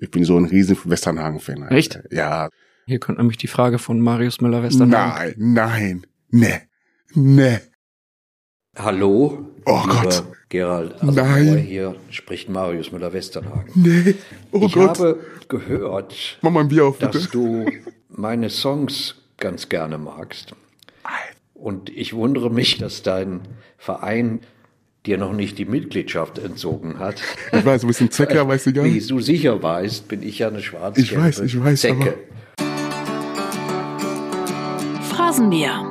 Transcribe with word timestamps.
Ich 0.00 0.10
bin 0.10 0.24
so 0.24 0.36
ein 0.36 0.46
riesen 0.46 0.76
Westernhagen-Fan. 0.84 1.68
Echt? 1.68 2.00
Ja. 2.10 2.48
Hier 2.86 2.98
kommt 2.98 3.18
nämlich 3.18 3.36
die 3.36 3.46
Frage 3.46 3.78
von 3.78 4.00
Marius 4.00 4.40
Müller-Westernhagen. 4.40 5.34
Nein, 5.36 5.54
nein, 5.54 6.06
ne, 6.30 6.62
ne. 7.14 7.60
Hallo, 8.76 9.50
Oh 9.66 9.82
Gott. 9.86 10.24
Gerald. 10.48 10.94
Also 11.00 11.20
Nein. 11.20 11.58
Hier 11.58 11.94
spricht 12.10 12.48
Marius 12.48 12.92
Müller-Westernhagen. 12.92 13.70
Nee. 13.74 14.14
Oh 14.52 14.62
ich 14.64 14.72
Gott. 14.72 14.98
habe 14.98 15.20
gehört, 15.48 16.38
Mach 16.42 16.50
mal 16.50 16.60
ein 16.60 16.68
Bier 16.68 16.86
auf, 16.86 16.98
bitte. 16.98 17.18
dass 17.18 17.28
du 17.28 17.66
meine 18.08 18.50
Songs 18.50 19.16
ganz 19.36 19.68
gerne 19.68 19.98
magst. 19.98 20.54
Und 21.54 21.90
ich 21.90 22.14
wundere 22.14 22.50
mich, 22.50 22.78
dass 22.78 23.02
dein 23.02 23.42
Verein 23.76 24.40
dir 25.06 25.18
noch 25.18 25.32
nicht 25.32 25.58
die 25.58 25.64
Mitgliedschaft 25.64 26.38
entzogen 26.38 26.98
hat. 26.98 27.20
Ich 27.52 27.64
weiß, 27.64 27.80
du 27.82 27.86
bist 27.88 28.00
ein 28.00 28.10
Zecker, 28.10 28.46
weißt 28.46 28.66
du 28.66 28.72
gar 28.72 28.84
Wie 28.84 28.92
nicht. 28.92 29.10
du 29.10 29.20
sicher 29.20 29.62
weißt, 29.62 30.08
bin 30.08 30.22
ich 30.22 30.38
ja 30.38 30.48
eine 30.48 30.62
schwarze 30.62 31.00
Ich 31.00 31.16
weiß, 31.16 31.40
ich 31.40 31.62
weiß, 31.62 31.80
Zecke. 31.80 32.14
Phrasenmäher. 35.10 35.86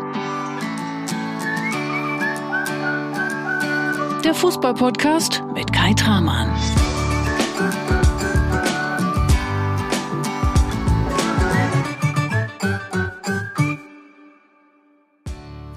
Der 4.24 4.34
Fußballpodcast 4.34 5.44
mit 5.54 5.72
Kai 5.74 5.94
Tramann. 5.94 6.50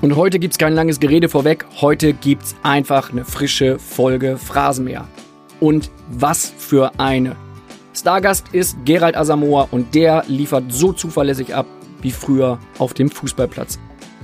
Und 0.02 0.16
heute 0.16 0.40
gibt's 0.40 0.58
kein 0.58 0.72
langes 0.72 0.98
Gerede 0.98 1.28
vorweg. 1.28 1.64
Heute 1.80 2.12
gibt's 2.12 2.56
einfach 2.64 3.12
eine 3.12 3.24
frische 3.24 3.78
Folge 3.78 4.36
Phrasenmäher. 4.36 5.06
Und 5.60 5.92
was 6.10 6.52
für 6.58 6.90
eine. 6.98 7.36
Stargast 7.94 8.48
ist 8.50 8.76
Gerald 8.84 9.16
Asamoah 9.16 9.68
und 9.70 9.94
der 9.94 10.24
liefert 10.26 10.64
so 10.72 10.92
zuverlässig 10.92 11.54
ab 11.54 11.66
wie 12.00 12.10
früher 12.10 12.58
auf 12.80 12.94
dem 12.94 13.10
Fußballplatz. 13.10 13.78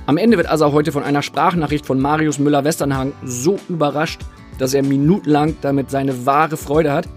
Am 0.05 0.17
Ende 0.17 0.35
wird 0.35 0.51
Asa 0.51 0.73
heute 0.73 0.91
von 0.91 1.03
einer 1.03 1.21
Sprachnachricht 1.21 1.85
von 1.85 1.97
Marius 1.97 2.39
Müller-Westernhagen 2.39 3.13
so 3.23 3.57
überrascht, 3.69 4.19
dass 4.57 4.73
er 4.73 4.83
minutenlang 4.83 5.55
damit 5.61 5.91
seine 5.91 6.25
wahre 6.25 6.57
Freude 6.57 6.91
hat. 6.91 7.07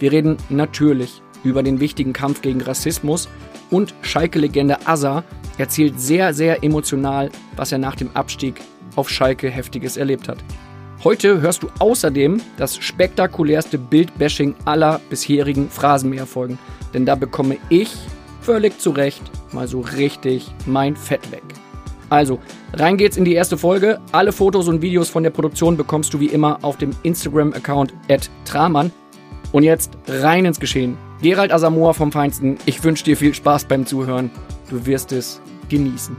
Wir 0.00 0.10
reden 0.10 0.38
natürlich 0.48 1.22
über 1.44 1.62
den 1.62 1.78
wichtigen 1.78 2.14
Kampf 2.14 2.42
gegen 2.42 2.62
Rassismus 2.62 3.28
und 3.70 3.94
Schalke-Legende 4.02 4.88
Asa 4.88 5.22
erzählt 5.58 6.00
sehr, 6.00 6.32
sehr 6.32 6.64
emotional, 6.64 7.30
was 7.56 7.72
er 7.72 7.78
nach 7.78 7.96
dem 7.96 8.10
Abstieg 8.14 8.60
auf 8.96 9.10
Schalke 9.10 9.50
Heftiges 9.50 9.96
erlebt 9.96 10.28
hat. 10.28 10.38
Heute 11.04 11.40
hörst 11.40 11.62
du 11.62 11.68
außerdem 11.78 12.40
das 12.56 12.76
spektakulärste 12.76 13.78
Bildbashing 13.78 14.54
aller 14.64 15.00
bisherigen 15.10 15.70
Phrasenmäherfolgen, 15.70 16.58
denn 16.92 17.06
da 17.06 17.14
bekomme 17.14 17.58
ich 17.68 17.94
völlig 18.40 18.80
zu 18.80 18.90
Recht 18.90 19.22
mal 19.52 19.68
so 19.68 19.80
richtig 19.80 20.50
mein 20.66 20.96
Fett 20.96 21.30
weg. 21.30 21.42
Also, 22.10 22.38
rein 22.72 22.96
geht's 22.96 23.16
in 23.16 23.24
die 23.24 23.34
erste 23.34 23.58
Folge. 23.58 24.00
Alle 24.12 24.32
Fotos 24.32 24.66
und 24.66 24.80
Videos 24.80 25.10
von 25.10 25.22
der 25.22 25.30
Produktion 25.30 25.76
bekommst 25.76 26.14
du 26.14 26.20
wie 26.20 26.26
immer 26.26 26.58
auf 26.62 26.78
dem 26.78 26.90
Instagram-Account 27.02 27.92
Tramann. 28.44 28.90
Und 29.52 29.62
jetzt 29.62 29.92
rein 30.06 30.44
ins 30.46 30.60
Geschehen. 30.60 30.96
Gerald 31.22 31.52
Asamoah 31.52 31.94
vom 31.94 32.12
Feinsten, 32.12 32.58
ich 32.64 32.82
wünsche 32.84 33.04
dir 33.04 33.16
viel 33.16 33.34
Spaß 33.34 33.64
beim 33.64 33.86
Zuhören. 33.86 34.30
Du 34.68 34.84
wirst 34.84 35.12
es 35.12 35.40
genießen. 35.68 36.16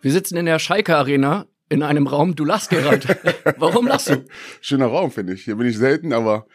Wir 0.00 0.12
sitzen 0.12 0.36
in 0.36 0.46
der 0.46 0.58
Schalke 0.58 0.96
Arena 0.96 1.46
in 1.68 1.82
einem 1.82 2.06
Raum. 2.06 2.34
Du 2.36 2.44
lachst, 2.44 2.70
Gerald. 2.70 3.06
Warum 3.58 3.86
lachst 3.86 4.08
du? 4.10 4.24
Schöner 4.60 4.86
Raum, 4.86 5.10
finde 5.10 5.34
ich. 5.34 5.44
Hier 5.44 5.56
bin 5.56 5.66
ich 5.66 5.76
selten, 5.76 6.12
aber 6.12 6.46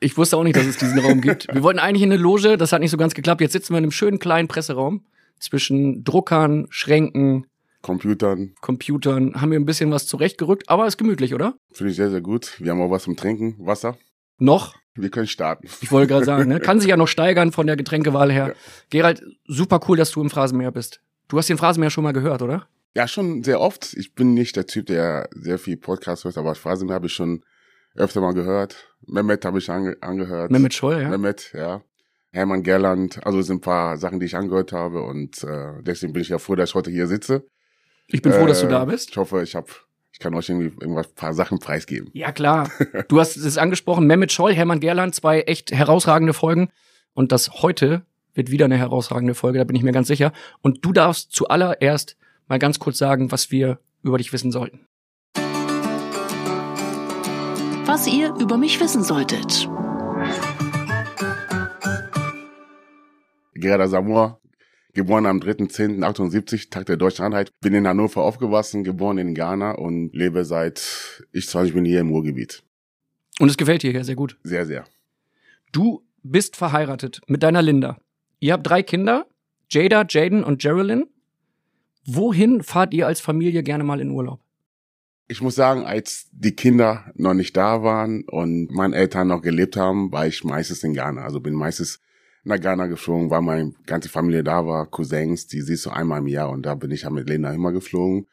Ich 0.00 0.16
wusste 0.16 0.36
auch 0.36 0.44
nicht, 0.44 0.56
dass 0.56 0.66
es 0.66 0.78
diesen 0.78 0.98
Raum 1.00 1.20
gibt. 1.20 1.52
Wir 1.52 1.62
wollten 1.62 1.78
eigentlich 1.78 2.02
in 2.02 2.12
eine 2.12 2.22
Loge, 2.22 2.56
das 2.56 2.72
hat 2.72 2.80
nicht 2.80 2.90
so 2.90 2.96
ganz 2.96 3.14
geklappt. 3.14 3.40
Jetzt 3.40 3.52
sitzen 3.52 3.74
wir 3.74 3.78
in 3.78 3.84
einem 3.84 3.92
schönen 3.92 4.18
kleinen 4.18 4.48
Presseraum 4.48 5.04
zwischen 5.40 6.04
Druckern, 6.04 6.66
Schränken, 6.70 7.46
Computern 7.82 8.54
Computern. 8.60 9.40
Haben 9.40 9.50
wir 9.50 9.58
ein 9.58 9.66
bisschen 9.66 9.90
was 9.90 10.06
zurechtgerückt, 10.06 10.68
aber 10.68 10.86
ist 10.86 10.98
gemütlich, 10.98 11.34
oder? 11.34 11.56
finde 11.72 11.90
ich 11.90 11.96
sehr, 11.96 12.10
sehr 12.10 12.20
gut. 12.20 12.54
Wir 12.60 12.70
haben 12.70 12.80
auch 12.80 12.90
was 12.90 13.02
zum 13.02 13.16
Trinken, 13.16 13.56
Wasser. 13.58 13.98
Noch. 14.38 14.76
Wir 14.94 15.10
können 15.10 15.26
starten. 15.26 15.68
Ich 15.80 15.90
wollte 15.90 16.08
gerade 16.08 16.24
sagen, 16.26 16.48
ne? 16.48 16.60
kann 16.60 16.80
sich 16.80 16.90
ja 16.90 16.96
noch 16.96 17.08
steigern 17.08 17.52
von 17.52 17.66
der 17.66 17.76
Getränkewahl 17.76 18.30
her. 18.30 18.48
Ja. 18.48 18.54
Gerald, 18.90 19.22
super 19.46 19.80
cool, 19.88 19.96
dass 19.96 20.10
du 20.10 20.20
im 20.20 20.30
Phrasenmäher 20.30 20.70
bist. 20.70 21.00
Du 21.28 21.38
hast 21.38 21.48
den 21.48 21.56
Phrasenmäher 21.58 21.90
schon 21.90 22.04
mal 22.04 22.12
gehört, 22.12 22.42
oder? 22.42 22.66
Ja, 22.94 23.08
schon 23.08 23.42
sehr 23.42 23.60
oft. 23.60 23.94
Ich 23.94 24.14
bin 24.14 24.34
nicht 24.34 24.54
der 24.54 24.66
Typ, 24.66 24.86
der 24.86 25.30
sehr 25.32 25.58
viel 25.58 25.78
Podcast 25.78 26.24
hört, 26.24 26.36
aber 26.36 26.54
Phrasen 26.54 26.92
habe 26.92 27.06
ich 27.06 27.14
schon 27.14 27.42
öfter 27.94 28.20
mal 28.20 28.34
gehört. 28.34 28.94
Mehmet 29.06 29.44
habe 29.46 29.58
ich 29.58 29.70
ange 29.70 29.96
angehört. 30.02 30.50
Mehmet 30.50 30.74
Scholl, 30.74 31.00
ja? 31.00 31.08
Mehmet, 31.08 31.52
ja. 31.54 31.82
Hermann 32.32 32.62
Gerland. 32.62 33.24
Also 33.26 33.38
es 33.38 33.46
sind 33.46 33.56
ein 33.56 33.60
paar 33.62 33.96
Sachen, 33.96 34.20
die 34.20 34.26
ich 34.26 34.36
angehört 34.36 34.72
habe 34.72 35.02
und 35.02 35.42
äh, 35.44 35.82
deswegen 35.82 36.12
bin 36.12 36.22
ich 36.22 36.28
ja 36.28 36.38
froh, 36.38 36.54
dass 36.54 36.70
ich 36.70 36.74
heute 36.74 36.90
hier 36.90 37.06
sitze. 37.06 37.44
Ich 38.08 38.20
bin 38.20 38.32
froh, 38.32 38.46
dass 38.46 38.60
du 38.60 38.66
Äh, 38.66 38.70
da 38.70 38.84
bist. 38.84 39.10
Ich 39.10 39.16
hoffe, 39.16 39.42
ich 39.42 39.54
hab, 39.54 39.68
ich 40.12 40.18
kann 40.18 40.34
euch 40.34 40.48
irgendwie 40.48 40.72
irgendwas, 40.80 41.08
paar 41.08 41.32
Sachen 41.32 41.58
preisgeben. 41.58 42.10
Ja, 42.12 42.32
klar. 42.32 42.70
Du 43.08 43.18
hast 43.18 43.36
es 43.36 43.58
angesprochen, 43.58 44.06
Mehmet 44.06 44.30
Scholl, 44.30 44.54
Hermann 44.54 44.80
Gerland, 44.80 45.14
zwei 45.14 45.40
echt 45.40 45.72
herausragende 45.72 46.34
Folgen. 46.34 46.68
Und 47.14 47.32
das 47.32 47.62
heute 47.62 48.02
wird 48.34 48.50
wieder 48.50 48.66
eine 48.66 48.76
herausragende 48.76 49.34
Folge, 49.34 49.58
da 49.58 49.64
bin 49.64 49.76
ich 49.76 49.82
mir 49.82 49.92
ganz 49.92 50.08
sicher. 50.08 50.32
Und 50.60 50.84
du 50.84 50.92
darfst 50.92 51.32
zuallererst 51.32 52.16
mal 52.46 52.58
ganz 52.58 52.78
kurz 52.78 52.98
sagen, 52.98 53.32
was 53.32 53.50
wir 53.50 53.78
über 54.02 54.18
dich 54.18 54.32
wissen 54.32 54.52
sollten. 54.52 54.86
Was 57.86 58.06
ihr 58.06 58.34
über 58.36 58.58
mich 58.58 58.80
wissen 58.80 59.02
solltet. 59.02 59.68
Gerda 63.54 63.86
Samoa, 63.86 64.38
geboren 64.92 65.26
am 65.26 65.38
3.10.78, 65.38 66.70
Tag 66.70 66.86
der 66.86 66.96
Deutschen 66.96 67.24
Einheit. 67.24 67.50
Bin 67.60 67.74
in 67.74 67.86
Hannover 67.86 68.22
aufgewachsen, 68.22 68.84
geboren 68.84 69.18
in 69.18 69.34
Ghana 69.34 69.72
und 69.72 70.14
lebe 70.14 70.44
seit 70.44 71.24
ich 71.32 71.48
20 71.48 71.74
bin 71.74 71.84
hier 71.84 72.00
im 72.00 72.10
Ruhrgebiet. 72.10 72.62
Und 73.38 73.48
es 73.48 73.56
gefällt 73.56 73.82
dir 73.82 73.90
hier 73.90 74.04
sehr 74.04 74.16
gut. 74.16 74.36
Sehr, 74.42 74.66
sehr. 74.66 74.84
Du 75.72 76.02
bist 76.22 76.56
verheiratet 76.56 77.20
mit 77.26 77.42
deiner 77.42 77.62
Linda. 77.62 77.98
Ihr 78.40 78.52
habt 78.52 78.66
drei 78.66 78.82
Kinder, 78.82 79.26
Jada, 79.70 80.04
Jaden 80.08 80.44
und 80.44 80.60
Geraldine. 80.60 81.06
Wohin 82.04 82.62
fahrt 82.62 82.92
ihr 82.94 83.06
als 83.06 83.20
Familie 83.20 83.62
gerne 83.62 83.84
mal 83.84 84.00
in 84.00 84.10
Urlaub? 84.10 84.40
Ich 85.28 85.40
muss 85.40 85.54
sagen, 85.54 85.84
als 85.84 86.28
die 86.32 86.54
Kinder 86.54 87.10
noch 87.14 87.32
nicht 87.32 87.56
da 87.56 87.82
waren 87.82 88.24
und 88.24 88.70
meine 88.70 88.96
Eltern 88.96 89.28
noch 89.28 89.40
gelebt 89.40 89.76
haben, 89.76 90.12
war 90.12 90.26
ich 90.26 90.44
meistens 90.44 90.82
in 90.82 90.92
Ghana. 90.92 91.22
Also 91.22 91.40
bin 91.40 91.54
meistens 91.54 92.00
nach 92.44 92.60
Ghana 92.60 92.86
geflogen, 92.86 93.30
weil 93.30 93.42
meine 93.42 93.72
ganze 93.86 94.08
Familie 94.08 94.42
da 94.42 94.66
war, 94.66 94.86
Cousins, 94.86 95.46
die 95.46 95.60
siehst 95.60 95.86
du 95.86 95.90
einmal 95.90 96.20
im 96.20 96.26
Jahr 96.26 96.50
und 96.50 96.66
da 96.66 96.74
bin 96.74 96.90
ich 96.90 97.02
ja 97.02 97.10
mit 97.10 97.28
Lena 97.28 97.52
immer 97.52 97.72
geflogen. 97.72 98.26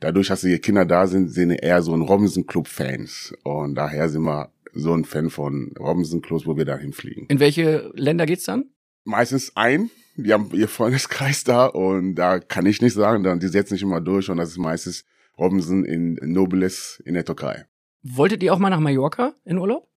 Dadurch, 0.00 0.28
dass 0.28 0.42
die 0.42 0.58
Kinder 0.58 0.84
da 0.84 1.06
sind, 1.06 1.28
sind 1.28 1.50
eher 1.50 1.82
so 1.82 1.92
ein 1.92 2.02
Robinson 2.02 2.46
Club 2.46 2.68
Fans 2.68 3.34
und 3.42 3.74
daher 3.74 4.08
sind 4.08 4.22
wir 4.22 4.52
so 4.72 4.94
ein 4.94 5.04
Fan 5.04 5.30
von 5.30 5.72
Robinson 5.78 6.22
Clubs, 6.22 6.46
wo 6.46 6.56
wir 6.56 6.64
da 6.64 6.76
hinfliegen. 6.76 7.26
In 7.28 7.40
welche 7.40 7.90
Länder 7.94 8.26
geht's 8.26 8.44
dann? 8.44 8.66
Meistens 9.04 9.56
ein, 9.56 9.90
die 10.16 10.32
haben 10.32 10.50
ihr 10.52 10.68
Freundeskreis 10.68 11.42
da 11.42 11.66
und 11.66 12.14
da 12.14 12.38
kann 12.38 12.66
ich 12.66 12.80
nicht 12.80 12.94
sagen, 12.94 13.24
dann 13.24 13.40
die 13.40 13.48
setzen 13.48 13.74
sich 13.74 13.82
immer 13.82 14.00
durch 14.00 14.30
und 14.30 14.36
das 14.36 14.50
ist 14.50 14.58
meistens 14.58 15.04
Robinson 15.36 15.84
in 15.84 16.18
Nobilis 16.22 17.02
in 17.04 17.14
der 17.14 17.24
Türkei. 17.24 17.66
Wolltet 18.02 18.42
ihr 18.42 18.52
auch 18.54 18.58
mal 18.58 18.70
nach 18.70 18.80
Mallorca 18.80 19.34
in 19.44 19.58
Urlaub? 19.58 19.88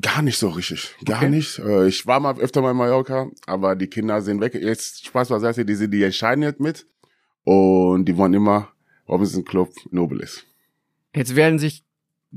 Gar 0.00 0.22
nicht 0.22 0.36
so 0.38 0.48
richtig. 0.48 0.94
Gar 1.04 1.18
Okay. 1.18 1.30
nicht. 1.30 1.58
Äh, 1.60 1.86
Ich 1.86 2.06
war 2.06 2.18
mal 2.20 2.38
öfter 2.38 2.60
mal 2.60 2.72
in 2.72 2.76
Mallorca, 2.76 3.28
aber 3.46 3.76
die 3.76 3.86
Kinder 3.86 4.20
sind 4.20 4.40
weg. 4.40 4.54
Jetzt 4.54 5.06
Spaß 5.06 5.28
beiseite, 5.28 5.64
die 5.64 5.74
sind, 5.74 5.92
die 5.92 6.02
entscheiden 6.02 6.42
jetzt 6.42 6.60
mit. 6.60 6.86
Und 7.44 8.06
die 8.06 8.16
wollen 8.16 8.34
immer 8.34 8.68
Robinson 9.08 9.44
Club 9.44 9.70
Nobilis. 9.90 10.44
Jetzt 11.14 11.36
werden 11.36 11.58
sich 11.60 11.84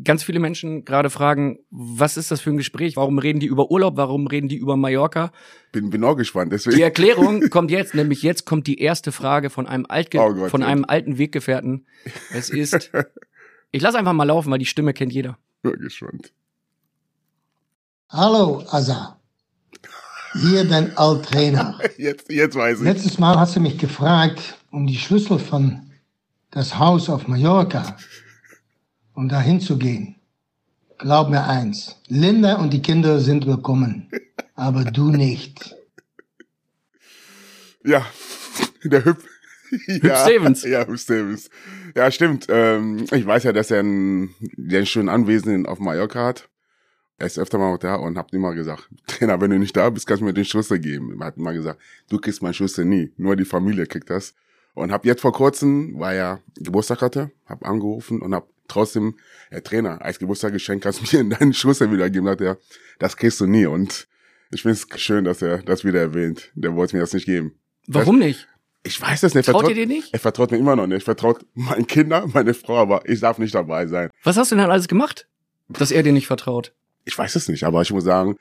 ganz 0.04 0.24
viele 0.24 0.40
Menschen 0.40 0.86
gerade 0.86 1.10
fragen, 1.10 1.58
was 1.72 2.16
ist 2.16 2.30
das 2.30 2.40
für 2.40 2.52
ein 2.52 2.58
Gespräch? 2.58 2.96
Warum 2.96 3.18
reden 3.18 3.40
die 3.40 3.48
über 3.48 3.72
Urlaub? 3.72 3.98
Warum 3.98 4.28
reden 4.28 4.48
die 4.48 4.56
über 4.58 4.78
Mallorca? 4.78 5.32
Bin, 5.72 5.90
bin 5.90 6.04
auch 6.04 6.16
gespannt, 6.16 6.52
Die 6.52 6.56
deswegen. 6.58 6.80
Erklärung 6.80 7.50
kommt 7.50 7.72
jetzt, 7.72 7.96
nämlich 7.96 8.22
jetzt 8.22 8.46
kommt 8.46 8.68
die 8.68 8.80
erste 8.80 9.12
Frage 9.12 9.50
von 9.50 9.66
einem, 9.68 9.88
Altge 9.90 10.20
Oh 10.20 10.34
Gott, 10.36 10.52
von 10.52 10.62
einem 10.62 10.86
alten 10.86 11.18
Weggefährten. 11.18 11.88
Es 12.32 12.52
ist, 12.52 12.92
ich 13.72 13.82
lass 13.82 13.96
einfach 13.96 14.14
mal 14.14 14.24
laufen, 14.26 14.52
weil 14.52 14.60
die 14.60 14.66
Stimme 14.68 14.94
kennt 14.94 15.12
jeder. 15.12 15.40
Bin 15.64 15.74
gespannt. 15.80 16.32
Hallo, 18.10 18.64
Asa. 18.70 19.20
Hier 20.34 20.64
dein 20.66 20.96
Alttrainer. 20.98 21.80
Jetzt, 21.98 22.32
jetzt 22.32 22.56
weiß 22.56 22.80
ich. 22.80 22.84
Letztes 22.84 23.18
Mal 23.20 23.38
hast 23.40 23.56
du 23.56 23.60
mich 23.60 23.78
gefragt 23.78 24.58
um 24.72 24.86
die 24.86 24.98
Schlüssel 24.98 25.40
von 25.40 25.92
das 26.52 26.78
Haus 26.78 27.10
auf 27.10 27.28
Mallorca, 27.28 27.98
um 29.14 29.28
da 29.28 29.42
hinzugehen. 29.42 30.16
Glaub 31.00 31.30
mir 31.30 31.44
eins, 31.46 31.96
Linda 32.08 32.56
und 32.58 32.72
die 32.74 32.82
Kinder 32.82 33.20
sind 33.20 33.46
willkommen, 33.48 34.10
aber 34.56 34.84
du 34.86 35.10
nicht. 35.12 35.76
Ja, 37.84 38.06
der 38.84 39.06
Hüb. 39.06 39.18
Hüb 39.70 40.16
Stevens. 40.18 40.64
Ja, 40.64 40.86
Hüb 40.86 41.00
Stevens. 41.00 41.50
Ja, 41.96 42.12
stimmt. 42.12 42.48
Ähm, 42.50 43.06
ich 43.12 43.26
weiß 43.26 43.44
ja, 43.44 43.54
dass 43.54 43.72
er 43.72 43.82
ein, 43.82 44.34
der 44.40 44.82
ein 44.82 44.86
schönes 44.86 45.14
Anwesen 45.14 45.54
in- 45.54 45.66
auf 45.66 45.80
Mallorca 45.80 46.26
hat. 46.26 46.50
Er 47.20 47.28
ist 47.28 47.38
öfter 47.38 47.58
mal 47.58 47.78
da 47.78 47.96
und 47.96 48.18
hab 48.18 48.34
immer 48.34 48.54
gesagt, 48.56 48.90
Trainer, 49.08 49.40
wenn 49.42 49.52
du 49.52 49.60
nicht 49.60 49.76
da 49.76 49.90
bist, 49.90 50.08
kannst 50.08 50.22
du 50.22 50.26
mir 50.26 50.34
den 50.34 50.46
Schlüssel 50.46 50.80
geben. 50.80 51.20
Er 51.20 51.28
hat 51.28 51.38
immer 51.38 51.54
gesagt, 51.54 51.80
du 52.10 52.18
kriegst 52.18 52.42
meinen 52.42 52.54
Schlüssel 52.54 52.86
nie, 52.86 53.12
nur 53.18 53.36
die 53.36 53.46
Familie 53.46 53.86
kriegt 53.86 54.10
das. 54.10 54.34
Und 54.74 54.92
hab 54.92 55.06
jetzt 55.06 55.22
vor 55.22 55.34
kurzem, 55.34 56.00
weil 56.00 56.18
er 56.18 56.40
Geburtstag 56.56 57.02
hatte, 57.02 57.32
hab 57.46 57.66
angerufen 57.66 58.22
und 58.22 58.34
hab 58.34 58.48
trotzdem, 58.68 59.16
Herr 59.50 59.64
Trainer, 59.64 60.02
als 60.02 60.20
Geburtstagsgeschenk 60.20 60.84
kannst 60.84 61.14
du 61.14 61.18
mir 61.24 61.30
deinen 61.38 61.54
Schlüssel 61.54 61.92
wiedergeben. 61.92 62.30
Hat 62.30 62.40
er, 62.40 62.58
das 62.98 63.18
kriegst 63.18 63.42
du 63.42 63.46
nie. 63.46 63.66
Und 63.66 64.08
ich 64.52 64.62
finde 64.62 64.78
es 64.78 65.02
schön, 65.02 65.26
dass 65.26 65.42
er 65.42 65.58
das 65.60 65.84
wieder 65.84 66.00
erwähnt. 66.00 66.52
Der 66.56 66.76
wollte 66.76 66.96
mir 66.96 67.02
das 67.02 67.14
nicht 67.14 67.26
geben. 67.26 67.60
Warum 67.88 68.20
nicht? 68.20 68.48
Ich 68.84 69.02
weiß 69.02 69.22
das 69.22 69.34
nicht. 69.36 69.48
Traut 69.48 69.68
ihr 69.68 69.76
dir 69.76 69.88
nicht? 69.88 70.14
Er 70.14 70.20
vertraut 70.20 70.52
mir 70.52 70.58
immer 70.58 70.76
noch 70.76 70.88
nicht. 70.88 71.02
Er 71.02 71.06
vertraut 71.06 71.46
meinen 71.54 71.88
Kindern, 71.88 72.32
meine 72.34 72.54
Frau, 72.54 72.78
aber 72.78 73.08
ich 73.10 73.20
darf 73.20 73.38
nicht 73.38 73.54
dabei 73.54 73.88
sein. 73.88 74.10
Was 74.24 74.38
hast 74.38 74.52
du 74.52 74.56
denn 74.56 74.70
alles 74.70 74.88
gemacht, 74.88 75.28
dass 75.68 75.92
er 75.92 76.04
dir 76.04 76.14
nicht 76.14 76.28
vertraut? 76.28 76.74
Ich 77.10 77.18
weiß 77.18 77.36
es 77.36 77.50
nicht, 77.50 77.64
aber 77.64 77.82
ich 77.82 77.92
muss 77.92 78.04
sagen, 78.04 78.36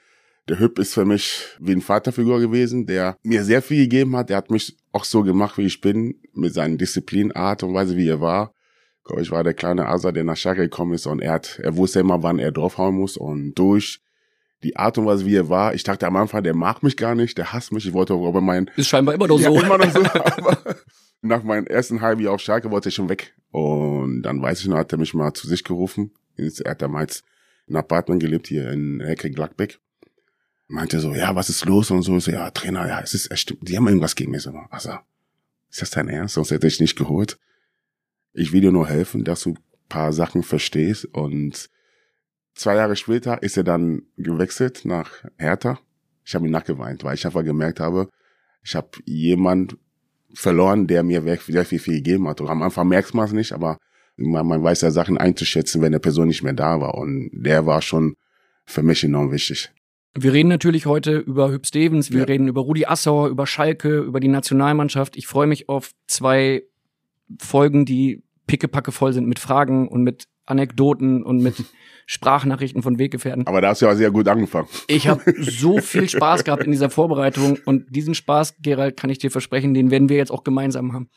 der 0.46 0.58
Hüb 0.58 0.78
ist 0.78 0.92
für 0.92 1.06
mich 1.06 1.46
wie 1.58 1.72
ein 1.72 1.80
Vaterfigur 1.80 2.38
gewesen, 2.38 2.84
der 2.84 3.16
mir 3.22 3.42
sehr 3.42 3.62
viel 3.62 3.84
gegeben 3.84 4.14
hat. 4.14 4.28
Der 4.28 4.36
hat 4.36 4.50
mich 4.50 4.76
auch 4.92 5.04
so 5.04 5.22
gemacht, 5.22 5.56
wie 5.56 5.64
ich 5.64 5.80
bin, 5.80 6.16
mit 6.34 6.52
seinen 6.52 6.76
Disziplin, 6.76 7.32
Art 7.32 7.62
und 7.62 7.72
Weise, 7.72 7.96
wie 7.96 8.08
er 8.08 8.20
war. 8.20 8.52
Ich 9.20 9.30
war 9.30 9.42
der 9.42 9.54
kleine 9.54 9.86
Asa, 9.86 10.12
der 10.12 10.24
nach 10.24 10.36
Schalke 10.36 10.60
gekommen 10.60 10.92
ist 10.92 11.06
und 11.06 11.20
er 11.20 11.32
hat, 11.32 11.58
er 11.62 11.76
wusste 11.78 12.00
immer, 12.00 12.22
wann 12.22 12.38
er 12.38 12.52
draufhauen 12.52 12.94
muss 12.94 13.16
und 13.16 13.54
durch 13.54 14.02
die 14.62 14.76
Art 14.76 14.98
und 14.98 15.06
Weise, 15.06 15.24
wie 15.24 15.36
er 15.36 15.48
war, 15.48 15.72
ich 15.72 15.82
dachte 15.82 16.06
am 16.06 16.16
Anfang, 16.16 16.42
der 16.42 16.54
mag 16.54 16.82
mich 16.82 16.98
gar 16.98 17.14
nicht, 17.14 17.38
der 17.38 17.54
hasst 17.54 17.72
mich, 17.72 17.86
ich 17.86 17.94
wollte 17.94 18.12
aber 18.12 18.42
mein... 18.42 18.70
Ist 18.76 18.88
scheinbar 18.88 19.14
immer 19.14 19.26
noch 19.26 19.40
ja, 19.40 19.48
so. 19.48 19.58
immer 19.62 19.78
noch 19.78 19.90
so, 19.90 20.00
aber 20.04 20.58
nach 21.22 21.42
meinem 21.42 21.66
ersten 21.66 22.02
halben 22.02 22.20
Jahr 22.20 22.34
auf 22.34 22.42
Schalke 22.42 22.70
wollte 22.70 22.90
ich 22.90 22.96
schon 22.96 23.08
weg 23.08 23.34
und 23.50 24.20
dann 24.24 24.42
weiß 24.42 24.60
ich 24.60 24.66
noch, 24.66 24.76
hat 24.76 24.92
er 24.92 24.98
mich 24.98 25.14
mal 25.14 25.32
zu 25.32 25.46
sich 25.46 25.64
gerufen, 25.64 26.12
er 26.36 26.70
hat 26.70 26.82
damals 26.82 27.24
in 27.68 27.76
Apartment 27.76 28.20
gelebt, 28.20 28.48
hier 28.48 28.70
in 28.70 29.00
Ecke 29.00 29.30
Gladbeck 29.30 29.80
meinte 30.68 31.00
so, 31.00 31.14
ja, 31.14 31.34
was 31.34 31.48
ist 31.48 31.64
los 31.64 31.90
und 31.90 32.02
so, 32.02 32.16
ich 32.16 32.24
so 32.24 32.30
ja, 32.30 32.50
Trainer, 32.50 32.86
ja, 32.86 33.00
es 33.00 33.14
ist, 33.14 33.36
stimmt, 33.38 33.68
die 33.68 33.76
haben 33.76 33.86
irgendwas 33.86 34.14
gegen 34.14 34.30
mich, 34.30 34.42
so, 34.42 34.52
also, 34.70 34.98
ist 35.70 35.82
das 35.82 35.90
dein 35.90 36.08
Ernst? 36.08 36.34
Sonst 36.34 36.50
hätte 36.50 36.66
ich 36.66 36.80
nicht 36.80 36.96
geholt. 36.96 37.38
Ich 38.32 38.52
will 38.52 38.60
dir 38.60 38.72
nur 38.72 38.88
helfen, 38.88 39.24
dass 39.24 39.42
du 39.42 39.54
paar 39.88 40.12
Sachen 40.12 40.42
verstehst 40.42 41.06
und 41.06 41.70
zwei 42.54 42.76
Jahre 42.76 42.96
später 42.96 43.42
ist 43.42 43.56
er 43.56 43.64
dann 43.64 44.02
gewechselt 44.16 44.84
nach 44.84 45.24
Hertha. 45.36 45.78
Ich 46.24 46.34
habe 46.34 46.46
ihn 46.46 46.52
nachgeweint, 46.52 47.04
weil 47.04 47.14
ich 47.14 47.24
einfach 47.24 47.44
gemerkt 47.44 47.80
habe, 47.80 48.08
ich 48.62 48.74
habe 48.74 48.90
jemand 49.06 49.78
verloren, 50.34 50.86
der 50.86 51.02
mir 51.02 51.22
sehr 51.22 51.64
viel, 51.64 51.78
viel 51.78 51.94
gegeben 51.94 52.28
hat. 52.28 52.40
Und 52.40 52.48
am 52.48 52.62
Anfang 52.62 52.88
merkt 52.88 53.14
man 53.14 53.24
es 53.24 53.32
nicht, 53.32 53.52
aber 53.52 53.78
man, 54.18 54.46
man 54.46 54.62
weiß 54.62 54.82
ja 54.82 54.90
Sachen 54.90 55.16
einzuschätzen, 55.16 55.80
wenn 55.80 55.92
der 55.92 55.98
Person 56.00 56.28
nicht 56.28 56.42
mehr 56.42 56.52
da 56.52 56.80
war. 56.80 56.94
Und 56.96 57.30
der 57.32 57.64
war 57.66 57.80
schon 57.82 58.14
für 58.66 58.82
mich 58.82 59.02
enorm 59.04 59.32
wichtig. 59.32 59.70
Wir 60.14 60.32
reden 60.32 60.48
natürlich 60.48 60.86
heute 60.86 61.16
über 61.18 61.50
Hüb 61.50 61.66
Stevens, 61.66 62.10
wir 62.10 62.20
Ja. 62.20 62.24
reden 62.24 62.48
über 62.48 62.62
Rudi 62.62 62.86
Assauer, 62.86 63.28
über 63.28 63.46
Schalke, 63.46 63.98
über 64.00 64.20
die 64.20 64.28
Nationalmannschaft. 64.28 65.16
Ich 65.16 65.26
freue 65.26 65.46
mich 65.46 65.68
auf 65.68 65.92
zwei 66.06 66.64
Folgen, 67.40 67.84
die 67.84 68.22
pickepacke 68.46 68.90
voll 68.92 69.12
sind 69.12 69.28
mit 69.28 69.38
Fragen 69.38 69.86
und 69.88 70.02
mit 70.02 70.26
Anekdoten 70.46 71.22
und 71.22 71.42
mit 71.42 71.54
Sprachnachrichten 72.06 72.82
von 72.82 72.98
Weggefährten. 72.98 73.46
Aber 73.46 73.60
da 73.60 73.68
hast 73.68 73.82
du 73.82 73.86
ja 73.86 73.94
sehr 73.94 74.10
gut 74.10 74.26
angefangen. 74.28 74.66
Ich 74.86 75.06
habe 75.08 75.22
so 75.38 75.78
viel 75.78 76.08
Spaß 76.08 76.42
gehabt 76.44 76.64
in 76.64 76.70
dieser 76.72 76.88
Vorbereitung 76.90 77.58
und 77.66 77.94
diesen 77.94 78.14
Spaß, 78.14 78.56
Gerald, 78.62 78.96
kann 78.96 79.10
ich 79.10 79.18
dir 79.18 79.30
versprechen, 79.30 79.74
den 79.74 79.90
werden 79.90 80.08
wir 80.08 80.16
jetzt 80.16 80.30
auch 80.32 80.42
gemeinsam 80.42 80.94
haben. 80.94 81.10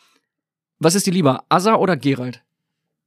Was 0.80 0.95
ist 0.95 1.07
dir 1.07 1.13
lieber, 1.13 1.45
Asa 1.48 1.75
oder 1.75 1.95
Gerald 1.95 2.44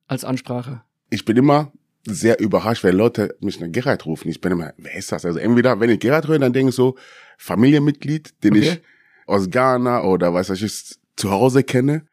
als 0.06 0.24
Ansprache? 0.24 0.82
Ich 1.10 1.24
bin 1.24 1.36
immer 1.36 1.72
sehr 2.06 2.38
überrascht, 2.40 2.84
wenn 2.84 2.96
Leute 2.96 3.36
mich 3.40 3.60
nach 3.60 3.70
Gerhard 3.70 4.04
rufen. 4.06 4.28
Ich 4.28 4.40
bin 4.40 4.52
immer, 4.52 4.74
wer 4.76 4.94
ist 4.94 5.10
das? 5.12 5.24
Also 5.24 5.38
entweder, 5.38 5.80
wenn 5.80 5.90
ich 5.90 6.00
Gerhard 6.00 6.28
höre, 6.28 6.38
dann 6.38 6.52
denke 6.52 6.70
ich 6.70 6.76
so, 6.76 6.96
Familienmitglied, 7.38 8.34
den 8.44 8.54
Okay. 8.54 8.62
ich 8.62 8.82
aus 9.26 9.50
Ghana 9.50 10.02
oder 10.04 10.34
was 10.34 10.50
weiß 10.50 10.60
ich, 10.60 10.96
zu 11.16 11.30
Hause 11.30 11.62
kenne. 11.62 12.04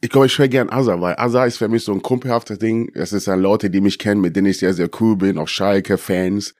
Ich 0.00 0.10
glaube, 0.10 0.26
ich 0.26 0.38
höre 0.38 0.48
gern 0.48 0.68
Asa, 0.68 1.00
weil 1.00 1.14
Asa 1.16 1.46
ist 1.46 1.56
für 1.56 1.68
mich 1.68 1.84
so 1.84 1.92
ein 1.92 2.02
kumpelhaftes 2.02 2.58
Ding. 2.58 2.92
Das 2.92 3.14
ist 3.14 3.26
dann 3.26 3.40
Leute, 3.40 3.70
die 3.70 3.80
mich 3.80 3.98
kennen, 3.98 4.20
mit 4.20 4.36
denen 4.36 4.48
ich 4.48 4.58
sehr, 4.58 4.74
sehr 4.74 4.90
cool 5.00 5.16
bin, 5.16 5.38
auch 5.38 5.48
Schalke-Fans. 5.48 6.54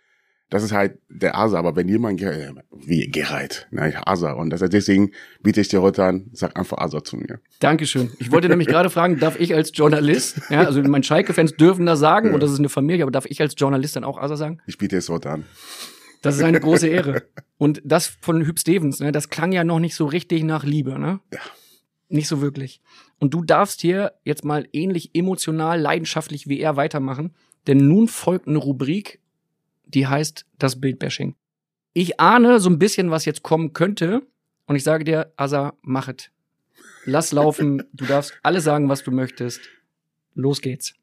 Das 0.51 0.63
ist 0.63 0.73
halt 0.73 0.99
der 1.09 1.37
Asa, 1.37 1.59
aber 1.59 1.75
wenn 1.75 1.89
jemand, 1.89 2.21
wie 2.21 3.09
Gerald, 3.09 3.67
nein, 3.71 3.95
Asa. 4.05 4.33
Und 4.33 4.51
das, 4.51 4.61
deswegen 4.61 5.11
biete 5.43 5.61
ich 5.61 5.69
dir 5.69 5.83
heute 5.83 6.05
an, 6.05 6.31
sag 6.33 6.57
einfach 6.59 6.79
Asa 6.79 7.03
zu 7.03 7.17
mir. 7.17 7.41
Dankeschön. 7.61 8.11
Ich 8.19 8.31
wollte 8.31 8.49
nämlich 8.49 8.69
gerade 8.69 8.91
fragen, 8.91 9.19
darf 9.19 9.41
ich 9.41 9.55
als 9.55 9.73
Journalist, 9.75 10.41
ja, 10.51 10.65
also 10.65 10.83
meine 10.83 11.03
Schalke-Fans 11.03 11.57
dürfen 11.57 11.87
das 11.87 11.99
sagen 11.99 12.35
und 12.35 12.43
das 12.43 12.53
ist 12.53 12.59
eine 12.59 12.69
Familie, 12.69 13.03
aber 13.05 13.11
darf 13.11 13.27
ich 13.27 13.41
als 13.41 13.55
Journalist 13.57 13.97
dann 13.97 14.05
auch 14.05 14.19
Asa 14.19 14.37
sagen? 14.37 14.61
Ich 14.67 14.79
biete 14.79 14.97
es 14.97 15.09
heute 15.09 15.31
an. 15.31 15.45
Das 16.23 16.37
ist 16.37 16.43
eine 16.43 16.61
große 16.61 16.89
Ehre. 16.89 17.25
Und 17.59 17.83
das 17.85 18.07
von 18.21 18.45
Hüb 18.45 18.59
Stevens, 18.59 19.01
ne, 19.01 19.13
das 19.13 19.29
klang 19.29 19.53
ja 19.53 19.65
noch 19.65 19.79
nicht 19.79 19.95
so 19.95 20.07
richtig 20.07 20.43
nach 20.45 20.65
Liebe, 20.65 20.99
ne? 20.99 21.21
Ja. 21.33 21.41
Nicht 22.09 22.29
so 22.29 22.41
wirklich. 22.41 22.81
Und 23.19 23.35
du 23.35 23.43
darfst 23.43 23.81
hier 23.81 24.13
jetzt 24.25 24.45
mal 24.45 24.69
ähnlich 24.73 25.11
emotional, 25.15 25.81
leidenschaftlich 25.81 26.49
wie 26.49 26.61
er 26.61 26.77
weitermachen, 26.77 27.35
denn 27.67 27.89
nun 27.89 28.09
folgt 28.09 28.47
eine 28.47 28.59
Rubrik, 28.59 29.21
die 29.87 30.07
heißt 30.07 30.47
das 30.59 30.81
Bildbashing. 30.81 31.35
Ich 31.93 32.21
ahne 32.21 32.61
so 32.61 32.71
ein 32.71 32.79
bisschen, 32.79 33.11
was 33.11 33.25
jetzt 33.25 33.43
kommen 33.43 33.73
könnte, 33.73 34.23
und 34.67 34.77
ich 34.77 34.83
sage 34.85 35.05
dir, 35.05 35.33
Asa, 35.37 35.75
mach 35.83 36.09
es. 36.09 36.31
Lass 37.05 37.33
laufen, 37.33 37.83
du 37.93 38.07
darfst 38.07 38.39
alles 38.43 38.65
sagen, 38.65 38.89
was 38.89 39.03
du 39.05 39.11
möchtest. 39.11 39.61
Los 40.35 40.61
geht's. 40.63 40.95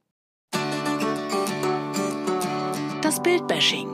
Das 3.02 3.22
Bildbashing. 3.22 3.88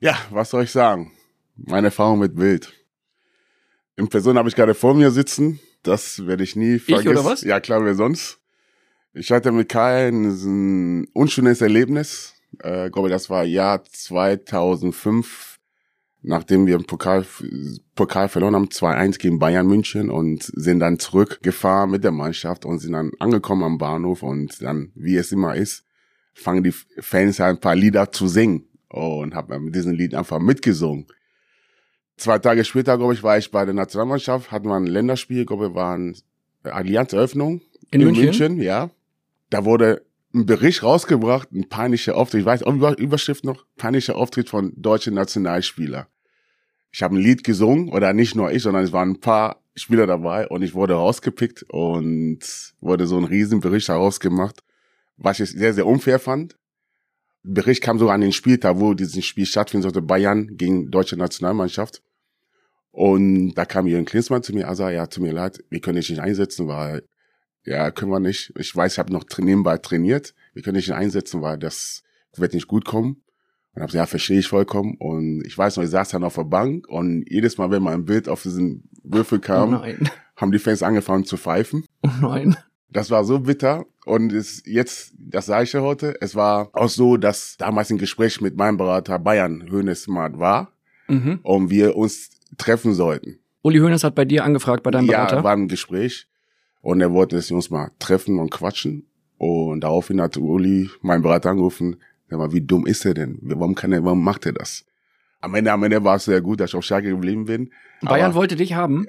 Ja, 0.00 0.16
was 0.30 0.50
soll 0.50 0.64
ich 0.64 0.70
sagen? 0.70 1.12
Meine 1.56 1.88
Erfahrung 1.88 2.18
mit 2.20 2.36
Bild. 2.36 2.72
In 3.96 4.08
Person 4.08 4.38
habe 4.38 4.48
ich 4.48 4.54
gerade 4.54 4.74
vor 4.74 4.94
mir 4.94 5.10
sitzen. 5.10 5.60
Das 5.82 6.26
werde 6.26 6.44
ich 6.44 6.56
nie 6.56 6.78
vergessen. 6.78 7.08
oder 7.08 7.24
was? 7.24 7.42
Ja, 7.42 7.60
klar, 7.60 7.84
wer 7.84 7.94
sonst? 7.94 8.38
Ich 9.16 9.30
hatte 9.30 9.52
mit 9.52 9.68
Kai 9.68 10.08
ein, 10.08 11.06
unschönes 11.12 11.60
Erlebnis. 11.60 12.34
Äh, 12.58 12.90
glaube, 12.90 13.08
das 13.08 13.30
war 13.30 13.44
Jahr 13.44 13.84
2005, 13.84 15.60
nachdem 16.22 16.66
wir 16.66 16.74
im 16.74 16.84
Pokal, 16.84 17.24
Pokal 17.94 18.28
verloren 18.28 18.56
haben, 18.56 18.66
2-1 18.66 19.18
gegen 19.18 19.38
Bayern 19.38 19.68
München 19.68 20.10
und 20.10 20.42
sind 20.42 20.80
dann 20.80 20.98
zurückgefahren 20.98 21.92
mit 21.92 22.02
der 22.02 22.10
Mannschaft 22.10 22.64
und 22.64 22.80
sind 22.80 22.92
dann 22.92 23.12
angekommen 23.20 23.62
am 23.62 23.78
Bahnhof 23.78 24.24
und 24.24 24.60
dann, 24.62 24.90
wie 24.96 25.16
es 25.16 25.30
immer 25.30 25.54
ist, 25.54 25.84
fangen 26.32 26.64
die 26.64 26.72
Fans 26.72 27.38
halt 27.38 27.58
ein 27.58 27.60
paar 27.60 27.76
Lieder 27.76 28.10
zu 28.10 28.26
singen 28.26 28.66
und 28.88 29.36
habe 29.36 29.60
mit 29.60 29.76
diesem 29.76 29.92
Lied 29.92 30.16
einfach 30.16 30.40
mitgesungen. 30.40 31.06
Zwei 32.16 32.40
Tage 32.40 32.64
später, 32.64 32.98
glaube 32.98 33.14
ich, 33.14 33.22
war 33.22 33.38
ich 33.38 33.52
bei 33.52 33.64
der 33.64 33.74
Nationalmannschaft, 33.74 34.50
hatten 34.50 34.66
wir 34.66 34.74
ein 34.74 34.86
Länderspiel, 34.86 35.46
glaube 35.46 35.68
ich, 35.68 35.74
war 35.74 35.94
eine 35.94 36.14
Allianz-Eröffnung 36.64 37.60
In, 37.92 38.02
München? 38.02 38.60
ja. 38.60 38.90
Da 39.50 39.64
wurde 39.64 40.04
ein 40.34 40.46
Bericht 40.46 40.82
rausgebracht, 40.82 41.52
ein 41.52 41.68
peinlicher 41.68 42.16
Auftritt, 42.16 42.40
ich 42.40 42.46
weiß, 42.46 42.62
Über 42.62 42.98
Überschrift 42.98 43.44
noch, 43.44 43.66
peinlicher 43.76 44.16
Auftritt 44.16 44.48
von 44.48 44.72
deutschen 44.76 45.14
Nationalspieler. 45.14 46.08
Ich 46.90 47.02
habe 47.02 47.16
ein 47.16 47.20
Lied 47.20 47.44
gesungen, 47.44 47.88
oder 47.88 48.12
nicht 48.12 48.34
nur 48.34 48.50
ich, 48.52 48.62
sondern 48.62 48.84
es 48.84 48.92
waren 48.92 49.10
ein 49.10 49.20
paar 49.20 49.62
Spieler 49.76 50.06
dabei 50.06 50.48
und 50.48 50.62
ich 50.62 50.74
wurde 50.74 50.94
rausgepickt 50.94 51.64
und 51.68 52.38
wurde 52.80 53.06
so 53.06 53.16
ein 53.16 53.24
Riesenbericht 53.24 53.88
daraus 53.88 54.20
gemacht, 54.20 54.62
was 55.16 55.40
ich 55.40 55.50
sehr, 55.50 55.74
sehr 55.74 55.86
unfair 55.86 56.18
fand. 56.18 56.56
Bericht 57.42 57.82
kam 57.82 57.98
sogar 57.98 58.14
an 58.14 58.20
den 58.20 58.32
Spieltag, 58.32 58.80
wo 58.80 58.94
dieses 58.94 59.24
Spiel 59.24 59.46
stattfinden 59.46 59.82
sollte, 59.82 60.02
Bayern 60.02 60.56
gegen 60.56 60.90
deutsche 60.90 61.16
Nationalmannschaft. 61.16 62.02
Und 62.90 63.54
da 63.54 63.64
kam 63.64 63.86
Jürgen 63.86 64.06
Klinsmann 64.06 64.42
zu 64.42 64.54
mir, 64.54 64.68
also 64.68 64.88
ja, 64.88 65.06
tut 65.08 65.22
mir 65.22 65.32
leid, 65.32 65.62
wir 65.68 65.80
können 65.80 65.96
dich 65.96 66.10
nicht 66.10 66.20
einsetzen, 66.20 66.68
weil, 66.68 67.02
ja, 67.64 67.90
können 67.90 68.10
wir 68.10 68.20
nicht. 68.20 68.52
Ich 68.58 68.74
weiß, 68.74 68.92
ich 68.94 68.98
habe 68.98 69.12
noch 69.12 69.24
nebenbei 69.38 69.78
trainiert, 69.78 70.34
wir 70.52 70.62
können 70.62 70.76
nicht 70.76 70.92
einsetzen, 70.92 71.42
weil 71.42 71.58
das 71.58 72.02
wird 72.36 72.54
nicht 72.54 72.68
gut 72.68 72.84
kommen. 72.84 73.22
Und 73.74 73.82
hab 73.82 73.88
gesagt, 73.88 74.02
ja, 74.02 74.06
verstehe 74.06 74.38
ich 74.38 74.46
vollkommen. 74.48 74.96
Und 74.98 75.42
ich 75.46 75.56
weiß 75.58 75.76
noch, 75.76 75.84
ich 75.84 75.90
saß 75.90 76.10
dann 76.10 76.22
auf 76.24 76.34
der 76.36 76.44
Bank 76.44 76.86
und 76.88 77.24
jedes 77.28 77.58
Mal, 77.58 77.70
wenn 77.72 77.82
mal 77.82 77.94
ein 77.94 78.04
Bild 78.04 78.28
auf 78.28 78.42
diesen 78.42 78.88
Würfel 79.02 79.38
Oh 79.38 79.40
kam, 79.40 79.70
nein. 79.72 80.08
haben 80.36 80.52
die 80.52 80.58
Fans 80.60 80.82
angefangen 80.82 81.24
zu 81.24 81.36
pfeifen. 81.36 81.84
Oh 82.02 82.08
nein. 82.20 82.56
Das 82.90 83.10
war 83.10 83.24
so 83.24 83.40
bitter. 83.40 83.84
Und 84.04 84.32
es, 84.32 84.62
jetzt, 84.66 85.12
das 85.18 85.46
sage 85.46 85.64
ich 85.64 85.72
ja 85.72 85.80
heute, 85.80 86.14
es 86.20 86.36
war 86.36 86.70
auch 86.72 86.88
so, 86.88 87.16
dass 87.16 87.56
damals 87.56 87.90
ein 87.90 87.98
Gespräch 87.98 88.40
mit 88.40 88.56
meinem 88.56 88.76
Berater 88.76 89.18
Bayern 89.18 89.68
Hönes 89.70 90.06
mal 90.06 90.38
war 90.38 90.70
Mhm. 91.08 91.40
und 91.42 91.68
wir 91.70 91.96
uns 91.96 92.30
treffen 92.56 92.94
sollten. 92.94 93.38
Uli 93.62 93.78
Hoeneß 93.78 94.04
hat 94.04 94.14
bei 94.14 94.24
dir 94.24 94.42
angefragt, 94.44 94.82
bei 94.82 94.90
deinem 94.90 95.06
Berater. 95.08 95.36
Ja, 95.36 95.44
war 95.44 95.52
ein 95.52 95.68
Gespräch 95.68 96.28
und 96.84 97.00
er 97.00 97.12
wollte, 97.12 97.36
dass 97.36 97.48
wir 97.50 97.56
uns 97.56 97.70
mal 97.70 97.90
treffen 97.98 98.38
und 98.38 98.50
quatschen. 98.50 99.06
Und 99.38 99.80
daraufhin 99.80 100.20
hat 100.20 100.36
Uli 100.36 100.90
meinen 101.00 101.22
Berater 101.22 101.50
angerufen, 101.50 101.96
sag 102.28 102.38
mal, 102.38 102.52
wie 102.52 102.60
dumm 102.60 102.86
ist 102.86 103.04
er 103.04 103.14
denn? 103.14 103.38
Warum 103.42 103.74
kann 103.74 103.92
er, 103.92 104.04
warum 104.04 104.22
macht 104.22 104.46
er 104.46 104.52
das? 104.52 104.84
Am 105.40 105.54
Ende, 105.54 105.72
am 105.72 105.82
Ende 105.82 106.04
war 106.04 106.16
es 106.16 106.24
sehr 106.26 106.40
gut, 106.40 106.60
dass 106.60 106.70
ich 106.70 106.76
auf 106.76 106.84
Schalke 106.84 107.08
geblieben 107.10 107.46
bin. 107.46 107.70
Bayern 108.02 108.26
Aber 108.26 108.34
wollte 108.36 108.56
dich 108.56 108.74
haben. 108.74 109.06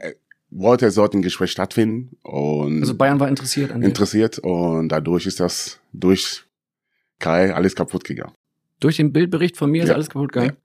wollte, 0.50 0.86
es 0.88 0.96
sollte 0.96 1.18
ein 1.18 1.22
Gespräch 1.22 1.52
stattfinden 1.52 2.18
und 2.24 2.80
Also 2.82 2.96
Bayern 2.96 3.20
war 3.20 3.28
interessiert 3.30 3.72
an 3.72 3.82
dir. 3.82 3.88
interessiert 3.88 4.40
und 4.40 4.90
dadurch 4.90 5.26
ist 5.26 5.40
das 5.40 5.80
durch 5.94 6.44
Kai 7.20 7.54
alles 7.54 7.76
kaputt 7.76 8.04
gegangen. 8.04 8.34
Durch 8.80 8.98
den 8.98 9.12
Bildbericht 9.14 9.58
von 9.58 9.70
mir 9.72 9.84
ist 9.84 9.90
Ja. 9.90 9.96
alles 9.96 10.10
kaputt 10.10 10.32
gegangen. 10.34 10.58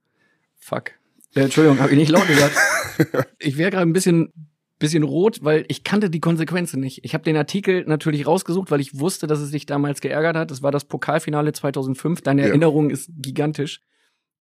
Fuck. 0.59 0.93
Äh, 1.35 1.43
Entschuldigung, 1.43 1.79
habe 1.81 1.91
ich 1.93 1.99
nicht 1.99 2.11
laut 2.11 2.27
gesagt. 2.27 2.57
ich 3.39 3.57
wäre 3.57 3.71
gerade 3.71 3.87
ein 3.89 3.93
bisschen, 3.93 4.33
bisschen 4.81 5.05
rot, 5.05 5.39
weil 5.45 5.65
ich 5.69 5.85
kannte 5.85 6.11
die 6.11 6.19
Konsequenzen 6.21 6.81
nicht. 6.81 7.05
Ich 7.05 7.15
habe 7.15 7.23
den 7.23 7.37
Artikel 7.37 7.85
natürlich 7.87 8.27
rausgesucht, 8.27 8.73
weil 8.73 8.81
ich 8.81 8.99
wusste, 8.99 9.29
dass 9.29 9.39
es 9.39 9.53
dich 9.53 9.67
damals 9.67 10.01
geärgert 10.01 10.37
hat. 10.37 10.51
Das 10.51 10.63
war 10.63 10.73
das 10.73 10.85
Pokalfinale 10.87 11.53
2005. 11.53 12.23
Deine 12.23 12.43
Ja. 12.43 12.49
Erinnerung 12.49 12.91
ist 12.91 13.11
gigantisch. 13.17 13.83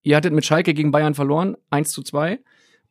Ihr 0.01 0.15
hattet 0.15 0.33
mit 0.33 0.45
Schalke 0.45 0.73
gegen 0.73 0.91
Bayern 0.91 1.13
verloren, 1.13 1.55
1 1.69 1.91
zu 1.91 2.01
2. 2.01 2.39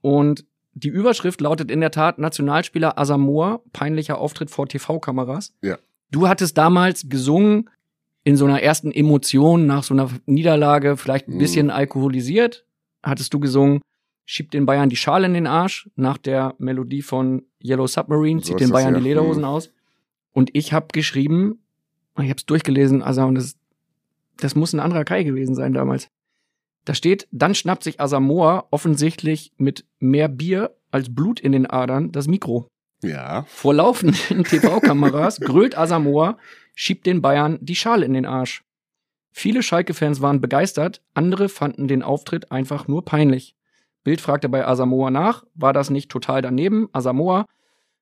Und 0.03 0.45
die 0.75 0.89
Überschrift 0.89 1.41
lautet 1.41 1.71
in 1.73 1.81
der 1.81 1.91
Tat 1.91 2.19
Nationalspieler 2.19 2.99
Asamoah, 2.99 3.63
peinlicher 3.73 4.19
Auftritt 4.19 4.51
vor 4.51 4.69
TV-Kameras. 4.69 5.53
Ja. 5.63 5.79
Du 6.11 6.29
hattest 6.29 6.57
damals 6.57 7.09
gesungen 7.09 7.69
in 8.25 8.37
so 8.37 8.45
einer 8.45 8.63
ersten 8.63 8.93
Emotion 8.93 9.67
nach 9.67 9.83
so 9.83 9.95
einer 9.95 10.11
Niederlage, 10.27 10.97
vielleicht 10.99 11.29
ein 11.29 11.35
Mhm. 11.35 11.39
bisschen 11.39 11.71
alkoholisiert, 11.71 12.67
hattest 13.03 13.33
du 13.33 13.41
gesungen, 13.41 13.81
schiebt 14.31 14.53
den 14.53 14.67
Bayern 14.67 14.91
die 14.91 14.97
Schale 14.97 15.25
in 15.27 15.33
den 15.33 15.47
Arsch, 15.47 15.89
nach 15.97 16.19
der 16.19 16.55
Melodie 16.59 17.01
von 17.01 17.45
Yellow 17.65 17.87
Submarine, 17.87 18.41
So 18.41 18.49
zieht 18.49 18.57
ist 18.61 18.67
den 18.69 18.73
Bayern 18.73 18.93
ja. 18.93 19.01
die 19.01 19.07
Lederhosen 19.07 19.41
Mhm. 19.43 19.49
aus. 19.49 19.73
Und 20.33 20.51
ich 20.53 20.75
habe 20.75 20.89
geschrieben, 20.93 21.61
ich 22.19 22.29
habe 22.29 22.35
es 22.37 22.45
durchgelesen, 22.45 23.01
also 23.03 23.23
und 23.23 23.37
das, 23.37 23.57
das 24.37 24.55
muss 24.55 24.75
ein 24.75 24.81
anderer 24.81 25.05
Kai 25.07 25.23
gewesen 25.23 25.55
sein 25.55 25.73
damals. 25.73 26.11
Da 26.85 26.93
steht, 26.93 27.27
dann 27.33 27.55
schnappt 27.55 27.83
sich 27.83 28.01
Asamoah 28.03 28.67
offensichtlich 28.71 29.53
mit 29.57 29.87
mehr 29.99 30.29
Bier 30.29 30.77
als 30.91 31.15
Blut 31.15 31.41
in 31.41 31.53
den 31.53 31.65
Adern 31.65 32.13
das 32.13 32.29
Mikro. 32.29 32.69
Ja, 33.03 33.45
Vor 33.49 33.73
laufenden 33.73 34.45
TV-Kameras 34.45 35.41
grölt 35.41 35.77
Asamoah, 35.79 36.37
schiebt 36.75 37.07
den 37.07 37.23
Bayern 37.23 37.59
die 37.63 37.77
Schale 37.77 38.05
in 38.05 38.13
den 38.13 38.27
Arsch. 38.27 38.63
Viele 39.33 39.63
Schalke-Fans 39.63 40.21
waren 40.21 40.43
begeistert, 40.43 41.01
andere 41.15 41.49
fanden 41.49 41.89
den 41.89 42.03
Auftritt 42.03 42.53
einfach 42.53 42.89
nur 42.89 43.07
peinlich. 43.07 43.55
Bild 44.05 44.21
fragte 44.21 44.49
bei 44.49 44.67
Asamoah 44.67 45.11
nach, 45.11 45.45
war 45.55 45.73
das 45.73 45.91
nicht 45.91 46.11
total 46.11 46.43
daneben? 46.43 46.89
Asamoah, 46.93 47.47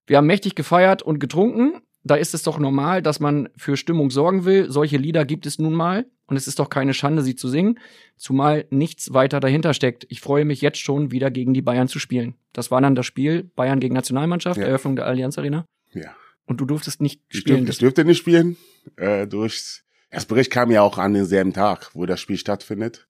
wir 0.07 0.19
haben 0.19 0.27
mächtig 0.27 0.55
gefeiert 0.55 1.03
und 1.03 1.19
getrunken. 1.19 1.81
Da 2.05 2.15
ist 2.15 2.35
es 2.35 2.45
doch 2.45 2.59
normal, 2.61 3.03
dass 3.03 3.19
man 3.19 3.49
für 3.57 3.77
Stimmung 3.77 4.11
sorgen 4.11 4.45
will. 4.45 4.71
Solche 4.71 4.97
Lieder 4.97 5.25
gibt 5.25 5.45
es 5.47 5.59
nun 5.59 5.75
mal. 5.75 6.07
Und 6.29 6.37
es 6.37 6.47
ist 6.49 6.59
doch 6.59 6.71
keine 6.71 6.95
Schande, 6.95 7.23
sie 7.23 7.35
zu 7.37 7.49
singen. 7.49 7.79
Zumal 8.17 8.67
nichts 8.71 9.13
weiter 9.13 9.41
dahinter 9.41 9.75
steckt. 9.75 10.07
Ich 10.09 10.21
freue 10.21 10.45
mich 10.45 10.61
jetzt 10.61 10.79
schon, 10.79 11.11
wieder 11.11 11.31
gegen 11.31 11.55
die 11.55 11.63
Bayern 11.63 11.89
zu 11.89 11.99
spielen. 11.99 12.35
Das 12.53 12.71
war 12.71 12.81
dann 12.81 12.95
das 12.95 13.07
Spiel 13.07 13.45
Bayern 13.57 13.81
gegen 13.81 13.95
Nationalmannschaft, 13.95 14.59
Ja. 14.59 14.67
Eröffnung 14.67 14.97
der 14.97 15.07
Allianz 15.07 15.39
Arena. 15.39 15.65
ja. 15.93 16.15
Und 16.49 16.61
du 16.61 16.65
durftest 16.65 17.01
nicht 17.03 17.21
Ich 17.29 17.41
spielen. 17.41 17.59
dürfte, 17.65 17.73
ich 17.73 17.79
dürfte 17.79 18.05
nicht 18.05 18.19
spielen. 18.19 18.57
Äh, 18.97 19.27
durch 19.27 19.83
das 20.11 20.27
Bericht 20.27 20.53
kam 20.53 20.71
ja 20.71 20.83
auch 20.83 20.97
an 20.99 21.13
denselben 21.13 21.53
Tag, 21.53 21.91
wo 21.95 22.07
das 22.07 22.21
Spiel 22.21 22.37
stattfindet. 22.37 23.09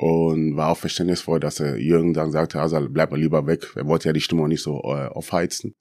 Und 0.00 0.56
war 0.56 0.68
auch 0.68 0.76
verständnisvoll, 0.76 1.40
dass 1.40 1.58
äh, 1.58 1.74
Jürgen 1.74 2.14
dann 2.14 2.30
sagte, 2.30 2.60
also 2.60 2.86
bleib 2.88 3.10
mal 3.10 3.18
lieber 3.18 3.48
weg. 3.48 3.72
Er 3.74 3.84
wollte 3.88 4.08
ja 4.08 4.12
die 4.12 4.20
Stimmung 4.20 4.46
nicht 4.46 4.62
so 4.62 4.80
äh, 4.84 5.08
aufheizen. 5.08 5.74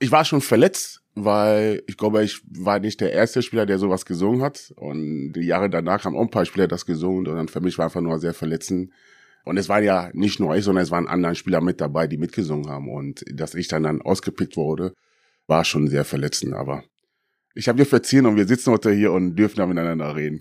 Ich 0.00 0.10
war 0.10 0.24
schon 0.24 0.40
verletzt, 0.40 1.00
weil 1.14 1.84
ich 1.86 1.96
glaube, 1.96 2.24
ich 2.24 2.42
war 2.50 2.80
nicht 2.80 3.00
der 3.00 3.12
erste 3.12 3.40
Spieler, 3.42 3.66
der 3.66 3.78
sowas 3.78 4.04
gesungen 4.04 4.42
hat. 4.42 4.72
Und 4.74 5.34
die 5.34 5.46
Jahre 5.46 5.70
danach 5.70 6.04
haben 6.04 6.16
auch 6.16 6.22
ein 6.22 6.30
paar 6.30 6.44
Spieler 6.44 6.66
das 6.66 6.86
gesungen. 6.86 7.28
Und 7.28 7.36
dann 7.36 7.46
für 7.46 7.60
mich 7.60 7.78
war 7.78 7.84
einfach 7.84 8.00
nur 8.00 8.18
sehr 8.18 8.34
verletzend. 8.34 8.90
Und 9.44 9.58
es 9.58 9.68
waren 9.68 9.84
ja 9.84 10.10
nicht 10.12 10.40
nur 10.40 10.56
ich, 10.56 10.64
sondern 10.64 10.82
es 10.82 10.90
waren 10.90 11.06
andere 11.06 11.36
Spieler 11.36 11.60
mit 11.60 11.80
dabei, 11.80 12.08
die 12.08 12.18
mitgesungen 12.18 12.68
haben. 12.68 12.88
Und 12.88 13.24
dass 13.32 13.54
ich 13.54 13.68
dann 13.68 13.84
dann 13.84 14.02
ausgepickt 14.02 14.56
wurde, 14.56 14.92
war 15.46 15.64
schon 15.64 15.86
sehr 15.86 16.04
verletzend. 16.04 16.54
Aber 16.54 16.82
ich 17.54 17.68
habe 17.68 17.78
dir 17.78 17.86
verziehen 17.86 18.26
und 18.26 18.34
wir 18.34 18.48
sitzen 18.48 18.72
heute 18.72 18.90
hier 18.90 19.12
und 19.12 19.36
dürfen 19.36 19.58
da 19.58 19.66
miteinander 19.66 20.16
reden. 20.16 20.40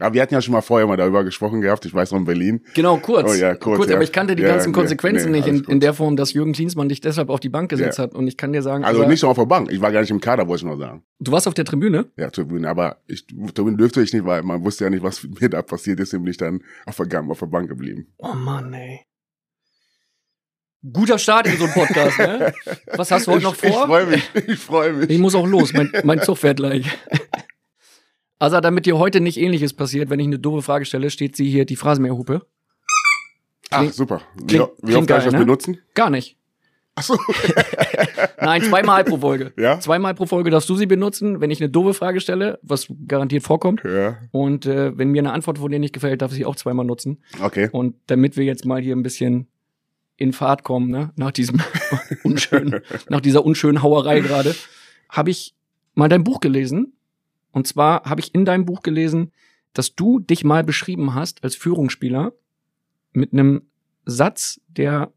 Aber 0.00 0.12
wir 0.14 0.22
hatten 0.22 0.34
ja 0.34 0.42
schon 0.42 0.52
mal 0.52 0.60
vorher 0.60 0.88
mal 0.88 0.96
darüber 0.96 1.22
gesprochen 1.22 1.60
gehabt. 1.60 1.86
Ich 1.86 1.94
weiß 1.94 2.10
noch 2.10 2.18
in 2.18 2.24
Berlin. 2.24 2.64
Genau, 2.74 2.96
kurz. 2.96 3.30
Oh 3.30 3.34
ja, 3.34 3.54
kurz, 3.54 3.88
ja. 3.88 3.94
aber 3.94 4.02
ich 4.02 4.10
kannte 4.10 4.34
die 4.34 4.42
Ja, 4.42 4.48
ganzen 4.48 4.70
nee, 4.70 4.74
Konsequenzen 4.74 5.30
nee, 5.30 5.38
nicht 5.38 5.46
in, 5.46 5.62
in 5.64 5.78
der 5.78 5.94
Form, 5.94 6.16
dass 6.16 6.32
Jürgen 6.32 6.52
Klinsmann 6.52 6.88
dich 6.88 7.00
deshalb 7.00 7.28
auf 7.30 7.38
die 7.38 7.48
Bank 7.48 7.70
gesetzt 7.70 8.00
hat. 8.00 8.12
Und 8.12 8.26
ich 8.26 8.36
kann 8.36 8.52
dir 8.52 8.62
sagen, 8.62 8.84
Also 8.84 9.02
aber 9.02 9.08
nicht 9.10 9.22
nur 9.22 9.30
auf 9.30 9.38
der 9.38 9.46
Bank. 9.46 9.70
Ich 9.70 9.80
war 9.80 9.92
gar 9.92 10.00
nicht 10.00 10.10
im 10.10 10.20
Kader, 10.20 10.48
wollte 10.48 10.64
ich 10.66 10.70
noch 10.70 10.78
sagen. 10.78 11.04
du 11.20 11.30
warst 11.30 11.46
auf 11.46 11.54
der 11.54 11.64
Tribüne. 11.64 12.06
Ja, 12.16 12.28
Tribüne. 12.30 12.68
Aber 12.68 12.96
ich, 13.06 13.24
Tribüne 13.54 13.76
dürfte 13.76 14.02
ich 14.02 14.12
nicht, 14.12 14.24
weil 14.26 14.42
man 14.42 14.64
wusste 14.64 14.82
ja 14.84 14.90
nicht, 14.90 15.04
was 15.04 15.22
mir 15.40 15.48
da 15.48 15.62
passiert 15.62 16.00
ist. 16.00 16.08
Deswegen 16.08 16.24
bin 16.24 16.32
ich 16.32 16.38
dann 16.38 16.60
auf 16.86 16.96
der, 16.96 17.22
auf 17.22 17.38
der 17.38 17.46
Bank 17.46 17.68
geblieben. 17.68 18.08
Oh 18.18 18.34
Mann, 18.34 18.72
ey. 18.74 19.00
Guter 20.92 21.18
Start 21.18 21.46
in 21.46 21.56
so 21.56 21.64
einem 21.64 21.72
Podcast, 21.72 22.18
ne? 22.18 22.52
Was 22.96 23.10
hast 23.10 23.26
du 23.26 23.32
heute 23.32 23.44
noch 23.44 23.54
Ich, 23.56 23.62
ich 23.64 23.72
vor? 23.72 23.86
freue 23.86 24.06
mich. 24.06 24.30
Ich 24.48 24.58
freue 24.58 24.92
mich. 24.92 25.08
Ich 25.08 25.18
muss 25.18 25.34
auch 25.34 25.46
los, 25.46 25.72
mein, 25.72 25.90
mein 26.02 26.20
Zug 26.20 26.36
fährt 26.36 26.58
gleich. 26.58 26.84
Also, 28.38 28.60
damit 28.60 28.86
dir 28.86 28.98
heute 28.98 29.20
nicht 29.20 29.38
ähnliches 29.38 29.72
passiert, 29.72 30.10
wenn 30.10 30.20
ich 30.20 30.26
eine 30.26 30.38
doofe 30.38 30.62
Frage 30.62 30.84
stelle, 30.84 31.10
steht 31.10 31.36
sie 31.36 31.48
hier 31.48 31.64
die 31.64 31.76
Phrasenmäherhupe. 31.76 32.42
Ach, 33.70 33.90
super. 33.92 34.20
Wie, 34.36 34.46
klingt- 34.46 34.68
wie 34.82 34.94
oft 34.96 35.08
kann 35.08 35.18
ich 35.18 35.24
das 35.24 35.32
ne? 35.32 35.38
benutzen? 35.40 35.78
Gar 35.94 36.10
nicht. 36.10 36.36
Ach 36.96 37.02
so. 37.02 37.18
Nein, 38.40 38.62
zweimal 38.62 39.02
pro 39.04 39.18
Folge. 39.18 39.52
Ja? 39.56 39.80
Zweimal 39.80 40.14
pro 40.14 40.26
Folge 40.26 40.50
darfst 40.50 40.68
du 40.68 40.76
sie 40.76 40.86
benutzen, 40.86 41.40
wenn 41.40 41.50
ich 41.50 41.60
eine 41.60 41.68
doofe 41.70 41.92
Frage 41.94 42.20
stelle, 42.20 42.58
was 42.62 42.86
garantiert 43.08 43.42
vorkommt. 43.42 43.82
Ja. 43.84 44.18
Und 44.30 44.66
äh, 44.66 44.96
wenn 44.96 45.10
mir 45.10 45.20
eine 45.20 45.32
Antwort 45.32 45.58
von 45.58 45.70
dir 45.72 45.80
nicht 45.80 45.92
gefällt, 45.92 46.22
darf 46.22 46.30
ich 46.30 46.38
sie 46.38 46.44
auch 46.44 46.54
zweimal 46.56 46.86
nutzen. 46.86 47.22
Okay. 47.42 47.68
Und 47.72 47.96
damit 48.06 48.36
wir 48.36 48.44
jetzt 48.44 48.64
mal 48.64 48.80
hier 48.80 48.94
ein 48.94 49.02
bisschen 49.02 49.48
in 50.16 50.32
Fahrt 50.32 50.62
kommen, 50.62 50.90
ne, 50.90 51.10
nach 51.16 51.32
diesem 51.32 51.60
unschönen, 52.22 52.80
nach 53.08 53.20
dieser 53.20 53.44
unschönen 53.44 53.82
Hauerei 53.82 54.20
gerade, 54.20 54.54
habe 55.08 55.30
ich 55.30 55.54
mal 55.94 56.08
dein 56.08 56.22
Buch 56.22 56.38
gelesen. 56.38 56.92
Und 57.54 57.68
zwar 57.68 58.02
habe 58.04 58.20
ich 58.20 58.34
in 58.34 58.44
deinem 58.44 58.66
Buch 58.66 58.82
gelesen, 58.82 59.30
dass 59.74 59.94
du 59.94 60.18
dich 60.18 60.42
mal 60.42 60.64
beschrieben 60.64 61.14
hast 61.14 61.44
als 61.44 61.54
Führungsspieler 61.54 62.32
mit 63.12 63.32
einem 63.32 63.62
Satz, 64.04 64.60
der 64.66 65.12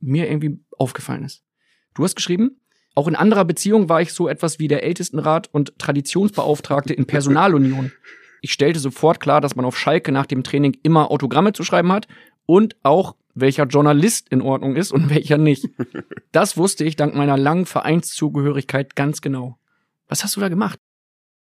mir 0.00 0.28
irgendwie 0.28 0.58
aufgefallen 0.78 1.24
ist. 1.24 1.44
Du 1.94 2.02
hast 2.02 2.16
geschrieben, 2.16 2.60
auch 2.94 3.08
in 3.08 3.14
anderer 3.14 3.44
Beziehung 3.44 3.90
war 3.90 4.00
ich 4.00 4.14
so 4.14 4.26
etwas 4.26 4.58
wie 4.58 4.68
der 4.68 4.84
Ältestenrat 4.84 5.52
und 5.52 5.78
Traditionsbeauftragte 5.78 6.94
in 6.94 7.04
Personalunion. 7.06 7.92
Ich 8.40 8.54
stellte 8.54 8.80
sofort 8.80 9.20
klar, 9.20 9.42
dass 9.42 9.54
man 9.54 9.66
auf 9.66 9.78
Schalke 9.78 10.12
nach 10.12 10.26
dem 10.26 10.44
Training 10.44 10.78
immer 10.82 11.10
Autogramme 11.10 11.52
zu 11.52 11.62
schreiben 11.62 11.92
hat 11.92 12.08
und 12.46 12.74
auch 12.84 13.16
welcher 13.34 13.64
Journalist 13.64 14.30
in 14.30 14.40
Ordnung 14.40 14.76
ist 14.76 14.92
und 14.92 15.10
welcher 15.14 15.36
nicht. 15.36 15.68
Das 16.32 16.56
wusste 16.56 16.84
ich 16.84 16.96
dank 16.96 17.14
meiner 17.14 17.36
langen 17.36 17.66
Vereinszugehörigkeit 17.66 18.96
ganz 18.96 19.20
genau. 19.20 19.58
Was 20.08 20.24
hast 20.24 20.36
du 20.36 20.40
da 20.40 20.48
gemacht? 20.48 20.80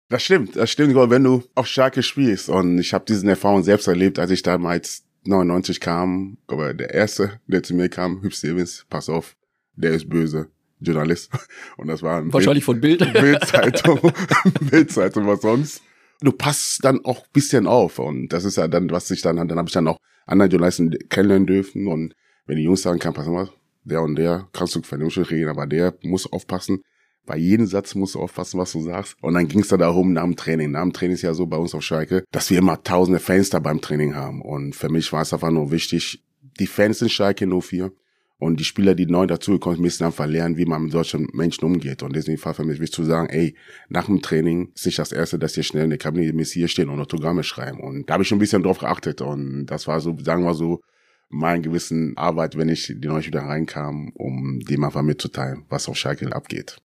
Das 0.09 0.23
stimmt, 0.23 0.57
das 0.57 0.71
stimmt, 0.71 0.95
wenn 0.95 1.25
du 1.25 1.43
auf 1.55 1.67
Schalke 1.67 2.03
spielst. 2.03 2.49
Und 2.49 2.79
ich 2.79 2.93
habe 2.93 3.05
diesen 3.05 3.29
Erfahrung 3.29 3.63
selbst 3.63 3.87
erlebt, 3.87 4.19
als 4.19 4.31
ich 4.31 4.43
damals 4.43 5.05
99 5.25 5.81
kam. 5.81 6.39
Aber 6.47 6.75
der 6.75 6.93
erste, 6.93 7.41
der 7.47 7.63
zu 7.63 7.75
mir 7.75 7.89
kam, 7.89 8.23
Hüb 8.23 8.35
Stevens, 8.35 8.87
pass 8.91 9.09
auf, 9.09 9.37
der 9.75 9.93
ist 9.93 10.09
böse, 10.09 10.49
Journalist. 10.81 11.31
Und 11.77 11.89
das 11.89 12.03
war 12.03 12.19
ein 12.19 12.33
Wahrscheinlich 12.33 12.65
von 12.65 12.81
Bild. 12.81 13.01
Bildzeitung, 13.13 14.13
Bildzeitung, 14.71 15.27
was 15.27 15.41
sonst. 15.41 15.83
Du 16.21 16.31
passt 16.31 16.85
dann 16.85 17.05
auch 17.05 17.27
bisschen 17.29 17.67
auf 17.67 17.99
und 17.99 18.29
das 18.29 18.45
ist 18.45 18.57
ja 18.57 18.69
dann, 18.69 18.89
was 18.93 19.11
ich 19.11 19.23
dann, 19.23 19.37
dann 19.37 19.59
habe 19.59 19.67
ich 19.67 19.73
dann 19.73 19.89
auch 19.89 19.99
andere 20.25 20.49
Journalisten 20.49 20.97
kennenlernen 21.09 21.49
dürfen 21.49 21.89
und 21.89 22.15
wenn 22.47 22.59
die 22.59 22.63
Jungs 22.63 22.83
sagen 22.83 23.01
kann, 23.01 23.13
pass 23.13 23.27
mal, 23.27 23.51
der 23.83 24.03
und 24.03 24.15
der 24.15 24.49
kannst 24.53 24.77
du 24.77 24.83
vernünftig 24.83 25.33
reden, 25.33 25.49
aber 25.49 25.67
der 25.67 25.95
muss 26.03 26.33
aufpassen. 26.33 26.83
Bei 27.25 27.37
jedem 27.37 27.67
Satz 27.67 27.95
musst 27.95 28.17
du 28.17 28.21
aufpassen, 28.21 28.59
was 28.59 28.73
du 28.73 28.83
sagst. 28.83 29.17
Und 29.21 29.35
dann 29.35 29.47
ging 29.47 29.61
es 29.61 29.69
da 29.69 29.76
darum, 29.76 30.12
nach 30.12 30.25
dem 30.25 30.37
Training. 30.37 30.73
Nach 30.73 30.83
dem 30.83 30.93
Training 30.93 31.14
ist 31.14 31.23
ja 31.23 31.35
so 31.35 31.47
bei 31.47 31.57
uns 31.57 31.75
auf 31.75 31.83
Schalke, 31.83 32.25
dass 32.33 32.50
wir 32.50 32.59
immer 32.59 32.83
tausende 32.83 33.21
Fans 33.21 33.50
da 33.50 33.61
beim 33.61 33.81
Training 33.81 34.14
haben. 34.14 34.43
Und 34.43 34.75
für 34.75 34.88
mich 34.88 35.12
war 35.12 35.23
es 35.23 35.33
einfach 35.33 35.50
nur 35.50 35.71
wichtig, 35.71 36.23
die 36.59 36.67
Fans 36.67 37.00
in 37.00 37.09
Schalke 37.09 37.47
04 37.47 37.93
und 38.38 38.59
die 38.59 38.64
Spieler, 38.64 38.97
die 38.97 39.07
neu 39.07 39.26
dazugekommen 39.29 39.76
sind, 39.76 39.85
müssen 39.85 40.05
einfach 40.05 40.26
lernen, 40.26 40.57
wie 40.57 40.67
man 40.67 40.83
mit 40.83 40.93
solchen 40.93 41.29
Menschen 41.33 41.64
umgeht. 41.64 42.02
Und 42.02 42.17
deswegen 42.17 42.45
war 42.45 42.55
für 42.55 42.64
mich 42.64 42.81
wichtig 42.81 42.97
zu 42.97 43.05
sagen, 43.05 43.29
ey, 43.29 43.55
nach 43.88 44.07
dem 44.07 44.21
Training 44.21 44.73
ist 44.75 44.85
nicht 44.85 44.99
das 44.99 45.12
Erste, 45.12 45.38
dass 45.38 45.57
ihr 45.57 45.62
schnell 45.62 45.85
in 45.85 45.91
der 45.91 45.99
Kabine 46.00 46.33
mit 46.33 46.49
hier 46.49 46.67
stehen 46.67 46.88
und 46.88 46.99
Autogramme 46.99 47.45
schreiben. 47.45 47.79
Und 47.79 48.11
da 48.11 48.14
habe 48.14 48.25
ich 48.25 48.29
schon 48.29 48.38
ein 48.38 48.41
bisschen 48.41 48.64
drauf 48.64 48.79
geachtet. 48.79 49.21
Und 49.21 49.67
das 49.67 49.87
war 49.87 50.00
so, 50.00 50.17
sagen 50.19 50.43
wir 50.43 50.55
so, 50.55 50.81
mein 51.29 51.62
gewissen 51.62 52.17
Arbeit, 52.17 52.59
wenn 52.59 52.69
ich 52.69 52.87
die 52.87 53.07
neue 53.07 53.25
wieder 53.25 53.43
reinkam, 53.43 54.11
um 54.14 54.59
dem 54.59 54.83
einfach 54.83 55.02
mitzuteilen, 55.02 55.64
was 55.69 55.88
auf 55.88 55.97
Schalke 55.97 56.26
abgeht. 56.35 56.82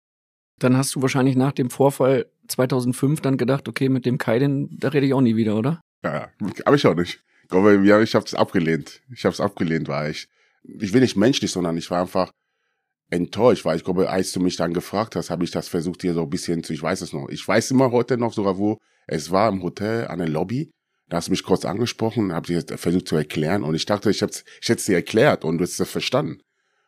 Dann 0.59 0.77
hast 0.77 0.95
du 0.95 1.03
wahrscheinlich 1.03 1.37
nach 1.37 1.53
dem 1.53 1.71
Vorfall 1.71 2.27
2005 2.49 3.21
dann 3.21 3.37
gedacht, 3.37 3.69
okay, 3.69 3.89
mit 3.89 4.07
dem 4.07 4.19
Kai, 4.19 4.39
den, 4.39 4.69
da 4.79 4.89
rede 4.89 5.07
ich 5.07 5.15
auch 5.15 5.21
nie 5.21 5.37
wieder, 5.37 5.57
oder? 5.57 5.81
Ja, 6.03 6.29
aber 6.65 6.77
ich 6.77 6.87
auch 6.87 6.95
nicht. 6.95 7.23
Ja, 7.51 8.01
ich 8.01 8.15
habe 8.15 8.25
es 8.25 8.35
abgelehnt. 8.35 9.01
Ich 9.13 9.25
habe 9.25 9.33
es 9.33 9.41
abgelehnt, 9.41 9.89
weil 9.89 10.11
ich, 10.11 10.29
ich 10.63 10.93
will 10.93 11.01
nicht 11.01 11.17
menschlich, 11.17 11.51
sondern 11.51 11.77
ich 11.77 11.91
war 11.91 12.01
einfach 12.01 12.33
enttäuscht, 13.11 13.65
weil 13.65 13.77
ich 13.77 13.85
glaube, 13.85 14.11
als 14.11 14.33
du 14.33 14.41
mich 14.41 14.57
dann 14.57 14.75
gefragt 14.75 15.17
hast, 15.17 15.31
habe 15.31 15.45
ich 15.45 15.51
das 15.51 15.69
versucht, 15.69 16.03
dir 16.03 16.15
so 16.15 16.23
ein 16.23 16.31
bisschen 16.31 16.65
zu, 16.65 16.73
ich 16.73 16.83
weiß 16.83 17.01
es 17.01 17.13
noch. 17.13 17.29
Ich 17.29 17.47
weiß 17.47 17.71
immer 17.71 17.91
heute 17.91 18.17
noch 18.17 18.33
sogar, 18.33 18.59
wo 18.59 18.79
es 19.07 19.31
war 19.31 19.51
im 19.51 19.63
Hotel 19.63 20.07
an 20.09 20.19
der 20.19 20.29
Lobby. 20.29 20.71
Da 21.09 21.19
hast 21.19 21.29
du 21.29 21.33
mich 21.33 21.45
kurz 21.45 21.65
angesprochen, 21.65 22.33
habe 22.33 22.47
dir 22.47 22.79
versucht 22.79 23.09
zu 23.09 23.17
erklären 23.17 23.63
und 23.63 23.75
ich 23.75 23.85
dachte, 23.85 24.11
ich, 24.11 24.23
hab's, 24.23 24.45
ich 24.61 24.69
hätte 24.69 24.81
es 24.81 24.87
dir 24.87 24.97
erklärt 24.97 25.45
und 25.45 25.59
du 25.59 25.65
hättest 25.65 25.81
es 25.81 25.91
verstanden. 25.91 26.41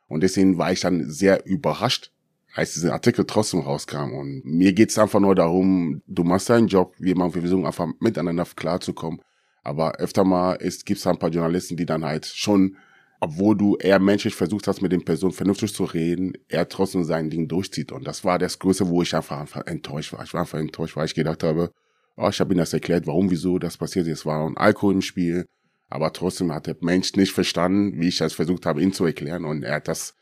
Und 0.08 0.22
deswegen 0.22 0.56
war 0.56 0.72
ich 0.72 0.80
dann 0.80 1.10
sehr 1.10 1.44
überrascht, 1.44 2.12
als 2.56 2.72
dieser 2.72 2.94
Artikel 2.94 3.26
trotzdem 3.26 3.60
rauskam. 3.60 4.14
Und 4.14 4.42
mir 4.44 4.72
geht's 4.72 4.98
einfach 4.98 5.20
nur 5.20 5.34
darum, 5.34 6.02
du 6.06 6.24
machst 6.24 6.48
deinen 6.48 6.68
Job, 6.68 6.94
wir 6.98 7.14
machen, 7.14 7.34
wir 7.34 7.42
versuchen 7.42 7.66
einfach 7.66 7.86
miteinander 8.00 8.46
klarzukommen. 8.56 9.20
Aber 9.62 9.96
öfter 9.96 10.24
mal 10.24 10.54
ist, 10.54 10.86
gibt's 10.86 11.06
ein 11.06 11.18
paar 11.18 11.28
Journalisten, 11.28 11.76
die 11.76 11.84
dann 11.84 12.04
halt 12.04 12.24
schon, 12.24 12.76
obwohl 13.20 13.58
du 13.58 13.76
eher 13.76 13.98
menschlich 13.98 14.34
versucht 14.34 14.68
hast, 14.68 14.80
mit 14.80 14.90
den 14.90 15.04
Personen 15.04 15.34
vernünftig 15.34 15.74
zu 15.74 15.84
reden, 15.84 16.32
er 16.48 16.66
trotzdem 16.68 17.04
sein 17.04 17.28
Ding 17.28 17.46
durchzieht. 17.46 17.92
Und 17.92 18.06
das 18.06 18.24
war 18.24 18.38
das 18.38 18.58
Größte, 18.58 18.88
wo 18.88 19.02
ich 19.02 19.14
einfach, 19.14 19.38
einfach 19.38 19.66
enttäuscht 19.66 20.14
war. 20.14 20.24
Ich 20.24 20.32
war 20.32 20.40
einfach 20.40 20.58
enttäuscht, 20.58 20.96
weil 20.96 21.04
ich 21.04 21.14
gedacht 21.14 21.42
habe, 21.42 21.72
oh, 22.16 22.28
ich 22.30 22.40
habe 22.40 22.54
ihm 22.54 22.58
das 22.58 22.72
erklärt, 22.72 23.06
warum, 23.06 23.30
wieso 23.30 23.58
das 23.58 23.76
passiert 23.76 24.06
ist. 24.06 24.20
Es 24.20 24.26
war 24.26 24.46
ein 24.46 24.56
Alkohol 24.56 24.94
im 24.94 25.02
Spiel. 25.02 25.44
Aber 25.90 26.10
trotzdem 26.14 26.52
hat 26.52 26.66
der 26.66 26.76
Mensch 26.80 27.12
nicht 27.16 27.32
verstanden, 27.32 28.00
wie 28.00 28.08
ich 28.08 28.16
das 28.16 28.32
versucht 28.32 28.64
habe, 28.64 28.82
ihn 28.82 28.94
zu 28.94 29.04
erklären. 29.04 29.44
Und 29.44 29.62
er 29.62 29.74
hat 29.74 29.88
das 29.88 30.14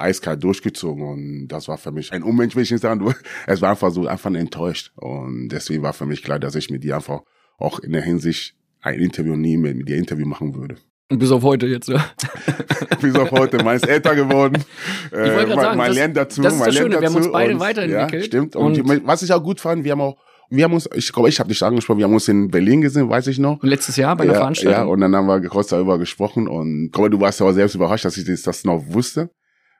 eiskalt 0.00 0.42
durchgezogen. 0.42 1.04
Und 1.04 1.48
das 1.48 1.68
war 1.68 1.78
für 1.78 1.92
mich 1.92 2.12
ein 2.12 2.22
Unmensch, 2.22 2.56
will 2.56 2.62
ich 2.62 2.70
nicht 2.70 2.82
sagen. 2.82 3.14
Es 3.46 3.62
war 3.62 3.70
einfach 3.70 3.90
so, 3.90 4.06
einfach 4.06 4.32
enttäuscht. 4.32 4.92
Und 4.96 5.48
deswegen 5.48 5.82
war 5.82 5.92
für 5.92 6.06
mich 6.06 6.22
klar, 6.22 6.38
dass 6.38 6.54
ich 6.54 6.70
mit 6.70 6.84
dir 6.84 6.96
einfach 6.96 7.20
auch 7.58 7.78
in 7.80 7.92
der 7.92 8.02
Hinsicht 8.02 8.54
ein 8.80 8.98
Interview 8.98 9.36
nie 9.36 9.56
mehr 9.56 9.74
mit 9.74 9.88
dir 9.88 9.96
Interview 9.96 10.26
machen 10.26 10.54
würde. 10.54 10.76
Und 11.10 11.18
bis 11.18 11.32
auf 11.32 11.42
heute 11.42 11.66
jetzt, 11.66 11.88
ja. 11.88 12.04
bis 13.00 13.16
auf 13.16 13.32
heute. 13.32 13.62
Man 13.64 13.74
ist 13.74 13.88
älter 13.88 14.14
geworden. 14.14 14.62
Ich 15.06 15.10
gerade 15.10 15.48
man, 15.48 15.60
sagen, 15.60 15.78
man 15.78 15.86
das, 15.88 15.96
lernt 15.96 16.16
dazu. 16.16 16.40
das 16.40 16.54
ist 16.54 16.66
das 16.66 16.74
Schöne, 16.76 17.00
wir 17.00 17.08
haben 17.08 17.16
uns 17.16 17.32
beide 17.32 17.54
und, 17.54 17.60
weiterentwickelt. 17.60 18.22
Ja, 18.22 18.26
stimmt. 18.26 18.56
Und, 18.56 18.80
Und- 18.80 19.06
was 19.06 19.22
ich 19.22 19.32
auch 19.32 19.42
gut 19.42 19.60
fand, 19.60 19.82
wir 19.82 19.90
haben 19.90 20.00
auch, 20.00 20.16
wir 20.50 20.64
haben 20.64 20.72
uns, 20.72 20.88
ich 20.94 21.12
glaube, 21.12 21.28
ich 21.28 21.40
habe 21.40 21.48
dich 21.48 21.62
angesprochen, 21.62 21.98
wir 21.98 22.04
haben 22.04 22.14
uns 22.14 22.28
in 22.28 22.48
Berlin 22.48 22.80
gesehen, 22.80 23.08
weiß 23.08 23.26
ich 23.26 23.40
noch. 23.40 23.60
Letztes 23.62 23.96
Jahr 23.96 24.16
bei 24.16 24.24
einer 24.24 24.34
ja, 24.34 24.38
Veranstaltung. 24.38 24.72
Ja, 24.72 24.84
und 24.84 25.00
dann 25.00 25.14
haben 25.14 25.26
wir 25.26 25.40
kurz 25.48 25.68
darüber 25.68 25.98
gesprochen 25.98 26.46
und 26.46 26.86
ich 26.86 26.92
glaube, 26.92 27.10
du 27.10 27.20
warst 27.20 27.40
ja 27.40 27.46
auch 27.46 27.52
selbst 27.52 27.74
überrascht, 27.74 28.04
dass 28.04 28.16
ich 28.16 28.42
das 28.42 28.64
noch 28.64 28.80
wusste. 28.86 29.30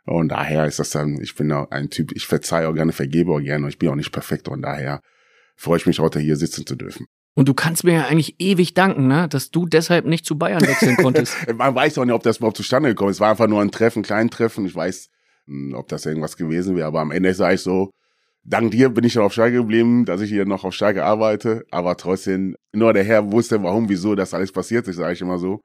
Und 0.07 0.29
daher 0.29 0.67
ist 0.67 0.79
das 0.79 0.91
dann, 0.91 1.21
ich 1.21 1.35
bin 1.35 1.53
auch 1.53 1.71
ein 1.71 1.91
Typ, 1.91 2.13
ich 2.13 2.27
verzeihe 2.27 2.69
auch 2.69 2.75
gerne, 2.75 2.93
vergebe 2.93 3.33
auch 3.33 3.41
gerne 3.41 3.69
ich 3.69 3.79
bin 3.79 3.89
auch 3.91 3.95
nicht 3.95 4.13
perfekt 4.13 4.49
und 4.49 4.63
daher 4.63 5.01
freue 5.57 5.77
ich 5.77 5.87
mich 5.87 5.99
heute 5.99 6.21
hier 6.21 6.37
sitzen 6.37 6.67
zu 6.67 6.75
dürfen. 6.75 7.07
Und 7.35 7.49
du 7.49 7.55
kannst 7.55 7.85
mir 7.85 7.95
ja 7.95 8.07
eigentlich 8.07 8.41
ewig 8.41 8.75
danken, 8.75 9.07
ne, 9.07 9.29
dass 9.29 9.51
du 9.51 9.67
deshalb 9.67 10.05
nicht 10.05 10.27
zu 10.27 10.37
Bayern 10.37 10.63
wechseln 10.63 10.97
konntest. 10.97 11.37
Man 11.55 11.75
weiß 11.75 11.99
auch 11.99 12.05
nicht, 12.05 12.15
ob 12.15 12.23
das 12.23 12.39
überhaupt 12.39 12.57
zustande 12.57 12.89
gekommen 12.89 13.11
ist. 13.11 13.19
Es 13.19 13.21
war 13.21 13.31
einfach 13.31 13.47
nur 13.47 13.61
ein 13.61 13.71
Treffen, 13.71 14.03
klein 14.03 14.31
Treffen. 14.31 14.67
Ich 14.67 14.75
weiß, 14.75 15.09
mh, 15.47 15.79
ob 15.79 15.89
das 15.89 16.07
irgendwas 16.07 16.37
gewesen 16.37 16.77
wäre, 16.77 16.89
aber 16.89 17.01
am 17.01 17.13
Ende 17.13 17.33
sage 17.33 17.55
ich 17.55 17.61
so, 17.61 17.91
dank 18.43 18.73
dir 18.73 18.89
bin 18.89 19.05
ich 19.05 19.15
noch 19.15 19.25
auf 19.25 19.33
Schalke 19.33 19.59
geblieben, 19.59 20.05
dass 20.07 20.21
ich 20.21 20.31
hier 20.31 20.45
noch 20.45 20.65
auf 20.65 20.75
Schalke 20.75 21.05
arbeite, 21.05 21.65
aber 21.71 21.97
trotzdem, 21.97 22.57
nur 22.73 22.93
der 22.93 23.05
Herr 23.05 23.31
wusste, 23.31 23.63
warum, 23.63 23.89
wieso 23.89 24.15
das 24.15 24.35
alles 24.35 24.51
passiert 24.51 24.89
ist, 24.89 24.97
sage 24.97 25.13
ich 25.13 25.21
immer 25.21 25.39
so. 25.39 25.61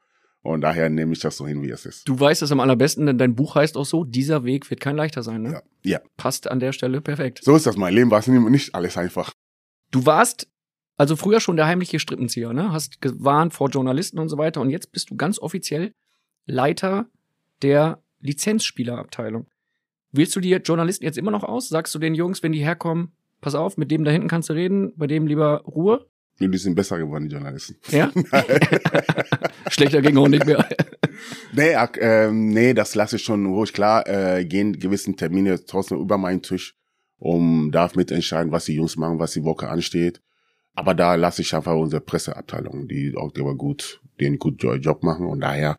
Und 0.45 0.61
daher 0.61 0.89
nehme 0.89 1.13
ich 1.13 1.19
das 1.19 1.37
so 1.37 1.47
hin, 1.47 1.63
wie 1.63 1.71
es 1.71 1.85
ist. 1.87 2.07
Du 2.07 2.19
weißt 2.19 2.41
es 2.43 2.51
am 2.51 2.59
allerbesten, 2.59 3.05
denn 3.07 3.17
dein 3.17 3.33
Buch 3.35 3.55
heißt 3.55 3.75
auch 3.77 3.85
so, 3.85 4.03
dieser 4.03 4.43
Weg 4.43 4.69
wird 4.69 4.79
kein 4.79 4.95
leichter 4.95 5.23
sein, 5.23 5.41
ne? 5.41 5.53
Ja. 5.53 5.61
ja, 5.83 5.99
Passt 6.17 6.49
an 6.49 6.59
der 6.59 6.71
Stelle 6.71 7.01
perfekt. 7.01 7.41
so 7.43 7.55
ist 7.55 7.65
das. 7.65 7.77
Mein 7.77 7.93
Leben 7.95 8.11
war 8.11 8.19
es 8.19 8.27
nicht- 8.27 8.49
nicht 8.49 8.75
alles 8.75 8.95
einfach. 8.95 9.31
Du 9.91 10.05
warst 10.05 10.47
also 10.97 11.15
früher 11.15 11.39
schon 11.39 11.55
der 11.57 11.65
heimliche 11.65 11.99
Strippenzieher, 11.99 12.53
ne? 12.53 12.71
Hast 12.71 13.01
gewarnt 13.01 13.53
vor 13.53 13.69
Journalisten 13.69 14.19
und 14.19 14.29
so 14.29 14.37
weiter 14.37 14.61
und 14.61 14.69
jetzt 14.69 14.91
bist 14.91 15.09
du 15.09 15.15
ganz 15.15 15.39
offiziell 15.39 15.93
Leiter 16.45 17.07
der 17.63 18.01
Lizenzspielerabteilung. 18.19 19.47
Wählst 20.11 20.35
du 20.35 20.39
die 20.39 20.51
Journalisten 20.53 21.03
jetzt 21.05 21.17
immer 21.17 21.31
noch 21.31 21.43
aus? 21.43 21.69
Sagst 21.69 21.93
du 21.95 21.99
den 21.99 22.15
Jungs, 22.15 22.43
wenn 22.43 22.51
die 22.51 22.63
herkommen, 22.63 23.11
pass 23.41 23.55
auf, 23.55 23.77
mit 23.77 23.91
dem 23.91 24.03
da 24.03 24.11
hinten 24.11 24.27
kannst 24.27 24.49
du 24.49 24.53
reden, 24.53 24.93
bei 24.95 25.07
dem 25.07 25.27
lieber 25.27 25.61
Ruhe? 25.61 26.05
Und 26.39 26.51
die 26.51 26.57
sind 26.57 26.75
besser 26.75 26.97
geworden, 26.97 27.29
die 27.29 27.33
Journalisten. 27.33 27.77
Ja? 27.89 28.11
Schlechter 29.69 30.01
ging 30.01 30.17
auch 30.17 30.27
nicht 30.27 30.45
mehr. 30.45 30.67
Nee, 31.53 31.75
ähm, 32.01 32.49
nee, 32.49 32.73
das 32.73 32.93
lasse 32.95 33.15
ich 33.15 33.23
schon 33.23 33.45
ruhig. 33.45 33.71
Klar, 33.71 34.07
äh, 34.07 34.43
gehen 34.43 34.77
gewissen 34.77 35.15
Termine 35.15 35.63
trotzdem 35.63 35.99
über 35.99 36.17
meinen 36.17 36.41
Tisch, 36.41 36.75
um 37.17 37.71
darf 37.71 37.95
mitentscheiden, 37.95 38.51
was 38.51 38.65
die 38.65 38.75
Jungs 38.75 38.97
machen, 38.97 39.19
was 39.19 39.31
die 39.31 39.45
Woche 39.45 39.69
ansteht. 39.69 40.21
Aber 40.73 40.93
da 40.93 41.15
lasse 41.15 41.41
ich 41.41 41.55
einfach 41.55 41.75
unsere 41.75 42.01
Presseabteilung, 42.01 42.87
die 42.89 43.15
auch 43.15 43.31
die 43.31 43.39
aber 43.39 43.55
gut, 43.55 44.01
den 44.19 44.37
guten 44.37 44.81
Job 44.81 45.03
machen 45.03 45.25
und 45.25 45.39
daher 45.39 45.77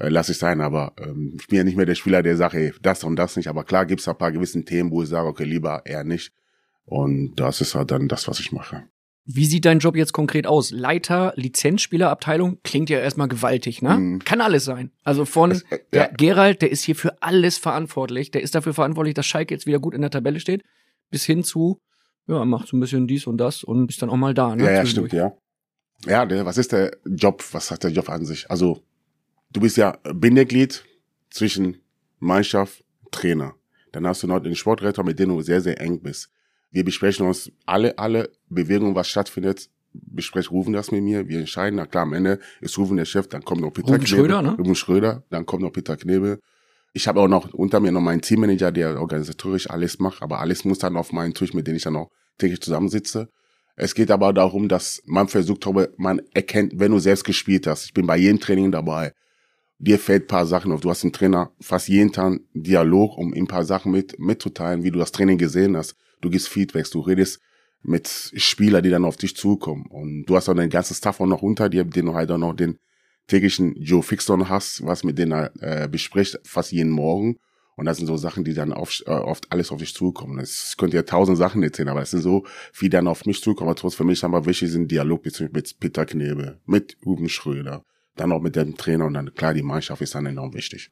äh, 0.00 0.08
lasse 0.08 0.32
ich 0.32 0.38
sein. 0.38 0.60
Aber 0.60 0.94
ähm, 0.98 1.36
ich 1.38 1.46
bin 1.46 1.58
ja 1.58 1.64
nicht 1.64 1.76
mehr 1.76 1.86
der 1.86 1.94
Spieler, 1.94 2.24
der 2.24 2.36
sagt, 2.36 2.54
ey, 2.54 2.72
das 2.82 3.04
und 3.04 3.14
das 3.14 3.36
nicht. 3.36 3.48
Aber 3.48 3.62
klar 3.62 3.86
gibt's 3.86 4.08
ein 4.08 4.18
paar 4.18 4.32
gewissen 4.32 4.64
Themen, 4.64 4.90
wo 4.90 5.04
ich 5.04 5.08
sage, 5.08 5.28
okay, 5.28 5.44
lieber 5.44 5.82
eher 5.84 6.02
nicht. 6.02 6.32
Und 6.84 7.36
das 7.36 7.60
ist 7.60 7.76
halt 7.76 7.92
dann 7.92 8.08
das, 8.08 8.26
was 8.26 8.40
ich 8.40 8.50
mache. 8.50 8.84
Wie 9.28 9.46
sieht 9.46 9.64
dein 9.64 9.80
Job 9.80 9.96
jetzt 9.96 10.12
konkret 10.12 10.46
aus? 10.46 10.70
Leiter 10.70 11.32
Lizenzspielerabteilung 11.36 12.58
klingt 12.62 12.88
ja 12.88 13.00
erstmal 13.00 13.26
gewaltig, 13.26 13.82
ne? 13.82 13.98
Mhm. 13.98 14.18
Kann 14.20 14.40
alles 14.40 14.64
sein. 14.64 14.92
Also 15.02 15.24
von 15.24 15.50
Das, 15.50 15.62
äh, 15.70 15.78
der 15.92 16.02
ja. 16.02 16.10
Gerald, 16.16 16.62
der 16.62 16.70
ist 16.70 16.84
hier 16.84 16.94
für 16.94 17.20
alles 17.22 17.58
verantwortlich. 17.58 18.30
Der 18.30 18.42
ist 18.42 18.54
dafür 18.54 18.72
verantwortlich, 18.72 19.14
dass 19.14 19.26
Schalke 19.26 19.52
jetzt 19.52 19.66
wieder 19.66 19.80
gut 19.80 19.94
in 19.94 20.00
der 20.00 20.10
Tabelle 20.10 20.38
steht, 20.38 20.62
bis 21.10 21.24
hin 21.24 21.42
zu 21.42 21.80
ja, 22.28 22.44
macht 22.44 22.68
so 22.68 22.76
ein 22.76 22.80
bisschen 22.80 23.06
dies 23.06 23.26
und 23.26 23.38
das 23.38 23.62
und 23.62 23.90
ist 23.90 24.02
dann 24.02 24.10
auch 24.10 24.16
mal 24.16 24.34
da, 24.34 24.56
ne? 24.56 24.64
Ja, 24.64 24.72
ja, 24.72 24.86
stimmt, 24.86 25.12
ja. 25.12 25.32
Ja, 26.06 26.26
der, 26.26 26.44
was 26.44 26.58
ist 26.58 26.72
der 26.72 26.96
Job? 27.04 27.42
Was 27.52 27.70
hat 27.70 27.84
der 27.84 27.90
Job 27.90 28.08
an 28.10 28.24
sich? 28.24 28.50
Also, 28.50 28.82
du 29.50 29.60
bist 29.60 29.76
ja 29.76 29.98
Bindeglied 30.12 30.84
zwischen 31.30 31.80
Mannschaft, 32.18 32.84
Trainer. 33.10 33.54
Dann 33.92 34.06
hast 34.06 34.22
du 34.22 34.26
noch 34.26 34.40
den 34.40 34.56
Sportretter, 34.56 35.02
mit 35.04 35.18
dem 35.18 35.30
du 35.30 35.40
sehr, 35.40 35.60
sehr 35.60 35.80
eng 35.80 36.00
bist. 36.02 36.30
Wir 36.70 36.84
besprechen 36.84 37.26
uns 37.26 37.50
alle, 37.64 37.98
alle 37.98 38.30
Bewegungen, 38.48 38.94
was 38.94 39.08
stattfindet, 39.08 39.70
besprechen, 39.92 40.50
rufen 40.50 40.72
das 40.72 40.90
mit 40.90 41.02
mir, 41.02 41.28
wir 41.28 41.38
entscheiden. 41.38 41.76
Na 41.76 41.86
klar, 41.86 42.02
am 42.02 42.12
Ende 42.12 42.38
ist 42.60 42.76
Rufen 42.78 42.96
der 42.96 43.04
Chef, 43.04 43.28
dann 43.28 43.42
kommt 43.42 43.60
noch 43.60 43.70
Peter 43.70 43.88
Rufen 43.88 44.04
Knebel. 44.04 44.18
Schröder, 44.18 44.42
ne? 44.42 44.56
Rufen 44.58 44.74
Schröder, 44.74 45.22
dann 45.30 45.46
kommt 45.46 45.62
noch 45.62 45.72
Peter 45.72 45.96
Knebel. 45.96 46.40
Ich 46.92 47.08
habe 47.08 47.20
auch 47.20 47.28
noch 47.28 47.52
unter 47.52 47.80
mir 47.80 47.92
noch 47.92 48.00
meinen 48.00 48.22
Teammanager, 48.22 48.72
der 48.72 49.00
organisatorisch 49.00 49.68
alles 49.68 49.98
macht, 49.98 50.22
aber 50.22 50.40
alles 50.40 50.64
muss 50.64 50.78
dann 50.78 50.96
auf 50.96 51.12
meinen 51.12 51.34
Tisch, 51.34 51.52
mit 51.52 51.66
dem 51.66 51.76
ich 51.76 51.82
dann 51.82 51.96
auch 51.96 52.10
täglich 52.38 52.60
zusammensitze. 52.60 53.28
Es 53.76 53.94
geht 53.94 54.10
aber 54.10 54.32
darum, 54.32 54.68
dass 54.68 55.02
man 55.04 55.28
versucht, 55.28 55.66
aber 55.66 55.88
man 55.98 56.22
erkennt, 56.32 56.72
wenn 56.76 56.92
du 56.92 56.98
selbst 56.98 57.24
gespielt 57.24 57.66
hast. 57.66 57.84
Ich 57.84 57.92
bin 57.92 58.06
bei 58.06 58.16
jedem 58.16 58.40
Training 58.40 58.72
dabei. 58.72 59.12
Dir 59.78 59.98
fällt 59.98 60.24
ein 60.24 60.28
paar 60.28 60.46
Sachen 60.46 60.72
auf. 60.72 60.80
Du 60.80 60.88
hast 60.88 61.04
einen 61.04 61.12
Trainer 61.12 61.50
fast 61.60 61.88
jeden 61.88 62.12
Tag 62.12 62.24
einen 62.24 62.40
Dialog, 62.54 63.18
um 63.18 63.34
ihm 63.34 63.44
ein 63.44 63.46
paar 63.46 63.66
Sachen 63.66 63.92
mit, 63.92 64.18
mitzuteilen, 64.18 64.82
wie 64.82 64.90
du 64.90 64.98
das 64.98 65.12
Training 65.12 65.36
gesehen 65.36 65.76
hast. 65.76 65.94
Du 66.20 66.30
gibst 66.30 66.48
Feedbacks, 66.48 66.90
du 66.90 67.00
redest 67.00 67.40
mit 67.82 68.32
Spielern, 68.36 68.82
die 68.82 68.90
dann 68.90 69.04
auf 69.04 69.16
dich 69.16 69.36
zukommen. 69.36 69.86
Und 69.86 70.24
du 70.24 70.36
hast 70.36 70.48
auch 70.48 70.54
den 70.54 70.70
ganzen 70.70 70.94
Staff 70.94 71.20
auch 71.20 71.26
noch 71.26 71.42
unter 71.42 71.68
dir, 71.68 71.84
den 71.84 72.06
du 72.06 72.14
halt 72.14 72.30
auch 72.30 72.38
noch 72.38 72.54
den 72.54 72.78
täglichen 73.26 73.74
Joe 73.80 74.02
Fixon 74.02 74.48
hast, 74.48 74.84
was 74.84 75.04
mit 75.04 75.18
denen 75.18 75.32
er 75.32 75.52
äh, 75.60 75.88
bespricht, 75.88 76.38
fast 76.44 76.72
jeden 76.72 76.90
Morgen. 76.90 77.38
Und 77.76 77.84
das 77.84 77.98
sind 77.98 78.06
so 78.06 78.16
Sachen, 78.16 78.44
die 78.44 78.54
dann 78.54 78.72
auf, 78.72 79.02
äh, 79.06 79.10
oft 79.10 79.52
alles 79.52 79.70
auf 79.70 79.78
dich 79.78 79.94
zukommen. 79.94 80.38
Es 80.38 80.76
könnte 80.78 80.96
ja 80.96 81.02
tausend 81.02 81.36
Sachen 81.36 81.62
erzählen, 81.62 81.88
aber 81.88 82.02
es 82.02 82.10
sind 82.10 82.22
so, 82.22 82.46
wie 82.78 82.88
dann 82.88 83.06
auf 83.06 83.26
mich 83.26 83.42
zukommen. 83.42 83.68
Aber 83.68 83.78
trotzdem 83.78 83.98
für 83.98 84.04
mich 84.04 84.24
aber 84.24 84.46
wichtig 84.46 84.70
sind 84.70 84.90
Dialog 84.90 85.24
mit 85.24 85.78
Peter 85.78 86.06
Knebel, 86.06 86.58
mit 86.64 86.96
Ruben 87.04 87.28
Schröder, 87.28 87.84
dann 88.14 88.32
auch 88.32 88.40
mit 88.40 88.56
dem 88.56 88.76
Trainer 88.76 89.06
und 89.06 89.14
dann 89.14 89.34
klar, 89.34 89.52
die 89.52 89.62
Mannschaft 89.62 90.00
ist 90.00 90.14
dann 90.14 90.26
enorm 90.26 90.54
wichtig. 90.54 90.90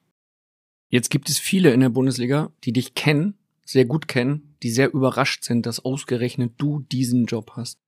Jetzt 0.89 1.11
gibt 1.11 1.31
es 1.31 1.39
viele 1.39 1.73
in 1.73 1.81
der 1.81 1.89
Bundesliga, 1.89 2.53
die 2.65 2.73
dich 2.73 2.95
kennen, 2.95 3.39
sehr 3.65 3.85
gut 3.85 4.09
kennen, 4.09 4.57
die 4.63 4.71
sehr 4.71 4.93
überrascht 4.93 5.45
sind, 5.45 5.67
dass 5.67 5.85
ausgerechnet 5.85 6.53
du 6.59 6.81
diesen 6.81 7.27
Job 7.27 7.53
hast. 7.57 7.81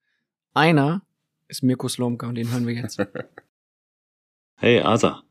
Einer 0.53 1.03
ist 1.47 1.63
Mirko 1.63 1.87
Slomka 1.87 2.27
und 2.27 2.35
den 2.35 2.51
hören 2.51 2.67
wir 2.67 2.75
jetzt. 2.75 2.99
Hey 4.59 4.81
Asa, 4.81 5.21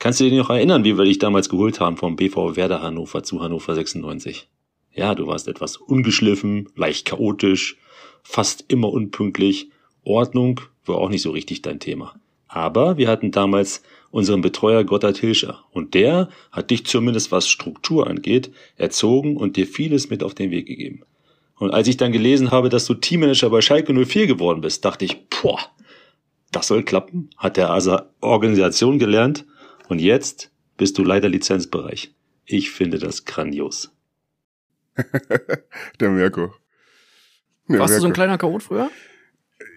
kannst 0.00 0.18
du 0.18 0.24
dich 0.24 0.32
noch 0.32 0.50
erinnern, 0.50 0.82
wie 0.82 0.98
wir 0.98 1.04
dich 1.04 1.20
damals 1.20 1.48
geholt 1.48 1.78
haben 1.78 1.96
vom 1.96 2.16
BV 2.16 2.56
Werder 2.56 2.82
Hannover 2.82 3.22
zu 3.22 3.40
Hannover 3.40 3.76
96? 3.76 4.48
Ja, 4.90 5.14
du 5.14 5.28
warst 5.28 5.46
etwas 5.46 5.76
ungeschliffen, 5.76 6.68
leicht 6.74 7.06
chaotisch, 7.06 7.78
fast 8.24 8.64
immer 8.66 8.92
unpünktlich. 8.92 9.70
Ordnung 10.02 10.60
war 10.84 10.96
auch 10.96 11.10
nicht 11.10 11.22
so 11.22 11.30
richtig 11.30 11.62
dein 11.62 11.78
Thema. 11.78 12.16
Aber 12.48 12.96
wir 12.96 13.06
hatten 13.06 13.30
damals 13.30 13.84
unseren 14.12 14.42
Betreuer 14.42 14.84
Gotthard 14.84 15.18
Hilscher 15.18 15.64
und 15.72 15.94
der 15.94 16.28
hat 16.52 16.70
dich 16.70 16.86
zumindest 16.86 17.32
was 17.32 17.48
Struktur 17.48 18.06
angeht 18.06 18.52
erzogen 18.76 19.36
und 19.36 19.56
dir 19.56 19.66
vieles 19.66 20.10
mit 20.10 20.22
auf 20.22 20.34
den 20.34 20.52
Weg 20.52 20.66
gegeben. 20.66 21.02
Und 21.56 21.72
als 21.72 21.88
ich 21.88 21.96
dann 21.96 22.12
gelesen 22.12 22.50
habe, 22.50 22.68
dass 22.68 22.86
du 22.86 22.94
Teammanager 22.94 23.50
bei 23.50 23.60
Schalke 23.60 23.92
04 23.92 24.26
geworden 24.26 24.60
bist, 24.60 24.84
dachte 24.84 25.04
ich, 25.04 25.28
boah, 25.28 25.58
das 26.52 26.68
soll 26.68 26.84
klappen, 26.84 27.30
hat 27.36 27.56
der 27.56 27.70
ASA 27.70 28.10
Organisation 28.20 28.98
gelernt 28.98 29.46
und 29.88 29.98
jetzt 29.98 30.52
bist 30.76 30.98
du 30.98 31.04
Leiter 31.04 31.28
Lizenzbereich. 31.28 32.14
Ich 32.44 32.70
finde 32.70 32.98
das 32.98 33.24
grandios. 33.24 33.92
Der 36.00 36.10
Mirko. 36.10 36.52
Der 37.68 37.78
Warst 37.78 37.96
du 37.96 38.00
so 38.00 38.06
ein 38.08 38.12
kleiner 38.12 38.36
Chaot 38.36 38.62
früher? 38.62 38.90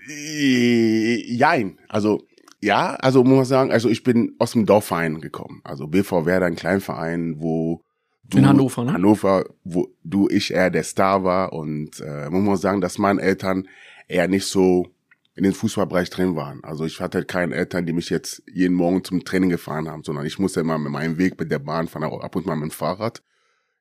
Äh, 0.09 1.23
Jein. 1.33 1.79
Also, 1.87 2.27
ja, 2.65 2.95
also 2.95 3.23
muss 3.23 3.35
man 3.35 3.45
sagen, 3.45 3.71
also 3.71 3.89
ich 3.89 4.01
bin 4.03 4.35
aus 4.39 4.53
dem 4.53 4.65
Dorfverein 4.65 5.21
gekommen. 5.21 5.61
Also 5.63 5.87
BV 5.87 6.25
Werder, 6.25 6.47
ein 6.47 6.55
Kleinverein, 6.55 7.35
wo 7.39 7.81
du, 8.23 8.39
In 8.39 8.47
Hannover, 8.47 8.83
ne? 8.83 8.93
Hannover, 8.93 9.45
wo 9.63 9.87
du, 10.03 10.27
ich 10.29 10.51
eher 10.51 10.71
der 10.71 10.83
Star 10.83 11.23
war 11.23 11.53
und 11.53 11.99
äh, 11.99 12.27
muss 12.29 12.43
man 12.43 12.57
sagen, 12.57 12.81
dass 12.81 12.97
meine 12.97 13.21
Eltern 13.21 13.67
eher 14.07 14.27
nicht 14.27 14.47
so 14.47 14.87
in 15.35 15.43
den 15.43 15.53
Fußballbereich 15.53 16.09
drin 16.09 16.35
waren. 16.35 16.63
Also 16.63 16.85
ich 16.85 16.99
hatte 17.01 17.23
keine 17.23 17.53
Eltern, 17.53 17.85
die 17.85 17.93
mich 17.93 18.09
jetzt 18.09 18.41
jeden 18.51 18.73
Morgen 18.73 19.03
zum 19.03 19.23
Training 19.23 19.51
gefahren 19.51 19.87
haben, 19.87 20.03
sondern 20.03 20.25
ich 20.25 20.39
musste 20.39 20.61
immer 20.61 20.79
mit 20.79 20.91
meinem 20.91 21.19
Weg 21.19 21.39
mit 21.39 21.51
der 21.51 21.59
Bahn 21.59 21.87
fahren, 21.87 22.03
ab 22.03 22.35
und 22.35 22.47
mal 22.47 22.55
mit 22.55 22.71
dem 22.71 22.71
Fahrrad. 22.71 23.21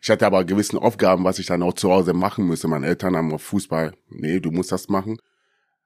Ich 0.02 0.10
hatte 0.10 0.26
aber 0.26 0.44
gewisse 0.44 0.82
Aufgaben, 0.82 1.24
was 1.24 1.38
ich 1.38 1.46
dann 1.46 1.62
auch 1.62 1.72
zu 1.72 1.90
Hause 1.90 2.12
machen 2.12 2.46
müsste. 2.46 2.68
Meine 2.68 2.86
Eltern 2.86 3.16
haben 3.16 3.32
auf 3.32 3.42
Fußball, 3.42 3.94
nee, 4.10 4.40
du 4.40 4.50
musst 4.50 4.72
das 4.72 4.90
machen. 4.90 5.16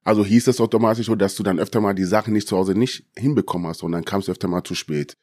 Also 0.08 0.24
hieß 0.24 0.48
es 0.48 0.60
automatisch 0.60 1.06
so, 1.06 1.14
dass 1.14 1.34
du 1.34 1.42
dann 1.42 1.58
öfter 1.58 1.80
mal 1.80 1.94
die 1.94 2.04
Sachen 2.04 2.32
nicht 2.32 2.48
zu 2.48 2.56
Hause 2.56 2.74
nicht 2.74 3.04
hinbekommen 3.16 3.66
hast 3.66 3.82
und 3.82 3.92
dann 3.92 4.04
kamst 4.04 4.28
du 4.28 4.32
öfter 4.32 4.48
mal 4.48 4.64
zu 4.64 4.74
spät. 4.74 5.16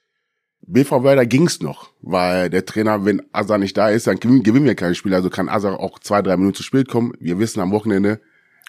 BV 0.67 1.03
Werder 1.03 1.25
ging's 1.25 1.61
noch, 1.61 1.91
weil 2.01 2.49
der 2.49 2.65
Trainer, 2.65 3.05
wenn 3.05 3.21
Asa 3.31 3.57
nicht 3.57 3.77
da 3.77 3.89
ist, 3.89 4.07
dann 4.07 4.19
gewinnen 4.19 4.65
wir 4.65 4.75
kein 4.75 4.95
Spiel. 4.95 5.13
Also 5.13 5.29
kann 5.29 5.49
Asa 5.49 5.73
auch 5.73 5.99
zwei, 5.99 6.21
drei 6.21 6.37
Minuten 6.37 6.55
zu 6.55 6.63
spät 6.63 6.87
kommen. 6.87 7.13
Wir 7.19 7.39
wissen, 7.39 7.59
am 7.59 7.71
Wochenende 7.71 8.21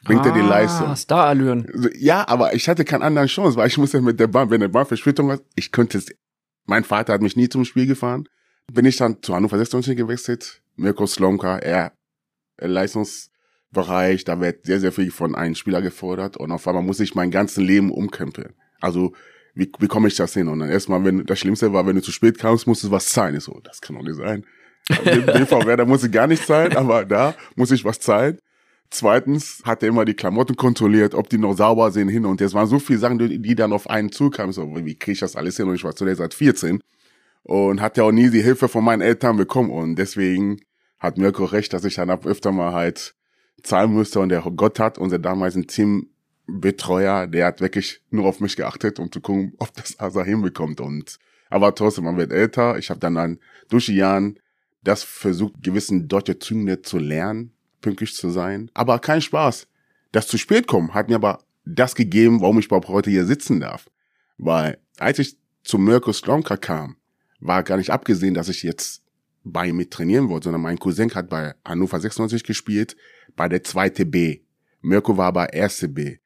bringt 0.05 0.23
ah, 0.23 0.29
er 0.29 0.35
die 0.35 0.41
ah, 0.41 0.49
Leistung. 0.49 0.97
Starallüren. 0.97 1.91
Ja, 1.99 2.27
aber 2.29 2.55
ich 2.55 2.69
hatte 2.69 2.85
keine 2.85 3.05
andere 3.05 3.27
Chance, 3.27 3.57
weil 3.57 3.69
ich 3.69 3.79
musste 3.79 4.01
mit 4.01 4.21
der 4.21 4.27
Bahn, 4.27 4.51
wenn 4.51 4.61
der 4.61 4.69
Bahn 4.69 4.87
Verspätung 4.87 5.31
hat, 5.31 5.43
ich 5.55 5.73
könnte 5.73 5.99
es. 5.99 6.07
Mein 6.67 6.85
Vater 6.85 7.13
hat 7.15 7.23
mich 7.23 7.37
nie 7.37 7.49
zum 7.49 7.65
Spiel 7.65 7.87
gefahren 7.87 8.29
bin 8.73 8.85
ich 8.85 8.97
dann 8.97 9.23
zu 9.23 9.35
Hannover 9.35 9.59
96 9.59 9.97
gewechselt. 9.97 10.63
Mirko 10.77 11.07
Slomka, 11.07 11.59
er 11.59 11.93
Leistungsbereich, 13.77 14.25
da 14.25 14.41
wird 14.41 14.67
sehr, 14.67 14.81
sehr 14.81 14.93
viel 14.93 15.11
von 15.11 15.35
einem 15.35 15.55
Spieler 15.55 15.83
gefordert 15.83 16.37
und 16.37 16.51
auf 16.51 16.67
einmal 16.67 16.83
muss 16.83 17.01
ich 17.01 17.15
mein 17.15 17.31
ganzes 17.31 17.59
Leben 17.59 17.91
umkämpfen. 17.91 18.55
Also, 18.81 19.13
wie, 19.55 19.71
wie 19.79 19.89
komme 19.89 20.09
ich 20.09 20.17
das 20.17 20.35
hin? 20.35 20.49
Und 20.49 20.61
dann 20.61 20.69
erstmal, 20.69 21.05
wenn 21.05 21.25
das 21.25 21.39
Schlimmste 21.39 21.73
war, 21.73 21.87
wenn 21.87 21.97
du 21.97 22.03
zu 22.03 22.13
spät 22.13 22.39
kamst, 22.39 22.67
musst 22.67 22.85
du 22.85 22.91
was 22.91 23.09
zahlen. 23.09 23.37
Ich 23.37 23.45
so, 23.45 23.59
das 23.65 23.81
kann 23.81 23.97
doch 23.97 24.03
nicht 24.03 24.17
sein. 24.17 24.45
BVW, 24.89 25.77
da 25.77 25.85
muss 25.85 26.05
ich 26.05 26.13
gar 26.13 26.27
nicht 26.27 26.47
zahlen, 26.47 26.77
aber 26.77 27.05
da 27.05 27.35
muss 27.55 27.71
ich 27.71 27.85
was 27.85 27.99
zahlen. 27.99 28.39
Zweitens 28.91 29.63
hat 29.65 29.83
er 29.83 29.89
immer 29.89 30.05
die 30.05 30.15
Klamotten 30.15 30.55
kontrolliert, 30.57 31.15
ob 31.15 31.29
die 31.29 31.39
noch 31.39 31.55
sauber 31.57 31.91
sind 31.91 32.09
hin 32.09 32.25
und 32.25 32.41
es 32.41 32.55
waren 32.55 32.69
so 32.69 32.79
viele 32.79 33.01
Sachen, 33.01 33.19
die, 33.19 33.41
die 33.41 33.55
dann 33.57 33.73
auf 33.73 33.91
einen 33.91 34.13
zukamen. 34.13 34.53
So, 34.53 34.77
wie 34.77 34.95
kriege 34.95 35.13
ich 35.13 35.21
das 35.21 35.35
alles 35.35 35.57
hin? 35.57 35.67
Und 35.69 35.75
ich 35.75 35.83
war 35.83 35.97
zu 35.97 36.05
der 36.05 36.15
seit 36.15 36.35
14 36.35 36.81
und 37.43 37.81
hat 37.81 37.97
ja 37.97 38.05
auch 38.05 38.13
nie 38.13 38.31
die 38.31 38.43
Hilfe 38.43 38.69
von 38.69 38.85
meinen 38.85 39.03
Eltern 39.03 39.37
bekommen 39.37 39.71
und 39.71 39.97
deswegen 39.97 40.61
hat 41.01 41.19
Mirko 41.19 41.45
recht, 41.45 41.73
dass 41.73 41.85
ich 41.85 41.97
dann 41.97 42.11
ab 42.11 42.27
öfter 42.27 42.53
mal 42.53 42.73
halt 42.73 43.16
zahlen 43.67 43.93
musste 43.93 44.21
und 44.21 44.31
der 44.31 44.43
Gott 44.43 44.79
hat, 44.79 44.99
unser 44.99 45.19
damaligen 45.19 45.67
Teambetreuer, 45.67 47.27
der 47.27 47.47
hat 47.47 47.61
wirklich 47.61 48.01
nur 48.11 48.27
auf 48.27 48.41
mich 48.41 48.57
geachtet, 48.57 48.99
um 48.99 49.11
zu 49.11 49.21
gucken, 49.21 49.55
ob 49.59 49.75
das 49.75 49.99
Asa 49.99 50.23
hinbekommt 50.23 50.81
und 50.81 51.19
aber 51.49 51.75
trotzdem, 51.75 52.05
man 52.05 52.17
wird 52.17 52.33
älter. 52.33 52.79
Ich 52.79 52.91
habe 52.91 53.01
dann, 53.01 53.15
dann 53.15 53.39
durch 53.69 53.87
die 53.87 53.97
Jahre 53.97 54.35
das 54.83 55.03
versucht, 55.03 55.63
gewissen 55.63 56.09
deutsche 56.09 56.39
Züge 56.39 56.83
zu 56.83 56.99
lernen, 56.99 57.53
pünktlich 57.81 58.15
zu 58.15 58.31
sein. 58.31 58.71
Aber 58.75 58.99
kein 58.99 59.21
Spaß. 59.21 59.67
Das 60.13 60.27
zu 60.27 60.39
spät 60.39 60.67
kommen 60.67 60.95
hat 60.95 61.09
mir 61.09 61.17
aber 61.17 61.41
das 61.65 61.95
gegeben, 61.95 62.41
warum 62.41 62.59
ich 62.59 62.67
überhaupt 62.67 62.89
heute 62.89 63.11
hier 63.11 63.27
sitzen 63.27 63.61
darf. 63.61 63.91
Weil 64.39 64.79
als 64.99 65.19
ich 65.19 65.37
zu 65.63 65.79
Mirko 65.79 66.13
Slomka 66.13 66.57
kam, 66.57 66.97
war 67.41 67.63
gar 67.63 67.77
nicht 67.77 67.91
abgesehen, 67.91 68.35
dass 68.35 68.49
ich 68.49 68.63
jetzt 68.63 69.03
bei 69.45 69.69
ihm 69.69 69.77
mit 69.77 69.91
trainieren 69.93 70.29
wollte, 70.29 70.45
sondern 70.45 70.63
mein 70.63 70.79
Cousin 70.79 71.15
hat 71.15 71.29
bei 71.29 71.55
Hannover 71.65 72.01
96 72.01 72.45
gespielt, 72.45 72.97
bei 73.37 73.49
der 73.49 73.63
zweite 73.63 74.07
B. 74.07 74.41
Mirko 74.81 75.17
war 75.17 75.33
bei 75.33 75.47
erste 75.47 75.89
B. 75.89 76.19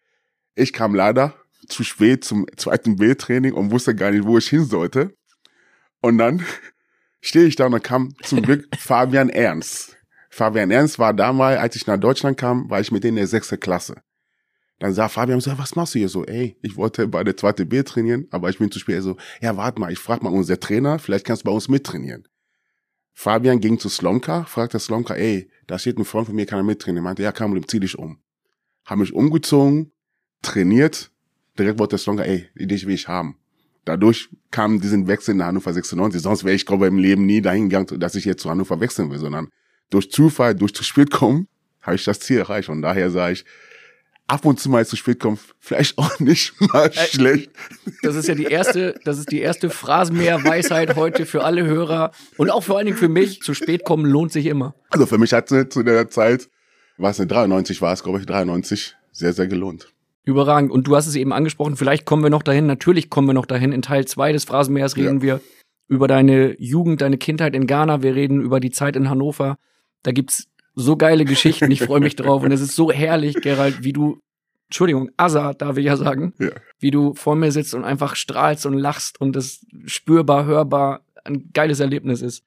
Ich 0.55 0.73
kam 0.73 0.94
leider 0.94 1.35
zu 1.68 1.85
spät 1.85 2.25
zum 2.25 2.46
zweiten 2.57 2.96
B-Training 2.96 3.53
und 3.53 3.70
wusste 3.70 3.94
gar 3.94 4.11
nicht, 4.11 4.25
wo 4.25 4.38
ich 4.38 4.49
hin 4.49 4.64
sollte. 4.64 5.14
Und 6.01 6.18
dann 6.18 6.44
stehe 7.20 7.46
ich 7.46 7.57
da 7.57 7.66
und 7.66 7.73
dann 7.73 7.83
kam 7.83 8.14
zum 8.23 8.42
Glück 8.42 8.66
Fabian 8.79 9.29
Ernst. 9.29 9.96
Fabian 10.31 10.70
Ernst 10.70 10.99
war 10.99 11.12
damals, 11.12 11.59
als 11.59 11.77
ich 11.77 11.87
nach 11.87 11.99
Deutschland 11.99 12.38
kam, 12.38 12.70
war 12.70 12.81
ich 12.81 12.92
mit 12.92 13.05
denen 13.05 13.16
in 13.16 13.23
der 13.23 13.27
sechste 13.27 13.59
Klasse. 13.59 13.96
Dann 14.79 14.94
sah 14.94 15.09
Fabian 15.09 15.40
so, 15.40 15.57
was 15.59 15.77
machst 15.77 15.94
du 15.94 15.99
hier 15.99 16.09
so? 16.09 16.25
Ey, 16.25 16.57
ich 16.62 16.77
wollte 16.77 17.07
bei 17.07 17.23
der 17.23 17.37
zweite 17.37 17.66
B 17.66 17.83
trainieren, 17.83 18.27
aber 18.31 18.49
ich 18.49 18.59
bin 18.59 18.70
zu 18.70 18.79
spät. 18.79 18.96
Er 18.96 19.03
so, 19.03 19.16
ja, 19.42 19.57
warte 19.57 19.79
mal, 19.79 19.92
ich 19.92 19.99
frag 19.99 20.23
mal 20.23 20.33
unser 20.33 20.59
Trainer, 20.59 20.99
vielleicht 20.99 21.27
kannst 21.27 21.42
du 21.42 21.46
bei 21.46 21.53
uns 21.53 21.68
mittrainieren. 21.68 22.27
Fabian 23.12 23.61
ging 23.61 23.79
zu 23.79 23.88
Slomka, 23.88 24.44
fragte 24.44 24.79
Slomka, 24.79 25.14
ey, 25.14 25.51
da 25.66 25.79
steht 25.79 25.99
ein 25.99 26.05
Freund 26.05 26.27
von 26.27 26.35
mir, 26.35 26.46
kann 26.46 26.59
er 26.59 26.64
mittrainieren? 26.64 27.05
Er 27.05 27.09
meinte, 27.09 27.23
ja, 27.23 27.33
kein 27.33 27.49
Problem, 27.49 27.68
zieh 27.68 27.81
dich 27.81 27.99
um. 27.99 28.18
Hab 28.85 28.99
mich 28.99 29.12
umgezogen, 29.12 29.92
trainiert, 30.42 31.11
direkt 31.59 31.79
wollte 31.79 31.99
Slomka, 31.99 32.23
ey, 32.23 32.49
dich 32.55 32.87
will 32.87 32.94
ich 32.94 33.09
haben. 33.09 33.37
Dadurch 33.85 34.29
kam 34.51 34.81
diesen 34.81 35.07
Wechsel 35.09 35.35
nach 35.35 35.46
Hannover 35.46 35.73
96. 35.73 36.23
Sonst 36.23 36.44
wäre 36.44 36.55
ich, 36.55 36.66
glaube 36.66 36.87
ich, 36.87 36.92
im 36.92 36.99
Leben 36.99 37.27
nie 37.27 37.40
dahin 37.40 37.68
gegangen, 37.68 37.99
dass 37.99 38.14
ich 38.14 38.25
jetzt 38.25 38.42
zu 38.42 38.51
Hannover 38.51 38.81
wechseln 38.81 39.11
will, 39.11 39.18
sondern 39.18 39.49
durch 39.90 40.11
Zufall, 40.11 40.55
durch 40.55 40.75
zu 40.75 40.85
spät 40.85 41.11
kommen, 41.11 41.49
habe 41.83 41.96
ich 41.96 42.05
das 42.05 42.20
Ziel 42.20 42.38
erreicht. 42.38 42.68
Und 42.68 42.83
daher 42.83 43.11
sage 43.11 43.33
ich, 43.33 43.44
ab 44.31 44.45
und 44.45 44.61
zu 44.61 44.71
mal 44.71 44.87
zu 44.87 44.97
spät 44.97 45.19
kommt, 45.19 45.40
vielleicht 45.59 45.99
auch 45.99 46.19
nicht 46.21 46.59
mal 46.61 46.87
äh, 46.87 46.93
schlecht. 46.93 47.51
Das 48.03 48.14
ist 48.14 48.29
ja 48.29 48.35
die 48.35 48.45
erste, 48.45 48.95
das 49.05 49.19
ist 49.19 49.31
die 49.33 49.40
erste 49.40 49.71
Phrasenmäher-Weisheit 49.71 50.97
heute 50.97 51.27
für 51.27 51.45
alle 51.45 51.66
Hörer 51.66 52.12
und 52.37 52.51
auch 52.51 52.62
vor 52.62 52.79
allen 52.79 52.87
Dingen 52.87 52.99
für 52.99 53.09
mich. 53.09 53.43
Zu 53.43 53.55
spät 53.55 53.85
kommen 53.85 54.07
lohnt 54.07 54.33
sich 54.33 54.47
immer. 54.47 54.75
Also 54.90 55.07
für 55.07 55.19
mich 55.19 55.33
hat 55.33 55.51
es 55.51 55.69
zu 55.71 55.83
der 55.83 56.09
Zeit, 56.09 56.49
was 56.97 57.19
ne, 57.19 57.27
93 57.27 57.83
war 57.83 57.93
es, 57.93 58.03
glaube 58.03 58.21
ich, 58.21 58.27
93, 58.27 58.97
sehr, 59.12 59.33
sehr 59.33 59.49
gelohnt. 59.49 59.93
Überragend. 60.25 60.71
Und 60.71 60.87
du 60.87 60.95
hast 60.95 61.07
es 61.07 61.16
eben 61.16 61.33
angesprochen, 61.33 61.77
vielleicht 61.77 62.05
kommen 62.05 62.23
wir 62.23 62.31
noch 62.31 62.43
dahin, 62.43 62.66
natürlich 62.66 63.11
kommen 63.11 63.27
wir 63.27 63.35
noch 63.35 63.47
dahin. 63.47 63.73
In 63.73 63.83
Teil 63.83 64.07
zwei 64.07 64.33
des 64.33 64.45
Phrasenmähers 64.45 64.97
reden 64.97 65.16
ja. 65.16 65.23
wir 65.23 65.40
über 65.88 66.07
deine 66.07 66.55
Jugend, 66.61 67.01
deine 67.01 67.19
Kindheit 67.19 67.55
in 67.55 67.66
Ghana, 67.66 68.03
wir 68.03 68.14
reden 68.14 68.40
über 68.40 68.61
die 68.61 68.71
Zeit 68.71 68.95
in 68.95 69.11
Hannover. 69.11 69.57
Da 70.03 70.12
gibt's 70.12 70.47
so 70.81 70.97
geile 70.97 71.25
Geschichten. 71.25 71.71
Ich 71.71 71.83
freue 71.83 72.01
mich 72.01 72.16
drauf. 72.16 72.43
Und 72.43 72.53
es 72.53 72.61
ist 72.61 72.75
so 72.75 72.90
herrlich, 72.90 73.37
Gerald, 73.37 73.83
wie 73.85 73.93
du, 73.93 74.21
Entschuldigung, 74.69 75.11
Asa, 75.16 75.55
darf 75.55 75.77
ich 75.77 75.87
ja 75.87 75.97
sagen, 75.97 76.35
ja. 76.38 76.51
wie 76.79 76.90
du 76.90 77.14
vor 77.14 77.37
mir 77.37 77.53
sitzt 77.53 77.75
und 77.75 77.85
einfach 77.85 78.16
strahlst 78.16 78.66
und 78.66 78.75
lachst 78.75 79.21
und 79.21 79.37
es 79.37 79.66
spürbar, 79.87 80.45
hörbar 80.45 81.05
ein 81.25 81.51
geiles 81.53 81.81
Erlebnis 81.81 82.23
ist. 82.23 82.45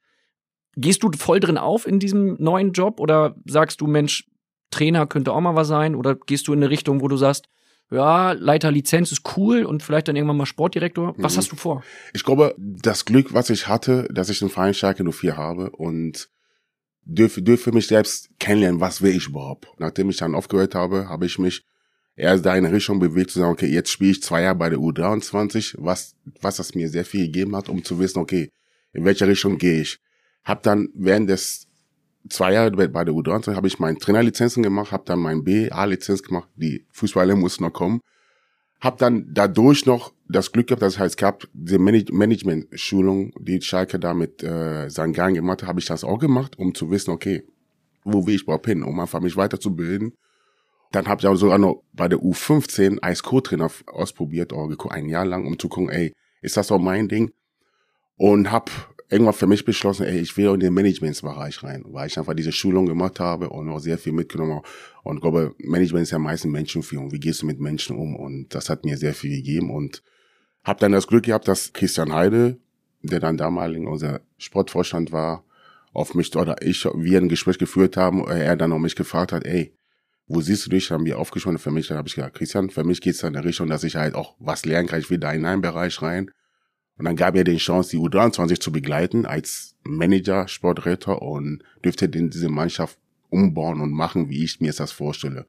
Gehst 0.76 1.04
du 1.04 1.12
voll 1.16 1.40
drin 1.40 1.58
auf 1.58 1.86
in 1.86 2.00
diesem 2.00 2.36
neuen 2.40 2.72
Job 2.72 3.00
oder 3.00 3.36
sagst 3.46 3.82
du, 3.82 3.88
Mensch, 3.88 4.28
Trainer 4.72 5.06
könnte 5.06 5.32
auch 5.32 5.42
mal 5.42 5.56
was 5.56 5.68
sein? 5.68 5.96
Oder 5.96 6.16
gehst 6.16 6.48
du 6.48 6.54
in 6.54 6.60
eine 6.60 6.72
Richtung, 6.72 7.02
wo 7.02 7.08
du 7.08 7.18
sagst, 7.18 7.48
ja, 7.92 8.32
Leiter 8.32 8.72
Lizenz 8.72 9.12
ist 9.12 9.38
cool 9.38 9.66
und 9.66 9.84
vielleicht 9.84 10.08
dann 10.08 10.16
irgendwann 10.16 10.38
mal 10.38 10.48
Sportdirektor. 10.48 11.14
Was 11.18 11.34
mhm. 11.34 11.38
hast 11.38 11.52
du 11.52 11.56
vor? 11.56 11.84
Ich 12.14 12.24
glaube, 12.24 12.56
das 12.58 13.06
Glück, 13.06 13.34
was 13.34 13.52
ich 13.52 13.68
hatte, 13.68 14.08
dass 14.12 14.30
ich 14.30 14.40
den 14.40 14.50
Verein 14.50 14.74
Schalke 14.74 15.04
04 15.04 15.38
habe 15.38 15.70
und 15.70 16.30
dürfe, 17.06 17.42
dürfe 17.42 17.72
mich 17.72 17.88
selbst 17.88 18.30
kennenlernen, 18.40 18.82
was 18.82 19.02
will 19.02 19.16
ich 19.16 19.28
überhaupt. 19.28 19.68
Nachdem 19.80 20.10
ich 20.10 20.18
dann 20.18 20.36
aufgehört 20.36 20.76
habe, 20.76 21.10
habe 21.10 21.26
ich 21.26 21.40
mich 21.40 21.64
erst 22.16 22.46
da 22.46 22.56
in 22.56 22.66
Richtung 22.66 23.00
bewegt, 23.00 23.32
zu 23.32 23.40
sagen, 23.40 23.52
okay, 23.52 23.68
jetzt 23.68 23.90
spiele 23.90 24.12
ich 24.12 24.22
zwei 24.22 24.44
Jahre 24.44 24.56
bei 24.56 24.70
der 24.70 24.80
U23, 24.80 25.76
was, 25.78 26.16
was 26.42 26.58
das 26.58 26.76
mir 26.76 26.90
sehr 26.90 27.06
viel 27.06 27.26
gegeben 27.26 27.56
hat, 27.56 27.70
um 27.70 27.84
zu 27.84 28.00
wissen, 28.00 28.20
okay, 28.20 28.50
in 28.94 29.06
welche 29.06 29.28
Richtung 29.28 29.58
gehe 29.58 29.82
ich. 29.82 30.00
Hab 30.44 30.64
dann 30.64 30.90
während 30.94 31.30
des 31.30 31.68
zwei 32.30 32.54
Jahre 32.54 32.72
bei 32.72 33.04
der 33.04 33.14
U23 33.14 33.56
habe 33.56 33.68
ich 33.68 33.80
meine 33.80 33.98
Trainerlizenzen 33.98 34.64
gemacht, 34.64 34.92
habe 34.92 35.04
dann 35.06 35.20
mein 35.20 35.44
B-A-Lizenz 35.44 36.24
gemacht, 36.24 36.50
die 36.56 36.86
Fußballer 36.92 37.36
mussten 37.36 37.64
noch 37.64 37.74
kommen 37.74 38.02
hab 38.84 38.98
dann 38.98 39.28
dadurch 39.32 39.86
noch 39.86 40.14
das 40.28 40.52
Glück 40.52 40.68
gehabt, 40.68 40.84
es 40.84 41.00
halt 41.00 41.16
gab, 41.16 41.48
diese 41.54 41.80
Management-Schulung, 41.80 43.34
die 43.40 43.62
Schalke 43.62 43.98
da 43.98 44.14
mit 44.14 44.44
äh, 44.44 44.90
seinen 44.90 45.14
Gang 45.14 45.36
gemacht 45.36 45.62
hat, 45.62 45.70
habe 45.70 45.80
ich 45.80 45.86
das 45.86 46.04
auch 46.04 46.20
gemacht, 46.20 46.60
um 46.60 46.76
zu 46.76 46.92
wissen, 46.92 47.12
okay, 47.12 47.48
wo 48.04 48.28
will 48.28 48.36
ich 48.36 48.44
überhaupt 48.44 48.66
hin, 48.66 48.84
um 48.84 49.00
einfach 49.00 49.22
mich 49.22 49.38
weiterzubilden. 49.38 50.18
Dann 50.92 51.08
habe 51.08 51.22
ich 51.22 51.28
auch 51.28 51.36
sogar 51.36 51.60
noch 51.60 51.82
bei 51.94 52.10
der 52.10 52.20
U15 52.20 53.00
als 53.00 53.24
Co-Trainer 53.24 53.72
ausprobiert, 53.88 54.52
auch 54.52 54.70
ein 54.90 55.08
Jahr 55.08 55.26
lang, 55.26 55.48
um 55.48 55.58
zu 55.58 55.70
gucken, 55.70 55.90
ey, 55.90 56.12
ist 56.42 56.58
das 56.58 56.70
auch 56.70 56.80
mein 56.80 57.08
Ding? 57.08 57.32
Und 58.18 58.52
hab 58.52 58.70
irgendwann 59.14 59.34
für 59.34 59.48
mich 59.48 59.64
beschlossen, 59.64 60.06
ey, 60.06 60.20
ich 60.20 60.36
will 60.36 60.48
in 60.48 60.60
den 60.60 60.74
Managementsbereich 60.74 61.64
rein, 61.64 61.84
weil 61.88 62.08
ich 62.08 62.18
einfach 62.18 62.34
diese 62.34 62.52
Schulung 62.52 62.86
gemacht 62.86 63.20
habe 63.20 63.50
und 63.50 63.70
auch 63.70 63.80
sehr 63.80 63.98
viel 63.98 64.12
mitgenommen 64.12 64.56
habe. 64.56 64.68
Und 65.04 65.18
ich 65.18 65.22
glaube, 65.22 65.56
Management 65.60 66.04
ist 66.04 66.12
ja 66.12 66.20
meistens 66.20 66.52
Menschenführung. 66.52 67.12
Wie 67.12 67.20
gehst 67.20 67.42
du 67.42 67.46
mit 67.46 67.60
Menschen 67.60 67.96
um? 67.96 68.16
Und 68.16 68.54
das 68.54 68.70
hat 68.70 68.84
mir 68.84 68.98
sehr 68.98 69.14
viel 69.14 69.36
gegeben 69.38 69.72
und 69.72 70.04
habe 70.64 70.80
dann 70.80 70.92
das 70.92 71.08
Glück 71.08 71.24
gehabt, 71.26 71.48
dass 71.48 71.74
Christian 71.74 72.12
Heide, 72.12 72.58
der 73.02 73.20
dann 73.20 73.38
damals 73.38 73.78
unser 73.78 74.22
Sportvorstand 74.38 75.12
war, 75.12 75.46
auf 75.94 76.16
mich 76.16 76.36
oder 76.36 76.56
ich, 76.62 76.84
wir 76.86 77.22
ein 77.22 77.30
Gespräch 77.30 77.60
geführt 77.60 77.98
haben, 77.98 78.28
er 78.28 78.56
dann 78.56 78.74
auch 78.74 78.80
mich 78.80 78.96
gefragt 78.96 79.32
hat, 79.32 79.46
ey, 79.46 79.76
wo 80.26 80.42
siehst 80.42 80.66
du 80.66 80.72
dich? 80.72 80.90
Haben 80.90 81.06
wir 81.06 81.20
aufgeschaut 81.20 81.60
für 81.60 81.70
mich, 81.70 81.88
dann 81.88 81.98
habe 81.98 82.08
ich 82.08 82.16
gesagt, 82.16 82.36
Christian, 82.36 82.72
für 82.72 82.84
mich 82.84 83.00
geht 83.00 83.14
es 83.14 83.24
in 83.24 83.34
der 83.34 83.46
Richtung, 83.46 83.68
dass 83.68 83.84
ich 83.84 83.96
halt 83.96 84.16
auch 84.16 84.36
was 84.40 84.66
lernen 84.66 84.88
kann. 84.88 85.00
Ich 85.00 85.10
will 85.10 85.20
da 85.20 85.32
in 85.32 85.46
einen 85.46 85.62
Bereich 85.62 86.02
rein 86.02 86.32
und 86.98 87.06
dann 87.06 87.16
gab 87.16 87.36
er 87.36 87.44
den 87.44 87.58
Chance, 87.58 87.92
die 87.92 87.98
U23 87.98 88.60
zu 88.60 88.72
begleiten 88.72 89.26
als 89.26 89.76
Manager, 89.84 90.48
Sportretter 90.48 91.22
und 91.22 91.64
dürfte 91.84 92.08
den, 92.08 92.30
diese 92.30 92.50
Mannschaft 92.50 92.98
umbauen 93.30 93.82
und 93.82 93.92
machen, 93.92 94.30
wie 94.30 94.44
ich 94.44 94.62
mir 94.62 94.72
das 94.74 94.92
vorstelle. 94.92 95.48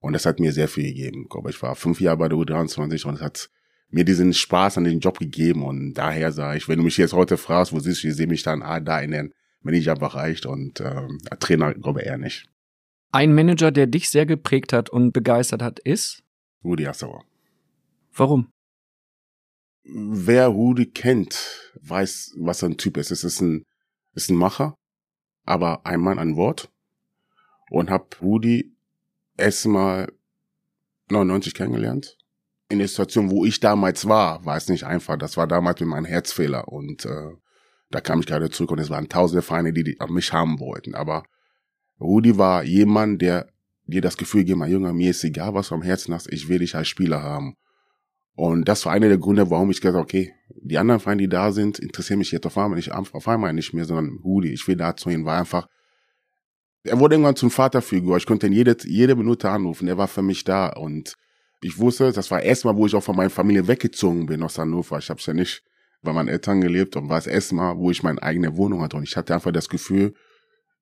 Und 0.00 0.14
das 0.14 0.24
hat 0.24 0.40
mir 0.40 0.52
sehr 0.52 0.68
viel 0.68 0.84
gegeben. 0.84 1.22
Ich 1.24 1.28
glaube, 1.28 1.50
ich 1.50 1.60
war 1.62 1.74
fünf 1.74 2.00
Jahre 2.00 2.16
bei 2.16 2.28
der 2.28 2.38
U23 2.38 3.06
und 3.06 3.16
es 3.16 3.20
hat 3.20 3.50
mir 3.90 4.04
diesen 4.04 4.32
Spaß 4.32 4.78
an 4.78 4.84
den 4.84 5.00
Job 5.00 5.18
gegeben. 5.18 5.62
Und 5.62 5.94
daher 5.94 6.32
sage 6.32 6.58
ich, 6.58 6.68
wenn 6.68 6.78
du 6.78 6.84
mich 6.84 6.96
jetzt 6.96 7.12
heute 7.12 7.36
fragst, 7.36 7.72
wo 7.72 7.80
siehst 7.80 8.04
du, 8.04 8.08
ich 8.08 8.16
sehe 8.16 8.26
mich 8.26 8.42
dann 8.42 8.62
ah, 8.62 8.80
da 8.80 9.00
in 9.00 9.10
den 9.10 9.34
Managerbereich 9.62 10.46
und 10.46 10.80
ähm, 10.80 11.18
Trainer, 11.40 11.74
glaube 11.74 12.00
ich, 12.00 12.06
eher 12.06 12.18
nicht. 12.18 12.48
Ein 13.10 13.34
Manager, 13.34 13.70
der 13.70 13.86
dich 13.86 14.08
sehr 14.08 14.26
geprägt 14.26 14.72
hat 14.72 14.88
und 14.88 15.12
begeistert 15.12 15.62
hat, 15.62 15.78
ist? 15.80 16.22
Rudi 16.62 16.86
Assauer. 16.86 17.24
Warum? 18.14 18.48
Wer 19.90 20.48
Rudi 20.48 20.86
kennt, 20.86 21.72
weiß, 21.80 22.34
was 22.38 22.62
ein 22.62 22.76
Typ 22.76 22.96
ist. 22.98 23.10
Es 23.10 23.24
ist 23.24 23.40
ein, 23.40 23.64
ist 24.14 24.30
ein 24.30 24.36
Macher, 24.36 24.76
aber 25.44 25.86
ein 25.86 26.00
Mann 26.00 26.18
an 26.18 26.36
Wort. 26.36 26.70
Und 27.70 27.90
hab 27.90 28.20
Rudi 28.20 28.76
erstmal 29.36 30.12
99 31.10 31.54
kennengelernt. 31.54 32.16
In 32.68 32.78
der 32.78 32.88
Situation, 32.88 33.30
wo 33.30 33.46
ich 33.46 33.60
damals 33.60 34.06
war, 34.06 34.44
war 34.44 34.56
es 34.56 34.68
nicht 34.68 34.84
einfach. 34.84 35.16
Das 35.16 35.38
war 35.38 35.46
damals 35.46 35.80
mit 35.80 35.88
meinem 35.88 36.04
Herzfehler. 36.04 36.68
Und 36.68 37.06
äh, 37.06 37.32
da 37.90 38.00
kam 38.00 38.20
ich 38.20 38.26
gerade 38.26 38.50
zurück 38.50 38.72
und 38.72 38.80
es 38.80 38.90
waren 38.90 39.08
tausende 39.08 39.42
Feinde, 39.42 39.72
die, 39.72 39.84
die 39.84 39.96
mich 40.10 40.32
haben 40.32 40.60
wollten. 40.60 40.94
Aber 40.94 41.24
Rudi 41.98 42.36
war 42.36 42.62
jemand, 42.62 43.22
der 43.22 43.48
dir 43.86 44.02
das 44.02 44.18
Gefühl 44.18 44.42
gegeben 44.42 44.62
hat, 44.62 44.68
Junge, 44.68 44.92
mir 44.92 45.10
ist 45.10 45.24
egal, 45.24 45.54
was 45.54 45.72
am 45.72 45.82
Herzen 45.82 46.12
hast, 46.12 46.30
ich 46.30 46.48
will 46.48 46.58
dich 46.58 46.74
als 46.74 46.88
Spieler 46.88 47.22
haben. 47.22 47.56
Und 48.38 48.68
das 48.68 48.86
war 48.86 48.92
einer 48.92 49.08
der 49.08 49.18
Gründe, 49.18 49.50
warum 49.50 49.68
ich 49.72 49.80
gesagt 49.80 49.96
habe, 49.96 50.04
okay, 50.04 50.32
die 50.48 50.78
anderen 50.78 51.00
Feinde, 51.00 51.24
die 51.24 51.28
da 51.28 51.50
sind, 51.50 51.80
interessieren 51.80 52.20
mich 52.20 52.30
jetzt 52.30 52.46
auf 52.46 52.56
einmal 52.56 52.76
nicht, 52.76 52.92
auf 52.92 53.26
einmal 53.26 53.52
nicht 53.52 53.74
mehr, 53.74 53.84
sondern 53.84 54.20
Rudi, 54.22 54.52
ich 54.52 54.68
will 54.68 54.76
da 54.76 54.94
zu 54.94 55.10
ihm, 55.10 55.24
war 55.24 55.40
einfach, 55.40 55.66
er 56.84 57.00
wurde 57.00 57.16
irgendwann 57.16 57.34
zum 57.34 57.50
Vaterfigur. 57.50 58.16
Ich 58.16 58.26
konnte 58.26 58.46
ihn 58.46 58.52
jede, 58.52 58.76
jede 58.84 59.16
Minute 59.16 59.50
anrufen. 59.50 59.88
Er 59.88 59.98
war 59.98 60.06
für 60.06 60.22
mich 60.22 60.44
da. 60.44 60.68
Und 60.68 61.16
ich 61.62 61.80
wusste, 61.80 62.12
das 62.12 62.30
war 62.30 62.40
erstmal, 62.40 62.76
wo 62.76 62.86
ich 62.86 62.94
auch 62.94 63.02
von 63.02 63.16
meiner 63.16 63.28
Familie 63.28 63.66
weggezogen 63.66 64.26
bin 64.26 64.40
aus 64.44 64.56
Hannover. 64.56 64.98
Ich 64.98 65.10
habe 65.10 65.20
ja 65.20 65.34
nicht 65.34 65.64
bei 66.02 66.12
meinen 66.12 66.28
Eltern 66.28 66.60
gelebt 66.60 66.94
und 66.94 67.08
war 67.08 67.16
das 67.18 67.26
erste 67.26 67.56
Mal, 67.56 67.76
wo 67.76 67.90
ich 67.90 68.04
meine 68.04 68.22
eigene 68.22 68.56
Wohnung 68.56 68.82
hatte. 68.82 68.98
Und 68.98 69.02
ich 69.02 69.16
hatte 69.16 69.34
einfach 69.34 69.50
das 69.50 69.68
Gefühl, 69.68 70.14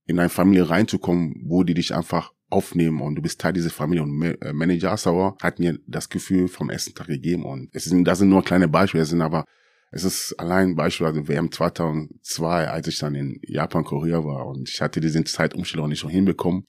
in 0.05 0.19
eine 0.19 0.29
Familie 0.29 0.69
reinzukommen, 0.69 1.43
wo 1.47 1.65
die 1.65 1.73
dich 1.73 1.95
einfach 1.95 2.33
aufnehmen 2.49 3.01
und 3.01 3.17
du 3.17 3.23
bist 3.23 3.41
Teil 3.41 3.53
dieser 3.53 3.71
Familie. 3.71 4.03
Und 4.03 4.23
äh, 4.23 4.53
Manager 4.53 4.93
Assauer 4.93 5.37
hat 5.43 5.59
mir 5.59 5.79
das 5.87 6.09
Gefühl 6.09 6.49
vom 6.49 6.71
ersten 6.71 6.95
Tag 6.95 7.09
gegeben. 7.09 7.45
Und 7.45 7.69
es 7.73 7.85
sind, 7.85 8.05
das 8.05 8.19
sind 8.19 8.29
nur 8.29 8.45
kleine 8.45 8.69
Beispiele, 8.69 9.03
es 9.03 9.11
sind 9.11 9.23
aber, 9.23 9.45
es 9.91 10.05
ist 10.05 10.35
allein 10.39 10.71
ein 10.71 10.77
Beispiel, 10.77 11.07
also 11.07 11.29
WM 11.29 11.51
2002, 11.51 12.69
als 12.69 12.89
ich 12.89 12.99
dann 12.99 13.15
in 13.15 13.41
Japan, 13.43 13.85
Korea 13.85 14.25
war 14.25 14.47
und 14.47 14.69
ich 14.69 14.81
hatte 14.81 15.01
diese 15.01 15.23
Zeitumstellung 15.25 15.89
nicht 15.89 16.01
so 16.01 16.09
hinbekommen. 16.09 16.65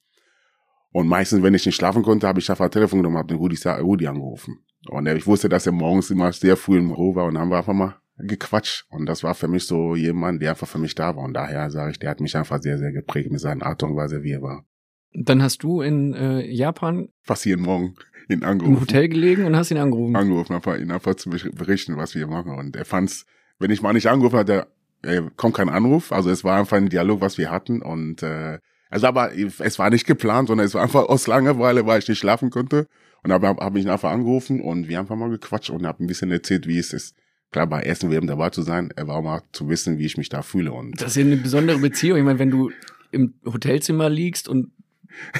Und 0.91 1.07
meistens, 1.07 1.43
wenn 1.43 1.53
ich 1.53 1.65
nicht 1.65 1.75
schlafen 1.75 2.01
konnte, 2.01 2.27
habe 2.27 2.39
ich 2.39 2.49
einfach 2.49 2.65
ein 2.65 2.71
Telefon 2.71 2.99
genommen, 2.99 3.17
habe 3.17 3.27
den 3.27 3.37
Rudi, 3.37 3.57
Rudi 3.67 4.07
angerufen. 4.07 4.59
Und 4.89 5.05
ich 5.07 5.27
wusste, 5.27 5.49
dass 5.49 5.65
er 5.65 5.73
morgens 5.73 6.09
immer 6.09 6.31
sehr 6.31 6.55
früh 6.55 6.77
im 6.77 6.87
Büro 6.87 7.13
war 7.15 7.25
und 7.25 7.33
dann 7.33 7.43
haben 7.43 7.51
wir 7.51 7.57
einfach 7.57 7.73
mal 7.73 7.97
gequatscht. 8.17 8.85
Und 8.89 9.05
das 9.05 9.23
war 9.23 9.35
für 9.35 9.47
mich 9.47 9.65
so 9.65 9.95
jemand, 9.95 10.41
der 10.41 10.51
einfach 10.51 10.67
für 10.67 10.79
mich 10.79 10.95
da 10.95 11.15
war. 11.15 11.23
Und 11.23 11.33
daher 11.33 11.69
sage 11.69 11.91
ich, 11.91 11.99
der 11.99 12.09
hat 12.09 12.19
mich 12.19 12.35
einfach 12.35 12.61
sehr, 12.61 12.77
sehr 12.77 12.91
geprägt 12.91 13.31
mit 13.31 13.41
seiner 13.41 13.65
Art 13.65 13.83
und 13.83 13.95
Weise, 13.95 14.23
wie 14.23 14.31
er 14.31 14.41
war. 14.41 14.65
Dann 15.13 15.41
hast 15.41 15.63
du 15.63 15.81
in 15.81 16.13
äh, 16.13 16.45
Japan 16.45 17.09
fast 17.23 17.45
jeden 17.45 17.63
Morgen 17.63 17.95
ihn 18.29 18.43
angerufen. 18.43 18.75
Im 18.75 18.81
Hotel 18.81 19.07
gelegen 19.07 19.45
und 19.45 19.55
hast 19.55 19.71
ihn 19.71 19.77
angerufen. 19.77 20.15
Angerufen, 20.15 20.53
einfach 20.53 20.77
ihn 20.77 20.91
einfach 20.91 21.15
zu 21.15 21.29
berichten, 21.29 21.97
was 21.97 22.13
wir 22.15 22.27
machen. 22.27 22.53
Und 22.53 22.75
er 22.75 22.85
fand's, 22.85 23.25
wenn 23.59 23.71
ich 23.71 23.81
mal 23.81 23.93
nicht 23.93 24.07
angerufen 24.07 24.37
hatte, 24.37 24.67
äh, 25.01 25.21
kommt 25.35 25.55
kein 25.55 25.69
Anruf. 25.69 26.11
Also 26.11 26.29
es 26.29 26.43
war 26.43 26.59
einfach 26.59 26.77
ein 26.77 26.89
Dialog, 26.89 27.21
was 27.21 27.37
wir 27.37 27.51
hatten. 27.51 27.81
Und 27.81 28.23
äh, 28.23 28.59
also 28.89 29.07
aber 29.07 29.31
es 29.35 29.79
war 29.79 29.89
nicht 29.89 30.05
geplant, 30.05 30.49
sondern 30.49 30.65
es 30.65 30.73
war 30.73 30.83
einfach 30.83 31.03
aus 31.05 31.27
Langeweile, 31.27 31.85
weil 31.85 31.99
ich 31.99 32.07
nicht 32.07 32.19
schlafen 32.19 32.49
konnte. 32.49 32.87
Und 33.23 33.31
habe 33.31 33.47
hab 33.47 33.75
ich 33.75 33.83
ihn 33.83 33.89
einfach 33.89 34.11
angerufen 34.11 34.61
und 34.61 34.87
wir 34.87 34.97
haben 34.97 35.05
einfach 35.05 35.15
mal 35.15 35.29
gequatscht 35.29 35.69
und 35.71 35.85
habe 35.85 36.03
ein 36.03 36.07
bisschen 36.07 36.31
erzählt, 36.31 36.67
wie 36.67 36.77
es 36.77 36.93
ist 36.93 37.15
klar 37.51 37.67
bei 37.67 37.81
ersten 37.81 38.11
WM 38.11 38.27
dabei 38.27 38.49
zu 38.49 38.61
sein, 38.61 38.91
er 38.95 39.07
war 39.07 39.21
mal 39.21 39.41
zu 39.51 39.69
wissen, 39.69 39.97
wie 39.97 40.05
ich 40.05 40.17
mich 40.17 40.29
da 40.29 40.41
fühle. 40.41 40.71
Und 40.71 41.01
das 41.01 41.11
ist 41.11 41.15
ja 41.17 41.23
eine 41.23 41.37
besondere 41.37 41.79
Beziehung. 41.79 42.17
Ich 42.17 42.23
meine, 42.23 42.39
wenn 42.39 42.51
du 42.51 42.71
im 43.11 43.35
Hotelzimmer 43.45 44.09
liegst 44.09 44.47
und 44.49 44.71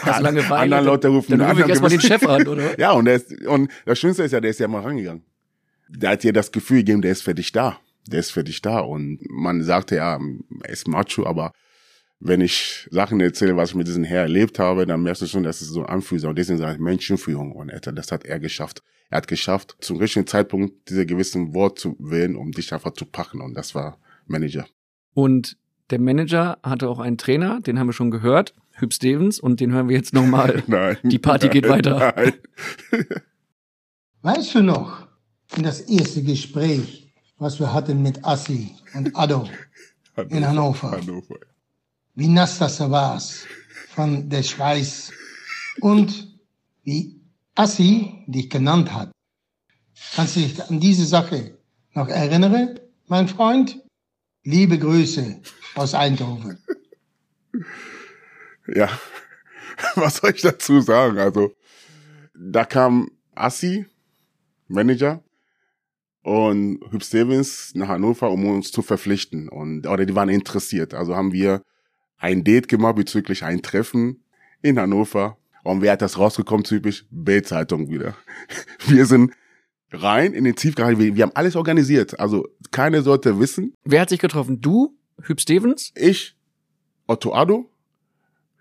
hast 0.01 0.21
lange 0.21 0.49
Weile, 0.49 0.75
andere 0.75 0.93
Leute 0.93 1.07
rufen 1.09 1.37
dann 1.37 1.49
rufe 1.49 1.61
ich 1.61 1.69
erstmal 1.69 1.91
den 1.91 2.01
Chef 2.01 2.25
an, 2.27 2.47
oder? 2.47 2.79
ja, 2.79 2.91
und, 2.91 3.05
der 3.05 3.15
ist, 3.15 3.45
und 3.45 3.71
das 3.85 3.99
Schönste 3.99 4.23
ist 4.23 4.31
ja, 4.31 4.39
der 4.39 4.51
ist 4.51 4.59
ja 4.59 4.67
mal 4.67 4.81
rangegangen. 4.81 5.23
Der 5.89 6.11
hat 6.11 6.23
dir 6.23 6.33
das 6.33 6.51
Gefühl 6.51 6.79
gegeben, 6.79 7.01
der 7.01 7.11
ist 7.11 7.23
für 7.23 7.35
dich 7.35 7.51
da. 7.51 7.79
Der 8.07 8.19
ist 8.19 8.31
für 8.31 8.43
dich 8.43 8.61
da. 8.61 8.79
Und 8.79 9.19
man 9.29 9.63
sagte 9.63 9.95
ja, 9.95 10.19
er 10.63 10.69
ist 10.69 10.87
Macho, 10.87 11.25
aber 11.25 11.53
wenn 12.19 12.41
ich 12.41 12.87
Sachen 12.91 13.19
erzähle, 13.19 13.55
was 13.55 13.69
ich 13.69 13.75
mit 13.75 13.87
diesem 13.87 14.03
Herr 14.03 14.23
erlebt 14.23 14.59
habe, 14.59 14.85
dann 14.85 15.03
merkst 15.03 15.21
du 15.21 15.27
schon, 15.27 15.43
dass 15.43 15.61
es 15.61 15.69
so 15.69 15.83
anfühlt. 15.83 16.23
Und 16.25 16.37
deswegen 16.37 16.57
sage 16.57 16.73
ich 16.73 16.79
Menschenführung. 16.79 17.51
Und 17.51 17.71
das 17.93 18.11
hat 18.11 18.25
er 18.25 18.39
geschafft. 18.39 18.81
Er 19.09 19.17
hat 19.17 19.27
geschafft, 19.27 19.77
zum 19.79 19.97
richtigen 19.97 20.27
Zeitpunkt 20.27 20.89
diese 20.89 21.05
gewissen 21.05 21.53
Wort 21.53 21.79
zu 21.79 21.95
wählen, 21.99 22.35
um 22.35 22.51
dich 22.51 22.73
einfach 22.73 22.91
zu 22.91 23.05
packen. 23.05 23.41
Und 23.41 23.53
das 23.53 23.75
war 23.75 23.99
Manager. 24.25 24.67
Und 25.13 25.57
der 25.89 25.99
Manager 25.99 26.57
hatte 26.63 26.89
auch 26.89 26.99
einen 26.99 27.17
Trainer, 27.17 27.61
den 27.61 27.79
haben 27.79 27.87
wir 27.87 27.93
schon 27.93 28.11
gehört, 28.11 28.53
Hüb 28.79 28.93
Stevens, 28.93 29.39
und 29.39 29.59
den 29.59 29.71
hören 29.71 29.89
wir 29.89 29.97
jetzt 29.97 30.13
nochmal. 30.13 30.63
nein. 30.67 30.97
Die 31.03 31.19
Party 31.19 31.47
nein, 31.47 31.53
geht 31.53 31.67
weiter. 31.67 32.13
Nein. 32.15 32.33
Weißt 34.21 34.55
du 34.55 34.61
noch, 34.61 35.07
in 35.55 35.63
das 35.63 35.81
erste 35.81 36.21
Gespräch, 36.21 37.11
was 37.37 37.59
wir 37.59 37.73
hatten 37.73 38.01
mit 38.01 38.23
Assi 38.23 38.75
und 38.93 39.15
Addo 39.15 39.49
in 40.29 40.45
Hannover, 40.45 40.91
Hannover. 40.91 41.37
wie 42.15 42.27
nass 42.27 42.59
das 42.59 42.77
da 42.77 42.89
war 42.89 43.21
von 43.93 44.29
der 44.29 44.43
Schweiß 44.43 45.11
und 45.81 46.37
wie 46.83 47.21
Assi 47.55 48.23
dich 48.27 48.49
genannt 48.49 48.93
hat. 48.93 49.11
Kannst 50.15 50.35
du 50.35 50.41
dich 50.41 50.61
an 50.63 50.79
diese 50.79 51.05
Sache 51.05 51.57
noch 51.93 52.07
erinnern, 52.07 52.79
mein 53.07 53.27
Freund? 53.27 53.79
Liebe 54.43 54.77
Grüße 54.77 55.41
aus 55.75 55.93
Eindhoven. 55.93 56.57
Ja, 58.73 58.89
was 59.95 60.17
soll 60.17 60.31
ich 60.31 60.41
dazu 60.41 60.81
sagen? 60.81 61.17
Also, 61.17 61.53
da 62.33 62.65
kam 62.65 63.09
Assi, 63.35 63.85
Manager, 64.67 65.23
und 66.27 66.81
Hüb 66.91 67.05
Stevens 67.05 67.71
nach 67.73 67.87
Hannover, 67.87 68.29
um 68.31 68.45
uns 68.47 68.69
zu 68.73 68.81
verpflichten. 68.81 69.47
Und, 69.47 69.87
oder 69.87 70.05
die 70.05 70.13
waren 70.13 70.27
interessiert. 70.27 70.93
Also 70.93 71.15
haben 71.15 71.31
wir 71.31 71.61
ein 72.17 72.43
Date 72.43 72.67
gemacht 72.67 72.97
bezüglich 72.97 73.45
ein 73.45 73.61
Treffen 73.61 74.25
in 74.61 74.77
Hannover. 74.77 75.37
Und 75.63 75.81
wer 75.81 75.93
hat 75.93 76.01
das 76.01 76.17
rausgekommen, 76.17 76.65
typisch? 76.65 77.05
Bildzeitung 77.11 77.89
wieder. 77.89 78.13
Wir 78.87 79.05
sind 79.05 79.31
rein 79.91 80.33
in 80.33 80.43
den 80.43 80.55
Tiefgarage. 80.55 80.99
Wir, 80.99 81.15
wir 81.15 81.23
haben 81.23 81.35
alles 81.35 81.55
organisiert. 81.55 82.19
Also 82.19 82.45
keiner 82.71 83.03
sollte 83.03 83.39
wissen. 83.39 83.73
Wer 83.85 84.01
hat 84.01 84.09
sich 84.09 84.19
getroffen? 84.19 84.59
Du, 84.59 84.97
Hüb 85.21 85.39
Stevens? 85.39 85.93
Ich, 85.95 86.35
Otto 87.05 87.33
Addo, 87.33 87.69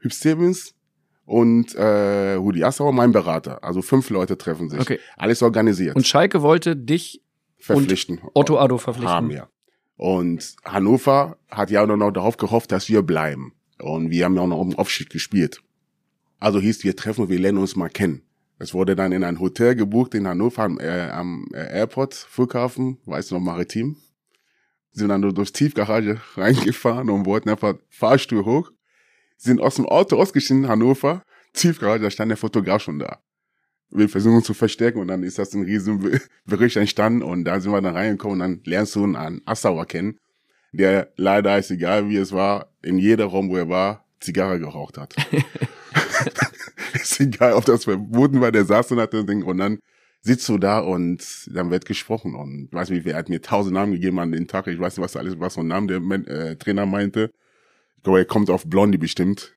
Hüb 0.07 0.13
Stevens 0.13 0.75
und 1.25 1.75
äh, 1.75 2.35
Rudi 2.35 2.63
Assauer, 2.63 2.93
mein 2.93 3.13
Berater. 3.13 3.63
Also 3.65 3.83
fünf 3.83 4.11
Leute 4.11 4.39
treffen 4.39 4.71
sich. 4.71 4.81
Okay. 4.81 5.01
Alles 5.17 5.43
organisiert. 5.43 5.97
Und 5.97 6.07
Schalke 6.07 6.41
wollte 6.43 6.77
dich 6.77 7.21
verpflichten. 7.59 8.21
Otto 8.33 8.59
Addo 8.59 8.79
verpflichten. 8.79 9.13
Haben, 9.13 9.31
ja. 9.31 9.49
Und 9.97 10.57
Hannover 10.65 11.37
hat 11.49 11.71
ja 11.71 11.83
auch 11.83 11.87
noch 11.87 12.11
darauf 12.13 12.37
gehofft, 12.37 12.71
dass 12.71 12.89
wir 12.89 13.03
bleiben. 13.03 13.55
Und 13.81 14.11
wir 14.11 14.25
haben 14.25 14.37
ja 14.37 14.43
auch 14.43 14.47
noch 14.47 14.61
um 14.61 14.79
Aufstieg 14.79 15.11
gespielt. 15.11 15.61
Also 16.39 16.61
hieß, 16.61 16.85
wir 16.85 16.95
treffen 16.95 17.23
und 17.23 17.31
wir 17.31 17.39
lernen 17.39 17.59
uns 17.59 17.77
mal 17.77 17.89
kennen. 17.89 18.23
Es 18.59 18.73
wurde 18.73 18.95
dann 18.95 19.13
in 19.13 19.25
ein 19.25 19.41
Hotel 19.41 19.75
gebucht 19.75 20.15
in 20.15 20.27
Hannover 20.27 20.63
am, 20.63 20.79
äh, 20.79 21.09
am 21.11 21.49
Airport, 21.53 22.15
Flughafen, 22.15 22.99
weißt 23.05 23.31
du 23.31 23.35
noch, 23.35 23.43
Maritim. 23.43 23.97
Sind 24.93 25.09
dann 25.09 25.23
durchs 25.23 25.53
Tiefgarage 25.53 26.21
reingefahren 26.37 27.11
und 27.11 27.27
wollten 27.27 27.51
einfach 27.51 27.75
Fahrstuhl 27.91 28.45
hoch. 28.45 28.71
Sind 29.37 29.61
aus 29.61 29.77
dem 29.77 29.87
Auto 29.87 30.17
ausgestiegen 30.17 30.65
in 30.65 30.69
Hannover, 30.69 31.23
Tiefgarage, 31.53 32.03
da 32.03 32.11
stand 32.11 32.31
der 32.31 32.37
Fotograf 32.37 32.83
schon 32.83 32.99
da. 32.99 33.21
Wir 33.91 34.09
versuchen 34.09 34.43
zu 34.43 34.55
verstecken 34.55 34.99
und 34.99 35.09
dann 35.09 35.23
ist 35.23 35.39
das 35.39 35.55
ein 35.55 35.63
riesen 35.63 36.21
Bericht 36.45 36.77
entstanden 36.77 37.23
und 37.23 37.45
da 37.45 37.61
sind 37.61 37.73
wir 37.73 37.81
dann 37.81 37.95
reingekommen 37.95 38.35
und 38.35 38.39
dann 38.41 38.61
lernst 38.65 38.97
du 38.97 39.05
einen 39.05 39.43
Assauer 39.45 39.87
kennen, 39.87 40.19
der 40.73 41.13
leider 41.17 41.59
ist 41.59 41.71
egal 41.71 42.09
wie 42.09 42.17
es 42.17 42.33
war, 42.33 42.73
in 42.83 42.99
jeder 42.99 43.27
Raum, 43.27 43.51
wo 43.51 43.57
er 43.57 43.69
war, 43.69 44.05
Zigarre 44.21 44.59
geraucht 44.59 44.99
hat. 44.99 45.15
ist 46.95 47.21
egal, 47.21 47.55
ob 47.55 47.65
das 47.65 47.85
verboten 47.85 48.41
war, 48.41 48.53
der 48.53 48.65
saß 48.65 48.93
und 48.93 49.01
hat 49.01 49.15
das 49.15 49.27
Ding 49.27 49.43
und 49.43 49.59
dann 49.59 49.79
sitzt 50.21 50.49
du 50.49 50.59
da 50.59 50.81
und 50.81 51.49
dann 51.53 51.71
wird 51.71 51.87
gesprochen 51.87 52.35
und 52.35 52.67
ich 52.67 52.73
weiß 52.73 52.91
nicht, 52.91 53.05
wer 53.05 53.17
hat 53.17 53.29
mir 53.29 53.41
tausend 53.41 53.75
Namen 53.75 53.93
gegeben 53.93 54.19
an 54.19 54.33
den 54.33 54.49
Tag, 54.49 54.67
ich 54.67 54.79
weiß 54.79 54.97
nicht, 54.97 55.05
was 55.05 55.17
alles, 55.17 55.39
was 55.39 55.55
für 55.55 55.61
ein 55.61 55.69
Name 55.69 55.87
der 55.87 56.01
äh, 56.29 56.57
Trainer 56.57 56.87
meinte. 56.87 57.31
Ich 57.97 58.03
glaube, 58.03 58.19
er 58.21 58.25
kommt 58.25 58.51
auf 58.51 58.67
Blondie 58.67 58.99
bestimmt. 58.99 59.57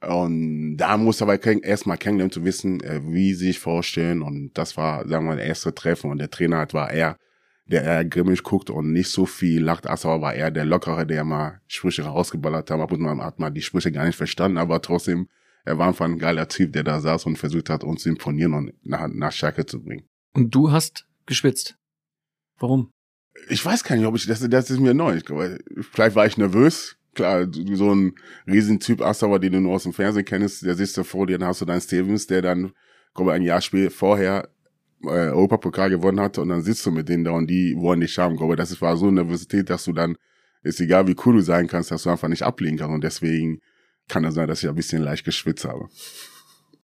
Und 0.00 0.76
da 0.76 0.96
muss 0.96 1.22
aber 1.22 1.42
erstmal 1.42 1.96
kennenlernen 1.96 2.32
zu 2.32 2.44
wissen, 2.44 2.82
äh, 2.82 3.00
wie 3.04 3.34
sie 3.34 3.46
sich 3.46 3.58
vorstellen. 3.58 4.22
Und 4.22 4.52
das 4.54 4.76
war, 4.76 5.08
sagen 5.08 5.24
wir 5.24 5.30
mal, 5.30 5.36
der 5.36 5.46
erste 5.46 5.74
Treffen. 5.74 6.10
Und 6.10 6.18
der 6.18 6.30
Trainer 6.30 6.58
hat, 6.58 6.74
war 6.74 6.90
er, 6.90 7.16
der 7.66 7.82
eher 7.82 8.04
grimmig 8.04 8.42
guckt 8.42 8.70
und 8.70 8.92
nicht 8.92 9.10
so 9.10 9.26
viel 9.26 9.62
lacht. 9.62 9.88
Assauer 9.88 10.20
war 10.20 10.34
er 10.34 10.50
der 10.50 10.64
Lockere, 10.64 11.06
der 11.06 11.24
mal 11.24 11.60
Sprüche 11.66 12.02
rausgeballert 12.02 12.70
hat. 12.70 12.80
Ab 12.80 12.92
und 12.92 13.00
man 13.00 13.20
hat 13.22 13.38
man 13.38 13.54
die 13.54 13.62
Sprüche 13.62 13.90
gar 13.90 14.04
nicht 14.04 14.16
verstanden, 14.16 14.58
aber 14.58 14.80
trotzdem, 14.82 15.28
er 15.64 15.78
war 15.78 15.88
einfach 15.88 16.04
ein 16.04 16.18
geiler 16.18 16.46
Typ, 16.48 16.72
der 16.72 16.84
da 16.84 17.00
saß 17.00 17.26
und 17.26 17.38
versucht 17.38 17.70
hat, 17.70 17.82
uns 17.82 18.02
zu 18.02 18.08
imponieren 18.08 18.54
und 18.54 18.72
nach, 18.84 19.08
nach 19.08 19.32
Schalke 19.32 19.66
zu 19.66 19.82
bringen. 19.82 20.06
Und 20.34 20.54
du 20.54 20.70
hast 20.70 21.06
geschwitzt. 21.24 21.76
Warum? 22.58 22.90
Ich 23.48 23.64
weiß 23.64 23.82
gar 23.82 23.96
nicht, 23.96 24.06
ob 24.06 24.14
ich, 24.16 24.26
das, 24.26 24.48
das 24.48 24.70
ist 24.70 24.80
mir 24.80 24.94
neu. 24.94 25.16
Ich 25.16 25.24
vielleicht 25.90 26.14
war 26.14 26.26
ich 26.26 26.38
nervös. 26.38 26.96
Klar, 27.16 27.46
so 27.72 27.94
ein 27.94 28.12
Riesentyp 28.46 29.00
Assauer, 29.00 29.38
den 29.40 29.52
du 29.52 29.60
nur 29.60 29.72
aus 29.74 29.82
dem 29.84 29.92
Fernsehen 29.94 30.24
kennst, 30.26 30.64
der 30.64 30.74
sitzt 30.74 30.96
da 30.98 31.02
vor 31.02 31.26
dir, 31.26 31.38
dann 31.38 31.48
hast 31.48 31.62
du 31.62 31.64
deinen 31.64 31.80
Stevens, 31.80 32.26
der 32.26 32.42
dann, 32.42 32.72
glaube 33.14 33.32
ein 33.32 33.42
Jahr 33.42 33.60
später 33.62 33.90
vorher 33.90 34.48
äh, 35.02 35.08
Europapokal 35.08 35.88
gewonnen 35.90 36.20
hatte 36.20 36.42
und 36.42 36.50
dann 36.50 36.62
sitzt 36.62 36.84
du 36.84 36.90
mit 36.90 37.08
denen 37.08 37.24
da 37.24 37.30
und 37.32 37.48
die 37.48 37.74
wollen 37.76 38.00
dich 38.00 38.18
haben. 38.18 38.38
Aber 38.40 38.54
das 38.54 38.78
war 38.82 38.96
so 38.96 39.10
Nervosität, 39.10 39.70
dass 39.70 39.84
du 39.84 39.92
dann, 39.92 40.16
ist 40.62 40.80
egal 40.80 41.06
wie 41.08 41.16
cool 41.24 41.36
du 41.36 41.40
sein 41.40 41.66
kannst, 41.68 41.90
dass 41.90 42.02
du 42.02 42.10
einfach 42.10 42.28
nicht 42.28 42.42
ablehnen 42.42 42.78
kannst 42.78 42.94
und 42.94 43.02
deswegen 43.04 43.60
kann 44.08 44.24
es 44.24 44.34
sein, 44.34 44.46
dass 44.46 44.62
ich 44.62 44.68
ein 44.68 44.74
bisschen 44.74 45.02
leicht 45.02 45.24
geschwitzt 45.24 45.64
habe. 45.64 45.88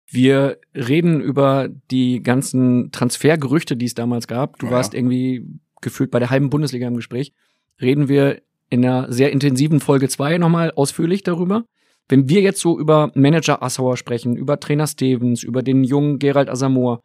Wir 0.09 0.59
reden 0.75 1.21
über 1.21 1.69
die 1.89 2.21
ganzen 2.21 2.91
Transfergerüchte, 2.91 3.77
die 3.77 3.85
es 3.85 3.93
damals 3.93 4.27
gab. 4.27 4.59
Du 4.59 4.67
Oh, 4.67 4.71
warst 4.71 4.93
ja. 4.93 4.99
irgendwie 4.99 5.45
gefühlt 5.81 6.11
bei 6.11 6.19
der 6.19 6.29
halben 6.29 6.49
Bundesliga 6.49 6.87
im 6.87 6.95
Gespräch. 6.95 7.33
Reden 7.81 8.07
wir 8.09 8.41
in 8.71 8.83
einer 8.83 9.11
sehr 9.11 9.31
intensiven 9.31 9.79
Folge 9.79 10.09
2 10.09 10.39
nochmal 10.39 10.71
ausführlich 10.71 11.21
darüber. 11.21 11.65
Wenn 12.07 12.29
wir 12.29 12.41
jetzt 12.41 12.61
so 12.61 12.79
über 12.79 13.11
Manager 13.13 13.61
Assauer 13.61 13.97
sprechen, 13.97 14.35
über 14.35 14.59
Trainer 14.59 14.87
Stevens, 14.87 15.43
über 15.43 15.61
den 15.61 15.83
jungen 15.83 16.17
Gerald 16.17 16.49
Asamoah, 16.49 17.01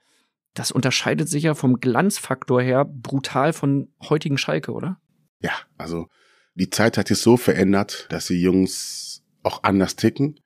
das 0.55 0.72
unterscheidet 0.72 1.29
sich 1.29 1.42
ja 1.42 1.55
vom 1.55 1.81
Glanzfaktor 1.81 2.62
her 2.62 2.85
brutal 2.85 3.52
von 3.52 3.88
heutigen 4.09 4.38
Schalke, 4.38 4.72
oder? 4.72 4.98
Ja, 5.42 5.52
also 5.76 6.07
die 6.55 6.70
Zeit 6.70 6.96
hat 6.96 7.09
sich 7.09 7.18
so 7.18 7.37
verändert, 7.37 8.07
dass 8.11 8.29
die 8.29 8.40
Jungs 8.40 9.22
auch 9.42 9.62
anders 9.64 9.96
ticken. 9.96 10.40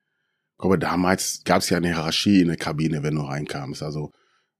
Aber 0.57 0.77
damals 0.77 1.43
gab 1.45 1.59
es 1.59 1.69
ja 1.69 1.77
eine 1.77 1.87
Hierarchie 1.87 2.41
in 2.41 2.47
der 2.47 2.57
Kabine, 2.57 3.03
wenn 3.03 3.15
du 3.15 3.21
reinkamst. 3.21 3.81
Also 3.83 4.11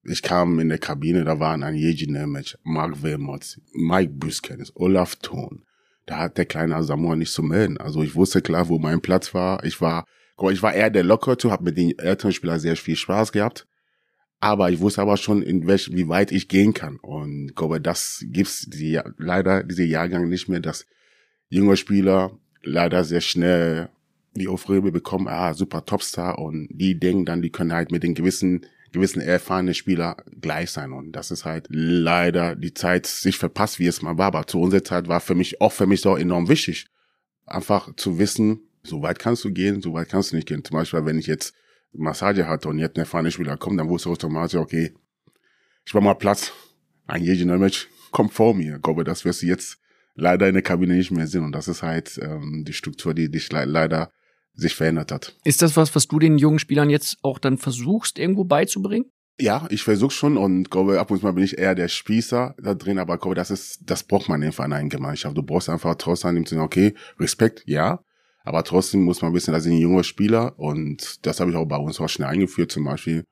ich 0.04 0.22
kam 0.22 0.60
in 0.60 0.70
der 0.70 0.80
Kabine, 0.80 1.26
da 1.26 1.40
waren 1.40 1.64
ein 1.64 1.76
Jeji 1.76 2.08
Nemec, 2.10 2.58
Mark 2.64 3.04
Wilmots, 3.04 3.60
Mike 3.74 4.14
Büskens, 4.14 4.72
Olaf 4.76 5.16
Thon. 5.18 5.64
Da 6.06 6.18
hat 6.18 6.38
der 6.38 6.46
kleine 6.46 6.84
Samoa 6.84 7.16
nicht 7.16 7.32
zu 7.32 7.44
melden. 7.44 7.78
Also 7.78 8.04
ich 8.04 8.16
wusste 8.16 8.42
klar, 8.42 8.70
wo 8.70 8.80
mein 8.80 9.02
Platz 9.02 9.34
war. 9.34 9.64
Ich 9.64 9.82
war, 9.82 10.06
ich 10.52 10.64
war 10.64 10.74
eher 10.74 10.90
der 10.90 11.04
Lockerte, 11.04 11.52
habe 11.52 11.66
mit 11.66 11.78
den 11.78 11.98
älteren 11.98 12.34
Spielern 12.34 12.60
sehr 12.60 12.76
viel 12.76 12.96
Spaß 12.96 13.32
gehabt. 13.32 13.68
Aber 14.40 14.72
ich 14.72 14.80
wusste 14.80 15.04
aber 15.04 15.18
schon, 15.18 15.44
in 15.44 15.68
welch, 15.68 15.92
wie 15.94 16.08
weit 16.08 16.32
ich 16.32 16.48
gehen 16.48 16.74
kann. 16.74 16.98
Und 16.98 17.56
glaube, 17.56 17.80
das 17.80 18.26
gibt's 18.28 18.66
die, 18.68 19.00
leider 19.18 19.64
diese 19.64 19.84
Jahrgang 19.84 20.30
nicht 20.30 20.50
mehr, 20.50 20.60
dass 20.60 20.88
junge 21.50 21.78
Spieler 21.78 22.32
leider 22.64 23.04
sehr 23.04 23.22
schnell 23.22 23.90
die 24.34 24.48
Aufrede 24.48 24.92
bekommen, 24.92 25.28
ah, 25.28 25.54
super 25.54 25.86
Topstar 25.86 26.40
und 26.40 26.70
die 26.72 26.98
denken 26.98 27.26
dann, 27.26 27.42
die 27.42 27.50
können 27.50 27.74
halt 27.74 27.92
mit 27.92 28.04
den 28.04 28.14
gewissen, 28.16 28.66
gewissen 28.92 29.22
erfahrenen 29.22 29.74
Spieler 29.74 30.18
gleich 30.40 30.72
sein 30.72 30.92
und 30.92 31.14
das 31.14 31.32
ist 31.32 31.46
halt 31.46 31.68
leider 31.70 32.56
die 32.56 32.74
Zeit 32.74 33.06
sich 33.08 33.38
verpasst, 33.38 33.80
wie 33.80 33.88
es 33.88 34.02
mal 34.02 34.18
war, 34.18 34.28
aber 34.28 34.48
zu 34.48 34.60
unserer 34.60 34.84
Zeit 34.84 35.08
war 35.08 35.22
für 35.22 35.36
mich, 35.36 35.62
auch 35.62 35.72
für 35.72 35.88
mich 35.88 36.02
so 36.02 36.16
enorm 36.18 36.50
wichtig, 36.50 36.88
einfach 37.46 37.96
zu 37.96 38.20
wissen, 38.20 38.62
so 38.84 39.02
weit 39.02 39.20
kannst 39.20 39.44
du 39.44 39.52
gehen, 39.52 39.82
so 39.82 39.94
weit 39.94 40.10
kannst 40.10 40.32
du 40.32 40.36
nicht 40.36 40.48
gehen. 40.48 40.64
Zum 40.64 40.76
Beispiel, 40.76 41.06
wenn 41.06 41.20
ich 41.20 41.28
jetzt 41.28 41.54
Massage 41.94 42.48
hatte 42.48 42.70
und 42.70 42.80
jetzt 42.80 42.98
ein 42.98 43.02
erfahrener 43.02 43.32
Spieler 43.32 43.58
kommt, 43.58 43.80
dann 43.80 43.90
wusste 43.90 44.10
ich 44.10 44.14
automatisch, 44.14 44.60
okay, 44.60 44.94
ich 45.86 45.94
war 45.94 46.02
mal 46.02 46.16
Platz, 46.16 46.52
ein 47.08 47.24
Jejinomic 47.24 47.88
kommt 48.12 48.34
vor 48.34 48.54
mir. 48.54 48.76
Ich 48.78 48.82
glaube, 48.82 49.04
das 49.04 49.26
wirst 49.26 49.42
du 49.42 49.48
jetzt 49.48 49.80
leider 50.16 50.48
in 50.48 50.54
der 50.54 50.64
Kabine 50.64 50.96
nicht 50.96 51.12
mehr 51.12 51.28
sehen 51.28 51.44
und 51.44 51.52
das 51.54 51.68
ist 51.68 51.84
halt 51.84 52.20
ähm, 52.22 52.64
die 52.66 52.74
Struktur, 52.74 53.14
die 53.14 53.30
dich 53.30 53.52
le 53.52 53.66
leider 53.66 54.12
sich 54.62 54.76
verändert 54.76 55.12
hat. 55.12 55.36
Ist 55.44 55.62
das 55.62 55.76
was, 55.76 55.94
was 55.96 56.08
du 56.08 56.20
den 56.20 56.38
jungen 56.38 56.60
Spielern 56.60 56.90
jetzt 56.90 57.18
auch 57.22 57.40
dann 57.40 57.58
versuchst, 57.58 58.20
irgendwo 58.20 58.44
beizubringen? 58.44 59.06
Ja, 59.40 59.66
ich 59.70 59.84
versuche 59.84 60.12
schon 60.12 60.38
und 60.38 60.70
glaube, 60.70 61.00
ab 61.00 61.10
und 61.10 61.20
zu 61.20 61.26
mal 61.26 61.32
bin 61.32 61.44
ich 61.44 61.58
eher 61.58 61.74
der 61.74 61.88
Spießer 61.88 62.56
da 62.62 62.74
drin, 62.76 63.00
aber 63.00 63.18
glaube, 63.18 63.36
das 63.36 63.50
ist, 63.50 63.80
das 63.86 64.04
braucht 64.04 64.30
man 64.30 64.44
einfach 64.44 64.66
in 64.66 64.74
einer 64.74 64.88
Gemeinschaft. 64.88 65.36
Du 65.36 65.42
brauchst 65.42 65.70
einfach 65.70 65.96
trotzdem 65.96 66.36
dem 66.36 66.46
Sinne, 66.46 66.62
okay, 66.62 66.94
Respekt, 67.20 67.64
ja, 67.66 68.00
aber 68.44 68.64
trotzdem 68.64 69.04
muss 69.04 69.22
man 69.22 69.34
wissen, 69.34 69.52
das 69.52 69.64
sind 69.64 69.78
junge 69.78 70.04
Spieler 70.04 70.58
und 70.60 71.26
das 71.26 71.40
habe 71.40 71.52
ich 71.52 71.58
auch 71.58 71.66
bei 71.66 71.78
uns 71.78 72.00
auch 72.00 72.10
schnell 72.10 72.28
eingeführt. 72.28 72.72
Zum 72.72 72.84
Beispiel, 72.86 73.24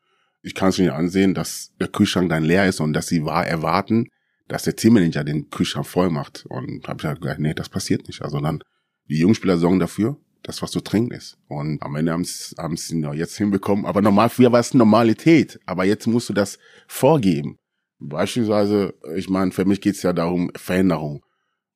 ich 0.42 0.56
kann 0.56 0.70
es 0.70 0.78
nicht 0.78 0.92
ansehen, 0.92 1.34
dass 1.34 1.72
der 1.80 1.88
Kühlschrank 1.88 2.30
dann 2.30 2.44
leer 2.44 2.68
ist 2.68 2.80
und 2.80 2.94
dass 2.94 3.08
sie 3.08 3.26
wahr 3.26 3.46
erwarten, 3.46 4.06
dass 4.48 4.64
der 4.64 4.76
Teammanager 4.76 5.24
den 5.24 5.50
Kühlschrank 5.50 5.86
voll 5.86 6.10
macht. 6.10 6.46
Und 6.48 6.88
habe 6.88 7.00
ich 7.02 7.06
halt 7.06 7.22
gesagt, 7.22 7.40
nee, 7.40 7.54
das 7.54 7.70
passiert 7.70 8.08
nicht. 8.08 8.22
Also 8.22 8.40
dann, 8.40 8.64
die 9.10 9.20
jungen 9.20 9.36
Spieler 9.36 9.58
sorgen 9.58 9.80
dafür, 9.80 10.18
dass 10.44 10.62
was 10.62 10.72
zu 10.72 10.82
trinken 10.82 11.12
ist. 11.14 11.38
Und 11.48 11.82
am 11.82 11.96
Ende 11.96 12.12
haben 12.12 12.24
sie 12.24 12.98
noch 12.98 13.14
jetzt 13.14 13.38
hinbekommen. 13.38 13.86
Aber 13.86 14.02
normal, 14.02 14.30
früher 14.30 14.52
war 14.52 14.60
es 14.60 14.74
Normalität. 14.74 15.60
Aber 15.66 15.86
jetzt 15.86 16.08
musst 16.08 16.30
du 16.30 16.34
das 16.34 16.60
vorgeben. 16.88 17.58
Beispielsweise, 18.00 18.94
ich 19.16 19.30
meine, 19.30 19.52
für 19.52 19.66
mich 19.66 19.82
geht's 19.82 20.02
ja 20.04 20.14
darum, 20.14 20.52
Veränderung. 20.56 21.24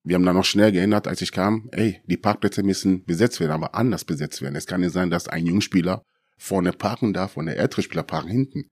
Wir 0.03 0.15
haben 0.15 0.25
dann 0.25 0.35
noch 0.35 0.45
schnell 0.45 0.71
geändert, 0.71 1.07
als 1.07 1.21
ich 1.21 1.31
kam, 1.31 1.69
ey, 1.71 2.01
die 2.05 2.17
Parkplätze 2.17 2.63
müssen 2.63 3.05
besetzt 3.05 3.39
werden, 3.39 3.51
aber 3.51 3.75
anders 3.75 4.03
besetzt 4.03 4.41
werden. 4.41 4.55
Es 4.55 4.65
kann 4.65 4.81
nicht 4.81 4.93
sein, 4.93 5.09
dass 5.09 5.27
ein 5.27 5.45
Jungspieler 5.45 6.03
vorne 6.37 6.73
parken 6.73 7.13
darf 7.13 7.37
und 7.37 7.45
der 7.45 7.57
ältere 7.57 7.83
Spieler 7.83 8.03
parken 8.03 8.29
hinten. 8.29 8.65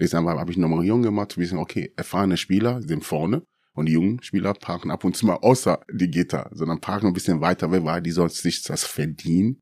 Deshalb 0.00 0.26
habe 0.26 0.50
ich 0.50 0.56
jung 0.56 1.02
gemacht, 1.02 1.32
zu 1.32 1.40
wissen, 1.40 1.58
okay, 1.58 1.92
erfahrene 1.96 2.36
Spieler 2.36 2.80
sind 2.82 3.04
vorne 3.04 3.42
und 3.78 3.86
die 3.86 3.92
jungen 3.92 4.20
Spieler 4.22 4.54
parken 4.54 4.90
ab 4.90 5.04
und 5.04 5.16
zu 5.16 5.24
mal 5.24 5.36
außer 5.36 5.80
die 5.92 6.10
Gitter, 6.10 6.50
sondern 6.52 6.80
parken 6.80 7.06
ein 7.06 7.12
bisschen 7.12 7.40
weiter 7.40 7.70
weg, 7.70 7.84
weil 7.84 8.02
die 8.02 8.10
sonst 8.10 8.42
sich 8.42 8.62
das 8.62 8.82
verdienen, 8.82 9.60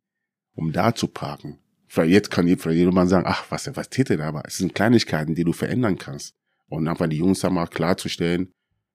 um 0.55 0.72
da 0.72 0.94
zu 0.94 1.07
parken. 1.07 1.59
Vielleicht 1.87 2.12
jetzt 2.12 2.31
kann 2.31 2.48
jemand 2.48 3.11
sagen, 3.11 3.26
ach, 3.29 3.44
was, 3.50 3.70
was 3.76 3.90
täte 3.90 4.16
da? 4.16 4.29
Aber 4.29 4.42
es 4.46 4.57
sind 4.57 4.74
Kleinigkeiten, 4.74 5.35
die 5.35 5.44
du 5.44 5.52
verändern 5.52 5.98
kannst. 5.98 6.35
Und 6.68 6.88
einfach 6.88 7.09
die 7.09 7.18
Jungs 7.18 7.44
einmal 7.44 7.68
klarzustellen, 7.68 8.52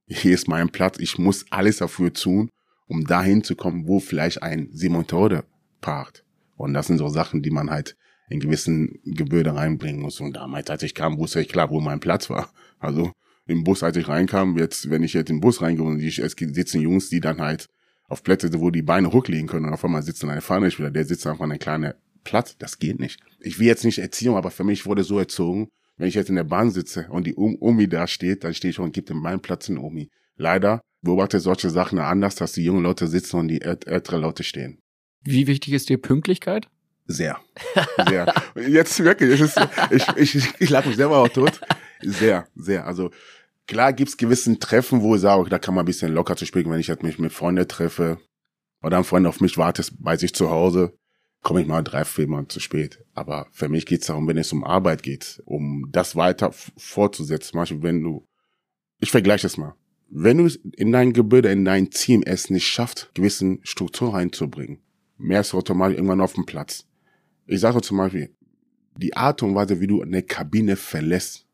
hier 0.08 0.34
ist 0.34 0.48
mein 0.48 0.70
Platz, 0.70 0.98
ich 1.00 1.20
muss 1.20 1.46
alles 1.52 1.78
dafür 1.78 2.12
tun, 2.12 2.50
um 2.88 3.06
dahin 3.06 3.44
zu 3.44 3.56
kommen, 3.56 3.88
wo 3.88 4.00
vielleicht 4.00 4.42
ein 4.42 4.70
Simon 4.74 5.06
Tode 5.06 5.46
parkt. 5.82 6.26
Und 6.58 6.74
das 6.74 6.88
sind 6.88 6.98
so 6.98 7.08
Sachen, 7.08 7.44
die 7.44 7.52
man 7.52 7.70
halt 7.70 7.96
in 8.30 8.40
gewissen 8.40 9.00
Gebäude 9.06 9.54
reinbringen 9.54 10.02
muss. 10.02 10.20
Und 10.20 10.36
damals, 10.36 10.70
als 10.70 10.82
ich 10.84 10.96
kam, 10.96 11.18
wusste 11.18 11.42
ich 11.42 11.48
klar, 11.48 11.70
wo 11.70 11.80
mein 11.80 12.00
Platz 12.00 12.30
war. 12.30 12.52
Also 12.80 13.12
im 13.48 13.64
Bus, 13.64 13.84
als 13.84 13.98
ich 13.98 14.08
reinkam, 14.08 14.58
jetzt, 14.58 14.90
wenn 14.90 15.04
ich 15.04 15.14
jetzt 15.14 15.30
in 15.30 15.38
den 15.38 15.42
Bus 15.42 15.62
reingehe 15.62 15.86
und 15.86 16.00
ich, 16.00 16.20
es 16.20 16.36
sitzen 16.38 16.82
Jungs, 16.82 17.10
die 17.10 17.20
dann 17.20 17.42
halt 17.42 17.68
auf 18.08 18.24
Plätze, 18.24 18.50
wo 18.60 18.72
die 18.72 18.82
Beine 18.82 19.12
hochlegen 19.12 19.48
können 19.48 19.66
und 19.66 19.74
auf 19.74 19.86
einmal 19.86 20.04
sitzt 20.04 20.24
dann 20.24 20.30
eine 20.30 20.42
Fahnenspieler, 20.42 20.92
der 20.92 21.06
sitzt 21.06 21.26
einfach 21.26 21.44
an 21.44 21.52
einem 21.52 21.60
kleinen 21.60 21.94
Platz. 22.24 22.58
Das 22.58 22.80
geht 22.80 23.00
nicht. 23.00 23.20
Ich 23.40 23.60
will 23.60 23.68
jetzt 23.68 23.86
nicht 23.86 24.00
Erziehung, 24.00 24.38
aber 24.38 24.52
für 24.52 24.64
mich 24.64 24.86
wurde 24.86 25.04
so 25.04 25.18
erzogen, 25.18 25.70
wenn 25.98 26.08
ich 26.08 26.16
jetzt 26.16 26.30
in 26.30 26.36
der 26.36 26.44
Bahn 26.44 26.72
sitze 26.72 27.08
und 27.10 27.28
die 27.28 27.36
Omi 27.36 27.88
da 27.88 28.08
steht, 28.08 28.44
dann 28.44 28.54
stehe 28.54 28.72
ich 28.72 28.80
und 28.80 28.94
gebe 28.94 29.14
meinen 29.14 29.40
Platz 29.40 29.70
in 29.70 29.78
Omi. 29.78 30.10
Leider 30.36 30.82
beobachte 31.02 31.38
ich 31.38 31.44
solche 31.44 31.70
Sachen 31.70 32.00
anders, 32.00 32.36
dass 32.36 32.54
die 32.54 32.64
jungen 32.64 32.84
Leute 32.84 33.08
sitzen 33.08 33.38
und 33.38 33.48
die 33.48 33.62
ältere 33.62 34.18
Leute 34.18 34.44
stehen. 34.44 34.80
Wie 35.24 35.48
wichtig 35.48 35.74
ist 35.74 35.90
dir 35.90 36.00
Pünktlichkeit? 36.00 36.68
Sehr. 37.06 37.40
Sehr. 38.10 38.34
Jetzt 38.56 39.04
wirklich, 39.04 39.40
ist, 39.40 39.60
ich, 39.92 40.08
ich, 40.16 40.48
ich 40.60 40.70
lag 40.70 40.86
mich 40.86 40.96
selber 40.96 41.18
auch 41.18 41.30
tot. 41.30 41.60
Sehr, 42.02 42.48
sehr. 42.56 42.86
Also 42.86 43.12
klar 43.68 43.94
gibt's 43.94 44.18
gewissen 44.18 44.60
Treffen, 44.60 45.02
wo 45.02 45.16
ich 45.16 45.22
sage, 45.22 45.50
da 45.50 45.60
kann 45.60 45.76
man 45.76 45.84
ein 45.84 45.86
bisschen 45.86 46.14
locker 46.14 46.36
zu 46.36 46.46
sprechen, 46.46 46.72
wenn 46.72 46.80
ich 46.80 46.88
jetzt 46.88 47.04
mich 47.04 47.20
mit 47.20 47.32
Freunden 47.32 47.68
treffe 47.68 48.20
oder 48.82 48.98
ein 48.98 49.04
Freund 49.04 49.28
auf 49.28 49.42
mich 49.42 49.58
wartet 49.58 49.94
bei 50.00 50.18
sich 50.18 50.34
zu 50.34 50.50
Hause, 50.50 50.94
komme 51.42 51.62
ich 51.62 51.68
mal 51.68 51.84
drei, 51.84 52.06
vier 52.06 52.28
Mal 52.28 52.48
zu 52.48 52.60
spät. 52.60 53.04
Aber 53.14 53.48
für 53.52 53.70
mich 53.70 53.86
geht's 53.86 54.08
darum, 54.08 54.28
wenn 54.28 54.38
es 54.38 54.54
um 54.54 54.64
Arbeit 54.64 55.04
geht, 55.04 55.42
um 55.46 55.88
das 55.92 56.16
weiter 56.16 56.52
fortzusetzen. 56.78 57.52
Zum 57.52 57.60
Beispiel, 57.60 57.84
wenn 57.84 58.04
du, 58.04 58.28
ich 59.00 59.12
vergleiche 59.12 59.48
es 59.48 59.58
mal. 59.58 59.76
Wenn 60.10 60.38
du 60.38 60.50
in 60.74 60.92
dein 60.92 61.14
Gebäude, 61.14 61.50
in 61.52 61.64
dein 61.64 61.90
Team 61.90 62.22
es 62.26 62.50
nicht 62.50 62.68
schafft, 62.68 63.12
gewissen 63.14 63.60
Struktur 63.64 64.14
reinzubringen, 64.14 64.80
merkst 65.18 65.54
du 65.54 65.58
automatisch 65.58 65.96
irgendwann 65.96 66.22
auf 66.22 66.34
dem 66.34 66.46
Platz. 66.46 66.86
Ich 67.46 67.62
sage 67.62 67.82
zum 67.82 67.98
Beispiel, 67.98 68.36
die 68.98 69.16
Art 69.16 69.42
und 69.42 69.56
Weise, 69.56 69.80
wie 69.80 69.88
du 69.88 70.02
eine 70.02 70.22
Kabine 70.22 70.76
verlässt, 70.76 71.48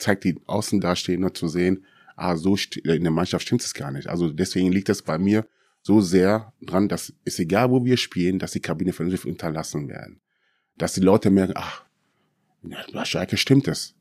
zeigt 0.00 0.24
die 0.24 0.40
Außendastehender 0.46 1.34
zu 1.34 1.48
sehen, 1.48 1.84
ah, 2.16 2.36
so 2.36 2.56
in 2.84 3.02
der 3.02 3.12
Mannschaft 3.12 3.46
stimmt 3.46 3.62
es 3.62 3.74
gar 3.74 3.90
nicht. 3.90 4.08
Also 4.08 4.30
deswegen 4.30 4.72
liegt 4.72 4.88
das 4.88 5.02
bei 5.02 5.18
mir 5.18 5.46
so 5.82 6.00
sehr 6.00 6.52
dran, 6.60 6.88
dass 6.88 7.12
es 7.24 7.38
egal, 7.38 7.70
wo 7.70 7.84
wir 7.84 7.96
spielen, 7.96 8.38
dass 8.38 8.52
die 8.52 8.60
Kabine 8.60 8.92
vernünftig 8.92 9.30
unterlassen 9.30 9.88
werden. 9.88 10.20
Dass 10.76 10.92
die 10.92 11.00
Leute 11.00 11.30
merken, 11.30 11.54
ach, 11.56 11.84
bei 12.92 13.04
Schalke 13.04 13.36
stimmt 13.36 13.68
es. 13.68 13.94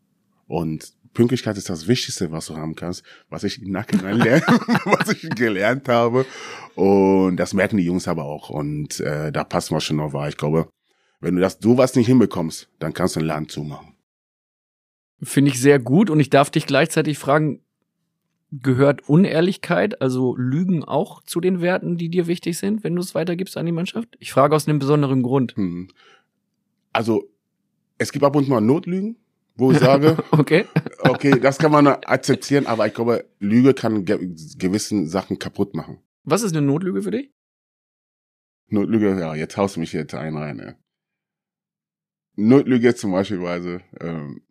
Und 0.47 0.93
Pünktlichkeit 1.13 1.57
ist 1.57 1.69
das 1.69 1.87
Wichtigste, 1.87 2.31
was 2.31 2.47
du 2.47 2.57
haben 2.57 2.75
kannst, 2.75 3.03
was 3.29 3.43
ich 3.43 3.61
im 3.61 3.71
Nachhinein 3.71 4.17
lerne, 4.17 4.45
was 4.85 5.09
ich 5.09 5.29
gelernt 5.29 5.87
habe. 5.87 6.25
Und 6.75 7.37
das 7.37 7.53
merken 7.53 7.77
die 7.77 7.85
Jungs 7.85 8.07
aber 8.07 8.25
auch. 8.25 8.49
Und 8.49 8.99
äh, 8.99 9.31
da 9.31 9.43
passen 9.43 9.75
wir 9.75 9.81
schon 9.81 9.97
noch 9.97 10.13
wahr. 10.13 10.29
Ich 10.29 10.37
glaube, 10.37 10.69
wenn 11.19 11.35
du 11.35 11.41
das 11.41 11.57
sowas 11.61 11.95
nicht 11.95 12.07
hinbekommst, 12.07 12.69
dann 12.79 12.93
kannst 12.93 13.15
du 13.15 13.19
den 13.19 13.27
Laden 13.27 13.49
zumachen. 13.49 13.88
Finde 15.21 15.51
ich 15.51 15.59
sehr 15.59 15.79
gut 15.79 16.09
und 16.09 16.19
ich 16.19 16.29
darf 16.29 16.49
dich 16.49 16.65
gleichzeitig 16.65 17.17
fragen, 17.17 17.61
gehört 18.51 19.07
Unehrlichkeit, 19.07 20.01
also 20.01 20.35
Lügen 20.35 20.83
auch 20.83 21.21
zu 21.23 21.39
den 21.39 21.61
Werten, 21.61 21.97
die 21.97 22.09
dir 22.09 22.27
wichtig 22.27 22.57
sind, 22.57 22.83
wenn 22.83 22.95
du 22.95 23.01
es 23.01 23.13
weitergibst 23.13 23.57
an 23.57 23.65
die 23.65 23.71
Mannschaft? 23.71 24.15
Ich 24.19 24.31
frage 24.31 24.55
aus 24.55 24.67
einem 24.67 24.79
besonderen 24.79 25.21
Grund. 25.21 25.55
Hm. 25.55 25.89
Also, 26.91 27.29
es 27.97 28.11
gibt 28.11 28.25
ab 28.25 28.35
und 28.35 28.45
zu 28.45 28.49
mal 28.49 28.61
Notlügen, 28.61 29.17
wo 29.55 29.71
ich 29.71 29.77
sage, 29.77 30.17
okay. 30.31 30.65
okay, 30.99 31.39
das 31.39 31.57
kann 31.57 31.71
man 31.71 31.85
akzeptieren, 31.85 32.65
aber 32.65 32.87
ich 32.87 32.93
glaube, 32.93 33.25
Lüge 33.39 33.73
kann 33.73 34.05
ge 34.05 34.35
gewissen 34.57 35.07
Sachen 35.07 35.37
kaputt 35.37 35.75
machen. 35.75 35.99
Was 36.23 36.41
ist 36.41 36.55
eine 36.55 36.65
Notlüge 36.65 37.03
für 37.03 37.11
dich? 37.11 37.31
Notlüge, 38.67 39.19
ja, 39.19 39.35
jetzt 39.35 39.57
haust 39.57 39.75
du 39.75 39.79
mich 39.79 39.93
jetzt 39.93 40.13
ein 40.13 40.37
rein. 40.37 40.59
Ey. 40.59 40.73
Notlüge 42.35 42.95
zum 42.95 43.11
Beispiel, 43.11 43.81
ähm, 43.99 44.41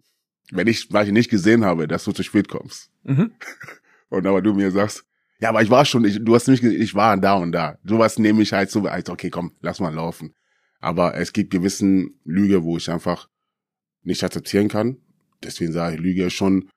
Wenn 0.51 0.67
ich, 0.67 0.93
weil 0.93 1.07
ich 1.07 1.13
nicht 1.13 1.31
gesehen 1.31 1.65
habe, 1.65 1.89
dass 1.89 2.05
du 2.05 2.13
zu 2.13 2.23
spät 2.23 2.49
kommst. 2.49 2.91
Mhm. 3.05 3.33
Und 4.09 4.27
aber 4.27 4.41
du 4.41 4.55
mir 4.55 4.71
sagst, 4.71 5.05
ja, 5.41 5.51
aber 5.51 5.63
ich 5.63 5.71
war 5.71 5.85
schon, 5.85 6.05
ich, 6.05 6.19
du 6.25 6.35
hast 6.35 6.49
nicht, 6.49 6.63
gesehen, 6.63 6.81
ich 6.81 6.95
war 6.95 7.17
da 7.17 7.35
und 7.35 7.53
da. 7.53 7.79
Sowas 7.85 8.19
nehme 8.19 8.43
ich 8.43 8.53
halt 8.53 8.71
so, 8.71 8.81
als, 8.87 9.09
okay, 9.09 9.31
komm, 9.31 9.53
lass 9.61 9.79
mal 9.79 9.95
laufen. 9.95 10.35
Aber 10.81 11.15
es 11.15 11.33
gibt 11.33 11.51
gewissen 11.51 12.19
Lüge, 12.25 12.65
wo 12.65 12.77
ich 12.77 12.91
einfach 12.91 13.29
nicht 14.03 14.25
akzeptieren 14.25 14.69
kann. 14.69 14.97
Deswegen 15.43 15.73
sage 15.73 15.95
ich, 15.97 16.01
Lüge 16.01 16.31
schon, 16.31 16.69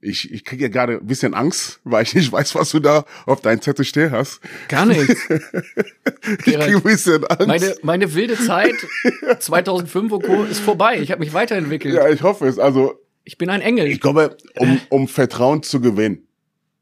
ich, 0.00 0.30
ich 0.30 0.44
kriege 0.44 0.64
ja 0.64 0.68
gerade 0.68 0.98
ein 0.98 1.06
bisschen 1.06 1.32
Angst, 1.32 1.80
weil 1.84 2.02
ich 2.02 2.14
nicht 2.14 2.30
weiß, 2.30 2.54
was 2.54 2.70
du 2.70 2.80
da 2.80 3.06
auf 3.24 3.40
deinem 3.40 3.62
Zettel 3.62 3.84
stehen 3.84 4.10
hast. 4.10 4.40
Gar 4.68 4.86
nicht. 4.86 5.08
Ich 6.24 6.38
kriege 6.38 6.76
ein 6.76 6.82
bisschen 6.82 7.24
Angst. 7.24 7.48
Meine, 7.48 7.74
meine 7.82 8.14
wilde 8.14 8.36
Zeit 8.36 8.74
2005 9.40 10.12
und 10.12 10.22
Co. 10.22 10.44
ist 10.44 10.60
vorbei. 10.60 11.00
Ich 11.00 11.10
habe 11.10 11.20
mich 11.20 11.32
weiterentwickelt. 11.32 11.94
ja, 11.94 12.08
ich 12.08 12.22
hoffe 12.22 12.46
es. 12.46 12.60
Also, 12.60 13.01
Ich 13.24 13.38
bin 13.38 13.50
ein 13.50 13.60
Engel. 13.60 13.86
ich 13.86 14.00
glaube, 14.00 14.36
um, 14.58 14.80
um 14.88 15.08
Vertrauen 15.08 15.62
zu 15.62 15.80
gewinnen. 15.80 16.26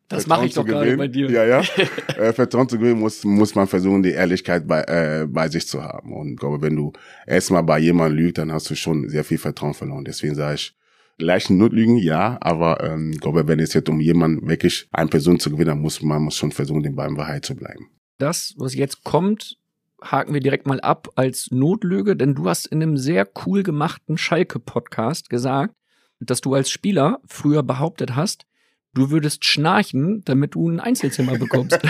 das 0.08 0.26
mache 0.26 0.46
ich 0.46 0.54
doch 0.54 0.64
gerade 0.64 0.96
bei 0.96 1.08
dir. 1.08 1.30
Ja, 1.30 1.44
ja. 1.44 1.60
äh, 2.16 2.32
Vertrauen 2.32 2.68
zu 2.68 2.78
gewinnen 2.78 3.00
muss, 3.00 3.24
muss 3.24 3.54
man 3.54 3.66
versuchen, 3.66 4.02
die 4.02 4.10
Ehrlichkeit 4.10 4.66
bei, 4.66 4.82
äh, 4.82 5.26
bei 5.28 5.48
sich 5.48 5.66
zu 5.66 5.82
haben. 5.82 6.12
Und 6.12 6.32
ich 6.32 6.36
glaube, 6.36 6.62
wenn 6.62 6.76
du 6.76 6.92
erstmal 7.26 7.62
bei 7.62 7.78
jemandem 7.78 8.18
lügst, 8.18 8.38
dann 8.38 8.52
hast 8.52 8.70
du 8.70 8.74
schon 8.74 9.08
sehr 9.08 9.24
viel 9.24 9.38
Vertrauen 9.38 9.74
verloren. 9.74 10.04
Deswegen 10.04 10.34
sage 10.34 10.54
ich, 10.54 10.74
leichten 11.18 11.58
Notlügen, 11.58 11.96
ja, 11.96 12.38
aber 12.40 12.82
ähm, 12.82 13.12
ich 13.12 13.20
glaube, 13.20 13.46
wenn 13.46 13.60
es 13.60 13.74
jetzt 13.74 13.88
um 13.88 14.00
jemanden 14.00 14.48
wirklich 14.48 14.88
eine 14.90 15.10
Person 15.10 15.38
zu 15.38 15.50
gewinnen, 15.50 15.68
dann 15.68 15.80
muss 15.80 16.02
man 16.02 16.22
muss 16.22 16.36
schon 16.36 16.52
versuchen, 16.52 16.82
den 16.82 16.96
beim 16.96 17.16
Wahrheit 17.16 17.44
zu 17.44 17.54
bleiben. 17.54 17.90
Das, 18.18 18.54
was 18.56 18.74
jetzt 18.74 19.04
kommt, 19.04 19.58
haken 20.02 20.34
wir 20.34 20.40
direkt 20.40 20.66
mal 20.66 20.80
ab 20.80 21.08
als 21.14 21.50
Notlüge, 21.50 22.16
denn 22.16 22.34
du 22.34 22.48
hast 22.48 22.66
in 22.66 22.82
einem 22.82 22.96
sehr 22.96 23.28
cool 23.44 23.62
gemachten 23.62 24.16
Schalke-Podcast 24.16 25.30
gesagt, 25.30 25.74
dass 26.20 26.40
du 26.40 26.54
als 26.54 26.70
Spieler 26.70 27.20
früher 27.26 27.62
behauptet 27.62 28.14
hast, 28.14 28.46
du 28.92 29.10
würdest 29.10 29.44
schnarchen, 29.44 30.22
damit 30.24 30.54
du 30.54 30.68
ein 30.68 30.80
Einzelzimmer 30.80 31.38
bekommst. 31.38 31.78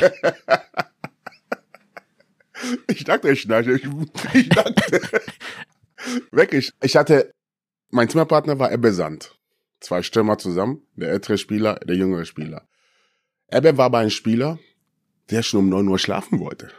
Ich 2.89 3.05
dachte, 3.05 3.31
ich 3.31 3.41
schnarche. 3.41 3.73
Ich, 3.73 3.85
ich 4.35 4.49
dachte. 4.49 5.01
Wirklich. 6.31 6.73
Ich 6.83 6.97
hatte, 6.97 7.33
mein 7.91 8.09
Zimmerpartner 8.09 8.59
war 8.59 8.73
Ebbe 8.73 8.93
Sand. 8.93 9.37
Zwei 9.81 10.03
Stürmer 10.03 10.39
zusammen. 10.39 10.83
Der 10.95 11.11
ältere 11.11 11.39
Spieler, 11.39 11.77
der 11.77 11.97
jüngere 11.97 12.25
Spieler. 12.25 12.69
Ebbe 13.49 13.77
war 13.77 13.87
aber 13.87 13.99
ein 13.99 14.11
Spieler, 14.11 14.59
der 15.31 15.43
schon 15.43 15.61
um 15.61 15.69
9 15.69 15.89
Uhr 15.89 15.99
schlafen 15.99 16.39
wollte. 16.39 16.71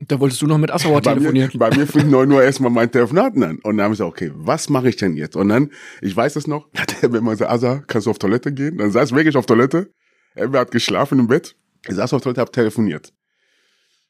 Da 0.00 0.20
wolltest 0.20 0.42
du 0.42 0.46
noch 0.46 0.58
mit 0.58 0.70
Assauer 0.70 1.00
Bei 1.00 1.14
mir, 1.14 1.20
telefonieren. 1.20 1.58
bei 1.58 1.74
mir 1.74 1.86
fing 1.86 2.10
9 2.10 2.30
Uhr 2.30 2.42
erstmal 2.42 2.70
mein 2.70 2.90
Telefonat 2.90 3.34
an. 3.36 3.58
Und 3.62 3.76
dann 3.76 3.84
habe 3.84 3.94
ich 3.94 3.98
gesagt, 3.98 4.10
okay, 4.10 4.30
was 4.34 4.68
mache 4.68 4.88
ich 4.88 4.96
denn 4.96 5.16
jetzt? 5.16 5.36
Und 5.36 5.48
dann, 5.48 5.70
ich 6.02 6.14
weiß 6.14 6.36
es 6.36 6.46
noch, 6.46 6.68
hat 6.76 7.02
Ebbe 7.02 7.18
immer 7.18 7.30
gesagt, 7.32 7.50
Asa, 7.50 7.82
kannst 7.86 8.06
du 8.06 8.10
auf 8.10 8.18
Toilette 8.18 8.52
gehen? 8.52 8.76
Dann 8.76 8.90
saß 8.90 9.10
ich 9.10 9.16
wirklich 9.16 9.36
auf 9.36 9.46
Toilette. 9.46 9.90
Ebbe 10.34 10.58
hat 10.58 10.70
geschlafen 10.70 11.18
im 11.18 11.28
Bett. 11.28 11.56
Ich 11.88 11.94
saß 11.94 12.12
auf 12.12 12.22
Toilette, 12.22 12.42
hab 12.42 12.52
telefoniert. 12.52 13.12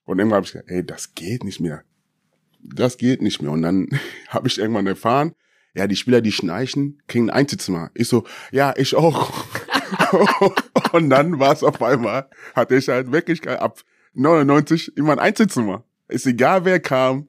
Und 0.04 0.18
irgendwann 0.18 0.38
habe 0.38 0.46
ich 0.46 0.52
gesagt, 0.52 0.70
ey, 0.70 0.84
das 0.84 1.14
geht 1.14 1.44
nicht 1.44 1.60
mehr. 1.60 1.82
Das 2.62 2.96
geht 2.96 3.22
nicht 3.22 3.40
mehr. 3.40 3.52
Und 3.52 3.62
dann 3.62 3.86
habe 4.28 4.48
ich 4.48 4.58
irgendwann 4.58 4.86
erfahren, 4.88 5.34
ja, 5.74 5.86
die 5.86 5.96
Spieler, 5.96 6.20
die 6.20 6.32
schnarchen, 6.32 7.02
kriegen 7.06 7.28
ein 7.30 7.36
Einzelzimmer. 7.36 7.90
Ich 7.94 8.08
so, 8.08 8.24
ja, 8.50 8.72
ich 8.76 8.96
auch. 8.96 9.30
und 10.92 11.10
dann 11.10 11.38
war 11.38 11.52
es 11.52 11.62
auf 11.62 11.80
einmal, 11.82 12.28
hatte 12.54 12.76
ich 12.76 12.88
halt 12.88 13.12
wirklich 13.12 13.46
ab 13.46 13.82
99 14.16 14.96
immer 14.96 15.12
ein 15.12 15.18
Einzelzimmer. 15.18 15.84
Ist 16.08 16.26
egal, 16.26 16.64
wer 16.64 16.80
kam. 16.80 17.28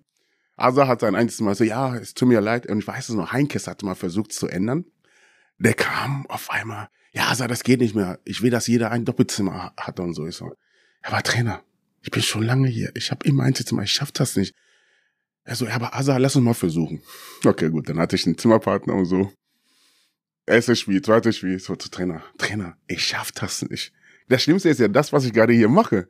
Asa 0.56 0.88
hat 0.88 1.02
sein 1.02 1.16
Einzelzimmer. 1.16 1.54
So, 1.56 1.64
ja, 1.64 1.96
es 1.96 2.14
tut 2.14 2.28
mir 2.28 2.42
leid. 2.42 2.68
Und 2.68 2.80
ich 2.80 2.88
weiß 2.88 3.10
es 3.10 3.16
noch, 3.16 3.32
Heinkes 3.32 3.68
hat 3.68 3.84
mal 3.84 3.96
versucht 3.96 4.32
zu 4.32 4.48
ändern. 4.48 4.86
Der 5.60 5.74
kam 5.74 6.26
auf 6.28 6.50
einmal, 6.50 6.90
ja, 7.12 7.28
Asa, 7.30 7.48
das 7.48 7.64
geht 7.64 7.80
nicht 7.80 7.96
mehr. 7.96 8.20
Ich 8.26 8.42
will, 8.42 8.52
dass 8.52 8.68
jeder 8.68 8.92
ein 8.92 9.06
Doppelzimmer 9.06 9.74
hat 9.78 10.00
und 10.00 10.14
so. 10.14 10.28
Ich 10.28 10.36
so, 10.36 10.54
er 11.02 11.12
war 11.12 11.24
Trainer. 11.24 11.64
Ich 12.02 12.12
bin 12.12 12.22
schon 12.22 12.44
lange 12.44 12.68
hier. 12.68 12.92
Ich 12.96 13.12
habe 13.12 13.28
immer 13.28 13.44
Einzelzimmer. 13.44 13.84
Ich 13.84 13.92
schaff 13.92 14.12
das 14.12 14.36
nicht. 14.36 14.56
Er 15.44 15.56
so, 15.56 15.66
ja, 15.66 15.76
aber 15.76 15.96
Asa, 15.96 16.18
lass 16.18 16.36
uns 16.36 16.46
mal 16.46 16.54
versuchen. 16.54 17.02
Okay, 17.44 17.70
gut, 17.70 17.90
dann 17.90 18.00
hatte 18.00 18.16
ich 18.16 18.26
einen 18.26 18.38
Zimmerpartner 18.38 18.94
und 18.94 19.06
so. 19.06 19.32
Erstes 20.46 20.80
Spiel, 20.80 21.02
zweites 21.02 21.38
Spiel, 21.38 21.60
so 21.60 21.76
zu 21.76 21.90
Trainer. 21.90 22.24
Trainer, 22.38 22.78
ich 22.88 23.06
schaff 23.06 23.32
das 23.32 23.62
nicht. 23.64 23.94
Das 24.30 24.44
Schlimmste 24.44 24.70
ist 24.70 24.80
ja 24.80 24.88
das, 24.88 25.14
was 25.14 25.26
ich 25.26 25.34
gerade 25.34 25.54
hier 25.54 25.70
mache. 25.70 26.08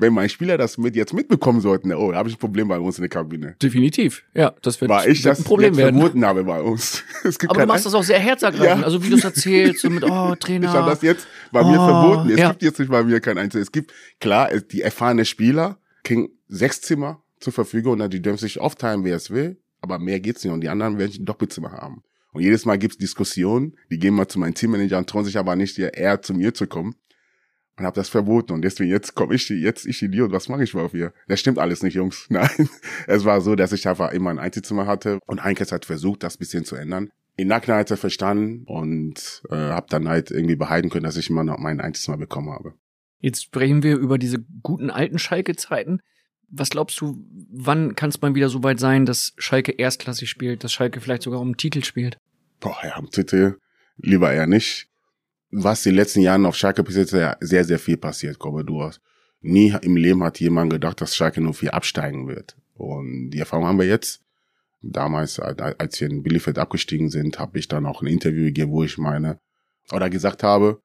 Wenn 0.00 0.12
mein 0.14 0.28
Spieler 0.28 0.56
das 0.58 0.78
mit 0.78 0.96
jetzt 0.96 1.12
mitbekommen 1.12 1.60
sollten, 1.60 1.92
oh, 1.92 2.10
da 2.10 2.18
habe 2.18 2.28
ich 2.28 2.36
ein 2.36 2.38
Problem 2.38 2.68
bei 2.68 2.78
uns 2.78 2.98
in 2.98 3.02
der 3.02 3.08
Kabine. 3.08 3.54
Definitiv. 3.62 4.22
Ja, 4.34 4.54
das 4.62 4.80
wird, 4.80 4.90
Weil 4.90 5.10
ich 5.10 5.22
wird 5.22 5.32
das 5.32 5.38
ein 5.40 5.44
Problem 5.44 5.76
werden. 5.76 5.96
verboten 5.98 6.24
habe 6.24 6.44
bei 6.44 6.60
uns. 6.62 7.02
Es 7.24 7.38
gibt 7.38 7.50
Aber 7.50 7.60
du 7.62 7.66
machst 7.68 7.86
das 7.86 7.94
auch 7.94 8.02
sehr 8.02 8.18
herzergreifend. 8.18 8.80
Ja. 8.80 8.84
Also 8.84 9.04
wie 9.04 9.10
du 9.10 9.16
es 9.16 9.24
erzählst, 9.24 9.80
so 9.82 9.90
mit, 9.90 10.02
oh, 10.04 10.34
Trainer. 10.40 10.68
Ich 10.68 10.74
habe 10.74 10.90
das 10.90 11.02
jetzt 11.02 11.26
bei 11.52 11.62
mir 11.62 11.78
Oh, 11.80 11.86
verboten. 11.86 12.30
Es 12.30 12.38
ja. 12.38 12.48
gibt 12.50 12.62
jetzt 12.62 12.78
nicht 12.78 12.90
bei 12.90 13.02
mir 13.04 13.20
kein 13.20 13.36
Einzel. 13.38 13.60
Es 13.60 13.72
gibt, 13.72 13.92
klar, 14.20 14.48
die 14.72 14.80
erfahrenen 14.82 15.24
Spieler 15.24 15.78
kriegen 16.02 16.30
sechs 16.48 16.80
Zimmer 16.80 17.22
zur 17.38 17.52
Verfügung 17.52 17.92
und 17.94 17.98
dann 17.98 18.10
die 18.10 18.22
dürfen 18.22 18.38
sich 18.38 18.58
aufteilen, 18.60 19.04
wer 19.04 19.16
es 19.16 19.30
will. 19.30 19.58
Aber 19.82 19.98
mehr 19.98 20.20
geht's 20.20 20.44
nicht. 20.44 20.52
Und 20.52 20.60
die 20.62 20.68
anderen 20.68 20.98
werden 20.98 21.12
ein 21.18 21.24
Doppelzimmer 21.24 21.72
haben. 21.72 22.02
Und 22.32 22.42
jedes 22.42 22.64
Mal 22.64 22.78
gibt's 22.78 22.96
Diskussionen. 22.98 23.76
Die 23.90 23.98
gehen 23.98 24.14
mal 24.14 24.28
zu 24.28 24.38
meinem 24.38 24.54
Teammanager 24.54 24.98
und 24.98 25.08
trauen 25.10 25.24
sich 25.24 25.36
aber 25.36 25.56
nicht, 25.56 25.78
eher 25.78 26.22
zu 26.22 26.32
mir 26.34 26.54
zu 26.54 26.66
kommen. 26.66 26.94
Und 27.80 27.86
habe 27.86 27.94
das 27.94 28.10
verboten. 28.10 28.52
Und 28.52 28.60
deswegen 28.60 28.90
jetzt 28.90 29.14
komme 29.14 29.34
ich, 29.34 29.48
jetzt 29.48 29.86
ich 29.86 30.02
Idiot, 30.02 30.32
was 30.32 30.50
mache 30.50 30.62
ich 30.62 30.74
überhaupt 30.74 30.90
hier? 30.90 31.14
Das 31.28 31.40
stimmt 31.40 31.58
alles 31.58 31.82
nicht, 31.82 31.94
Jungs. 31.94 32.26
Nein. 32.28 32.68
Es 33.06 33.24
war 33.24 33.40
so, 33.40 33.54
dass 33.54 33.72
ich 33.72 33.88
einfach 33.88 34.12
immer 34.12 34.28
ein 34.28 34.38
Einzelzimmer 34.38 34.86
hatte. 34.86 35.18
Und 35.24 35.42
Heinkes 35.42 35.72
hat 35.72 35.86
versucht, 35.86 36.22
das 36.22 36.36
bisschen 36.36 36.66
zu 36.66 36.76
ändern. 36.76 37.10
Im 37.36 37.48
Nachhinein 37.48 37.80
hat 37.80 37.90
er 37.90 37.96
verstanden 37.96 38.64
und 38.66 39.42
äh, 39.48 39.54
habe 39.54 39.86
dann 39.88 40.10
halt 40.10 40.30
irgendwie 40.30 40.56
behalten 40.56 40.90
können, 40.90 41.04
dass 41.04 41.16
ich 41.16 41.30
immer 41.30 41.42
noch 41.42 41.56
mein 41.56 41.80
Einzelzimmer 41.80 42.18
bekommen 42.18 42.50
habe. 42.50 42.74
Jetzt 43.20 43.44
sprechen 43.44 43.82
wir 43.82 43.96
über 43.96 44.18
diese 44.18 44.44
guten 44.62 44.90
alten 44.90 45.18
Schalke-Zeiten. 45.18 46.00
Was 46.50 46.68
glaubst 46.68 47.00
du, 47.00 47.24
wann 47.50 47.94
kann 47.94 48.10
es 48.10 48.20
mal 48.20 48.34
wieder 48.34 48.50
so 48.50 48.62
weit 48.62 48.78
sein, 48.78 49.06
dass 49.06 49.32
Schalke 49.38 49.72
erstklassig 49.72 50.28
spielt, 50.28 50.64
dass 50.64 50.72
Schalke 50.74 51.00
vielleicht 51.00 51.22
sogar 51.22 51.40
um 51.40 51.48
einen 51.48 51.56
Titel 51.56 51.82
spielt? 51.82 52.18
Boah, 52.60 52.76
ja, 52.84 52.96
am 52.96 53.10
Titel 53.10 53.56
lieber 53.96 54.30
eher 54.30 54.46
nicht. 54.46 54.89
Was 55.50 55.82
die 55.82 55.90
letzten 55.90 56.20
Jahren 56.20 56.46
auf 56.46 56.56
Schalke 56.56 56.82
bis 56.82 56.96
jetzt 56.96 57.12
ja 57.12 57.36
sehr, 57.40 57.64
sehr 57.64 57.78
viel 57.78 57.96
passiert, 57.96 58.38
glaube 58.38 58.64
hast. 58.84 59.00
Nie 59.40 59.74
im 59.82 59.96
Leben 59.96 60.22
hat 60.22 60.38
jemand 60.38 60.70
gedacht, 60.72 61.00
dass 61.00 61.16
Schalke 61.16 61.40
nur 61.40 61.54
viel 61.54 61.70
absteigen 61.70 62.28
wird. 62.28 62.56
Und 62.74 63.30
die 63.30 63.38
Erfahrung 63.38 63.66
haben 63.66 63.78
wir 63.78 63.86
jetzt. 63.86 64.22
Damals, 64.82 65.38
als 65.40 66.00
wir 66.00 66.08
in 66.08 66.22
Bielefeld 66.22 66.58
abgestiegen 66.58 67.10
sind, 67.10 67.38
habe 67.38 67.58
ich 67.58 67.68
dann 67.68 67.84
auch 67.84 68.00
ein 68.00 68.06
Interview 68.06 68.44
gegeben, 68.44 68.72
wo 68.72 68.82
ich 68.82 68.96
meine, 68.96 69.38
oder 69.92 70.08
gesagt 70.08 70.42
habe, 70.42 70.80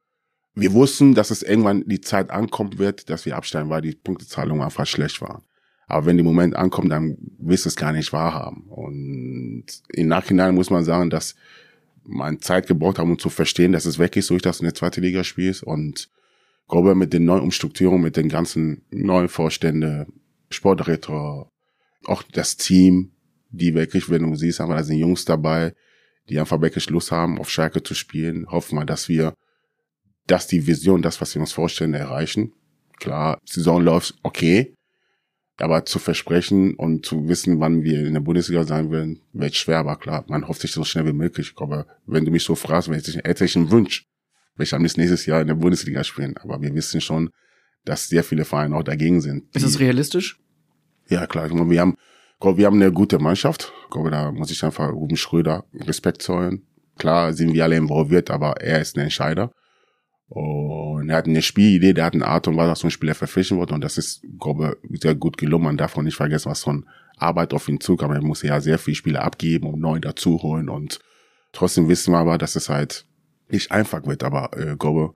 wir 0.54 0.74
wussten, 0.74 1.14
dass 1.14 1.32
es 1.32 1.44
irgendwann 1.44 1.84
die 1.86 2.02
Zeit 2.02 2.30
ankommen 2.30 2.78
wird, 2.80 3.10
dass 3.10 3.26
wir 3.26 3.36
absteigen, 3.36 3.70
weil 3.70 3.82
die 3.82 3.94
Punktezahlung 3.94 4.64
einfach 4.64 4.88
schlecht 4.88 5.22
waren. 5.22 5.44
Aber 5.88 6.06
wenn 6.06 6.18
der 6.18 6.24
Moment 6.24 6.56
ankommt, 6.56 6.92
dann 6.92 7.18
willst 7.38 7.66
du 7.66 7.70
es 7.70 7.76
gar 7.76 7.92
nicht 7.92 8.12
wahrhaben. 8.12 8.64
Und 8.70 9.66
im 9.90 10.08
Nachhinein 10.08 10.56
muss 10.56 10.70
man 10.70 10.84
sagen, 10.84 11.10
dass 11.10 11.36
man 12.06 12.42
Zeit 12.42 12.68
gebraucht 12.68 13.00
haben, 13.00 13.12
um 13.12 13.20
zu 13.20 13.30
verstehen, 13.30 13.72
dass 13.72 13.86
es 13.86 14.00
wirklich 14.00 14.26
so 14.26 14.36
ist, 14.36 14.46
dass 14.46 14.58
du 14.58 14.64
in 14.64 14.68
der 14.68 14.76
zweiten 14.76 15.02
Liga 15.02 15.24
spielst. 15.24 15.64
Und 15.64 16.10
ich 16.62 16.68
glaube, 16.68 16.96
mit 16.96 17.14
den 17.14 17.26
neuen 17.26 17.44
Umstrukturierungen, 17.44 18.04
mit 18.04 18.18
den 18.18 18.30
ganzen 18.30 18.84
neuen 18.92 19.28
Vorstände, 19.28 20.08
Sportdirektor, 20.50 21.52
auch 22.06 22.24
das 22.24 22.58
Team, 22.58 23.12
die 23.50 23.74
wirklich, 23.74 24.10
wenn 24.10 24.30
du 24.30 24.36
siehst, 24.36 24.62
einfach 24.62 24.78
da 24.78 24.84
sind 24.84 24.98
Jungs 24.98 25.26
dabei, 25.26 25.74
die 26.30 26.40
einfach 26.40 26.62
wirklich 26.62 26.90
Lust 26.90 27.12
haben, 27.12 27.40
auf 27.40 27.50
Schalke 27.50 27.84
zu 27.84 27.94
spielen. 27.94 28.48
Hoffen 28.50 28.78
wir, 28.78 28.86
dass 28.86 29.10
wir, 29.10 29.34
dass 30.28 30.48
die 30.48 30.68
Vision, 30.68 31.02
das, 31.02 31.22
was 31.22 31.34
wir 31.36 31.42
uns 31.42 31.54
vorstellen, 31.54 31.94
erreichen. 31.94 32.54
Klar, 33.00 33.40
Saison 33.46 33.82
läuft 33.82 34.16
okay, 34.24 34.75
aber 35.58 35.86
zu 35.86 36.00
versprechen 36.00 36.76
und 36.76 37.06
zu 37.06 37.28
wissen, 37.28 37.60
wann 37.60 37.84
wir 37.84 38.06
in 38.06 38.14
der 38.14 38.20
Bundesliga 38.20 38.64
sein 38.64 38.92
werden, 38.92 39.22
wird 39.34 39.56
schwer, 39.56 39.80
aber 39.80 39.96
klar, 39.96 40.26
man 40.28 40.48
hofft 40.48 40.62
sich 40.62 40.72
so 40.72 40.84
schnell 40.84 41.06
wie 41.06 41.14
möglich. 41.14 41.50
Ich 41.50 41.56
glaube, 41.56 41.86
wenn 42.06 42.26
du 42.26 42.32
mich 42.32 42.44
so 42.44 42.56
fragst, 42.56 42.90
wenn 42.90 43.00
ich 43.00 43.16
hätte 43.16 43.46
ich 43.46 43.56
einen 43.56 43.72
Wunsch, 43.72 44.06
will 44.58 44.66
ich 44.66 44.74
am 44.74 44.82
liebsten 44.82 45.02
nächstes 45.02 45.26
Jahr 45.26 45.42
in 45.42 45.48
der 45.48 45.56
Bundesliga 45.56 46.04
spielen. 46.04 46.36
Aber 46.38 46.62
wir 46.62 46.74
wissen 46.74 47.00
schon, 47.02 47.30
dass 47.86 48.08
sehr 48.08 48.24
viele 48.24 48.46
Vereine 48.46 48.76
auch 48.76 48.84
dagegen 48.84 49.22
sind. 49.22 49.56
Ist 49.56 49.64
es 49.64 49.80
realistisch? 49.80 50.40
ja, 51.08 51.28
klar. 51.28 51.46
Ich 51.46 51.54
glaube, 51.54 51.70
wir 51.70 51.82
haben, 51.82 51.98
ich 52.34 52.40
glaube, 52.40 52.58
wir 52.58 52.66
haben 52.66 52.82
eine 52.82 52.92
gute 52.92 53.20
Mannschaft. 53.20 53.72
Ich 53.86 53.92
glaube, 53.92 54.12
da 54.12 54.32
muss 54.32 54.52
ich 54.52 54.64
einfach 54.64 54.92
Ruben 54.92 55.18
Schröder 55.18 55.66
Respekt 55.74 56.22
zollen. 56.22 56.66
Klar 56.98 57.34
sind 57.34 57.54
wir 57.54 57.64
alle 57.64 57.78
involviert, 57.78 58.32
aber 58.32 58.62
er 58.62 58.82
ist 58.82 58.98
ein 58.98 59.02
Entscheider. 59.02 59.52
Und 60.28 61.10
er 61.10 61.18
hat 61.18 61.28
eine 61.28 61.42
Spielidee, 61.42 61.94
der 61.94 62.06
hat 62.06 62.14
eine 62.14 62.26
Art 62.26 62.48
und 62.48 62.58
Weise, 62.58 62.70
dass 62.70 62.80
so 62.80 62.88
ein 62.88 62.92
Spieler 62.92 63.16
verpflichten 63.16 63.60
wird. 63.60 63.72
Und 63.72 63.82
das 63.82 63.98
ist, 63.98 64.26
glaube 64.40 64.78
ich, 64.90 65.02
sehr 65.02 65.16
gut 65.16 65.38
gelungen. 65.38 65.66
Man 65.66 65.78
darf 65.78 65.98
auch 65.98 66.02
nicht 66.02 66.16
vergessen, 66.16 66.50
was 66.50 66.64
von 66.64 66.86
Arbeit 67.18 67.54
auf 67.54 67.70
ihn 67.70 67.80
zukommt. 67.80 68.16
Er 68.16 68.22
muss 68.22 68.42
ja 68.42 68.60
sehr 68.60 68.80
viele 68.80 68.96
Spieler 68.96 69.24
abgeben 69.24 69.68
und 69.68 69.80
neu 69.80 70.00
dazuholen. 70.00 70.70
Und 70.70 71.00
trotzdem 71.52 71.88
wissen 71.88 72.12
wir 72.12 72.18
aber, 72.18 72.38
dass 72.38 72.56
es 72.56 72.70
halt 72.70 73.06
nicht 73.50 73.72
einfach 73.72 74.06
wird. 74.06 74.24
Aber 74.24 74.58
äh, 74.58 74.76
glaube, 74.76 75.14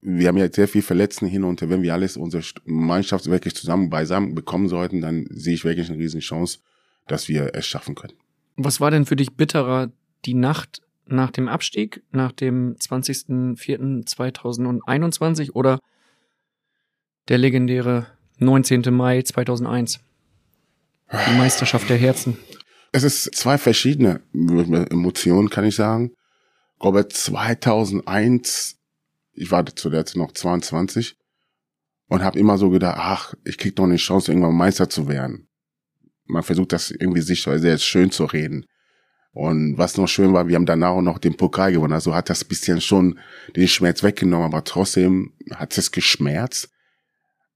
wir 0.00 0.28
haben 0.28 0.38
jetzt 0.38 0.56
sehr 0.56 0.68
viel 0.68 0.82
Verletzten 0.82 1.26
hin 1.26 1.44
und. 1.44 1.60
Wenn 1.60 1.82
wir 1.82 1.92
alles, 1.92 2.16
unsere 2.16 2.42
Mannschaft 2.64 3.26
wirklich 3.26 3.54
zusammen 3.54 3.90
beisammen 3.90 4.34
bekommen 4.34 4.68
sollten, 4.68 5.02
dann 5.02 5.26
sehe 5.30 5.54
ich 5.54 5.64
wirklich 5.64 5.90
eine 5.90 5.98
riesen 5.98 6.20
Chance, 6.20 6.60
dass 7.06 7.28
wir 7.28 7.54
es 7.54 7.66
schaffen 7.66 7.94
können. 7.94 8.14
Was 8.56 8.80
war 8.80 8.90
denn 8.90 9.04
für 9.04 9.16
dich 9.16 9.36
bitterer, 9.36 9.92
die 10.24 10.34
Nacht 10.34 10.80
nach 11.10 11.30
dem 11.30 11.48
Abstieg, 11.48 12.02
nach 12.10 12.32
dem 12.32 12.76
20.04.2021 12.76 15.52
oder 15.52 15.80
der 17.28 17.38
legendäre 17.38 18.06
19. 18.38 18.94
Mai 18.94 19.22
2001? 19.22 20.00
Die 21.12 21.36
Meisterschaft 21.36 21.88
der 21.90 21.96
Herzen. 21.96 22.36
Es 22.92 23.02
ist 23.02 23.34
zwei 23.34 23.58
verschiedene 23.58 24.20
Emotionen, 24.32 25.50
kann 25.50 25.64
ich 25.64 25.74
sagen. 25.76 26.12
Robert 26.82 27.12
2001, 27.12 28.78
ich 29.32 29.50
war 29.50 29.66
zuletzt 29.66 30.16
noch 30.16 30.32
22 30.32 31.16
und 32.08 32.22
habe 32.22 32.38
immer 32.38 32.56
so 32.58 32.70
gedacht, 32.70 32.96
ach, 32.98 33.34
ich 33.44 33.58
krieg 33.58 33.76
doch 33.76 33.84
eine 33.84 33.96
Chance, 33.96 34.32
irgendwann 34.32 34.56
Meister 34.56 34.88
zu 34.88 35.08
werden. 35.08 35.48
Man 36.24 36.42
versucht 36.42 36.72
das 36.72 36.90
irgendwie 36.90 37.20
sich 37.20 37.42
sehr 37.42 37.78
schön 37.78 38.10
zu 38.10 38.24
reden. 38.24 38.64
Und 39.32 39.78
was 39.78 39.96
noch 39.96 40.08
schön 40.08 40.32
war, 40.32 40.48
wir 40.48 40.56
haben 40.56 40.66
danach 40.66 40.90
auch 40.90 41.02
noch 41.02 41.18
den 41.18 41.36
Pokal 41.36 41.72
gewonnen. 41.72 41.92
Also 41.92 42.14
hat 42.14 42.30
das 42.30 42.44
bisschen 42.44 42.80
schon 42.80 43.18
den 43.54 43.68
Schmerz 43.68 44.02
weggenommen, 44.02 44.46
aber 44.46 44.64
trotzdem 44.64 45.32
hat 45.54 45.76
es 45.78 45.92
geschmerzt. 45.92 46.70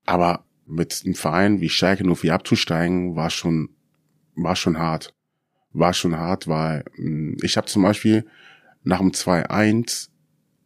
Aber 0.07 0.45
mit 0.67 1.03
einem 1.05 1.15
Verein 1.15 1.61
wie 1.61 1.69
Schalke 1.69 2.05
04 2.05 2.33
abzusteigen, 2.33 3.17
war 3.17 3.31
schon, 3.31 3.71
war 4.37 4.57
schon 4.57 4.79
hart. 4.79 5.15
War 5.73 5.93
schon 5.93 6.17
hart, 6.17 6.47
weil 6.47 6.85
hm, 6.95 7.37
ich 7.43 7.57
habe 7.57 7.67
zum 7.67 7.83
Beispiel 7.83 8.27
nach 8.85 8.99
dem 8.99 9.11
2-1 9.11 10.11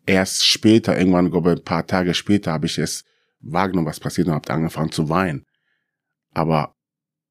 erst 0.04 0.46
später, 0.46 0.98
irgendwann, 0.98 1.30
glaube 1.30 1.52
ich, 1.52 1.58
ein 1.58 1.64
paar 1.64 1.86
Tage 1.86 2.12
später, 2.12 2.52
habe 2.52 2.66
ich 2.66 2.78
es 2.78 3.04
wahrgenommen, 3.40 3.86
was 3.86 4.00
passiert 4.00 4.28
und 4.28 4.34
habe 4.34 4.52
angefangen 4.52 4.92
zu 4.92 5.08
weinen. 5.08 5.46
Aber 6.34 6.74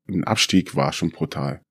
ein 0.08 0.24
Abstieg 0.24 0.76
war 0.76 0.94
schon 0.94 1.12
brutal. 1.12 1.62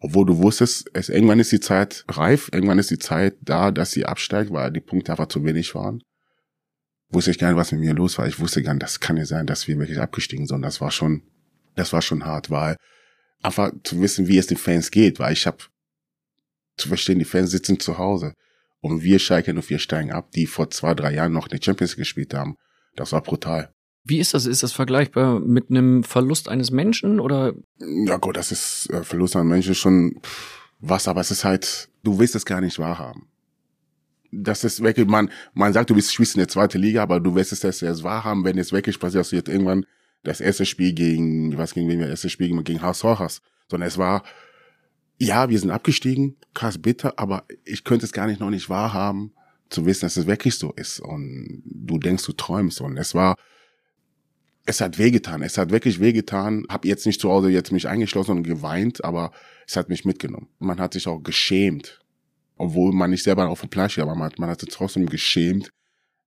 Obwohl 0.00 0.24
du 0.24 0.38
wusstest, 0.38 0.90
es, 0.94 1.10
irgendwann 1.10 1.40
ist 1.40 1.52
die 1.52 1.60
Zeit 1.60 2.04
reif, 2.08 2.48
irgendwann 2.52 2.78
ist 2.78 2.90
die 2.90 2.98
Zeit 2.98 3.36
da, 3.42 3.70
dass 3.70 3.90
sie 3.90 4.06
absteigt, 4.06 4.50
weil 4.50 4.72
die 4.72 4.80
Punkte 4.80 5.12
einfach 5.12 5.28
zu 5.28 5.44
wenig 5.44 5.74
waren. 5.74 6.02
Wusste 7.10 7.30
ich 7.30 7.38
gar 7.38 7.48
nicht, 7.48 7.58
was 7.58 7.72
mit 7.72 7.82
mir 7.82 7.92
los 7.92 8.16
war. 8.16 8.26
Ich 8.26 8.40
wusste 8.40 8.62
gar 8.62 8.72
nicht, 8.72 8.82
das 8.82 9.00
kann 9.00 9.16
nicht 9.16 9.28
sein, 9.28 9.46
dass 9.46 9.68
wir 9.68 9.78
wirklich 9.78 10.00
abgestiegen 10.00 10.46
sind. 10.46 10.62
Das 10.62 10.80
war 10.80 10.90
schon, 10.90 11.22
das 11.74 11.92
war 11.92 12.00
schon 12.00 12.24
hart, 12.24 12.50
weil 12.50 12.76
einfach 13.42 13.72
zu 13.84 14.00
wissen, 14.00 14.26
wie 14.26 14.38
es 14.38 14.46
den 14.46 14.56
Fans 14.56 14.90
geht, 14.90 15.18
weil 15.18 15.34
ich 15.34 15.46
habe 15.46 15.58
zu 16.76 16.88
verstehen, 16.88 17.18
die 17.18 17.24
Fans 17.26 17.50
sitzen 17.50 17.78
zu 17.78 17.98
Hause 17.98 18.32
und 18.80 19.02
wir 19.02 19.18
Schalke 19.18 19.52
und 19.52 19.68
wir 19.68 19.78
steigen 19.78 20.12
ab, 20.12 20.30
die 20.32 20.46
vor 20.46 20.70
zwei, 20.70 20.94
drei 20.94 21.12
Jahren 21.12 21.32
noch 21.32 21.46
in 21.46 21.58
der 21.58 21.62
Champions 21.62 21.96
gespielt 21.96 22.32
haben. 22.32 22.56
Das 22.96 23.12
war 23.12 23.22
brutal. 23.22 23.74
Wie 24.04 24.18
ist 24.18 24.34
das? 24.34 24.46
Ist 24.46 24.62
das 24.62 24.72
vergleichbar 24.72 25.40
mit 25.40 25.70
einem 25.70 26.02
Verlust 26.04 26.48
eines 26.48 26.70
Menschen 26.70 27.20
oder? 27.20 27.52
Ja 27.78 28.16
gut, 28.16 28.36
das 28.36 28.50
ist 28.52 28.90
äh, 28.90 29.04
Verlust 29.04 29.36
eines 29.36 29.50
Menschen 29.50 29.74
schon 29.74 30.20
was, 30.80 31.08
aber 31.08 31.20
es 31.20 31.30
ist 31.30 31.44
halt, 31.44 31.90
du 32.02 32.18
willst 32.18 32.34
es 32.34 32.46
gar 32.46 32.60
nicht 32.60 32.78
wahrhaben. 32.78 33.28
Das 34.32 34.64
ist 34.64 34.82
wirklich, 34.82 35.06
man, 35.06 35.30
man 35.52 35.72
sagt, 35.72 35.90
du 35.90 35.94
bist 35.94 36.14
spielst 36.14 36.36
in 36.36 36.38
der 36.38 36.48
zweiten 36.48 36.78
Liga, 36.78 37.02
aber 37.02 37.20
du 37.20 37.34
wirst 37.34 37.52
es 37.52 37.82
erst 37.82 38.02
wahrhaben, 38.02 38.44
wenn 38.44 38.58
es 38.58 38.72
wirklich 38.72 38.98
passiert, 38.98 39.20
dass 39.20 39.30
du 39.30 39.36
jetzt 39.36 39.48
irgendwann 39.48 39.84
das 40.22 40.40
erste 40.40 40.64
Spiel 40.64 40.92
gegen, 40.92 41.52
ich 41.52 41.58
weiß 41.58 41.74
gegen 41.74 41.88
wen 41.88 41.98
wir 41.98 42.06
das 42.06 42.24
erste 42.24 42.30
Spiel 42.30 42.62
gegen 42.62 42.82
Haus 42.82 43.04
Rojas, 43.04 43.42
sondern 43.68 43.88
es 43.88 43.98
war, 43.98 44.22
ja, 45.18 45.50
wir 45.50 45.58
sind 45.58 45.70
abgestiegen, 45.70 46.36
krass 46.54 46.78
bitter, 46.78 47.14
aber 47.18 47.44
ich 47.64 47.84
könnte 47.84 48.06
es 48.06 48.12
gar 48.12 48.26
nicht 48.26 48.40
noch 48.40 48.50
nicht 48.50 48.70
wahrhaben, 48.70 49.32
zu 49.68 49.84
wissen, 49.86 50.02
dass 50.02 50.16
es 50.16 50.26
wirklich 50.26 50.56
so 50.56 50.72
ist 50.72 51.00
und 51.00 51.62
du 51.64 51.98
denkst, 51.98 52.24
du 52.24 52.32
träumst 52.32 52.80
und 52.80 52.96
es 52.96 53.14
war, 53.14 53.36
es 54.66 54.80
hat 54.80 54.98
wehgetan, 54.98 55.42
es 55.42 55.58
hat 55.58 55.70
wirklich 55.70 56.00
wehgetan. 56.00 56.64
Hab 56.68 56.84
jetzt 56.84 57.06
nicht 57.06 57.20
zu 57.20 57.30
Hause 57.30 57.50
jetzt 57.50 57.72
mich 57.72 57.88
eingeschlossen 57.88 58.32
und 58.32 58.42
geweint, 58.42 59.04
aber 59.04 59.32
es 59.66 59.76
hat 59.76 59.88
mich 59.88 60.04
mitgenommen. 60.04 60.48
Man 60.58 60.80
hat 60.80 60.92
sich 60.92 61.06
auch 61.06 61.20
geschämt, 61.20 62.00
obwohl 62.56 62.92
man 62.92 63.10
nicht 63.10 63.24
selber 63.24 63.48
auf 63.48 63.60
dem 63.60 63.70
Platz 63.70 63.92
steht, 63.92 64.02
aber 64.02 64.14
man, 64.14 64.32
man 64.38 64.50
hat 64.50 64.60
sich 64.60 64.70
trotzdem 64.70 65.06
geschämt, 65.06 65.70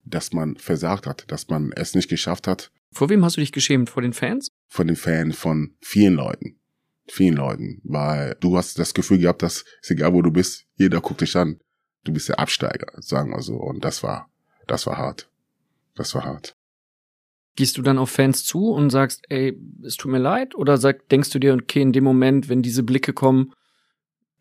dass 0.04 0.34
man 0.34 0.58
versagt 0.58 1.08
hat, 1.08 1.26
dass 1.32 1.48
man 1.48 1.72
es 1.74 1.96
nicht 1.96 2.10
geschafft 2.10 2.48
hat. 2.48 2.72
Vor 2.92 3.10
wem 3.10 3.24
hast 3.24 3.38
du 3.38 3.42
dich 3.42 3.52
geschämt? 3.52 3.90
Vor 3.90 4.02
den 4.02 4.14
Fans? 4.14 4.50
Vor 4.68 4.86
den 4.86 4.96
Fans 4.96 5.36
von 5.38 5.76
vielen 5.82 6.16
Leuten. 6.16 6.60
Vielen 7.08 7.36
Leuten. 7.36 7.82
Weil 7.84 8.36
du 8.40 8.58
hast 8.58 8.78
das 8.80 8.94
Gefühl 8.94 9.20
gehabt, 9.20 9.42
dass, 9.42 9.66
ist 9.82 9.92
egal 9.92 10.14
wo 10.14 10.22
du 10.22 10.32
bist, 10.32 10.66
jeder 10.76 11.02
guckt 11.02 11.22
dich 11.22 11.36
an. 11.36 11.60
Du 12.04 12.12
bist 12.12 12.30
der 12.30 12.40
Absteiger, 12.40 12.88
sagen 12.98 13.32
wir 13.32 13.42
so. 13.42 13.56
Und 13.56 13.84
das 13.84 14.04
war, 14.04 14.30
das 14.68 14.86
war 14.86 14.98
hart. 14.98 15.30
Das 15.96 16.14
war 16.16 16.26
hart. 16.26 16.56
Gehst 17.56 17.78
du 17.78 17.84
dann 17.84 18.00
auf 18.00 18.10
Fans 18.10 18.44
zu 18.44 18.72
und 18.72 18.90
sagst, 18.90 19.24
ey, 19.30 19.60
es 19.84 19.96
tut 19.96 20.12
mir 20.12 20.18
leid? 20.18 20.56
Oder 20.56 20.78
sag, 20.78 21.08
denkst 21.10 21.30
du 21.30 21.40
dir, 21.40 21.54
okay, 21.54 21.82
in 21.82 21.94
dem 21.94 22.04
Moment, 22.04 22.50
wenn 22.50 22.64
diese 22.64 22.84
Blicke 22.84 23.14
kommen, 23.14 23.54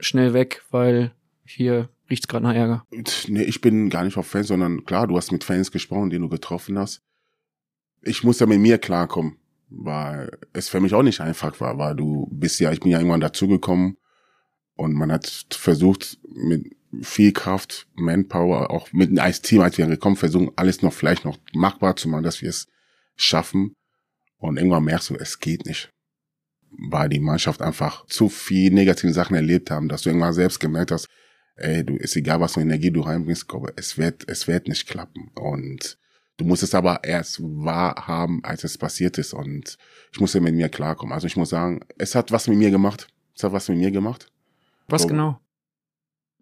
schnell 0.00 0.32
weg, 0.32 0.62
weil 0.70 1.12
hier 1.44 1.90
riecht's 2.08 2.28
gerade 2.28 2.44
nach 2.44 2.54
Ärger? 2.54 2.86
Nee, 3.28 3.42
ich 3.42 3.60
bin 3.60 3.90
gar 3.90 4.04
nicht 4.04 4.16
auf 4.16 4.26
Fans, 4.26 4.48
sondern 4.48 4.84
klar, 4.84 5.06
du 5.06 5.16
hast 5.16 5.30
mit 5.30 5.44
Fans 5.44 5.70
gesprochen, 5.70 6.10
die 6.10 6.18
du 6.18 6.28
getroffen 6.28 6.78
hast. 6.78 7.02
Ich 8.00 8.24
muss 8.24 8.40
ja 8.40 8.46
mit 8.46 8.60
mir 8.60 8.78
klarkommen, 8.78 9.36
weil 9.68 10.38
es 10.52 10.68
für 10.68 10.80
mich 10.80 10.94
auch 10.94 11.02
nicht 11.02 11.20
einfach 11.20 11.60
war, 11.60 11.76
weil 11.78 11.94
du 11.94 12.28
bist 12.30 12.60
ja, 12.60 12.72
ich 12.72 12.80
bin 12.80 12.90
ja 12.90 12.98
irgendwann 12.98 13.20
dazugekommen 13.20 13.98
und 14.74 14.94
man 14.94 15.12
hat 15.12 15.46
versucht, 15.50 16.18
mit 16.24 16.74
viel 17.00 17.32
Kraft, 17.32 17.86
Manpower, 17.94 18.70
auch 18.70 18.92
mit 18.92 19.18
als 19.18 19.40
Team, 19.40 19.60
als 19.60 19.78
wir 19.78 19.86
gekommen, 19.86 20.16
versuchen, 20.16 20.50
alles 20.56 20.82
noch 20.82 20.92
vielleicht 20.92 21.24
noch 21.24 21.38
machbar 21.54 21.96
zu 21.96 22.08
machen, 22.08 22.24
dass 22.24 22.42
wir 22.42 22.50
es 22.50 22.68
schaffen. 23.16 23.74
Und 24.38 24.56
irgendwann 24.56 24.84
merkst 24.84 25.10
du, 25.10 25.14
es 25.16 25.38
geht 25.38 25.66
nicht. 25.66 25.90
Weil 26.70 27.08
die 27.08 27.20
Mannschaft 27.20 27.62
einfach 27.62 28.06
zu 28.06 28.28
viel 28.28 28.72
negative 28.72 29.12
Sachen 29.12 29.36
erlebt 29.36 29.70
haben, 29.70 29.88
dass 29.88 30.02
du 30.02 30.10
irgendwann 30.10 30.32
selbst 30.32 30.58
gemerkt 30.58 30.90
hast, 30.90 31.08
ey, 31.56 31.84
du, 31.84 31.96
ist 31.96 32.16
egal, 32.16 32.40
was 32.40 32.54
für 32.54 32.60
Energie 32.60 32.90
du 32.90 33.00
reinbringst, 33.00 33.48
glaube, 33.48 33.72
es 33.76 33.98
wird, 33.98 34.28
es 34.28 34.48
wird 34.48 34.68
nicht 34.68 34.88
klappen. 34.88 35.30
Und 35.34 35.98
du 36.36 36.44
musst 36.44 36.62
es 36.62 36.74
aber 36.74 37.04
erst 37.04 37.40
wahrhaben, 37.40 38.42
als 38.42 38.64
es 38.64 38.78
passiert 38.78 39.18
ist. 39.18 39.34
Und 39.34 39.76
ich 40.12 40.20
musste 40.20 40.40
mit 40.40 40.54
mir 40.54 40.68
klarkommen. 40.68 41.12
Also 41.12 41.26
ich 41.26 41.36
muss 41.36 41.50
sagen, 41.50 41.80
es 41.98 42.14
hat 42.14 42.32
was 42.32 42.48
mit 42.48 42.58
mir 42.58 42.70
gemacht. 42.70 43.08
Es 43.36 43.44
hat 43.44 43.52
was 43.52 43.68
mit 43.68 43.78
mir 43.78 43.90
gemacht. 43.90 44.30
Was 44.88 45.02
so, 45.02 45.08
genau? 45.08 45.38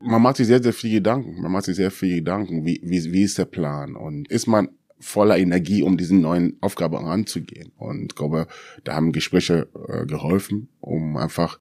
Man 0.00 0.22
macht 0.22 0.36
sich 0.36 0.46
sehr, 0.46 0.62
sehr 0.62 0.72
viel 0.72 0.92
Gedanken. 0.92 1.42
Man 1.42 1.52
macht 1.52 1.66
sich 1.66 1.76
sehr 1.76 1.90
viel 1.90 2.16
Gedanken. 2.16 2.64
Wie, 2.64 2.80
wie, 2.82 3.12
wie 3.12 3.22
ist 3.22 3.36
der 3.36 3.44
Plan? 3.44 3.96
Und 3.96 4.28
ist 4.30 4.46
man 4.46 4.70
voller 5.00 5.38
Energie, 5.38 5.82
um 5.82 5.96
diesen 5.96 6.20
neuen 6.20 6.58
Aufgabe 6.60 7.00
anzugehen. 7.00 7.72
Und 7.76 8.12
ich 8.12 8.16
glaube, 8.16 8.46
da 8.84 8.94
haben 8.94 9.12
Gespräche 9.12 9.68
äh, 9.88 10.06
geholfen, 10.06 10.68
um 10.80 11.16
einfach 11.16 11.58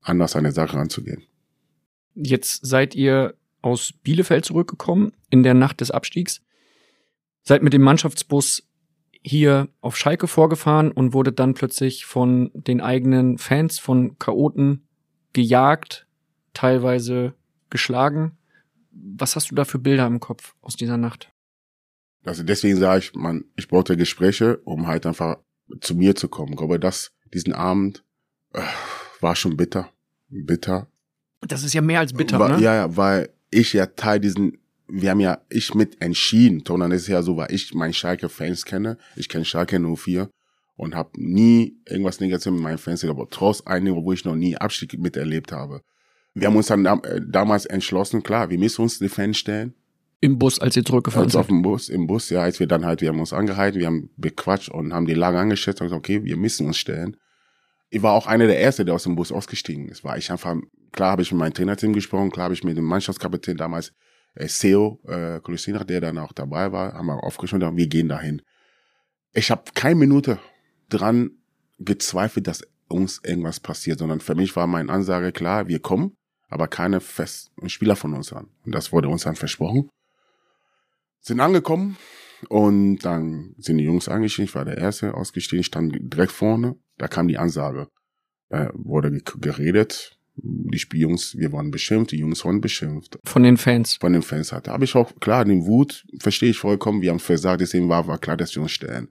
anders 0.00 0.36
an 0.36 0.44
der 0.44 0.52
Sache 0.52 0.78
anzugehen. 0.78 1.22
Jetzt 2.14 2.66
seid 2.66 2.94
ihr 2.94 3.34
aus 3.62 3.92
Bielefeld 3.92 4.44
zurückgekommen 4.44 5.12
in 5.30 5.42
der 5.42 5.54
Nacht 5.54 5.80
des 5.80 5.90
Abstiegs, 5.90 6.40
seid 7.42 7.62
mit 7.62 7.72
dem 7.72 7.82
Mannschaftsbus 7.82 8.68
hier 9.22 9.68
auf 9.80 9.96
Schalke 9.96 10.28
vorgefahren 10.28 10.92
und 10.92 11.12
wurde 11.12 11.32
dann 11.32 11.54
plötzlich 11.54 12.04
von 12.04 12.50
den 12.54 12.80
eigenen 12.80 13.38
Fans, 13.38 13.78
von 13.78 14.18
Chaoten 14.18 14.86
gejagt, 15.32 16.06
teilweise 16.54 17.34
geschlagen. 17.68 18.38
Was 18.90 19.36
hast 19.36 19.50
du 19.50 19.54
da 19.54 19.64
für 19.64 19.78
Bilder 19.78 20.06
im 20.06 20.20
Kopf 20.20 20.54
aus 20.60 20.76
dieser 20.76 20.96
Nacht? 20.96 21.32
Also 22.26 22.42
deswegen 22.42 22.76
sage 22.76 22.98
ich, 22.98 23.14
man, 23.14 23.44
ich 23.56 23.68
brauchte 23.68 23.96
Gespräche, 23.96 24.58
um 24.64 24.86
halt 24.86 25.06
einfach 25.06 25.38
zu 25.80 25.94
mir 25.94 26.14
zu 26.16 26.28
kommen. 26.28 26.52
Ich 26.52 26.58
glaube, 26.58 26.80
das, 26.80 27.12
diesen 27.32 27.52
Abend 27.52 28.04
äh, 28.52 28.62
war 29.20 29.36
schon 29.36 29.56
bitter. 29.56 29.90
Bitter. 30.28 30.88
Das 31.40 31.62
ist 31.62 31.72
ja 31.72 31.80
mehr 31.80 32.00
als 32.00 32.12
bitter, 32.12 32.38
war, 32.38 32.48
ne? 32.48 32.62
Ja, 32.62 32.74
ja, 32.74 32.96
weil 32.96 33.30
ich 33.50 33.72
ja 33.72 33.86
Teil 33.86 34.18
diesen, 34.18 34.58
wir 34.88 35.10
haben 35.10 35.20
ja, 35.20 35.40
ich 35.48 35.74
mit 35.74 36.02
entschieden, 36.02 36.64
sondern 36.66 36.90
es 36.92 37.02
ist 37.02 37.08
ja 37.08 37.22
so, 37.22 37.36
weil 37.36 37.52
ich 37.52 37.72
meine 37.74 37.92
Schalke-Fans 37.92 38.64
kenne. 38.64 38.98
Ich 39.14 39.28
kenne 39.28 39.44
Schalke 39.44 39.78
04 39.78 40.28
und 40.76 40.94
habe 40.94 41.10
nie 41.14 41.76
irgendwas 41.86 42.20
Negatives 42.20 42.52
mit 42.52 42.62
meinen 42.62 42.78
Fans, 42.78 43.04
aber 43.04 43.28
trotz 43.30 43.60
einiger, 43.62 43.96
wo 43.96 44.12
ich 44.12 44.24
noch 44.24 44.34
nie 44.34 44.56
Abstieg 44.56 44.98
miterlebt 44.98 45.52
habe. 45.52 45.80
Wir 46.34 46.48
haben 46.48 46.56
uns 46.56 46.66
dann 46.66 46.84
äh, 46.84 47.20
damals 47.26 47.66
entschlossen, 47.66 48.22
klar, 48.22 48.50
wir 48.50 48.58
müssen 48.58 48.82
uns 48.82 48.98
die 48.98 49.08
Fans 49.08 49.38
stellen. 49.38 49.74
Im 50.20 50.38
Bus, 50.38 50.58
als 50.58 50.76
ihr 50.76 50.84
zurückgefahren 50.84 51.28
seid? 51.28 51.40
Auf 51.40 51.48
dem 51.48 51.62
Bus, 51.62 51.88
im 51.88 52.06
Bus, 52.06 52.30
ja, 52.30 52.40
als 52.42 52.58
wir 52.58 52.66
dann 52.66 52.86
halt, 52.86 53.02
wir 53.02 53.08
haben 53.10 53.20
uns 53.20 53.32
angehalten, 53.32 53.78
wir 53.78 53.86
haben 53.86 54.10
bequatscht 54.16 54.70
und 54.70 54.94
haben 54.94 55.06
die 55.06 55.14
Lage 55.14 55.38
angeschätzt 55.38 55.80
und 55.80 55.88
gesagt, 55.88 55.98
okay, 55.98 56.24
wir 56.24 56.36
müssen 56.36 56.66
uns 56.66 56.78
stellen. 56.78 57.16
Ich 57.90 58.02
war 58.02 58.14
auch 58.14 58.26
einer 58.26 58.46
der 58.46 58.60
Ersten, 58.60 58.86
der 58.86 58.94
aus 58.94 59.02
dem 59.02 59.14
Bus 59.14 59.30
ausgestiegen 59.30 59.88
ist. 59.88 60.04
War 60.04 60.16
ich 60.16 60.30
einfach, 60.30 60.56
klar 60.92 61.12
habe 61.12 61.22
ich 61.22 61.30
mit 61.32 61.38
meinem 61.38 61.52
Trainerteam 61.52 61.92
gesprochen, 61.92 62.30
klar 62.30 62.44
habe 62.44 62.54
ich 62.54 62.64
mit 62.64 62.76
dem 62.76 62.84
Mannschaftskapitän 62.84 63.58
damals, 63.58 63.92
äh, 64.34 64.48
Seo, 64.48 65.00
äh, 65.06 65.40
Kulisina, 65.40 65.84
der 65.84 66.00
dann 66.00 66.18
auch 66.18 66.32
dabei 66.32 66.72
war, 66.72 66.94
haben 66.94 67.06
wir 67.06 67.22
aufgeschrieben 67.22 67.68
und 67.68 67.76
wir 67.76 67.86
gehen 67.86 68.08
dahin. 68.08 68.40
Ich 69.34 69.50
habe 69.50 69.64
keine 69.74 69.96
Minute 69.96 70.38
dran 70.88 71.30
gezweifelt, 71.78 72.46
dass 72.46 72.62
uns 72.88 73.20
irgendwas 73.22 73.60
passiert, 73.60 73.98
sondern 73.98 74.20
für 74.20 74.34
mich 74.34 74.56
war 74.56 74.66
meine 74.66 74.90
Ansage 74.90 75.32
klar, 75.32 75.68
wir 75.68 75.80
kommen, 75.80 76.16
aber 76.48 76.68
keine 76.68 77.00
festen 77.00 77.68
Spieler 77.68 77.96
von 77.96 78.14
uns 78.14 78.32
an. 78.32 78.48
Und 78.64 78.74
das 78.74 78.92
wurde 78.92 79.08
uns 79.08 79.24
dann 79.24 79.36
versprochen 79.36 79.90
sind 81.26 81.40
angekommen 81.40 81.96
und 82.48 82.98
dann 82.98 83.54
sind 83.58 83.78
die 83.78 83.84
Jungs 83.84 84.08
eingestiegen. 84.08 84.46
Ich 84.46 84.54
war 84.54 84.64
der 84.64 84.78
Erste 84.78 85.14
ausgestiegen, 85.14 85.64
stand 85.64 85.96
direkt 86.00 86.32
vorne. 86.32 86.76
Da 86.98 87.08
kam 87.08 87.28
die 87.28 87.38
Ansage. 87.38 87.88
Da 88.48 88.70
wurde 88.74 89.10
geredet. 89.40 90.12
Die 90.38 90.98
Jungs, 90.98 91.34
wir 91.36 91.50
waren 91.52 91.70
beschimpft, 91.70 92.12
die 92.12 92.18
Jungs 92.18 92.44
wurden 92.44 92.60
beschimpft. 92.60 93.18
Von 93.24 93.42
den 93.42 93.56
Fans. 93.56 93.94
Von 93.94 94.12
den 94.12 94.22
Fans 94.22 94.52
hatte. 94.52 94.70
Aber 94.70 94.84
ich 94.84 94.94
auch, 94.94 95.10
klar, 95.18 95.44
den 95.44 95.66
Wut 95.66 96.04
verstehe 96.20 96.50
ich 96.50 96.58
vollkommen. 96.58 97.00
Wir 97.00 97.10
haben 97.10 97.18
versagt, 97.18 97.62
deswegen 97.62 97.88
war, 97.88 98.06
war 98.06 98.18
klar, 98.18 98.36
dass 98.36 98.54
wir 98.54 98.62
uns 98.62 98.72
stellen. 98.72 99.08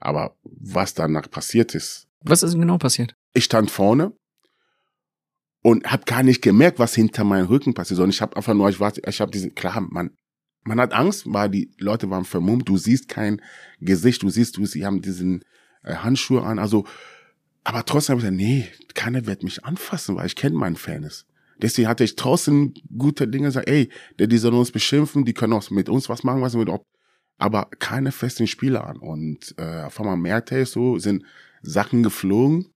Aber 0.00 0.34
was 0.42 0.94
danach 0.94 1.30
passiert 1.30 1.74
ist. 1.74 2.08
Was 2.22 2.42
ist 2.42 2.52
denn 2.52 2.60
genau 2.62 2.78
passiert? 2.78 3.14
Ich 3.34 3.44
stand 3.44 3.70
vorne 3.70 4.12
und 5.62 5.92
habe 5.92 6.04
gar 6.06 6.22
nicht 6.22 6.42
gemerkt, 6.42 6.78
was 6.78 6.94
hinter 6.94 7.22
meinem 7.24 7.46
Rücken 7.46 7.74
passiert, 7.74 7.98
sondern 7.98 8.10
ich 8.10 8.22
habe 8.22 8.36
einfach 8.36 8.54
nur, 8.54 8.68
ich 8.68 8.80
warte, 8.80 9.02
ich 9.06 9.20
habe 9.20 9.30
diese, 9.30 9.50
klar, 9.50 9.80
man, 9.80 10.16
man 10.64 10.80
hat 10.80 10.92
Angst, 10.92 11.24
weil 11.26 11.50
die 11.50 11.70
Leute 11.78 12.10
waren 12.10 12.24
vermummt, 12.24 12.68
du 12.68 12.76
siehst 12.76 13.08
kein 13.08 13.40
Gesicht, 13.80 14.22
du 14.22 14.30
siehst, 14.30 14.56
du, 14.56 14.66
sie 14.66 14.86
haben 14.86 15.02
diesen 15.02 15.44
äh, 15.82 15.94
Handschuhe 15.96 16.42
an, 16.42 16.58
also, 16.58 16.86
aber 17.64 17.84
trotzdem 17.84 18.14
habe 18.14 18.20
ich 18.20 18.36
gesagt, 18.36 18.36
nee, 18.36 18.68
keiner 18.94 19.26
wird 19.26 19.42
mich 19.42 19.64
anfassen, 19.64 20.16
weil 20.16 20.26
ich 20.26 20.36
kenne 20.36 20.56
meinen 20.56 20.76
Fairness. 20.76 21.26
Deswegen 21.58 21.88
hatte 21.88 22.02
ich 22.02 22.16
trotzdem 22.16 22.74
gute 22.96 23.28
Dinge 23.28 23.46
gesagt, 23.46 23.68
ey, 23.68 23.88
die 24.18 24.38
sollen 24.38 24.54
uns 24.54 24.72
beschimpfen, 24.72 25.24
die 25.24 25.34
können 25.34 25.52
auch 25.52 25.70
mit 25.70 25.88
uns 25.88 26.08
was 26.08 26.24
machen, 26.24 26.42
was 26.42 26.54
mit, 26.54 26.68
ob, 26.68 26.84
aber 27.38 27.68
keine 27.78 28.10
festen 28.10 28.48
Spieler 28.48 28.86
an. 28.86 28.96
Und 28.96 29.54
äh, 29.58 29.82
auf 29.82 30.00
einmal 30.00 30.16
merkte 30.16 30.58
ich 30.58 30.70
so, 30.70 30.98
sind 30.98 31.24
Sachen 31.62 32.02
geflogen, 32.02 32.66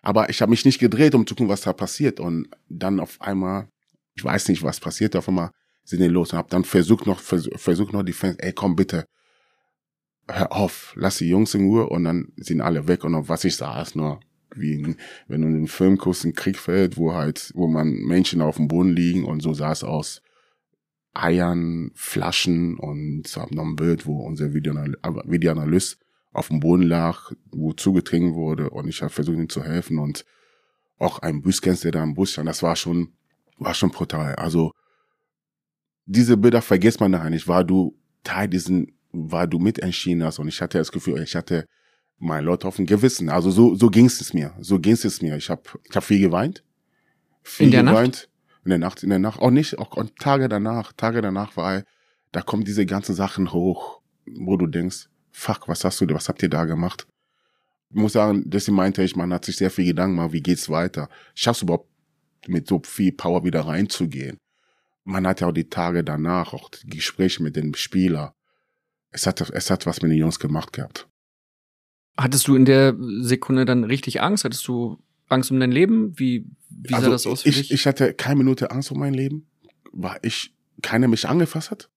aber 0.00 0.30
ich 0.30 0.40
habe 0.40 0.50
mich 0.50 0.64
nicht 0.64 0.78
gedreht, 0.78 1.14
um 1.14 1.26
zu 1.26 1.34
gucken, 1.34 1.50
was 1.50 1.60
da 1.60 1.74
passiert. 1.74 2.20
Und 2.20 2.48
dann 2.70 3.00
auf 3.00 3.20
einmal, 3.20 3.68
ich 4.14 4.24
weiß 4.24 4.48
nicht, 4.48 4.62
was 4.62 4.80
passiert, 4.80 5.14
auf 5.14 5.28
einmal 5.28 5.50
sind 5.84 6.00
die 6.00 6.08
los 6.08 6.32
und 6.32 6.38
habe 6.38 6.50
dann 6.50 6.64
versucht 6.64 7.06
noch, 7.06 7.20
versucht, 7.20 7.60
versucht 7.60 7.92
noch 7.92 8.02
die 8.02 8.12
Fans, 8.12 8.36
ey, 8.38 8.52
komm 8.52 8.76
bitte, 8.76 9.06
hör 10.28 10.52
auf, 10.52 10.92
lass 10.96 11.18
die 11.18 11.28
Jungs 11.28 11.54
in 11.54 11.66
Ruhe 11.66 11.88
und 11.88 12.04
dann 12.04 12.32
sind 12.36 12.60
alle 12.60 12.88
weg 12.88 13.04
und 13.04 13.28
was 13.28 13.44
ich 13.44 13.56
sah, 13.56 13.82
ist 13.82 13.96
nur 13.96 14.20
wie 14.54 14.82
ein, 14.82 14.96
wenn 15.28 15.42
du 15.42 15.48
in 15.48 15.54
einem 15.56 15.68
Film 15.68 15.96
guckst, 15.96 16.24
ein 16.24 16.34
Kriegfeld, 16.34 16.96
wo 16.96 17.14
halt, 17.14 17.52
wo 17.54 17.66
man 17.66 17.90
Menschen 17.90 18.42
auf 18.42 18.56
dem 18.56 18.68
Boden 18.68 18.90
liegen 18.90 19.24
und 19.24 19.40
so 19.40 19.54
sah 19.54 19.72
es 19.72 19.82
aus. 19.82 20.22
Eiern, 21.14 21.90
Flaschen 21.94 22.78
und 22.78 23.24
haben 23.36 23.56
noch 23.56 23.64
ein 23.64 23.76
Bild, 23.76 24.06
wo 24.06 24.24
unser 24.24 24.54
Videoanalyst 24.54 25.98
auf 26.32 26.48
dem 26.48 26.60
Boden 26.60 26.84
lag, 26.84 27.32
wo 27.50 27.72
zugetrunken 27.72 28.34
wurde 28.34 28.70
und 28.70 28.88
ich 28.88 29.02
habe 29.02 29.12
versucht, 29.12 29.36
ihm 29.36 29.48
zu 29.48 29.62
helfen 29.62 29.98
und 29.98 30.24
auch 30.98 31.18
ein 31.18 31.42
Büskens, 31.42 31.80
der 31.80 31.92
da 31.92 32.02
im 32.02 32.14
Bus 32.14 32.32
stand, 32.32 32.48
das 32.48 32.62
war 32.62 32.76
schon, 32.76 33.12
war 33.58 33.74
schon 33.74 33.90
brutal. 33.90 34.36
Also, 34.36 34.72
diese 36.06 36.36
Bilder 36.36 36.62
vergisst 36.62 37.00
man 37.00 37.10
nachher 37.10 37.30
nicht, 37.30 37.48
weil 37.48 37.64
du 37.64 37.96
Teil 38.24 38.48
diesen, 38.48 38.92
weil 39.12 39.48
du 39.48 39.58
mitentschieden 39.58 40.24
hast 40.24 40.38
und 40.38 40.48
ich 40.48 40.60
hatte 40.60 40.78
das 40.78 40.92
Gefühl, 40.92 41.20
ich 41.22 41.34
hatte 41.34 41.66
mein 42.18 42.44
Leute 42.44 42.68
auf 42.68 42.76
dem 42.76 42.86
Gewissen. 42.86 43.28
Also 43.28 43.50
so, 43.50 43.74
so 43.74 43.90
ging's 43.90 44.20
es 44.20 44.32
mir. 44.32 44.54
So 44.60 44.78
ging's 44.78 45.04
es 45.04 45.22
mir. 45.22 45.36
Ich 45.36 45.50
habe 45.50 45.62
ich 45.88 45.96
hab 45.96 46.04
viel 46.04 46.20
geweint. 46.20 46.62
Viel 47.42 47.66
In 47.66 47.72
der 47.72 47.82
geweint. 47.82 48.14
Nacht? 48.14 48.28
In 48.64 48.68
der 48.70 48.78
Nacht, 48.78 49.02
in 49.02 49.10
der 49.10 49.18
Nacht. 49.18 49.40
Auch 49.40 49.50
nicht, 49.50 49.78
auch 49.78 49.96
und 49.96 50.16
Tage 50.16 50.48
danach, 50.48 50.92
Tage 50.92 51.20
danach, 51.20 51.56
weil 51.56 51.84
da 52.30 52.40
kommen 52.40 52.64
diese 52.64 52.86
ganzen 52.86 53.14
Sachen 53.14 53.52
hoch, 53.52 54.00
wo 54.24 54.56
du 54.56 54.68
denkst, 54.68 55.08
fuck, 55.32 55.66
was 55.66 55.84
hast 55.84 56.00
du, 56.00 56.06
was 56.10 56.28
habt 56.28 56.42
ihr 56.44 56.48
da 56.48 56.64
gemacht? 56.64 57.08
Ich 57.90 57.96
muss 57.96 58.12
sagen, 58.12 58.44
deswegen 58.46 58.76
meinte 58.76 59.02
ich, 59.02 59.16
man 59.16 59.32
hat 59.32 59.44
sich 59.44 59.56
sehr 59.56 59.70
viel 59.70 59.84
Gedanken 59.84 60.16
gemacht, 60.16 60.32
wie 60.32 60.42
geht's 60.42 60.70
weiter? 60.70 61.08
Schaffst 61.34 61.62
du 61.62 61.66
überhaupt 61.66 61.90
mit 62.46 62.68
so 62.68 62.80
viel 62.84 63.12
Power 63.12 63.44
wieder 63.44 63.62
reinzugehen? 63.62 64.38
Man 65.04 65.26
hat 65.26 65.40
ja 65.40 65.48
auch 65.48 65.52
die 65.52 65.68
Tage 65.68 66.04
danach, 66.04 66.52
auch 66.52 66.70
die 66.70 66.86
Gespräche 66.88 67.42
mit 67.42 67.56
den 67.56 67.74
Spieler. 67.74 68.34
Es 69.10 69.26
hat, 69.26 69.40
es 69.40 69.70
hat 69.70 69.86
was 69.86 70.00
mit 70.02 70.10
den 70.10 70.18
Jungs 70.18 70.38
gemacht 70.38 70.72
gehabt. 70.72 71.08
Hattest 72.16 72.46
du 72.46 72.54
in 72.54 72.64
der 72.64 72.96
Sekunde 73.20 73.64
dann 73.64 73.84
richtig 73.84 74.20
Angst? 74.20 74.44
Hattest 74.44 74.66
du 74.68 75.02
Angst 75.28 75.50
um 75.50 75.58
dein 75.60 75.72
Leben? 75.72 76.18
Wie, 76.18 76.46
wie 76.68 76.90
sah 76.90 76.96
also 76.98 77.10
das 77.10 77.26
aus 77.26 77.42
für 77.42 77.48
ich, 77.48 77.56
dich? 77.56 77.72
ich 77.72 77.86
hatte 77.86 78.14
keine 78.14 78.36
Minute 78.36 78.70
Angst 78.70 78.90
um 78.90 78.98
mein 78.98 79.14
Leben, 79.14 79.48
weil 79.92 80.18
ich 80.22 80.54
keiner 80.82 81.08
mich 81.08 81.28
angefasst 81.28 81.70
hat. 81.70 81.90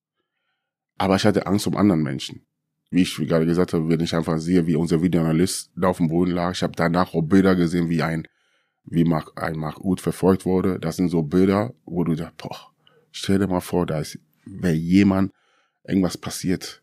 Aber 0.98 1.16
ich 1.16 1.26
hatte 1.26 1.46
Angst 1.48 1.68
um 1.68 1.76
anderen 1.76 2.02
Menschen. 2.02 2.46
Wie 2.90 3.02
ich 3.02 3.16
gerade 3.16 3.46
gesagt 3.46 3.74
habe, 3.74 3.90
wenn 3.90 4.00
ich 4.00 4.16
einfach 4.16 4.38
sehe, 4.38 4.68
wie 4.68 4.76
unser 4.76 5.02
Videoanalyst 5.02 5.72
da 5.76 5.90
auf 5.90 5.98
dem 5.98 6.08
Boden 6.08 6.32
lag, 6.32 6.54
ich 6.54 6.64
habe 6.64 6.74
danach 6.76 7.14
auch 7.14 7.24
Bilder 7.24 7.56
gesehen, 7.56 7.90
wie 7.90 8.02
ein, 8.02 8.28
wie 8.86 9.04
Mark, 9.04 9.32
ein 9.42 9.58
Mark 9.58 9.84
Uth 9.84 10.00
verfolgt 10.00 10.46
wurde. 10.46 10.80
Das 10.80 10.96
sind 10.96 11.10
so 11.10 11.24
Bilder, 11.24 11.74
wo 11.84 12.04
du 12.04 12.16
da, 12.16 12.32
boah, 12.38 12.72
stell 13.16 13.40
dir 13.40 13.48
mal 13.48 13.62
vor, 13.62 13.86
da 13.86 14.00
ist, 14.00 14.20
wäre 14.46 14.74
jemand, 14.74 15.32
irgendwas 15.84 16.18
passiert, 16.18 16.82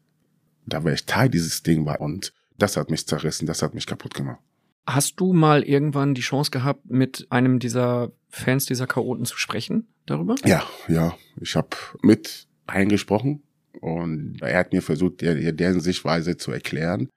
da 0.67 0.85
wäre 0.85 0.95
ich 0.95 1.07
Teil 1.07 1.29
dieses 1.29 1.63
Ding 1.63 1.85
war 1.85 2.01
und 2.01 2.33
das 2.59 2.77
hat 2.77 2.91
mich 2.91 3.07
zerrissen, 3.07 3.47
das 3.47 3.63
hat 3.63 3.75
mich 3.75 3.87
kaputt 3.87 4.15
gemacht. 4.15 4.41
Hast 4.87 5.21
du 5.21 5.33
mal 5.33 5.63
irgendwann 5.63 6.15
die 6.15 6.23
Chance 6.23 6.51
gehabt, 6.51 6.91
mit 6.91 7.27
einem 7.31 7.59
dieser 7.59 8.13
Fans 8.29 8.67
dieser 8.67 8.87
Chaoten 8.87 9.27
zu 9.27 9.37
sprechen 9.37 9.87
darüber? 10.07 10.35
Ja, 10.45 10.65
ja, 10.89 11.17
ich 11.41 11.55
habe 11.55 11.77
mit 12.03 12.49
eingesprochen 12.67 13.43
und 13.81 14.39
er 14.41 14.59
hat 14.59 14.73
mir 14.73 14.83
versucht, 14.83 15.21
der, 15.21 15.53
deren 15.53 15.81
Sichtweise 15.81 16.37
zu 16.37 16.51
erklären. 16.51 17.09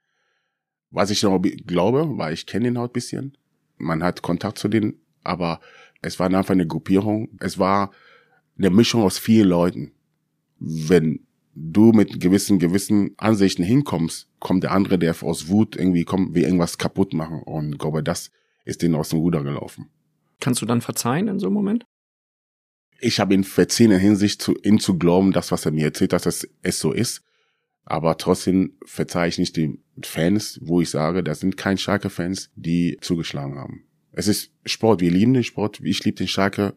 Was 0.90 1.10
ich 1.10 1.22
noch 1.22 1.40
glaube, 1.40 2.18
weil 2.18 2.34
ich 2.34 2.46
kenne 2.46 2.68
ihn 2.68 2.78
halt 2.78 2.92
bisschen. 2.92 3.36
Man 3.78 4.02
hat 4.02 4.22
Kontakt 4.22 4.58
zu 4.58 4.68
denen, 4.68 5.00
aber 5.24 5.60
es 6.02 6.18
war 6.20 6.26
einfach 6.26 6.50
eine 6.50 6.66
Gruppierung. 6.66 7.30
Es 7.40 7.58
war 7.58 7.90
eine 8.58 8.70
Mischung 8.70 9.02
aus 9.02 9.18
vielen 9.18 9.48
Leuten. 9.48 9.92
Wenn 10.58 11.26
du 11.54 11.92
mit 11.92 12.20
gewissen, 12.20 12.58
gewissen 12.58 13.14
Ansichten 13.16 13.62
hinkommst, 13.62 14.28
kommt 14.38 14.62
der 14.62 14.72
andere, 14.72 14.98
der 14.98 15.14
aus 15.22 15.48
Wut 15.48 15.76
irgendwie 15.76 16.04
kommt, 16.04 16.34
wie 16.34 16.42
irgendwas 16.42 16.78
kaputt 16.78 17.14
machen. 17.14 17.42
Und 17.42 17.72
ich 17.72 17.78
glaube, 17.78 18.02
das 18.02 18.30
ist 18.64 18.82
denen 18.82 18.94
aus 18.94 19.08
dem 19.08 19.20
Ruder 19.20 19.42
gelaufen. 19.42 19.88
Kannst 20.40 20.60
du 20.60 20.66
dann 20.66 20.80
verzeihen 20.80 21.28
in 21.28 21.38
so 21.38 21.46
einem 21.46 21.54
Moment? 21.54 21.86
Ich 23.00 23.20
habe 23.20 23.34
ihn 23.34 23.44
verziehen 23.44 23.90
in 23.90 24.00
Hinsicht 24.00 24.40
zu 24.40 24.54
ihm 24.62 24.80
zu 24.80 24.98
glauben, 24.98 25.32
das, 25.32 25.50
was 25.50 25.66
er 25.66 25.72
mir 25.72 25.86
erzählt, 25.86 26.12
dass 26.12 26.26
es, 26.26 26.48
es 26.62 26.78
so 26.78 26.92
ist. 26.92 27.22
Aber 27.84 28.16
trotzdem 28.16 28.72
verzeihe 28.84 29.28
ich 29.28 29.38
nicht 29.38 29.56
den 29.56 29.82
Fans, 30.02 30.58
wo 30.62 30.80
ich 30.80 30.90
sage, 30.90 31.22
das 31.22 31.40
sind 31.40 31.56
kein 31.56 31.78
Schalke-Fans, 31.78 32.50
die 32.56 32.98
zugeschlagen 33.00 33.56
haben. 33.56 33.84
Es 34.12 34.28
ist 34.28 34.50
Sport, 34.64 35.00
wir 35.00 35.10
lieben 35.10 35.34
den 35.34 35.44
Sport, 35.44 35.80
ich 35.80 36.02
liebe 36.04 36.16
den 36.16 36.28
Schalke, 36.28 36.74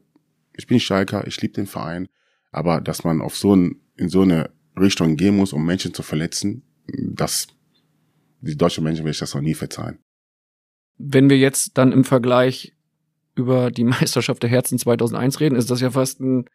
ich 0.60 0.68
bin 0.68 0.80
Schalker, 0.80 1.26
ich 1.26 1.42
liebe 1.42 1.54
den 1.54 1.68
Verein. 1.68 2.08
Aber 2.52 2.82
dass 2.82 3.04
man 3.04 3.22
auf 3.22 3.36
so 3.38 3.56
ein, 3.56 3.82
in 3.96 4.10
so 4.10 4.22
eine 4.22 4.50
Richtung 4.78 5.16
gehen 5.16 5.38
muss, 5.38 5.54
um 5.54 5.66
Menschen 5.66 5.94
zu 5.94 6.04
verletzen, 6.04 6.64
das, 6.88 7.48
die 8.42 8.58
deutschen 8.58 8.84
Menschen 8.84 9.06
will 9.06 9.12
ich 9.12 9.20
das 9.20 9.34
noch 9.34 9.42
nie 9.42 9.54
verzeihen. 9.54 10.00
Wenn 10.98 11.30
wir 11.30 11.38
jetzt 11.38 11.78
dann 11.78 11.92
im 11.92 12.04
Vergleich 12.04 12.74
über 13.36 13.72
die 13.72 13.84
Meisterschaft 13.96 14.44
der 14.44 14.50
Herzen 14.50 14.78
2001 14.78 15.40
reden, 15.40 15.56
ist 15.56 15.72
das 15.72 15.82
ja 15.82 15.92
fast 15.92 16.20
ein 16.20 16.46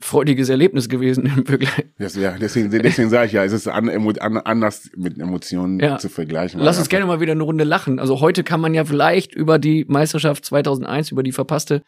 freudiges 0.00 0.48
Erlebnis 0.48 0.88
gewesen 0.88 1.26
im 1.26 1.46
Vergleich. 1.46 1.86
Das, 1.98 2.14
ja, 2.14 2.36
deswegen, 2.38 2.70
deswegen 2.70 3.08
sage 3.08 3.26
ich 3.28 3.32
ja, 3.32 3.44
es 3.44 3.52
ist 3.52 3.66
an, 3.66 3.88
an, 3.88 4.36
anders 4.36 4.90
mit 4.96 5.18
Emotionen 5.18 5.80
Ja. 5.80 5.98
zu 5.98 6.08
vergleichen. 6.08 6.60
Lass 6.60 6.78
uns 6.78 6.88
gerne 6.88 7.06
mal 7.06 7.20
wieder 7.20 7.32
eine 7.32 7.42
Runde 7.42 7.64
lachen. 7.64 7.98
Also 7.98 8.20
heute 8.20 8.44
kann 8.44 8.60
man 8.60 8.74
ja 8.74 8.84
vielleicht 8.84 9.34
über 9.34 9.58
die 9.58 9.86
Meisterschaft 9.88 10.44
2001, 10.44 11.10
über 11.10 11.22
die 11.22 11.32
verpasste, 11.32 11.82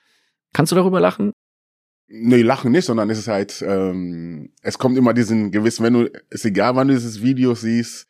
kannst 0.52 0.72
du 0.72 0.76
darüber 0.76 1.00
lachen? 1.00 1.32
Nee, 2.12 2.42
lachen 2.42 2.72
nicht, 2.72 2.86
sondern 2.86 3.08
es 3.08 3.18
ist 3.18 3.28
halt, 3.28 3.62
ähm, 3.66 4.50
es 4.62 4.78
kommt 4.78 4.98
immer 4.98 5.14
diesen 5.14 5.52
gewissen, 5.52 5.84
wenn 5.84 5.92
du, 5.92 6.10
ist 6.30 6.44
egal, 6.44 6.74
wann 6.74 6.88
du 6.88 6.94
dieses 6.94 7.22
Video 7.22 7.54
siehst, 7.54 8.08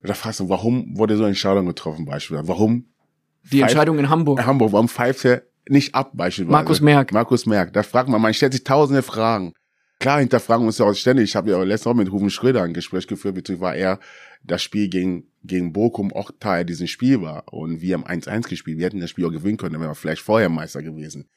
da 0.00 0.14
fragst 0.14 0.40
du, 0.40 0.48
warum 0.48 0.96
wurde 0.96 1.16
so 1.16 1.22
eine 1.24 1.30
Entscheidung 1.30 1.66
getroffen, 1.66 2.06
beispielsweise? 2.06 2.48
Warum 2.48 2.86
Die 3.44 3.58
Pfeift- 3.58 3.72
Entscheidung 3.72 3.98
in 3.98 4.08
Hamburg. 4.08 4.44
Hamburg, 4.46 4.72
warum 4.72 4.88
pfeift 4.88 5.24
er 5.26 5.42
nicht 5.68 5.94
ab, 5.94 6.12
beispielsweise? 6.14 6.52
Markus 6.52 6.80
Merck. 6.80 7.12
Markus 7.12 7.44
Merck, 7.44 7.72
da 7.74 7.82
fragt 7.82 8.08
man, 8.08 8.22
man 8.22 8.32
stellt 8.32 8.52
sich 8.54 8.64
tausende 8.64 9.02
Fragen. 9.02 9.52
Klar, 9.98 10.20
hinterfragen 10.20 10.66
uns 10.66 10.78
ja 10.78 10.86
auch 10.86 10.94
ständig. 10.94 11.24
Ich 11.30 11.36
habe 11.36 11.50
ja 11.50 11.62
letztes 11.62 11.86
Mal 11.86 11.94
mit 11.94 12.10
Ruben 12.12 12.30
Schröder 12.30 12.62
ein 12.62 12.72
Gespräch 12.74 13.06
geführt, 13.06 13.34
bezüglich 13.34 13.60
war 13.60 13.74
er 13.74 13.98
das 14.44 14.62
Spiel 14.62 14.88
gegen, 14.88 15.24
gegen 15.42 15.72
Bochum 15.72 16.12
auch 16.12 16.30
Teil 16.38 16.64
dieses 16.64 16.88
Spiel 16.90 17.20
war. 17.22 17.44
Und 17.52 17.80
wir 17.80 17.94
haben 17.94 18.04
1-1 18.06 18.48
gespielt. 18.48 18.78
Wir 18.78 18.86
hätten 18.86 19.00
das 19.00 19.10
Spiel 19.10 19.24
auch 19.26 19.30
gewinnen 19.32 19.56
können, 19.56 19.72
dann 19.72 19.80
wären 19.80 19.90
wir 19.90 19.94
vielleicht 19.94 20.22
vorher 20.22 20.48
Meister 20.50 20.82
gewesen. 20.82 21.28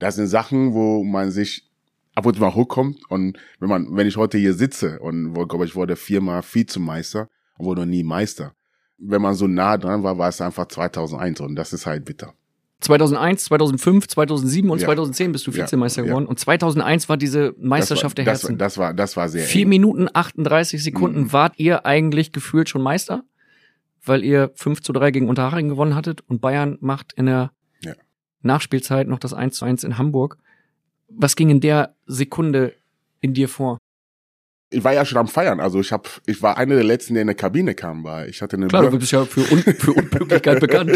Das 0.00 0.16
sind 0.16 0.26
Sachen, 0.26 0.74
wo 0.74 1.04
man 1.04 1.30
sich 1.30 1.70
ab 2.16 2.26
und 2.26 2.34
zu 2.34 2.40
mal 2.40 2.54
hochkommt. 2.54 2.98
Und 3.08 3.38
wenn 3.60 3.68
man, 3.68 3.96
wenn 3.96 4.06
ich 4.08 4.16
heute 4.16 4.38
hier 4.38 4.54
sitze 4.54 4.98
und 4.98 5.32
glaube 5.48 5.64
ich, 5.66 5.76
wurde 5.76 5.94
viermal 5.94 6.42
Vizemeister 6.42 7.28
und 7.56 7.66
wurde 7.66 7.82
noch 7.82 7.86
nie 7.88 8.02
Meister. 8.02 8.52
Wenn 8.98 9.22
man 9.22 9.34
so 9.34 9.46
nah 9.46 9.78
dran 9.78 10.02
war, 10.02 10.18
war 10.18 10.28
es 10.28 10.40
einfach 10.40 10.66
2001 10.66 11.40
und 11.40 11.54
das 11.54 11.72
ist 11.72 11.86
halt 11.86 12.04
bitter. 12.04 12.34
2001, 12.80 13.44
2005, 13.44 14.08
2007 14.08 14.70
und 14.70 14.80
Ja. 14.80 14.86
2010 14.86 15.32
bist 15.32 15.46
du 15.46 15.54
Vizemeister 15.54 16.02
ja. 16.02 16.08
geworden. 16.08 16.26
Und 16.26 16.38
2001 16.38 17.08
war 17.10 17.16
diese 17.18 17.54
Meisterschaft 17.58 18.16
das 18.18 18.24
der 18.24 18.26
war, 18.26 18.32
das, 18.32 18.42
Herzen. 18.42 18.58
Das 18.58 18.78
war, 18.78 18.94
das 18.94 19.16
war 19.16 19.28
sehr 19.28 19.44
Vier 19.44 19.62
eng. 19.62 19.68
Minuten 19.68 20.08
38 20.12 20.82
Sekunden 20.82 21.20
Mhm. 21.24 21.32
wart 21.32 21.58
ihr 21.58 21.84
eigentlich 21.84 22.32
gefühlt 22.32 22.70
schon 22.70 22.82
Meister, 22.82 23.22
weil 24.02 24.24
ihr 24.24 24.50
5 24.54 24.80
zu 24.80 24.94
3 24.94 25.10
gegen 25.10 25.28
Unterhaching 25.28 25.68
gewonnen 25.68 25.94
hattet 25.94 26.22
und 26.26 26.40
Bayern 26.40 26.78
macht 26.80 27.12
in 27.12 27.26
der. 27.26 27.52
Nachspielzeit 28.42 29.08
noch 29.08 29.18
das 29.18 29.32
1 29.34 29.56
zu 29.56 29.64
1 29.64 29.84
in 29.84 29.98
Hamburg. 29.98 30.38
Was 31.08 31.36
ging 31.36 31.50
in 31.50 31.60
der 31.60 31.94
Sekunde 32.06 32.74
in 33.20 33.34
dir 33.34 33.48
vor? 33.48 33.78
ich 34.72 34.84
war 34.84 34.92
ja 34.94 35.04
schon 35.04 35.18
am 35.18 35.26
Feiern. 35.26 35.58
Also 35.58 35.80
ich 35.80 35.90
hab, 35.90 36.08
ich 36.26 36.42
war 36.42 36.56
einer 36.56 36.76
der 36.76 36.84
letzten, 36.84 37.14
der 37.14 37.22
in 37.22 37.26
der 37.26 37.34
Kabine 37.34 37.74
kam, 37.74 38.04
weil 38.04 38.28
ich 38.30 38.40
hatte 38.40 38.54
eine 38.56 38.68
Klar, 38.68 38.82
Bier- 38.82 38.90
du 38.92 38.98
bist 39.00 39.10
ja 39.10 39.24
für, 39.24 39.40
Un 39.52 39.58
für 39.62 39.92
Unpünktlichkeit 39.92 40.60
bekannt. 40.60 40.92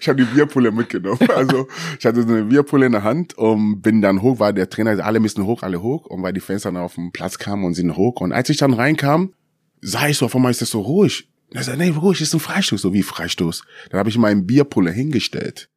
ich 0.00 0.08
habe 0.08 0.24
die 0.24 0.32
Bierpulle 0.32 0.70
mitgenommen. 0.70 1.18
Also 1.34 1.66
ich 1.98 2.06
hatte 2.06 2.22
so 2.22 2.28
eine 2.28 2.44
Bierpulle 2.44 2.86
in 2.86 2.92
der 2.92 3.02
Hand 3.02 3.34
und 3.36 3.82
bin 3.82 4.02
dann 4.02 4.22
hoch, 4.22 4.38
weil 4.38 4.54
der 4.54 4.70
Trainer, 4.70 5.04
alle 5.04 5.18
müssen 5.18 5.44
hoch, 5.44 5.64
alle 5.64 5.82
hoch. 5.82 6.06
Und 6.06 6.22
weil 6.22 6.32
die 6.32 6.38
Fans 6.38 6.62
dann 6.62 6.76
auf 6.76 6.94
den 6.94 7.10
Platz 7.10 7.38
kamen 7.38 7.64
und 7.64 7.74
sind 7.74 7.96
hoch. 7.96 8.20
Und 8.20 8.30
als 8.30 8.50
ich 8.50 8.56
dann 8.58 8.72
reinkam, 8.72 9.32
sah 9.80 10.06
ich 10.06 10.16
so, 10.18 10.26
auf 10.26 10.36
einmal 10.36 10.52
ist 10.52 10.62
das 10.62 10.70
so 10.70 10.80
ruhig. 10.82 11.28
Und 11.50 11.56
er 11.56 11.64
sagt, 11.64 11.78
nee, 11.78 11.88
ruhig, 11.90 12.20
ist 12.20 12.34
ein 12.34 12.38
Freistoß. 12.40 12.80
So 12.80 12.92
wie 12.92 13.02
Freistoß. 13.02 13.64
Dann 13.90 13.98
habe 13.98 14.10
ich 14.10 14.16
meinen 14.16 14.46
Bierpulle 14.46 14.92
hingestellt 14.92 15.68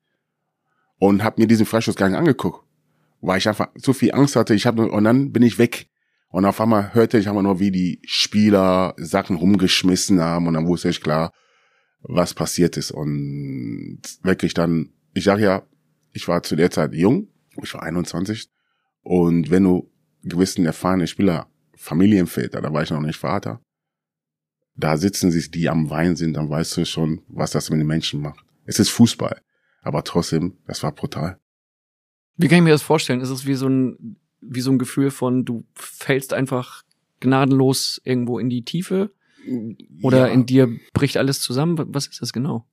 und 0.99 1.23
habe 1.23 1.41
mir 1.41 1.47
diesen 1.47 1.65
Freistoß 1.65 1.95
gar 1.95 2.09
nicht 2.09 2.17
angeguckt, 2.17 2.63
weil 3.21 3.39
ich 3.39 3.47
einfach 3.47 3.69
so 3.75 3.93
viel 3.93 4.13
Angst 4.13 4.35
hatte. 4.35 4.53
Ich 4.53 4.65
habe 4.65 4.91
und 4.91 5.03
dann 5.03 5.31
bin 5.31 5.43
ich 5.43 5.57
weg. 5.57 5.87
Und 6.31 6.45
auf 6.45 6.61
einmal 6.61 6.93
hörte 6.93 7.17
ich 7.17 7.27
einfach 7.27 7.41
nur, 7.41 7.59
wie 7.59 7.71
die 7.71 8.01
Spieler 8.05 8.93
Sachen 8.97 9.35
rumgeschmissen 9.37 10.21
haben 10.21 10.45
und 10.45 10.53
dann 10.53 10.67
wusste 10.67 10.89
ich 10.89 11.01
klar, 11.01 11.33
was 12.01 12.35
passiert 12.35 12.77
ist. 12.77 12.91
Und 12.91 14.01
wirklich 14.21 14.53
dann, 14.53 14.91
ich 15.13 15.23
sag 15.23 15.39
ja, 15.39 15.63
ich 16.13 16.27
war 16.27 16.43
zu 16.43 16.55
der 16.55 16.69
Zeit 16.69 16.93
jung, 16.93 17.29
ich 17.63 17.73
war 17.73 17.81
21. 17.81 18.47
Und 19.01 19.49
wenn 19.49 19.63
du 19.63 19.91
gewissen 20.23 20.65
erfahrene 20.65 21.07
Spieler, 21.07 21.47
Familienväter, 21.75 22.61
da 22.61 22.71
war 22.73 22.83
ich 22.83 22.91
noch 22.91 23.01
nicht 23.01 23.17
Vater, 23.17 23.61
da 24.75 24.97
sitzen 24.97 25.31
sich 25.31 25.49
die 25.49 25.67
am 25.67 25.89
Wein 25.89 26.15
sind, 26.15 26.35
dann 26.35 26.49
weißt 26.49 26.77
du 26.77 26.85
schon, 26.85 27.21
was 27.27 27.51
das 27.51 27.69
mit 27.69 27.79
den 27.79 27.87
Menschen 27.87 28.21
macht. 28.21 28.45
Es 28.65 28.79
ist 28.79 28.89
Fußball, 28.89 29.41
aber 29.82 30.03
trotzdem, 30.03 30.57
das 30.67 30.84
war 30.84 30.91
brutal. 30.91 31.39
Wie 32.38 32.47
kann 32.47 32.59
ich 32.59 32.63
mir 32.63 32.69
das 32.71 32.82
vorstellen? 32.82 33.21
Ist 33.21 33.30
es 33.30 33.45
wie 33.45 33.55
so 33.55 33.67
ein, 33.67 34.17
wie 34.41 34.61
so 34.61 34.71
ein 34.71 34.80
Gefühl 34.80 35.11
von, 35.11 35.45
du 35.45 35.65
fällst 35.73 36.34
einfach 36.34 36.84
gnadenlos 37.19 37.99
irgendwo 38.05 38.39
in 38.39 38.49
die 38.49 38.63
Tiefe 38.63 39.11
oder 40.01 40.27
Ja. 40.27 40.34
in 40.34 40.45
dir 40.45 40.69
bricht 40.93 41.17
alles 41.17 41.41
zusammen? 41.41 41.77
Was 41.93 42.07
ist 42.07 42.21
das 42.21 42.34
genau? 42.34 42.65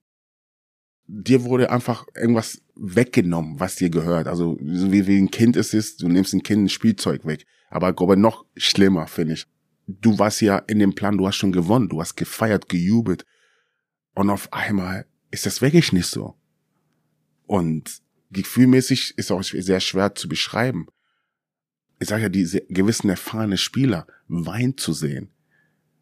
dir 1.09 1.45
wurde 1.45 1.71
einfach 1.71 2.05
irgendwas 2.17 2.61
weggenommen, 2.75 3.61
was 3.61 3.77
dir 3.77 3.91
gehört. 3.91 4.27
Also 4.27 4.59
so 4.61 4.91
wie, 4.93 5.07
wie 5.07 5.19
ein 5.19 5.31
Kind 5.31 5.57
es 5.57 5.73
ist, 5.73 6.03
du 6.03 6.09
nimmst 6.09 6.35
ein 6.35 6.43
Kind 6.43 6.65
ein 6.65 6.69
Spielzeug 6.69 7.25
weg. 7.25 7.47
Aber 7.71 7.93
glaube, 7.93 8.17
noch 8.17 8.45
schlimmer, 8.57 9.07
finde 9.07 9.35
ich. 9.35 9.47
Du 9.87 10.19
warst 10.19 10.41
ja 10.41 10.59
in 10.59 10.81
dem 10.81 10.95
Plan, 10.95 11.17
du 11.17 11.27
hast 11.27 11.37
schon 11.37 11.53
gewonnen, 11.53 11.89
du 11.89 12.01
hast 12.01 12.17
gefeiert, 12.17 12.69
gejubelt. 12.69 13.25
Und 14.15 14.31
auf 14.31 14.53
einmal 14.53 15.07
ist 15.31 15.47
das 15.47 15.63
wirklich 15.63 15.93
nicht 15.93 16.07
so. 16.07 16.35
Und 17.47 18.01
gefühlmäßig 18.31 19.17
ist 19.17 19.31
auch 19.31 19.43
sehr 19.43 19.81
schwer 19.81 20.15
zu 20.15 20.29
beschreiben. 20.29 20.87
Ich 21.99 22.09
sage 22.09 22.25
ja, 22.25 22.29
diese 22.29 22.61
gewissen 22.69 23.09
erfahrene 23.09 23.57
Spieler 23.57 24.07
weint 24.29 24.81
zu 24.81 24.93
sehen. 24.93 25.31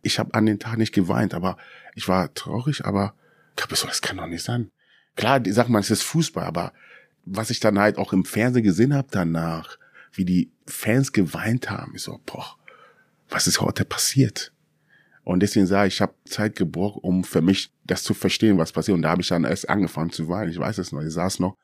Ich 0.03 0.19
habe 0.19 0.35
an 0.35 0.47
den 0.47 0.59
Tag 0.59 0.79
nicht 0.79 0.93
geweint, 0.93 1.35
aber 1.35 1.57
ich 1.95 2.09
war 2.09 2.35
traurig, 2.35 2.85
aber 2.85 3.15
ich 3.57 3.63
hab 3.63 3.77
so, 3.77 3.87
das 3.87 4.03
kann 4.03 4.17
doch 4.17 4.27
nicht 4.27 4.43
sein. 4.43 4.71
Klar, 5.17 5.41
die 5.41 5.53
sagt 5.53 5.71
man, 5.71 5.81
es 5.81 5.91
ist 5.91 6.03
Fußball, 6.03 6.45
aber 6.45 6.73
was 7.25 7.51
ich 7.51 7.61
dann 7.61 7.79
halt 7.79 7.97
auch 7.97 8.13
im 8.13 8.25
Fernsehen 8.25 8.65
gesehen 8.65 8.95
habe 8.95 9.09
danach, 9.11 9.79
wie 10.13 10.25
die 10.25 10.51
Fans 10.67 11.13
geweint 11.13 11.71
haben, 11.71 11.95
ich 11.95 12.03
so, 12.03 12.21
boah, 12.27 12.57
was 13.29 13.47
ist 13.47 13.61
heute 13.61 13.85
passiert? 13.85 14.53
Und 15.25 15.41
deswegen 15.41 15.67
sage 15.67 15.89
ich, 15.89 15.95
ich 15.95 16.01
habe 16.01 16.15
Zeit 16.27 16.55
gebraucht, 16.55 17.01
um 17.03 17.25
für 17.25 17.41
mich 17.41 17.73
das 17.85 18.03
zu 18.03 18.15
verstehen, 18.15 18.59
was 18.59 18.73
passiert. 18.73 18.95
Und 18.95 19.03
da 19.03 19.11
habe 19.11 19.23
ich 19.23 19.29
dann 19.29 19.45
erst 19.45 19.69
angefangen 19.69 20.11
zu 20.11 20.29
weinen. 20.29 20.51
Ich 20.51 20.59
weiß 20.59 20.79
es 20.79 20.93
noch. 20.93 21.01
Ich 21.01 21.13
saß 21.13 21.41
noch 21.41 21.57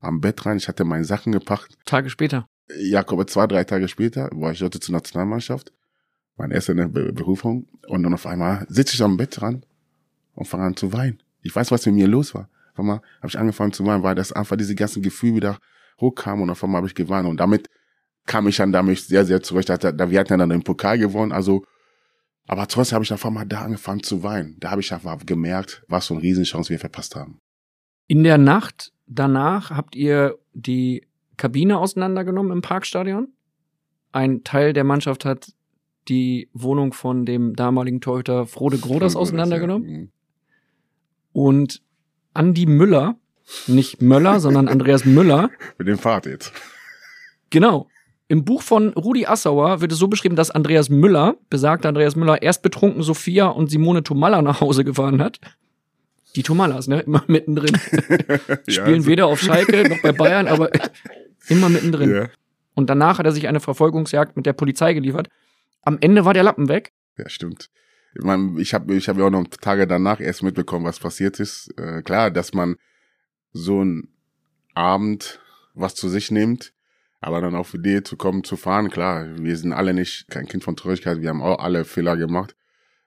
am 0.00 0.20
Bett 0.20 0.46
rein, 0.46 0.56
ich 0.56 0.68
hatte 0.68 0.84
meine 0.84 1.04
Sachen 1.04 1.32
gepackt. 1.32 1.76
Tage 1.84 2.10
später. 2.10 2.46
Jakob, 2.78 3.28
zwei, 3.28 3.46
drei 3.46 3.64
Tage 3.64 3.88
später 3.88 4.30
war 4.32 4.52
ich 4.52 4.62
heute 4.62 4.78
zur 4.78 4.92
Nationalmannschaft, 4.92 5.72
meine 6.36 6.54
erste 6.54 6.74
Be 6.74 7.12
Berufung. 7.12 7.66
Und 7.88 8.02
dann 8.02 8.14
auf 8.14 8.26
einmal 8.26 8.66
sitze 8.68 8.94
ich 8.94 9.02
am 9.02 9.16
Bett 9.16 9.40
dran 9.40 9.64
und 10.34 10.46
fange 10.46 10.64
an 10.64 10.76
zu 10.76 10.92
weinen. 10.92 11.22
Ich 11.42 11.54
weiß, 11.54 11.70
was 11.70 11.86
mit 11.86 11.94
mir 11.96 12.06
los 12.06 12.34
war. 12.34 12.48
Auf 12.72 12.80
einmal 12.80 13.00
habe 13.18 13.28
ich 13.28 13.38
angefangen 13.38 13.72
zu 13.72 13.84
weinen, 13.86 14.02
weil 14.02 14.14
das 14.14 14.32
einfach 14.32 14.56
diese 14.56 14.74
ganzen 14.74 15.02
Gefühle 15.02 15.36
wieder 15.36 15.58
hochkam 16.00 16.42
und 16.42 16.50
auf 16.50 16.62
einmal 16.62 16.78
habe 16.78 16.88
ich 16.88 16.94
geweint. 16.94 17.26
Und 17.26 17.38
damit 17.38 17.68
kam 18.26 18.46
ich 18.46 18.56
dann 18.56 18.70
damit 18.70 19.00
sehr, 19.00 19.24
sehr 19.24 19.42
zurecht. 19.42 19.70
Da, 19.70 20.10
wir 20.10 20.20
hatten 20.20 20.32
ja 20.32 20.36
dann 20.36 20.50
den 20.50 20.62
Pokal 20.62 20.98
gewonnen, 20.98 21.32
also 21.32 21.64
aber 22.48 22.66
trotzdem 22.66 22.96
habe 22.96 23.04
ich 23.04 23.12
auf 23.12 23.24
einmal 23.24 23.46
da 23.46 23.60
angefangen 23.60 24.02
zu 24.02 24.22
weinen. 24.22 24.56
Da 24.58 24.70
habe 24.70 24.80
ich 24.80 24.92
einfach 24.92 25.18
gemerkt, 25.24 25.84
was 25.86 26.06
für 26.06 26.14
eine 26.14 26.22
Riesenchance 26.22 26.70
wir 26.70 26.78
verpasst 26.78 27.14
haben. 27.14 27.38
In 28.06 28.24
der 28.24 28.38
Nacht 28.38 28.92
danach 29.06 29.70
habt 29.70 29.94
ihr 29.94 30.38
die 30.54 31.06
Kabine 31.36 31.78
auseinandergenommen 31.78 32.50
im 32.50 32.62
Parkstadion. 32.62 33.28
Ein 34.12 34.44
Teil 34.44 34.72
der 34.72 34.84
Mannschaft 34.84 35.26
hat 35.26 35.52
die 36.08 36.48
Wohnung 36.54 36.94
von 36.94 37.26
dem 37.26 37.54
damaligen 37.54 38.00
Torhüter 38.00 38.46
Frode 38.46 38.78
Groders 38.78 39.14
auseinandergenommen. 39.14 39.88
Mhm. 39.88 40.12
Und 41.32 41.82
Andi 42.32 42.64
Müller, 42.64 43.16
nicht 43.66 44.00
Möller, 44.00 44.40
sondern 44.40 44.68
Andreas 44.68 45.04
Müller, 45.04 45.50
Mit 45.78 45.86
dem 45.86 45.98
Fahrt 45.98 46.24
jetzt. 46.24 46.52
genau. 47.50 47.88
Im 48.30 48.44
Buch 48.44 48.60
von 48.60 48.92
Rudi 48.92 49.24
Assauer 49.26 49.80
wird 49.80 49.90
es 49.90 49.98
so 49.98 50.06
beschrieben, 50.06 50.36
dass 50.36 50.50
Andreas 50.50 50.90
Müller, 50.90 51.36
besagter 51.48 51.88
Andreas 51.88 52.14
Müller, 52.14 52.42
erst 52.42 52.62
betrunken 52.62 53.02
Sophia 53.02 53.46
und 53.46 53.70
Simone 53.70 54.02
Tomalla 54.02 54.42
nach 54.42 54.60
Hause 54.60 54.84
gefahren 54.84 55.22
hat. 55.22 55.40
Die 56.36 56.42
Tomallas, 56.42 56.88
ne? 56.88 57.00
Immer 57.00 57.24
mittendrin. 57.26 57.74
Spielen 58.68 58.94
also- 58.96 59.06
weder 59.06 59.26
auf 59.26 59.40
Schalke 59.40 59.88
noch 59.88 60.02
bei 60.02 60.12
Bayern, 60.12 60.46
aber 60.46 60.70
immer 61.48 61.70
mittendrin. 61.70 62.14
Ja. 62.14 62.28
Und 62.74 62.90
danach 62.90 63.18
hat 63.18 63.24
er 63.24 63.32
sich 63.32 63.48
eine 63.48 63.60
Verfolgungsjagd 63.60 64.36
mit 64.36 64.44
der 64.44 64.52
Polizei 64.52 64.92
geliefert. 64.92 65.28
Am 65.82 65.96
Ende 66.00 66.26
war 66.26 66.34
der 66.34 66.42
Lappen 66.42 66.68
weg. 66.68 66.92
Ja, 67.16 67.28
stimmt. 67.30 67.70
Ich, 68.14 68.22
mein, 68.22 68.58
ich 68.58 68.74
habe 68.74 68.94
ich 68.94 69.08
hab 69.08 69.16
ja 69.16 69.24
auch 69.24 69.30
noch 69.30 69.46
Tage 69.48 69.86
danach 69.86 70.20
erst 70.20 70.42
mitbekommen, 70.42 70.84
was 70.84 71.00
passiert 71.00 71.40
ist. 71.40 71.72
Äh, 71.78 72.02
klar, 72.02 72.30
dass 72.30 72.52
man 72.52 72.76
so 73.52 73.80
einen 73.80 74.08
Abend 74.74 75.40
was 75.74 75.94
zu 75.94 76.08
sich 76.08 76.30
nimmt, 76.30 76.72
aber 77.20 77.40
dann 77.40 77.54
auf 77.54 77.72
die 77.72 77.78
Idee 77.78 78.02
zu 78.02 78.16
kommen, 78.16 78.44
zu 78.44 78.56
fahren, 78.56 78.90
klar, 78.90 79.26
wir 79.38 79.56
sind 79.56 79.72
alle 79.72 79.92
nicht 79.92 80.28
kein 80.28 80.46
Kind 80.46 80.64
von 80.64 80.76
Traurigkeit, 80.76 81.20
wir 81.20 81.28
haben 81.30 81.42
auch 81.42 81.58
alle 81.58 81.84
Fehler 81.84 82.16
gemacht. 82.16 82.54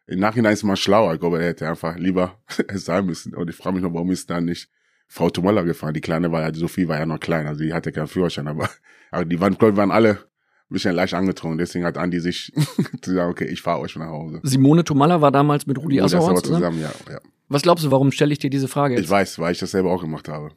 Im 0.08 0.20
Nachhinein 0.20 0.54
ist 0.54 0.64
man 0.64 0.76
schlauer, 0.76 1.14
ich 1.14 1.20
glaube, 1.20 1.40
er 1.40 1.48
hätte 1.48 1.68
einfach 1.68 1.96
lieber 1.98 2.38
es 2.68 2.86
sein 2.86 3.06
müssen. 3.06 3.34
Und 3.34 3.50
ich 3.50 3.56
frage 3.56 3.76
mich 3.76 3.84
noch, 3.84 3.94
warum 3.94 4.12
ist 4.12 4.30
dann 4.30 4.46
nicht 4.46 4.70
Frau 5.08 5.30
Tomalla 5.30 5.62
gefahren? 5.62 5.94
Die 5.94 6.02
Kleine 6.02 6.32
war 6.32 6.42
ja, 6.42 6.54
Sophie 6.54 6.88
war 6.88 6.98
ja 6.98 7.06
noch 7.06 7.20
klein, 7.20 7.48
also 7.48 7.64
die 7.64 7.74
hatte 7.74 7.92
keinen 7.92 8.08
Führerschein, 8.08 8.48
aber, 8.48 8.70
aber 9.12 9.26
die 9.26 9.40
waren, 9.40 9.58
glaube 9.58 9.74
ich, 9.74 9.78
waren 9.78 9.92
alle 9.92 10.12
ein 10.12 10.74
bisschen 10.74 10.96
leicht 10.96 11.14
angetrunken. 11.14 11.58
Deswegen 11.58 11.86
hat 11.86 11.98
Andi 11.98 12.20
sich 12.20 12.52
zu 13.02 13.14
sagen, 13.14 13.32
okay, 13.32 13.46
ich 13.46 13.62
fahre 13.62 13.80
euch 13.80 13.96
nach 13.96 14.08
Hause. 14.08 14.42
Simone 14.44 14.84
Tomalla 14.84 15.22
war 15.22 15.32
damals 15.32 15.66
mit 15.68 15.78
Rudi 15.78 16.02
Assauer 16.02 16.36
zusammen. 16.44 16.80
zusammen, 16.80 16.82
ja, 16.82 17.14
ja. 17.14 17.20
Was 17.48 17.62
glaubst 17.62 17.84
du, 17.84 17.92
warum 17.92 18.12
stelle 18.12 18.32
ich 18.32 18.40
dir 18.40 18.50
diese 18.50 18.70
Frage 18.70 18.96
jetzt? 18.96 19.04
Ich 19.04 19.10
weiß, 19.10 19.40
weil 19.40 19.52
ich 19.52 19.60
das 19.60 19.72
selber 19.72 19.92
auch 19.92 20.02
gemacht 20.02 20.30
habe. 20.30 20.52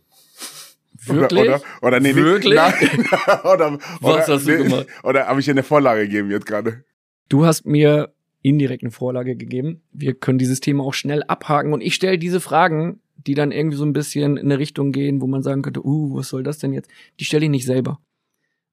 Wirklich? 1.06 1.40
Oder, 1.40 1.56
oder, 1.56 1.62
oder 1.82 2.00
nee, 2.00 2.14
Wirklich? 2.14 2.54
Nein, 2.54 2.72
oder, 3.44 3.78
Was 4.00 4.28
oder, 4.28 4.34
hast 4.34 4.46
du 4.46 4.56
gemacht? 4.56 4.86
Oder 5.02 5.26
habe 5.26 5.40
ich 5.40 5.46
dir 5.46 5.52
eine 5.52 5.62
Vorlage 5.62 6.02
gegeben 6.02 6.30
jetzt 6.30 6.46
gerade? 6.46 6.84
Du 7.28 7.44
hast 7.44 7.66
mir 7.66 8.14
indirekt 8.42 8.82
eine 8.82 8.90
Vorlage 8.90 9.36
gegeben. 9.36 9.82
Wir 9.92 10.14
können 10.14 10.38
dieses 10.38 10.60
Thema 10.60 10.84
auch 10.84 10.94
schnell 10.94 11.22
abhaken 11.22 11.72
und 11.72 11.80
ich 11.80 11.94
stelle 11.94 12.18
diese 12.18 12.40
Fragen, 12.40 13.00
die 13.16 13.34
dann 13.34 13.52
irgendwie 13.52 13.76
so 13.76 13.84
ein 13.84 13.92
bisschen 13.92 14.36
in 14.36 14.46
eine 14.46 14.58
Richtung 14.58 14.92
gehen, 14.92 15.20
wo 15.20 15.26
man 15.26 15.42
sagen 15.42 15.62
könnte, 15.62 15.84
uh, 15.84 16.16
was 16.16 16.28
soll 16.28 16.42
das 16.42 16.58
denn 16.58 16.72
jetzt? 16.72 16.90
Die 17.18 17.24
stelle 17.24 17.44
ich 17.44 17.50
nicht 17.50 17.64
selber. 17.64 18.00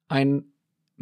Ein 0.09 0.43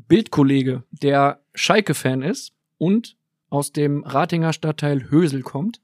Bildkollege, 0.07 0.83
der 0.91 1.41
Schalke-Fan 1.55 2.21
ist 2.21 2.53
und 2.77 3.17
aus 3.49 3.71
dem 3.71 4.03
Ratinger 4.03 4.53
Stadtteil 4.53 5.09
Hösel 5.09 5.41
kommt, 5.41 5.81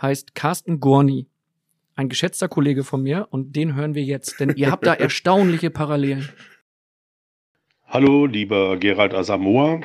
heißt 0.00 0.34
Carsten 0.34 0.80
Gorni. 0.80 1.26
Ein 1.96 2.08
geschätzter 2.08 2.48
Kollege 2.48 2.82
von 2.82 3.02
mir 3.02 3.28
und 3.30 3.54
den 3.54 3.76
hören 3.76 3.94
wir 3.94 4.02
jetzt, 4.02 4.40
denn 4.40 4.54
ihr 4.56 4.70
habt 4.70 4.84
da 4.84 4.94
erstaunliche 4.94 5.70
Parallelen. 5.70 6.28
Hallo, 7.86 8.26
lieber 8.26 8.76
Gerald 8.78 9.14
Asamoah, 9.14 9.80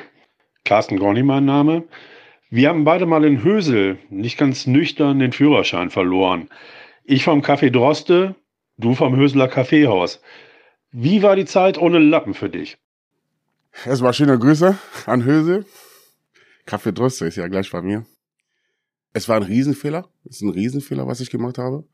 Carsten 0.64 0.98
Gorni 0.98 1.22
mein 1.22 1.44
Name. 1.44 1.84
Wir 2.48 2.68
haben 2.68 2.82
beide 2.82 3.06
mal 3.06 3.24
in 3.24 3.44
Hösel 3.44 3.98
nicht 4.08 4.38
ganz 4.38 4.66
nüchtern 4.66 5.20
den 5.20 5.30
Führerschein 5.30 5.90
verloren. 5.90 6.48
Ich 7.04 7.22
vom 7.22 7.42
Café 7.42 7.70
Droste, 7.70 8.34
du 8.76 8.96
vom 8.96 9.14
Höseler 9.14 9.46
Kaffeehaus. 9.46 10.20
Wie 10.90 11.22
war 11.22 11.36
die 11.36 11.44
Zeit 11.44 11.78
ohne 11.78 12.00
Lappen 12.00 12.34
für 12.34 12.50
dich? 12.50 12.78
Erstmal 13.86 14.14
schöne 14.14 14.36
Grüße 14.36 14.76
an 15.06 15.24
Höse. 15.24 15.64
Kaffee 16.66 16.92
Droste 16.92 17.26
ist 17.26 17.36
ja 17.36 17.46
gleich 17.46 17.70
bei 17.70 17.82
mir. 17.82 18.04
Es 19.12 19.28
war 19.28 19.36
ein 19.36 19.44
Riesenfehler. 19.44 20.08
Es 20.24 20.36
ist 20.36 20.42
ein 20.42 20.50
Riesenfehler, 20.50 21.06
was 21.06 21.20
ich 21.20 21.30
gemacht 21.30 21.58
habe. 21.58 21.84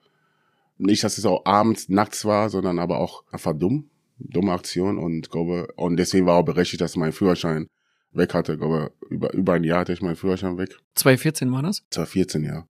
Nicht, 0.78 1.04
dass 1.04 1.18
es 1.18 1.24
auch 1.24 1.44
abends, 1.44 1.88
nachts 1.88 2.24
war, 2.24 2.50
sondern 2.50 2.78
aber 2.78 2.98
auch 2.98 3.24
einfach 3.30 3.54
dumm. 3.54 3.90
Dumme 4.18 4.52
Aktion 4.52 4.98
und 4.98 5.30
glaube, 5.30 5.68
und 5.76 5.98
deswegen 5.98 6.26
war 6.26 6.36
auch 6.36 6.44
berechtigt, 6.44 6.80
dass 6.80 6.96
mein 6.96 7.12
Führerschein 7.12 7.66
weg 8.12 8.34
hatte. 8.34 8.54
Ich 8.54 8.58
glaube, 8.58 8.92
über, 9.10 9.32
über 9.34 9.54
ein 9.54 9.64
Jahr 9.64 9.80
hatte 9.80 9.92
ich 9.92 10.00
meinen 10.00 10.16
Führerschein 10.16 10.56
weg. 10.56 10.78
2014 10.94 11.52
war 11.52 11.62
das? 11.62 11.82
2014, 11.90 12.44
ja. 12.44 12.66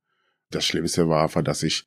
Das 0.50 0.64
Schlimmste 0.64 1.08
war 1.08 1.22
einfach, 1.22 1.42
dass 1.42 1.62
ich, 1.62 1.86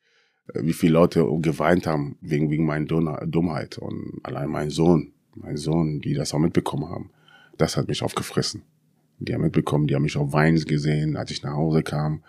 äh, 0.53 0.61
wie 0.63 0.74
viele 0.74 0.93
Leute 0.93 1.28
geweint 1.41 1.88
haben 1.88 2.17
wegen, 2.22 2.49
wegen 2.49 2.65
meiner 2.65 2.86
Dummheit. 3.26 3.78
Und 3.78 4.20
allein 4.24 4.49
mein 4.49 4.70
Sohn, 4.70 5.13
mein 5.36 5.57
Sohn, 5.57 5.99
die 5.99 6.13
das 6.13 6.34
auch 6.34 6.39
mitbekommen 6.39 6.89
haben, 6.89 7.11
das 7.57 7.78
hat 7.78 7.88
mich 7.88 8.01
aufgefressen. 8.01 8.63
Die 9.20 9.34
haben 9.34 9.41
mitbekommen, 9.41 9.88
die 9.88 9.95
haben 9.95 10.03
mich 10.03 10.15
auf 10.15 10.32
Weins 10.32 10.65
gesehen, 10.65 11.17
als 11.17 11.32
ich 11.32 11.43
nach 11.43 11.53
Hause 11.53 11.84
kam. 11.84 12.24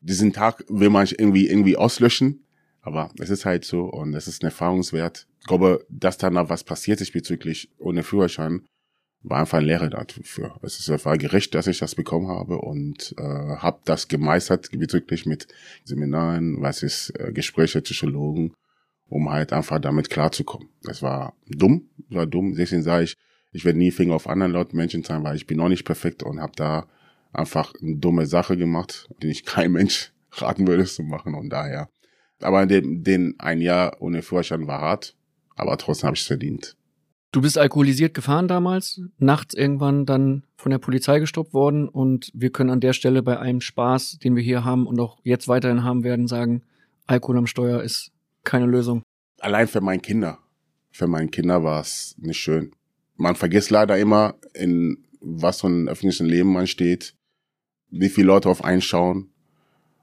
Diesen 0.00 0.32
Tag 0.32 0.64
will 0.68 0.90
man 0.90 1.06
irgendwie, 1.06 1.46
irgendwie 1.46 1.76
auslöschen, 1.76 2.42
aber 2.82 3.10
es 3.18 3.30
ist 3.30 3.44
halt 3.44 3.64
so 3.64 3.84
und 3.84 4.14
es 4.14 4.28
ist 4.28 4.42
ein 4.42 4.46
Erfahrungswert. 4.46 5.26
Ich 5.40 5.46
glaube, 5.46 5.84
dass 5.88 6.18
dann 6.18 6.34
noch 6.34 6.48
was 6.48 6.64
passiert 6.64 7.00
ist 7.00 7.12
bezüglich 7.12 7.70
ohne 7.78 8.02
Führerschein, 8.02 8.66
war 9.22 9.40
einfach 9.40 9.58
ein 9.58 9.64
Lehre 9.64 9.90
dafür. 9.90 10.58
Es 10.62 10.78
ist, 10.78 11.04
war 11.04 11.18
gerecht, 11.18 11.54
dass 11.54 11.66
ich 11.66 11.78
das 11.78 11.94
bekommen 11.94 12.28
habe 12.28 12.58
und 12.58 13.14
äh, 13.18 13.22
habe 13.22 13.80
das 13.84 14.08
gemeistert 14.08 14.70
bezüglich 14.72 15.26
mit 15.26 15.46
Seminaren, 15.84 16.62
was 16.62 16.82
ist 16.82 17.10
äh, 17.18 17.32
Gespräche 17.32 17.82
Psychologen, 17.82 18.54
um 19.08 19.30
halt 19.30 19.52
einfach 19.52 19.78
damit 19.78 20.08
klarzukommen. 20.08 20.68
Das 20.82 21.02
war 21.02 21.34
dumm, 21.48 21.90
war 22.08 22.26
dumm. 22.26 22.54
Deswegen 22.54 22.82
sage 22.82 23.04
ich, 23.04 23.16
ich 23.52 23.64
werde 23.64 23.78
nie 23.78 23.90
Finger 23.90 24.14
auf 24.14 24.28
anderen 24.28 24.52
Leuten 24.52 24.76
Menschen 24.76 25.02
sein, 25.02 25.22
weil 25.22 25.36
ich 25.36 25.46
bin 25.46 25.60
auch 25.60 25.68
nicht 25.68 25.84
perfekt 25.84 26.22
und 26.22 26.40
habe 26.40 26.52
da 26.56 26.86
einfach 27.32 27.74
eine 27.80 27.96
dumme 27.96 28.26
Sache 28.26 28.56
gemacht, 28.56 29.08
die 29.22 29.28
ich 29.28 29.44
kein 29.44 29.72
Mensch 29.72 30.12
raten 30.32 30.66
würde 30.66 30.84
zu 30.84 31.02
machen 31.02 31.34
und 31.34 31.50
daher. 31.50 31.88
Aber 32.40 32.66
den, 32.66 33.04
den 33.04 33.34
ein 33.38 33.60
Jahr 33.60 33.96
ohne 34.00 34.22
Führerschein 34.22 34.66
war 34.66 34.80
hart, 34.80 35.16
aber 35.56 35.76
trotzdem 35.76 36.08
habe 36.08 36.16
ich 36.16 36.22
es 36.22 36.26
verdient. 36.26 36.76
Du 37.32 37.42
bist 37.42 37.58
alkoholisiert 37.58 38.12
gefahren 38.12 38.48
damals, 38.48 39.00
nachts 39.18 39.54
irgendwann 39.54 40.04
dann 40.04 40.42
von 40.56 40.70
der 40.70 40.78
Polizei 40.78 41.20
gestoppt 41.20 41.54
worden 41.54 41.88
und 41.88 42.30
wir 42.34 42.50
können 42.50 42.70
an 42.70 42.80
der 42.80 42.92
Stelle 42.92 43.22
bei 43.22 43.38
einem 43.38 43.60
Spaß, 43.60 44.18
den 44.18 44.34
wir 44.34 44.42
hier 44.42 44.64
haben 44.64 44.86
und 44.86 44.98
auch 44.98 45.18
jetzt 45.22 45.46
weiterhin 45.46 45.84
haben 45.84 46.02
werden, 46.02 46.26
sagen, 46.26 46.62
Alkohol 47.06 47.38
am 47.38 47.46
Steuer 47.46 47.82
ist 47.82 48.10
keine 48.42 48.66
Lösung. 48.66 49.02
Allein 49.38 49.68
für 49.68 49.80
meine 49.80 50.00
Kinder. 50.00 50.38
Für 50.90 51.06
meine 51.06 51.28
Kinder 51.28 51.62
war 51.62 51.80
es 51.80 52.16
nicht 52.18 52.38
schön. 52.38 52.72
Man 53.16 53.36
vergisst 53.36 53.70
leider 53.70 53.96
immer, 53.96 54.34
in 54.54 55.04
was 55.20 55.60
für 55.60 55.68
einem 55.68 55.88
öffentlichen 55.88 56.26
Leben 56.26 56.52
man 56.52 56.66
steht, 56.66 57.14
wie 57.90 58.08
viele 58.08 58.28
Leute 58.28 58.48
auf 58.48 58.64
einschauen 58.64 59.30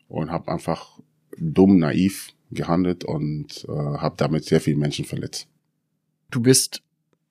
und 0.08 0.32
habe 0.32 0.52
einfach 0.52 1.00
dumm, 1.40 1.78
naiv 1.80 2.30
gehandelt 2.52 3.04
und 3.04 3.66
äh, 3.68 3.72
habe 3.72 4.16
damit 4.18 4.46
sehr 4.46 4.62
viele 4.62 4.78
Menschen 4.78 5.06
verletzt. 5.06 5.48
Du 6.32 6.42
bist 6.42 6.82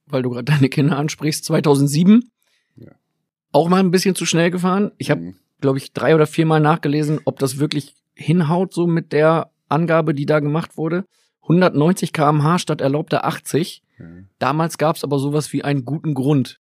weil 0.06 0.22
du 0.22 0.30
gerade 0.30 0.44
deine 0.44 0.68
Kinder 0.68 0.96
ansprichst, 0.96 1.44
2007 1.44 2.30
ja. 2.76 2.92
auch 3.52 3.68
mal 3.68 3.80
ein 3.80 3.90
bisschen 3.90 4.14
zu 4.14 4.24
schnell 4.24 4.50
gefahren. 4.50 4.92
Ich 4.98 5.10
habe, 5.10 5.20
mhm. 5.20 5.34
glaube 5.60 5.78
ich, 5.78 5.92
drei 5.92 6.14
oder 6.14 6.26
viermal 6.26 6.60
nachgelesen, 6.60 7.20
ob 7.24 7.38
das 7.38 7.58
wirklich 7.58 7.94
hinhaut 8.14 8.72
so 8.72 8.86
mit 8.86 9.12
der 9.12 9.50
Angabe, 9.68 10.14
die 10.14 10.26
da 10.26 10.40
gemacht 10.40 10.76
wurde. 10.76 11.04
190 11.42 12.12
km/h 12.12 12.58
statt 12.58 12.80
erlaubter 12.80 13.24
80. 13.24 13.82
Mhm. 13.98 14.28
Damals 14.38 14.78
gab 14.78 14.96
es 14.96 15.04
aber 15.04 15.18
sowas 15.18 15.52
wie 15.52 15.64
einen 15.64 15.84
guten 15.84 16.14
Grund. 16.14 16.60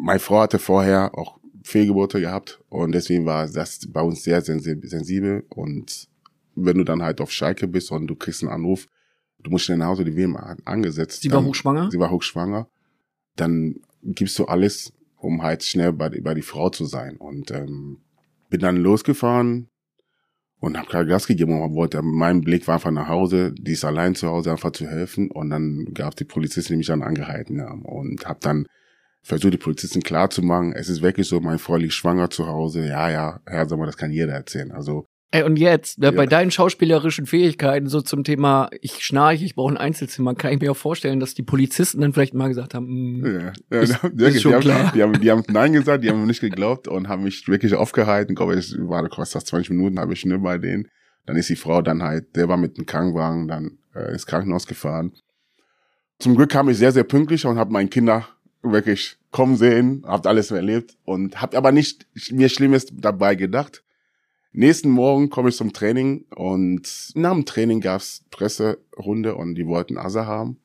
Meine 0.00 0.20
Frau 0.20 0.40
hatte 0.40 0.58
vorher 0.58 1.16
auch 1.16 1.38
Fehlgeburte 1.62 2.20
gehabt 2.20 2.60
und 2.68 2.92
deswegen 2.92 3.26
war 3.26 3.46
das 3.46 3.80
bei 3.88 4.00
uns 4.00 4.22
sehr 4.22 4.42
sensibel 4.42 5.44
und 5.48 6.08
wenn 6.64 6.78
du 6.78 6.84
dann 6.84 7.02
halt 7.02 7.20
auf 7.20 7.30
Schalke 7.30 7.68
bist 7.68 7.90
und 7.90 8.06
du 8.06 8.16
kriegst 8.16 8.42
einen 8.42 8.52
Anruf, 8.52 8.86
du 9.38 9.50
musst 9.50 9.64
schnell 9.64 9.78
nach 9.78 9.86
Hause, 9.86 10.04
die 10.04 10.16
WM 10.16 10.36
angesetzt. 10.64 11.22
Sie 11.22 11.32
war 11.32 11.44
hochschwanger? 11.44 11.90
Sie 11.90 11.98
war 11.98 12.10
hochschwanger. 12.10 12.68
Dann 13.36 13.76
gibst 14.02 14.38
du 14.38 14.46
alles, 14.46 14.92
um 15.16 15.42
halt 15.42 15.62
schnell 15.62 15.92
bei, 15.92 16.08
bei 16.20 16.34
die 16.34 16.42
Frau 16.42 16.70
zu 16.70 16.84
sein. 16.84 17.16
Und 17.16 17.50
ähm, 17.50 17.98
bin 18.50 18.60
dann 18.60 18.76
losgefahren 18.76 19.68
und 20.60 20.76
habe 20.76 20.88
gerade 20.88 21.08
Gas 21.08 21.26
gegeben 21.26 21.60
und 21.60 21.74
wollte, 21.74 22.02
mein 22.02 22.40
Blick 22.40 22.66
war 22.66 22.74
einfach 22.74 22.90
nach 22.90 23.08
Hause, 23.08 23.52
die 23.52 23.72
ist 23.72 23.84
allein 23.84 24.14
zu 24.14 24.28
Hause, 24.28 24.50
einfach 24.50 24.72
zu 24.72 24.86
helfen. 24.86 25.30
Und 25.30 25.50
dann 25.50 25.86
gab 25.94 26.10
es 26.10 26.16
die 26.16 26.24
Polizisten, 26.24 26.72
die 26.72 26.78
mich 26.78 26.86
dann 26.88 27.02
angehalten 27.02 27.60
haben. 27.60 27.82
Und 27.82 28.26
habe 28.26 28.40
dann 28.42 28.66
versucht, 29.22 29.52
die 29.52 29.58
Polizisten 29.58 30.02
klar 30.02 30.30
zu 30.30 30.42
machen, 30.42 30.72
es 30.72 30.88
ist 30.88 31.02
wirklich 31.02 31.28
so, 31.28 31.40
meine 31.40 31.58
Frau 31.58 31.76
liegt 31.76 31.92
schwanger 31.92 32.30
zu 32.30 32.46
Hause. 32.46 32.86
Ja, 32.86 33.10
ja, 33.10 33.40
Herr 33.46 33.68
Sommer, 33.68 33.86
das 33.86 33.96
kann 33.96 34.10
jeder 34.10 34.32
erzählen. 34.32 34.72
Also 34.72 35.06
Ey, 35.30 35.42
und 35.42 35.58
jetzt, 35.58 35.98
ne, 35.98 36.06
ja. 36.06 36.10
bei 36.12 36.24
deinen 36.24 36.50
schauspielerischen 36.50 37.26
Fähigkeiten, 37.26 37.86
so 37.86 38.00
zum 38.00 38.24
Thema, 38.24 38.70
ich 38.80 39.04
schnarche, 39.04 39.44
ich 39.44 39.54
brauche 39.54 39.74
ein 39.74 39.76
Einzelzimmer, 39.76 40.34
kann 40.34 40.54
ich 40.54 40.60
mir 40.60 40.72
auch 40.72 40.76
vorstellen, 40.76 41.20
dass 41.20 41.34
die 41.34 41.42
Polizisten 41.42 42.00
dann 42.00 42.14
vielleicht 42.14 42.32
mal 42.32 42.48
gesagt 42.48 42.72
haben, 42.72 43.20
mm, 43.20 43.26
ja, 43.26 43.52
ja, 43.70 43.80
ist, 43.80 43.98
ja, 44.16 44.26
ist 44.26 44.40
schon 44.40 44.52
die, 44.52 44.60
klar. 44.60 44.86
Haben, 44.86 44.92
die, 44.94 45.02
haben, 45.02 45.20
die 45.20 45.30
haben 45.30 45.42
Nein 45.48 45.74
gesagt, 45.74 46.02
die 46.02 46.08
haben 46.08 46.26
nicht 46.26 46.40
geglaubt 46.40 46.88
und 46.88 47.08
haben 47.08 47.24
mich 47.24 47.46
wirklich 47.46 47.74
aufgehalten. 47.74 48.32
Ich 48.32 48.36
glaube, 48.36 48.54
es 48.54 48.74
war 48.78 49.06
was 49.18 49.30
das 49.32 49.44
20 49.44 49.70
Minuten, 49.70 50.00
habe 50.00 50.14
ich 50.14 50.20
schnell 50.20 50.38
bei 50.38 50.56
denen. 50.56 50.88
Dann 51.26 51.36
ist 51.36 51.50
die 51.50 51.56
Frau 51.56 51.82
dann 51.82 52.02
halt, 52.02 52.34
der 52.34 52.48
war 52.48 52.56
mit 52.56 52.78
dem 52.78 52.86
Krankenwagen 52.86 53.48
dann 53.48 53.78
äh, 53.94 54.12
ins 54.12 54.24
Krankenhaus 54.24 54.66
gefahren. 54.66 55.12
Zum 56.18 56.36
Glück 56.36 56.50
kam 56.50 56.70
ich 56.70 56.78
sehr, 56.78 56.92
sehr 56.92 57.04
pünktlich 57.04 57.44
und 57.44 57.58
habe 57.58 57.70
meine 57.70 57.90
Kinder 57.90 58.26
wirklich 58.62 59.18
kommen 59.30 59.56
sehen, 59.56 60.04
habt 60.06 60.26
alles 60.26 60.50
erlebt 60.50 60.96
und 61.04 61.42
habt 61.42 61.54
aber 61.54 61.70
nicht 61.70 62.06
mir 62.30 62.48
Schlimmes 62.48 62.86
dabei 62.90 63.34
gedacht 63.34 63.82
Nächsten 64.52 64.90
Morgen 64.90 65.28
komme 65.28 65.50
ich 65.50 65.56
zum 65.56 65.72
Training 65.72 66.24
und 66.34 67.12
nach 67.14 67.32
dem 67.32 67.44
Training 67.44 67.80
gab's 67.80 68.24
Presserunde 68.30 69.34
und 69.34 69.54
die 69.54 69.66
wollten 69.66 69.98
Asa 69.98 70.26
haben. 70.26 70.58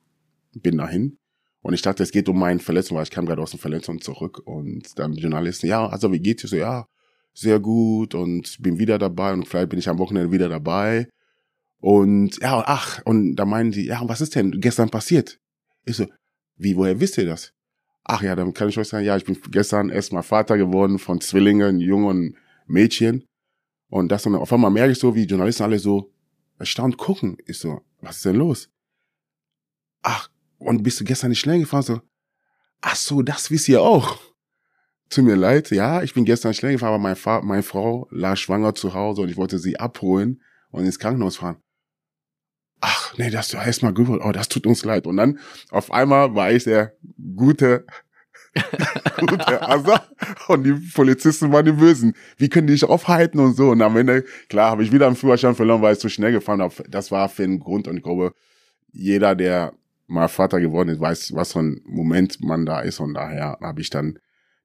Bin 0.54 0.78
dahin. 0.78 1.18
Und 1.60 1.74
ich 1.74 1.82
dachte, 1.82 2.02
es 2.02 2.10
geht 2.10 2.28
um 2.28 2.38
meine 2.38 2.60
Verletzung, 2.60 2.96
weil 2.96 3.04
ich 3.04 3.10
kam 3.10 3.26
gerade 3.26 3.42
aus 3.42 3.50
der 3.50 3.60
Verletzung 3.60 4.00
zurück. 4.00 4.42
Und 4.44 4.98
dann 4.98 5.12
die 5.12 5.22
Journalisten, 5.22 5.66
ja, 5.66 5.86
also 5.86 6.12
wie 6.12 6.20
geht's 6.20 6.42
dir? 6.42 6.48
So, 6.48 6.56
ja, 6.56 6.86
sehr 7.34 7.58
gut 7.58 8.14
und 8.14 8.56
bin 8.60 8.78
wieder 8.78 8.98
dabei 8.98 9.32
und 9.32 9.46
vielleicht 9.46 9.68
bin 9.68 9.78
ich 9.78 9.88
am 9.88 9.98
Wochenende 9.98 10.32
wieder 10.32 10.48
dabei. 10.48 11.08
Und 11.78 12.38
ja, 12.40 12.62
ach, 12.66 13.02
und 13.04 13.36
da 13.36 13.44
meinen 13.44 13.72
die, 13.72 13.86
ja, 13.86 14.00
was 14.04 14.20
ist 14.20 14.34
denn 14.34 14.60
gestern 14.60 14.88
passiert? 14.88 15.38
Ich 15.84 15.96
so, 15.96 16.06
wie, 16.56 16.76
woher 16.76 17.00
wisst 17.00 17.18
ihr 17.18 17.26
das? 17.26 17.52
Ach 18.04 18.22
ja, 18.22 18.36
dann 18.36 18.54
kann 18.54 18.68
ich 18.68 18.78
euch 18.78 18.88
sagen, 18.88 19.04
ja, 19.04 19.16
ich 19.16 19.24
bin 19.24 19.36
gestern 19.50 19.90
erstmal 19.90 20.22
Vater 20.22 20.56
geworden 20.56 20.98
von 20.98 21.20
Zwillingen, 21.20 21.80
jungen 21.80 22.36
Mädchen. 22.66 23.24
Und 23.88 24.08
das 24.08 24.22
dann 24.24 24.34
auf 24.34 24.52
einmal 24.52 24.70
merke 24.70 24.92
ich 24.92 24.98
so, 24.98 25.14
wie 25.14 25.24
Journalisten 25.24 25.62
alle 25.62 25.78
so 25.78 26.12
erstaunt 26.58 26.96
gucken. 26.96 27.36
Ich 27.46 27.58
so, 27.58 27.82
was 28.00 28.16
ist 28.16 28.24
denn 28.24 28.36
los? 28.36 28.70
Ach, 30.02 30.30
und 30.58 30.82
bist 30.82 31.00
du 31.00 31.04
gestern 31.04 31.30
nicht 31.30 31.40
schnell 31.40 31.60
gefahren? 31.60 31.82
So, 31.82 32.00
ach 32.80 32.96
so, 32.96 33.22
das 33.22 33.50
wisst 33.50 33.68
ihr 33.68 33.82
auch. 33.82 34.18
Tut 35.10 35.24
mir 35.24 35.36
leid, 35.36 35.70
ja, 35.70 36.02
ich 36.02 36.14
bin 36.14 36.24
gestern 36.24 36.54
schnell 36.54 36.72
gefahren, 36.72 36.94
aber 36.94 37.02
meine, 37.02 37.16
Fa 37.16 37.40
meine 37.42 37.62
Frau 37.62 38.08
lag 38.10 38.36
schwanger 38.36 38.74
zu 38.74 38.94
Hause 38.94 39.22
und 39.22 39.28
ich 39.28 39.36
wollte 39.36 39.58
sie 39.58 39.78
abholen 39.78 40.42
und 40.70 40.84
ins 40.84 40.98
Krankenhaus 40.98 41.36
fahren. 41.36 41.56
Ach, 42.80 43.16
nee, 43.16 43.30
das 43.30 43.54
heißt 43.54 43.82
mal 43.82 43.94
gut, 43.94 44.08
oh, 44.22 44.32
das 44.32 44.48
tut 44.48 44.66
uns 44.66 44.84
leid. 44.84 45.06
Und 45.06 45.16
dann 45.16 45.38
auf 45.70 45.90
einmal 45.90 46.34
war 46.34 46.52
ich 46.52 46.64
der 46.64 46.96
gute 47.36 47.86
Gute 49.18 49.62
Asa. 49.62 50.04
Und 50.48 50.64
die 50.64 50.72
Polizisten 50.94 51.52
waren 51.52 51.64
die 51.64 51.72
Bösen. 51.72 52.14
Wie 52.36 52.48
können 52.48 52.66
die 52.66 52.74
dich 52.74 52.84
aufhalten 52.84 53.38
und 53.40 53.54
so? 53.54 53.70
Und 53.70 53.82
am 53.82 53.96
Ende, 53.96 54.24
klar, 54.48 54.70
habe 54.70 54.82
ich 54.82 54.92
wieder 54.92 55.06
einen 55.06 55.16
Führerschein 55.16 55.54
verloren, 55.54 55.82
weil 55.82 55.94
ich 55.94 56.00
zu 56.00 56.08
schnell 56.08 56.32
gefahren 56.32 56.62
habe. 56.62 56.74
Das 56.88 57.10
war 57.10 57.28
für 57.28 57.44
einen 57.44 57.60
Grund. 57.60 57.88
Und 57.88 57.96
ich 57.96 58.02
glaube, 58.02 58.32
jeder, 58.92 59.34
der 59.34 59.72
mal 60.06 60.28
Vater 60.28 60.60
geworden 60.60 60.90
ist, 60.90 61.00
weiß, 61.00 61.34
was 61.34 61.52
für 61.52 61.60
ein 61.60 61.80
Moment 61.84 62.42
man 62.42 62.66
da 62.66 62.80
ist. 62.80 63.00
Und 63.00 63.14
daher 63.14 63.58
habe 63.60 63.80
ich 63.80 63.90
dann 63.90 64.18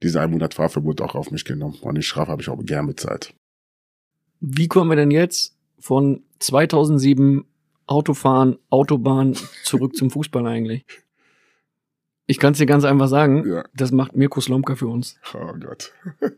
diese 0.04 0.22
100 0.22 0.54
Fahrverbot 0.54 1.02
auch 1.02 1.16
auf 1.16 1.32
mich 1.32 1.46
genommen. 1.46 1.78
Und 1.82 1.96
die 1.96 2.04
Strafe 2.04 2.32
habe 2.32 2.42
ich 2.42 2.50
auch 2.50 2.64
gern 2.64 2.88
bezahlt. 2.88 3.34
Wie 4.40 4.68
kommen 4.68 4.90
wir 4.90 4.96
denn 4.96 5.12
jetzt 5.12 5.56
von 5.80 6.24
2007 6.40 7.46
Autofahren, 7.88 8.58
Autobahn 8.70 9.36
zurück 9.64 9.96
zum 9.96 10.12
Fußball 10.12 10.46
eigentlich? 10.46 10.86
Ich 12.30 12.38
kann 12.38 12.52
es 12.52 12.60
dir 12.60 12.68
ganz 12.68 12.84
einfach 12.84 13.08
sagen, 13.08 13.44
ja. 13.50 13.64
das 13.74 13.92
macht 13.92 14.16
Mirko 14.16 14.40
Slomka 14.40 14.76
für 14.76 14.86
uns. 14.86 15.18
Oh 15.34 15.52
Gott. 15.60 15.92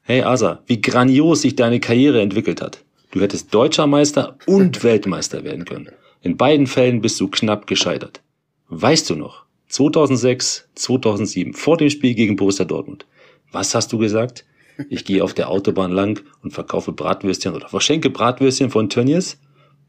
hey 0.00 0.22
Asa, 0.22 0.62
wie 0.64 0.80
grandios 0.80 1.42
sich 1.42 1.56
deine 1.56 1.78
Karriere 1.78 2.22
entwickelt 2.22 2.62
hat. 2.62 2.82
Du 3.10 3.20
hättest 3.20 3.52
Deutscher 3.52 3.86
Meister 3.86 4.38
und 4.46 4.82
Weltmeister 4.82 5.44
werden 5.44 5.66
können. 5.66 5.90
In 6.22 6.38
beiden 6.38 6.66
Fällen 6.66 7.02
bist 7.02 7.20
du 7.20 7.28
knapp 7.28 7.66
gescheitert. 7.66 8.22
Weißt 8.70 9.10
du 9.10 9.14
noch, 9.14 9.44
2006, 9.68 10.70
2007, 10.74 11.52
vor 11.52 11.76
dem 11.76 11.90
Spiel 11.90 12.14
gegen 12.14 12.36
Borussia 12.36 12.64
Dortmund, 12.64 13.04
was 13.52 13.74
hast 13.74 13.92
du 13.92 13.98
gesagt? 13.98 14.46
Ich 14.88 15.04
gehe 15.04 15.22
auf 15.22 15.34
der 15.34 15.50
Autobahn 15.50 15.92
lang 15.92 16.22
und 16.42 16.54
verkaufe 16.54 16.92
Bratwürstchen 16.92 17.54
oder 17.54 17.68
verschenke 17.68 18.08
Bratwürstchen 18.08 18.70
von 18.70 18.88
Tönnies? 18.88 19.38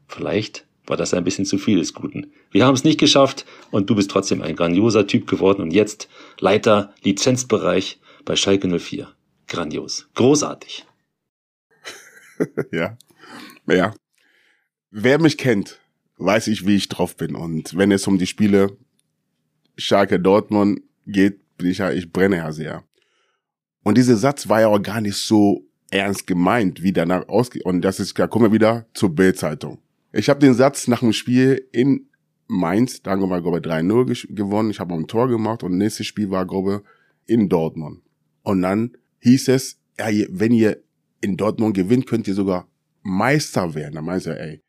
Vielleicht 0.08 0.65
war 0.86 0.96
das 0.96 1.14
ein 1.14 1.24
bisschen 1.24 1.44
zu 1.44 1.58
viel 1.58 1.78
des 1.78 1.94
Guten. 1.94 2.32
Wir 2.50 2.64
haben 2.64 2.74
es 2.74 2.84
nicht 2.84 3.00
geschafft 3.00 3.44
und 3.70 3.90
du 3.90 3.94
bist 3.94 4.10
trotzdem 4.10 4.42
ein 4.42 4.56
grandioser 4.56 5.06
Typ 5.06 5.26
geworden 5.26 5.62
und 5.62 5.72
jetzt 5.72 6.08
Leiter 6.38 6.94
Lizenzbereich 7.02 7.98
bei 8.24 8.36
Schalke 8.36 8.68
04. 8.68 9.08
Grandios. 9.48 10.08
Großartig. 10.14 10.84
ja. 12.72 12.96
Ja. 13.66 13.94
Wer 14.90 15.20
mich 15.20 15.38
kennt, 15.38 15.80
weiß 16.18 16.48
ich, 16.48 16.66
wie 16.66 16.76
ich 16.76 16.88
drauf 16.88 17.16
bin. 17.16 17.34
Und 17.34 17.76
wenn 17.76 17.92
es 17.92 18.06
um 18.06 18.18
die 18.18 18.26
Spiele 18.26 18.76
Schalke 19.76 20.18
Dortmund 20.18 20.80
geht, 21.06 21.40
bin 21.56 21.70
ich 21.70 21.78
ja, 21.78 21.90
ich 21.90 22.12
brenne 22.12 22.36
ja 22.36 22.52
sehr. 22.52 22.84
Und 23.82 23.98
dieser 23.98 24.16
Satz 24.16 24.48
war 24.48 24.60
ja 24.60 24.68
auch 24.68 24.82
gar 24.82 25.00
nicht 25.00 25.16
so 25.16 25.64
ernst 25.90 26.26
gemeint, 26.26 26.82
wie 26.82 26.92
danach 26.92 27.28
ausgeht. 27.28 27.64
Und 27.64 27.82
das 27.82 28.00
ist, 28.00 28.18
da 28.18 28.26
kommen 28.26 28.46
wir 28.46 28.52
wieder 28.52 28.86
zur 28.94 29.14
Bildzeitung. 29.14 29.78
Ich 30.12 30.28
habe 30.28 30.40
den 30.40 30.54
Satz 30.54 30.88
nach 30.88 31.00
dem 31.00 31.12
Spiel 31.12 31.68
in 31.72 32.08
Mainz, 32.48 33.02
da 33.02 33.10
haben 33.10 33.28
wir, 33.28 33.42
glaube 33.42 33.58
ich, 33.58 33.64
3-0 33.64 34.34
gewonnen. 34.34 34.70
Ich 34.70 34.80
habe 34.80 34.94
ein 34.94 35.08
Tor 35.08 35.28
gemacht 35.28 35.62
und 35.62 35.76
nächstes 35.76 36.06
Spiel 36.06 36.30
war, 36.30 36.46
glaube 36.46 36.82
ich, 37.26 37.34
in 37.34 37.48
Dortmund. 37.48 38.02
Und 38.42 38.62
dann 38.62 38.96
hieß 39.20 39.48
es, 39.48 39.78
ja, 39.98 40.06
wenn 40.30 40.52
ihr 40.52 40.82
in 41.20 41.36
Dortmund 41.36 41.74
gewinnt, 41.74 42.06
könnt 42.06 42.28
ihr 42.28 42.34
sogar 42.34 42.68
Meister 43.02 43.74
werden. 43.74 43.94
Da 43.94 44.02
meinst 44.02 44.26
du, 44.26 44.38
ey, 44.38 44.62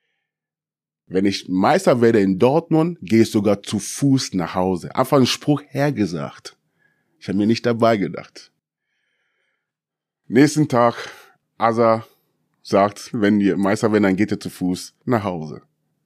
wenn 1.06 1.26
ich 1.26 1.48
Meister 1.48 2.02
werde 2.02 2.20
in 2.20 2.40
Dortmund, 2.40 2.98
gehe 3.02 3.22
ich 3.22 3.32
sogar 3.32 3.62
zu 3.64 3.80
Fuß 3.80 4.34
nach 4.34 4.56
Hause. 4.56 4.94
Einfach 4.96 5.18
ein 5.18 5.26
Spruch 5.26 5.62
hergesagt. 5.68 6.58
Ich 7.20 7.28
habe 7.28 7.38
mir 7.38 7.48
nicht 7.48 7.66
dabei 7.66 7.98
gedacht. 7.98 8.52
Nächsten 10.28 10.68
Tag, 10.68 10.96
Asa 11.58 12.06
sagt, 12.68 13.12
wenn 13.14 13.40
ihr 13.40 13.56
Meister 13.56 13.92
werden, 13.94 14.04
dann 14.04 14.16
geht 14.18 14.32
ihr 14.32 14.40
zu 14.40 14.50
Fuß 14.50 14.94
nach 15.06 15.24
Hause. 15.24 15.62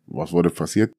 Was 0.05 0.31
wurde 0.31 0.51
passiert? 0.51 0.93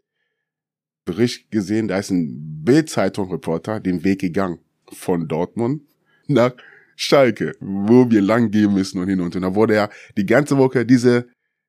Bericht 1.04 1.50
gesehen, 1.52 1.86
da 1.86 1.98
ist 1.98 2.10
ein 2.10 2.64
Bild-Zeitung-Reporter 2.64 3.78
den 3.78 4.02
Weg 4.02 4.20
gegangen 4.20 4.58
von 4.92 5.28
Dortmund 5.28 5.82
nach 6.26 6.52
Schalke, 6.96 7.54
wo 7.60 8.10
wir 8.10 8.22
lang 8.22 8.50
gehen 8.50 8.74
müssen 8.74 8.98
und 9.00 9.08
hin 9.08 9.20
und 9.20 9.34
her. 9.34 9.40
Da 9.40 9.54
wurde 9.54 9.74
ja 9.74 9.88
die 10.16 10.26
ganze 10.26 10.58
Woche 10.58 10.84
diese 10.84 11.28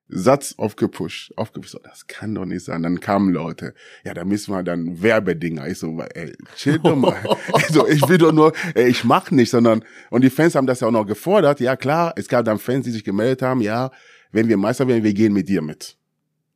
Satz 0.10 0.56
aufgepusht, 0.58 1.34
aufgepusht. 1.38 1.78
Das 1.84 2.08
kann 2.08 2.36
doch 2.36 2.46
nicht 2.46 2.66
sein. 2.66 2.84
Dann 2.84 3.00
kamen 3.00 3.34
Leute, 3.34 3.74
ja, 4.04 4.14
da 4.14 4.26
müssen 4.26 4.54
wir 4.54 4.64
dann 4.64 5.02
Werbedinger. 5.02 5.68
Ich 5.68 5.80
so, 5.80 5.98
ey, 6.14 6.36
chill 6.56 6.80
doch 6.80 6.96
mal. 6.96 7.16
also 7.54 7.88
ich 7.88 8.08
will 8.08 8.18
doch 8.18 8.32
nur, 8.32 8.54
ey, 8.76 8.88
ich 8.88 9.04
mach 9.04 9.32
nicht, 9.32 9.50
sondern, 9.50 9.84
und 10.10 10.24
die 10.24 10.30
Fans 10.30 10.56
haben 10.56 10.68
das 10.68 10.82
ja 10.82 10.88
auch 10.88 10.92
noch 10.92 11.06
gefordert. 11.06 11.60
Ja, 11.60 11.76
klar, 11.76 12.14
es 12.16 12.28
gab 12.28 12.46
dann 12.46 12.60
Fans, 12.60 12.86
die 12.86 12.92
sich 12.92 13.04
gemeldet 13.04 13.42
haben, 13.42 13.62
ja, 13.62 13.92
wenn 14.32 14.48
wir 14.48 14.58
Meister 14.58 14.88
werden, 14.88 15.04
wir 15.04 15.14
gehen 15.14 15.34
mit 15.34 15.48
dir 15.48 15.62
mit. 15.62 15.98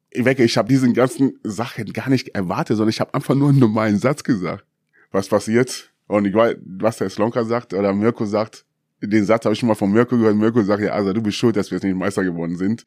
Ich 0.09 0.25
wecke, 0.25 0.43
ich 0.43 0.57
habe 0.57 0.67
diesen 0.67 0.93
ganzen 0.93 1.39
Sachen 1.43 1.91
gar 1.93 2.09
nicht 2.09 2.29
erwartet, 2.29 2.77
sondern 2.77 2.89
ich 2.89 2.99
habe 2.99 3.13
einfach 3.13 3.35
nur 3.35 3.49
einen 3.49 3.59
normalen 3.59 3.97
Satz 3.97 4.23
gesagt. 4.23 4.65
Was 5.11 5.27
passiert? 5.27 5.91
Und 6.07 6.25
ich 6.25 6.33
weiß, 6.33 6.55
was 6.79 6.97
der 6.97 7.09
Slonka 7.09 7.43
sagt 7.43 7.73
oder 7.73 7.93
Mirko 7.93 8.25
sagt, 8.25 8.65
den 9.01 9.25
Satz 9.25 9.45
habe 9.45 9.53
ich 9.53 9.59
schon 9.59 9.67
mal 9.67 9.75
von 9.75 9.91
Mirko 9.91 10.17
gehört. 10.17 10.35
Mirko 10.35 10.63
sagt, 10.63 10.81
ja, 10.81 10.91
also 10.91 11.13
du 11.13 11.21
bist 11.21 11.37
schuld, 11.37 11.55
dass 11.55 11.69
wir 11.69 11.75
jetzt 11.75 11.83
nicht 11.83 11.95
Meister 11.95 12.23
geworden 12.23 12.55
sind. 12.55 12.85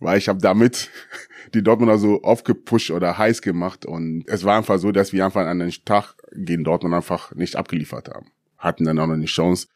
Weil 0.00 0.18
ich 0.18 0.28
habe 0.28 0.40
damit 0.40 0.90
die 1.54 1.62
Dortmunder 1.62 1.98
so 1.98 2.22
aufgepusht 2.22 2.90
oder 2.90 3.18
heiß 3.18 3.42
gemacht. 3.42 3.86
Und 3.86 4.24
es 4.26 4.44
war 4.44 4.56
einfach 4.56 4.78
so, 4.78 4.92
dass 4.92 5.12
wir 5.12 5.24
einfach 5.24 5.46
an 5.46 5.58
den 5.58 5.72
Tag 5.84 6.14
gegen 6.32 6.64
Dortmund 6.64 6.94
einfach 6.94 7.34
nicht 7.34 7.56
abgeliefert 7.56 8.08
haben. 8.08 8.26
Hatten 8.56 8.84
dann 8.84 8.98
auch 8.98 9.06
noch 9.06 9.14
eine 9.14 9.26
Chance 9.26 9.68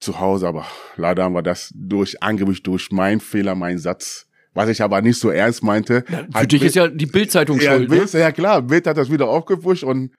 zu 0.00 0.18
Hause, 0.18 0.48
aber 0.48 0.66
leider 0.96 1.24
haben 1.24 1.34
wir 1.34 1.42
das 1.42 1.72
durch 1.74 2.22
angeblich 2.22 2.62
durch 2.62 2.90
mein 2.90 3.20
Fehler, 3.20 3.54
mein 3.54 3.78
Satz 3.78 4.26
was 4.54 4.68
ich 4.68 4.82
aber 4.82 5.00
nicht 5.00 5.18
so 5.18 5.30
ernst 5.30 5.62
meinte. 5.62 6.04
Ja, 6.08 6.40
für 6.40 6.46
dich 6.46 6.62
ist 6.62 6.74
ja 6.74 6.88
die 6.88 7.06
Bildzeitung 7.06 7.60
ja, 7.60 7.76
schuld. 7.76 7.88
Bild, 7.88 8.12
ne? 8.12 8.20
Ja 8.20 8.32
klar, 8.32 8.62
Bild 8.62 8.86
hat 8.86 8.96
das 8.96 9.10
wieder 9.10 9.28
aufgepusht 9.28 9.84
und 9.84 10.12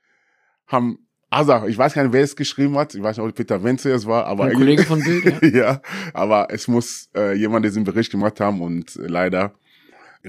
haben 0.68 1.00
Asa, 1.34 1.66
ich 1.66 1.78
weiß 1.78 1.94
gar 1.94 2.04
nicht, 2.04 2.12
wer 2.14 2.24
es 2.24 2.36
geschrieben 2.36 2.78
hat. 2.78 2.94
Ich 2.94 3.02
weiß 3.02 3.18
nicht, 3.18 3.26
ob 3.26 3.34
Peter 3.34 3.64
Wenzel 3.64 3.94
es 3.94 4.06
war, 4.06 4.26
aber 4.26 4.46
Ein 4.46 4.54
Kollege 4.54 4.84
von 4.84 5.02
Bild, 5.02 5.26
ja. 5.42 5.48
ja, 5.50 5.82
aber 6.14 6.48
es 6.52 6.68
muss 6.68 7.10
äh, 7.16 7.34
jemand 7.36 7.66
diesen 7.66 7.86
Bericht 7.86 8.12
gemacht 8.12 8.40
haben 8.42 8.62
und 8.62 8.96
leider 8.96 9.54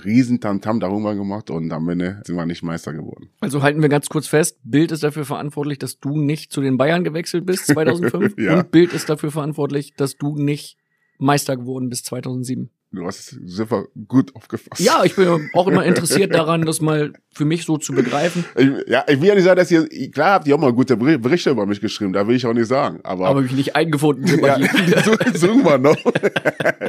riesen 0.04 0.40
Tamtam 0.40 0.78
darüber 0.80 1.14
gemacht 1.14 1.50
und 1.50 1.70
am 1.72 1.88
Ende 1.88 2.22
sind 2.24 2.36
wir 2.36 2.46
nicht 2.46 2.62
Meister 2.62 2.92
geworden. 2.92 3.28
Also 3.40 3.62
halten 3.62 3.82
wir 3.82 3.88
ganz 3.88 4.08
kurz 4.08 4.26
fest, 4.28 4.58
Bild 4.62 4.92
ist 4.92 5.02
dafür 5.02 5.24
verantwortlich, 5.24 5.78
dass 5.78 5.98
du 5.98 6.16
nicht 6.18 6.52
zu 6.52 6.60
den 6.62 6.78
Bayern 6.78 7.04
gewechselt 7.04 7.44
bist 7.46 7.66
2005 7.66 8.34
Ja. 8.38 8.60
und 8.60 8.70
Bild 8.70 8.92
ist 8.92 9.10
dafür 9.10 9.30
verantwortlich, 9.32 9.92
dass 9.94 10.16
du 10.16 10.36
nicht 10.36 10.78
Meister 11.18 11.56
geworden 11.56 11.88
bist 11.90 12.06
2007. 12.06 12.70
Du 12.94 13.06
hast 13.06 13.32
es 13.32 13.38
super 13.46 13.86
gut 14.06 14.34
aufgefasst. 14.36 14.80
Ja, 14.80 15.02
ich 15.04 15.16
bin 15.16 15.50
auch 15.54 15.66
immer 15.66 15.84
interessiert 15.84 16.34
daran, 16.34 16.62
das 16.66 16.80
mal 16.82 17.12
für 17.32 17.46
mich 17.46 17.64
so 17.64 17.78
zu 17.78 17.92
begreifen. 17.94 18.44
Ich, 18.54 18.68
ja, 18.86 19.04
ich 19.08 19.18
will 19.20 19.28
ja 19.28 19.34
nicht 19.34 19.44
sagen, 19.44 19.56
dass 19.56 19.70
ihr, 19.70 19.88
klar 20.10 20.34
habt 20.34 20.46
ihr 20.46 20.54
auch 20.54 20.60
mal 20.60 20.72
gute 20.72 20.94
Beri- 20.96 21.16
Berichte 21.18 21.50
über 21.50 21.64
mich 21.64 21.80
geschrieben, 21.80 22.12
da 22.12 22.26
will 22.28 22.36
ich 22.36 22.44
auch 22.44 22.52
nicht 22.52 22.66
sagen, 22.68 23.00
aber, 23.02 23.28
Aber 23.28 23.40
mich 23.40 23.52
nicht 23.52 23.74
eingefunden 23.74 24.26
ja, 24.44 24.58
suchen 25.34 25.64
wir 25.64 25.78
noch. 25.78 25.96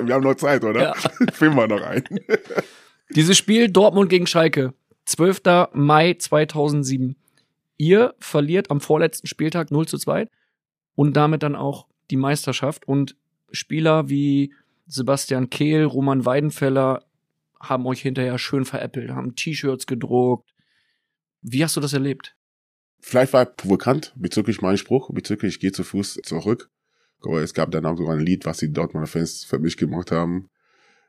wir 0.06 0.14
haben 0.14 0.24
noch 0.24 0.36
Zeit, 0.36 0.64
oder? 0.66 0.82
Ja. 0.82 0.94
Filmen 1.32 1.56
wir 1.56 1.68
noch 1.68 1.82
ein. 1.82 2.04
Dieses 3.16 3.38
Spiel 3.38 3.70
Dortmund 3.70 4.10
gegen 4.10 4.28
Schalke, 4.28 4.74
12. 5.06 5.42
Mai 5.74 6.16
2007. 6.16 7.16
Ihr 7.78 8.14
verliert 8.20 8.72
am 8.72 8.82
vorletzten 8.82 9.28
Spieltag 9.28 9.72
0 9.72 9.88
zu 9.88 9.98
2 9.98 10.28
und 10.96 11.16
damit 11.16 11.44
dann 11.44 11.56
auch 11.56 11.88
die 12.12 12.18
Meisterschaft. 12.18 12.88
Und 12.88 13.16
Spieler 13.52 14.10
wie 14.10 14.54
Sebastian 14.94 15.50
Kehl, 15.50 15.86
Roman 15.86 16.26
Weidenfeller 16.26 17.04
haben 17.60 17.88
euch 17.88 18.02
hinterher 18.02 18.38
schön 18.38 18.64
veräppelt, 18.64 19.10
haben 19.12 19.36
T-Shirts 19.36 19.88
gedruckt. 19.88 20.54
Wie 21.42 21.64
hast 21.64 21.76
du 21.76 21.82
das 21.82 21.94
erlebt? 21.94 22.36
Vielleicht 23.00 23.34
war 23.34 23.42
er 23.42 23.46
provokant 23.46 24.14
bezüglich 24.16 24.62
meinen 24.62 24.78
Spruch, 24.78 25.10
bezüglich 25.12 25.56
ich 25.56 25.60
gehe 25.60 25.72
zu 25.72 25.84
Fuß 25.84 26.20
zurück. 26.24 26.70
Aber 27.22 27.42
es 27.42 27.54
gab 27.54 27.72
dann 27.72 27.86
auch 27.86 27.98
sogar 27.98 28.16
ein 28.16 28.26
Lied, 28.26 28.46
was 28.46 28.58
die 28.58 28.72
Dortmunder 28.72 29.08
Fans 29.08 29.44
für 29.46 29.58
mich 29.58 29.78
gemacht 29.78 30.12
haben. 30.12 30.50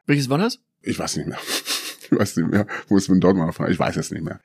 Welches 0.07 0.31
war 0.31 0.39
das? 0.39 0.61
Ich 0.81 0.99
weiß 0.99 1.17
nicht 1.17 1.29
mehr. 1.29 1.39
Ich 2.11 2.19
weiß 2.19 2.37
nicht 2.37 2.51
mehr. 2.51 2.67
Wo 2.89 2.99
ist 2.99 3.09
mit 3.09 3.25
Dortmund 3.25 3.55
fahren? 3.55 3.73
Ich 3.73 3.79
weiß 3.79 3.97
es 3.97 4.11
nicht 4.11 4.23
mehr. 4.23 4.39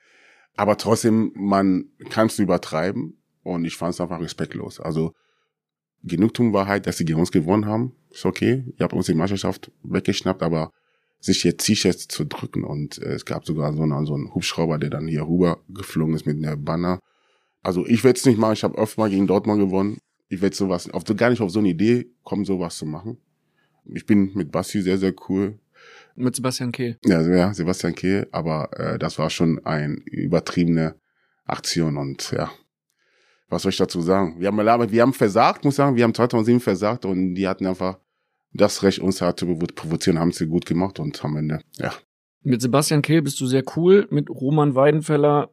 Aber 0.56 0.78
trotzdem, 0.78 1.30
man 1.34 1.90
kann 2.08 2.28
es 2.28 2.38
übertreiben 2.38 3.22
und 3.42 3.66
ich 3.66 3.76
fand 3.76 3.92
es 3.92 4.00
einfach 4.00 4.18
respektlos. 4.18 4.80
Also 4.80 5.12
Genugtuung 6.02 6.54
war 6.54 6.66
halt, 6.66 6.86
dass 6.86 6.96
sie 6.96 7.04
gegen 7.04 7.20
uns 7.20 7.30
gewonnen 7.30 7.66
haben. 7.66 7.94
Ist 8.10 8.24
okay. 8.24 8.64
Ihr 8.76 8.84
habt 8.84 8.92
uns 8.92 9.06
die 9.06 9.14
Meisterschaft 9.14 9.70
weggeschnappt, 9.82 10.42
aber 10.42 10.72
sich 11.20 11.44
jetzt 11.44 11.64
T-Shirts 11.64 12.08
zu 12.08 12.24
drücken 12.24 12.64
und 12.64 12.98
äh, 12.98 13.12
es 13.12 13.24
gab 13.24 13.44
sogar 13.44 13.72
so 13.74 13.82
einen, 13.82 14.06
so 14.06 14.14
einen 14.14 14.34
Hubschrauber, 14.34 14.78
der 14.78 14.90
dann 14.90 15.06
hier 15.06 15.22
rüber 15.22 15.60
geflogen 15.68 16.14
ist 16.14 16.26
mit 16.26 16.38
einer 16.38 16.56
Banner. 16.56 16.98
Also 17.62 17.86
ich 17.86 18.04
werde 18.04 18.18
es 18.18 18.24
nicht 18.24 18.38
machen. 18.38 18.54
Ich 18.54 18.64
habe 18.64 18.78
oft 18.78 18.96
mal 18.96 19.10
gegen 19.10 19.26
Dortmund 19.26 19.60
gewonnen. 19.60 19.98
Ich 20.28 20.40
werde 20.40 20.56
sowas, 20.56 20.88
auf, 20.90 21.04
gar 21.04 21.30
nicht 21.30 21.42
auf 21.42 21.50
so 21.50 21.58
eine 21.58 21.68
Idee 21.68 22.06
kommen, 22.24 22.44
sowas 22.44 22.76
zu 22.76 22.86
machen. 22.86 23.18
Ich 23.84 24.06
bin 24.06 24.32
mit 24.34 24.50
Basti 24.50 24.80
sehr, 24.80 24.96
sehr 24.96 25.12
cool. 25.28 25.58
Mit 26.14 26.36
Sebastian 26.36 26.72
Kehl. 26.72 26.98
Ja, 27.04 27.20
ja, 27.22 27.52
Sebastian 27.52 27.94
Kehl, 27.94 28.28
aber 28.30 28.70
äh, 28.78 28.98
das 28.98 29.18
war 29.18 29.30
schon 29.30 29.64
eine 29.64 29.94
übertriebene 30.04 30.94
Aktion 31.44 31.96
und 31.96 32.30
ja, 32.32 32.50
was 33.50 33.62
soll 33.62 33.70
ich 33.70 33.76
dazu 33.76 34.00
sagen? 34.00 34.40
Wir 34.40 34.48
haben, 34.48 34.90
wir 34.90 35.02
haben 35.02 35.12
versagt, 35.12 35.64
muss 35.64 35.74
ich 35.74 35.76
sagen, 35.76 35.96
wir 35.96 36.04
haben 36.04 36.14
2007 36.14 36.60
versagt 36.60 37.04
und 37.04 37.34
die 37.34 37.46
hatten 37.48 37.66
einfach 37.66 37.98
das 38.52 38.82
Recht, 38.82 39.00
uns 39.00 39.20
halt 39.20 39.38
zu 39.38 39.46
provo- 39.46 39.74
provozieren, 39.74 40.18
haben 40.18 40.32
sie 40.32 40.46
gut 40.46 40.66
gemacht 40.66 40.98
und 40.98 41.22
am 41.24 41.36
Ende, 41.36 41.60
ja. 41.76 41.92
Mit 42.42 42.62
Sebastian 42.62 43.02
Kehl 43.02 43.20
bist 43.20 43.38
du 43.40 43.46
sehr 43.46 43.62
cool, 43.76 44.08
mit 44.10 44.30
Roman 44.30 44.74
Weidenfeller 44.74 45.50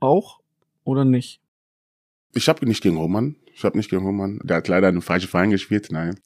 auch 0.00 0.40
oder 0.82 1.04
nicht? 1.04 1.40
Ich 2.32 2.48
habe 2.48 2.66
nicht 2.66 2.82
gegen 2.82 2.96
Roman, 2.96 3.36
ich 3.54 3.62
habe 3.64 3.76
nicht 3.76 3.90
gegen 3.90 4.04
Roman, 4.04 4.40
der 4.42 4.56
hat 4.56 4.68
leider 4.68 4.88
einen 4.88 5.02
falschen 5.02 5.28
Verein 5.28 5.50
gespielt, 5.50 5.88
nein. 5.90 6.18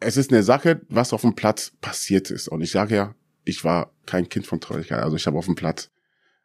Es 0.00 0.16
ist 0.16 0.32
eine 0.32 0.42
Sache, 0.42 0.82
was 0.88 1.12
auf 1.12 1.22
dem 1.22 1.34
Platz 1.34 1.72
passiert 1.80 2.30
ist 2.30 2.48
und 2.48 2.60
ich 2.60 2.70
sage 2.70 2.94
ja, 2.94 3.14
ich 3.44 3.64
war 3.64 3.92
kein 4.06 4.28
Kind 4.28 4.46
von 4.46 4.60
Traurigkeit, 4.60 5.02
also 5.02 5.16
ich 5.16 5.26
habe 5.26 5.38
auf 5.38 5.46
dem 5.46 5.54
Platz, 5.54 5.90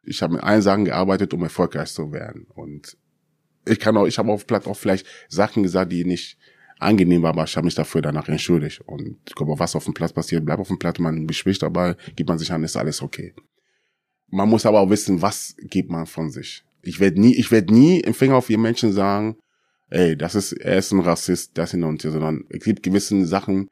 ich 0.03 0.21
habe 0.21 0.35
mit 0.35 0.43
allen 0.43 0.61
Sachen 0.61 0.85
gearbeitet, 0.85 1.33
um 1.33 1.43
erfolgreich 1.43 1.91
zu 1.91 2.11
werden 2.11 2.47
und 2.55 2.97
ich 3.65 3.79
kann 3.79 3.97
auch, 3.97 4.05
ich 4.05 4.17
habe 4.17 4.31
auf 4.31 4.47
Platz 4.47 4.67
auch 4.67 4.77
vielleicht 4.77 5.05
Sachen 5.29 5.63
gesagt, 5.63 5.91
die 5.91 6.05
nicht 6.05 6.37
angenehm 6.79 7.23
waren, 7.23 7.31
aber 7.31 7.45
ich 7.45 7.55
habe 7.55 7.65
mich 7.65 7.75
dafür 7.75 8.01
danach 8.01 8.27
entschuldigt 8.27 8.81
und 8.81 9.17
ich 9.27 9.35
glaube, 9.35 9.57
was 9.57 9.75
auf 9.75 9.85
dem 9.85 9.93
Platz 9.93 10.13
passiert, 10.13 10.45
bleibt 10.45 10.59
auf 10.59 10.67
dem 10.67 10.79
Platz, 10.79 10.99
man 10.99 11.25
bespricht 11.25 11.61
dabei, 11.61 11.95
gibt 12.15 12.29
man 12.29 12.37
sich 12.37 12.51
an, 12.51 12.63
ist 12.63 12.75
alles 12.75 13.01
okay. 13.01 13.33
Man 14.27 14.49
muss 14.49 14.65
aber 14.65 14.81
auch 14.81 14.89
wissen, 14.89 15.21
was 15.21 15.55
gibt 15.59 15.89
man 15.89 16.05
von 16.05 16.29
sich. 16.29 16.63
Ich 16.81 16.99
werde 16.99 17.19
nie, 17.19 17.35
ich 17.35 17.51
werde 17.51 17.73
nie 17.73 17.99
im 18.01 18.13
Finger 18.13 18.35
auf 18.35 18.49
jeden 18.49 18.61
Menschen 18.61 18.91
sagen, 18.91 19.37
ey, 19.89 20.17
das 20.17 20.35
ist, 20.35 20.53
er 20.53 20.77
ist 20.77 20.91
ein 20.91 20.99
Rassist, 20.99 21.57
das 21.57 21.71
hin 21.71 21.83
und 21.83 22.01
hier, 22.01 22.11
sondern 22.11 22.43
es 22.49 22.63
gibt 22.63 22.83
gewisse 22.83 23.25
Sachen, 23.25 23.69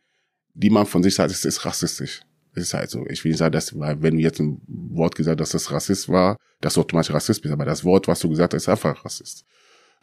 die 0.54 0.70
man 0.70 0.86
von 0.86 1.04
sich 1.04 1.16
sagt, 1.16 1.32
es 1.32 1.46
ist 1.46 1.66
rassistisch. 1.66 2.22
Es 2.56 2.64
ist 2.64 2.74
halt 2.74 2.90
so. 2.90 3.06
Ich 3.08 3.24
will 3.24 3.32
nicht 3.32 3.40
sagen, 3.40 3.52
dass, 3.52 3.78
weil 3.78 4.02
wenn 4.02 4.16
du 4.16 4.22
jetzt 4.22 4.40
ein 4.40 4.62
Wort 4.68 5.16
gesagt 5.16 5.42
hast, 5.42 5.54
dass 5.54 5.64
das 5.64 5.72
Rassist 5.72 6.10
war, 6.10 6.38
dass 6.62 6.76
du 6.76 6.82
automatisch 6.82 7.14
Rassist 7.14 7.42
bist, 7.42 7.52
aber 7.52 7.66
das 7.66 7.84
Wort, 7.84 8.08
was 8.08 8.20
du 8.20 8.30
gesagt 8.30 8.54
hast, 8.54 8.64
ist 8.64 8.70
einfach 8.70 9.04
Rassist. 9.04 9.44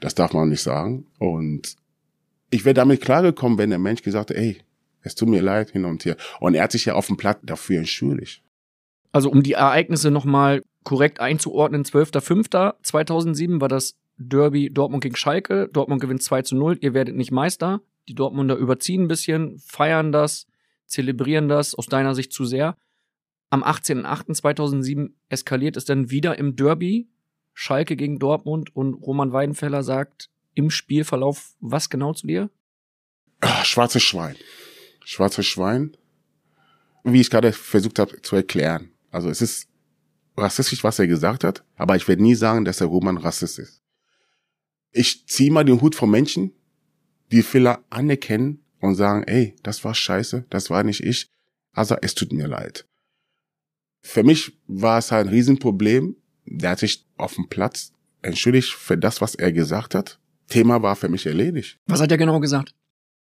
Das 0.01 0.14
darf 0.14 0.32
man 0.32 0.48
nicht 0.48 0.62
sagen. 0.62 1.07
Und 1.18 1.76
ich 2.51 2.64
wäre 2.64 2.74
damit 2.74 3.01
klargekommen, 3.01 3.59
wenn 3.59 3.70
der 3.70 3.78
Mensch 3.78 4.03
gesagt 4.03 4.30
hat, 4.30 4.36
ey, 4.36 4.62
es 5.03 5.14
tut 5.14 5.28
mir 5.28 5.42
leid, 5.42 5.70
hin 5.70 5.84
und 5.84 6.05
her. 6.05 6.16
Und 6.40 6.55
er 6.55 6.64
hat 6.64 6.72
sich 6.72 6.86
ja 6.86 6.94
auf 6.94 7.07
dem 7.07 7.16
Platt 7.16 7.38
dafür 7.42 7.78
entschuldigt. 7.78 8.42
Also 9.12 9.30
um 9.30 9.42
die 9.42 9.53
Ereignisse 9.53 10.11
nochmal 10.11 10.62
korrekt 10.84 11.20
einzuordnen, 11.20 11.84
12.05.2007 11.84 13.61
war 13.61 13.68
das 13.68 13.96
Derby 14.16 14.70
Dortmund 14.70 15.03
gegen 15.03 15.16
Schalke. 15.16 15.68
Dortmund 15.72 16.01
gewinnt 16.01 16.22
2 16.22 16.42
zu 16.42 16.57
0. 16.57 16.78
Ihr 16.80 16.94
werdet 16.94 17.16
nicht 17.16 17.32
Meister. 17.32 17.80
Die 18.09 18.14
Dortmunder 18.14 18.57
überziehen 18.57 19.05
ein 19.05 19.09
bisschen, 19.09 19.59
feiern 19.59 20.12
das, 20.12 20.46
zelebrieren 20.86 21.48
das 21.48 21.74
aus 21.74 21.86
deiner 21.86 22.14
Sicht 22.14 22.32
zu 22.32 22.44
sehr. 22.44 22.76
Am 23.51 23.64
18.08.2007 23.64 25.11
eskaliert 25.28 25.76
es 25.76 25.84
dann 25.84 26.11
wieder 26.11 26.38
im 26.38 26.57
Derby. 26.57 27.09
Schalke 27.53 27.96
gegen 27.96 28.18
Dortmund 28.18 28.74
und 28.74 28.94
Roman 28.94 29.32
Weidenfeller 29.32 29.82
sagt 29.82 30.30
im 30.55 30.70
Spielverlauf 30.70 31.55
was 31.61 31.90
genau 31.90 32.12
zu 32.12 32.26
dir? 32.26 32.51
Ah, 33.40 33.64
schwarzes 33.64 34.03
Schwein. 34.03 34.36
Schwarzes 35.05 35.46
Schwein. 35.46 35.96
Wie 37.05 37.20
ich 37.20 37.30
gerade 37.30 37.53
versucht 37.53 37.98
habe 37.98 38.20
zu 38.22 38.36
erklären. 38.36 38.90
Also 39.11 39.30
es 39.30 39.40
ist 39.40 39.68
rassistisch, 40.36 40.84
was 40.84 40.98
er 40.98 41.07
gesagt 41.07 41.44
hat, 41.44 41.64
aber 41.76 41.96
ich 41.96 42.07
werde 42.09 42.22
nie 42.22 42.34
sagen, 42.34 42.64
dass 42.64 42.78
der 42.78 42.86
Roman 42.86 43.16
Rassist 43.16 43.59
ist. 43.59 43.82
Ich 44.92 45.26
ziehe 45.26 45.51
mal 45.51 45.64
den 45.64 45.80
Hut 45.80 45.94
vom 45.94 46.11
Menschen, 46.11 46.53
die 47.30 47.42
Fehler 47.42 47.84
anerkennen 47.90 48.64
und 48.80 48.96
sagen, 48.96 49.22
ey, 49.24 49.55
das 49.62 49.84
war 49.84 49.94
scheiße, 49.94 50.46
das 50.51 50.70
war 50.70 50.82
nicht 50.82 51.03
ich. 51.03 51.30
Also 51.72 51.96
es 52.03 52.14
tut 52.14 52.32
mir 52.32 52.48
leid. 52.48 52.86
Für 54.01 54.22
mich 54.22 54.59
war 54.66 54.98
es 54.98 55.12
ein 55.12 55.28
Riesenproblem. 55.28 56.16
Der 56.45 56.70
hat 56.70 56.78
sich 56.80 57.07
auf 57.16 57.34
dem 57.34 57.49
Platz 57.49 57.93
entschuldigt 58.22 58.72
für 58.72 58.99
das, 58.99 59.20
was 59.20 59.34
er 59.34 59.53
gesagt 59.53 59.95
hat. 59.95 60.18
Thema 60.49 60.82
war 60.82 60.97
für 60.97 61.09
mich 61.09 61.26
erledigt. 61.26 61.78
Was 61.86 62.01
hat 62.01 62.11
er 62.11 62.18
genau 62.18 62.41
gesagt? 62.41 62.74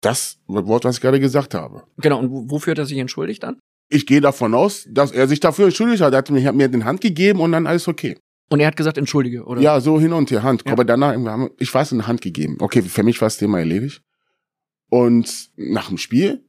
Das 0.02 0.40
Wort, 0.48 0.86
was 0.86 0.96
ich 0.96 1.02
gerade 1.02 1.20
gesagt 1.20 1.54
habe. 1.54 1.84
Genau, 1.98 2.20
und 2.20 2.50
wofür 2.50 2.72
hat 2.72 2.80
er 2.80 2.86
sich 2.86 2.98
entschuldigt 2.98 3.44
dann? 3.44 3.60
Ich 3.90 4.06
gehe 4.06 4.22
davon 4.22 4.54
aus, 4.54 4.88
dass 4.90 5.12
er 5.12 5.28
sich 5.28 5.40
dafür 5.40 5.66
entschuldigt 5.66 6.02
hat. 6.02 6.14
Er 6.14 6.20
hat 6.20 6.30
mir, 6.30 6.54
mir 6.54 6.70
den 6.70 6.86
Hand 6.86 7.02
gegeben 7.02 7.42
und 7.42 7.52
dann 7.52 7.68
alles 7.68 7.88
okay. 7.88 8.18
Und 8.50 8.60
er 8.60 8.68
hat 8.68 8.78
gesagt, 8.78 8.98
entschuldige, 8.98 9.44
oder? 9.44 9.62
Ja, 9.62 9.80
so 9.80 10.00
hin 10.00 10.14
und 10.14 10.32
her, 10.32 10.42
Hand. 10.44 10.64
Ja. 10.66 10.72
Aber 10.72 10.86
danach, 10.86 11.16
ich 11.60 11.74
weiß, 11.74 11.94
eine 11.94 12.08
Hand 12.08 12.22
gegeben. 12.22 12.58
Okay, 12.60 12.82
für 12.82 13.04
mich 13.04 13.20
war 13.22 13.28
das 13.28 13.38
Thema 13.38 13.60
erledigt. 13.60 14.02
Und 14.90 15.52
nach 15.56 15.90
dem 15.90 15.98
Spiel 15.98 16.44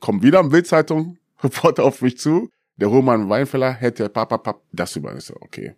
kommt 0.00 0.22
wieder 0.22 0.40
eine 0.40 0.50
Bildzeitung, 0.50 1.18
Reporter 1.42 1.84
auf 1.84 2.02
mich 2.02 2.18
zu. 2.18 2.50
Der 2.76 2.88
Roman 2.88 3.28
Weinfeller 3.28 3.72
hätte 3.72 4.08
Papa 4.08 4.38
Pap 4.38 4.62
das 4.72 4.94
über. 4.96 5.16
Ich 5.16 5.24
so, 5.24 5.34
okay. 5.40 5.74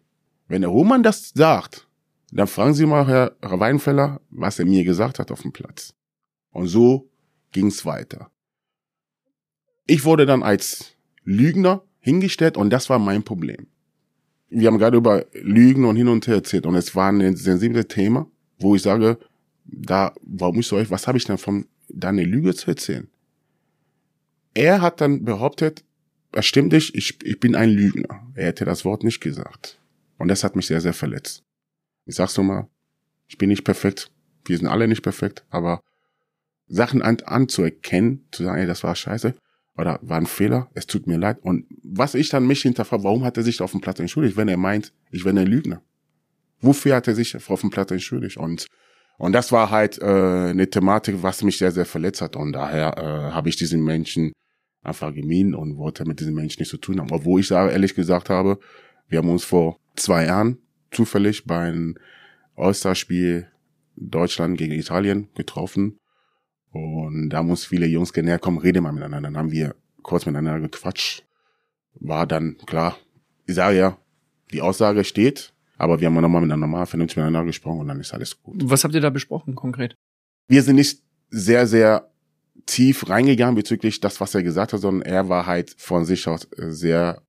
Wenn 0.49 0.62
der 0.62 0.70
Roman 0.70 1.03
das 1.03 1.32
sagt, 1.34 1.86
dann 2.30 2.47
fragen 2.47 2.74
Sie 2.74 2.86
mal 2.86 3.07
Herr 3.07 3.36
Weinfeller, 3.40 4.20
was 4.30 4.59
er 4.59 4.66
mir 4.66 4.84
gesagt 4.84 5.18
hat 5.18 5.30
auf 5.30 5.42
dem 5.42 5.53
Platz. 5.53 5.94
Und 6.51 6.66
so 6.66 7.11
ging's 7.53 7.84
weiter. 7.84 8.30
Ich 9.86 10.05
wurde 10.05 10.26
dann 10.26 10.42
als 10.42 10.92
Lügner 11.24 11.82
hingestellt 12.01 12.57
und 12.57 12.70
das 12.70 12.90
war 12.90 12.99
mein 12.99 13.22
Problem. 13.22 13.66
Wir 14.49 14.68
haben 14.68 14.78
gerade 14.78 14.97
über 14.97 15.24
Lügen 15.32 15.84
und 15.84 15.97
hin 15.97 16.09
und 16.09 16.26
her 16.26 16.36
erzählt 16.36 16.66
und 16.66 16.74
es 16.76 16.94
war 16.94 17.11
ein 17.11 17.36
sensibles 17.36 17.88
Thema, 17.88 18.28
wo 18.59 18.76
ich 18.76 18.82
sage, 18.82 19.18
da, 19.64 20.14
warum 20.22 20.61
ich 20.61 20.66
so 20.66 20.76
euch, 20.76 20.90
was 20.90 21.07
habe 21.07 21.18
ich 21.18 21.24
denn 21.24 21.38
von, 21.38 21.66
da 21.88 22.09
eine 22.09 22.24
Lüge 22.24 22.55
zu 22.55 22.70
erzählen? 22.70 23.09
Er 24.55 24.80
hat 24.80 25.01
dann 25.01 25.24
behauptet, 25.24 25.84
das 26.32 26.47
stimmt 26.47 26.72
nicht, 26.72 26.94
ich, 26.94 27.18
ich 27.24 27.40
bin 27.40 27.55
ein 27.55 27.70
Lügner. 27.70 28.26
Er 28.34 28.47
hätte 28.47 28.64
das 28.64 28.84
Wort 28.84 29.05
nicht 29.05 29.20
gesagt. 29.20 29.78
Und 30.19 30.29
das 30.29 30.45
hat 30.45 30.57
mich 30.57 30.67
sehr, 30.67 30.81
sehr 30.81 30.93
verletzt. 30.93 31.45
Ich 32.05 32.17
sag's 32.17 32.37
nur 32.37 32.47
mal, 32.47 32.69
ich 33.27 33.39
bin 33.39 33.49
nicht 33.49 33.64
perfekt. 33.64 34.11
Wir 34.45 34.57
sind 34.57 34.69
alle 34.69 34.89
nicht 34.89 35.03
perfekt, 35.03 35.45
aber 35.51 35.81
Sachen 36.69 37.03
an, 37.03 37.19
anzuerkennen, 37.25 38.27
zu 38.31 38.45
sagen, 38.45 38.61
ey, 38.61 38.67
das 38.67 38.85
war 38.85 38.95
scheiße 38.95 39.35
oder 39.77 39.99
war 40.03 40.19
ein 40.19 40.27
Fehler, 40.27 40.71
es 40.75 40.87
tut 40.87 41.07
mir 41.07 41.19
leid. 41.19 41.39
Und 41.43 41.67
was 41.83 42.14
ich 42.14 42.29
dann 42.29 42.47
mich 42.47 42.62
hinterfrage, 42.62 43.05
warum 43.05 43.25
hat 43.25 43.37
er 43.37 43.43
sich 43.43 43.61
auf 43.61 43.73
dem 43.73 43.81
Platz 43.81 43.99
entschuldigt, 43.99 44.37
wenn 44.37 44.49
er 44.49 44.57
meint, 44.57 44.93
ich 45.11 45.25
wäre 45.25 45.39
ein 45.39 45.47
Lügner? 45.47 45.83
Wofür 46.61 46.97
hat 46.97 47.09
er 47.09 47.14
sich 47.14 47.37
auf 47.37 47.61
dem 47.61 47.71
Platz 47.71 47.91
entschuldigt? 47.91 48.37
Und 48.37 48.67
und 49.19 49.33
das 49.33 49.51
war 49.51 49.71
halt 49.71 49.99
äh, 49.99 50.05
eine 50.05 50.69
Thematik, 50.69 51.23
was 51.23 51.43
mich 51.43 51.59
sehr, 51.59 51.73
sehr 51.73 51.87
verletzt 51.87 52.21
hat. 52.21 52.37
Und 52.37 52.53
daher 52.53 52.99
äh, 52.99 53.33
habe 53.33 53.49
ich 53.49 53.57
diesen 53.57 53.83
Menschen 53.83 54.33
einfach 54.83 55.12
gemieden 55.12 55.55
und 55.55 55.79
wollte 55.79 56.05
mit 56.05 56.21
diesen 56.21 56.35
Menschen 56.35 56.61
nichts 56.61 56.71
zu 56.71 56.77
tun 56.77 57.01
haben. 57.01 57.11
Obwohl 57.11 57.41
ich 57.41 57.49
sage, 57.49 57.73
ehrlich 57.73 57.95
gesagt 57.95 58.31
habe, 58.31 58.59
wir 59.09 59.19
haben 59.19 59.31
uns 59.31 59.45
vor 59.45 59.79
zwei 59.97 60.26
Jahren 60.26 60.59
zufällig 60.90 61.44
beim 61.44 61.97
All-Star-Spiel 62.57 63.49
Deutschland 63.97 64.59
gegen 64.59 64.72
Italien 64.72 65.28
getroffen. 65.34 65.99
Und 66.70 67.30
da 67.30 67.38
haben 67.38 67.51
uns 67.51 67.64
viele 67.64 67.86
Jungs 67.86 68.12
genährt, 68.12 68.42
komm, 68.42 68.59
rede 68.59 68.80
mal 68.80 68.92
miteinander. 68.92 69.28
Dann 69.28 69.36
haben 69.36 69.51
wir 69.51 69.74
kurz 70.03 70.26
miteinander 70.26 70.61
gequatscht. 70.61 71.24
War 71.94 72.26
dann 72.26 72.59
klar, 72.66 72.97
ich 73.47 73.55
sage 73.55 73.78
ja, 73.78 73.99
die 74.53 74.61
Aussage 74.61 75.05
steht, 75.05 75.55
aber 75.78 76.01
wir 76.01 76.07
haben 76.07 76.14
nochmal 76.14 76.42
miteinander 76.42 76.66
normal 76.66 76.86
vernünftig 76.86 77.16
miteinander 77.16 77.44
gesprochen 77.44 77.80
und 77.80 77.88
dann 77.88 78.01
ist 78.01 78.12
alles 78.12 78.42
gut. 78.42 78.57
Was 78.64 78.84
habt 78.84 78.94
ihr 78.94 79.01
da 79.01 79.11
besprochen 79.11 79.55
konkret? 79.55 79.97
Wir 80.49 80.62
sind 80.62 80.76
nicht 80.76 81.03
sehr, 81.30 81.66
sehr 81.66 82.11
tief 82.66 83.09
reingegangen 83.09 83.55
bezüglich 83.55 84.01
das, 84.01 84.20
was 84.20 84.34
er 84.34 84.42
gesagt 84.42 84.72
hat, 84.72 84.80
sondern 84.80 85.09
er 85.09 85.28
war 85.28 85.47
halt 85.47 85.74
von 85.78 86.05
sich 86.05 86.26
aus 86.28 86.49
sehr, 86.57 87.22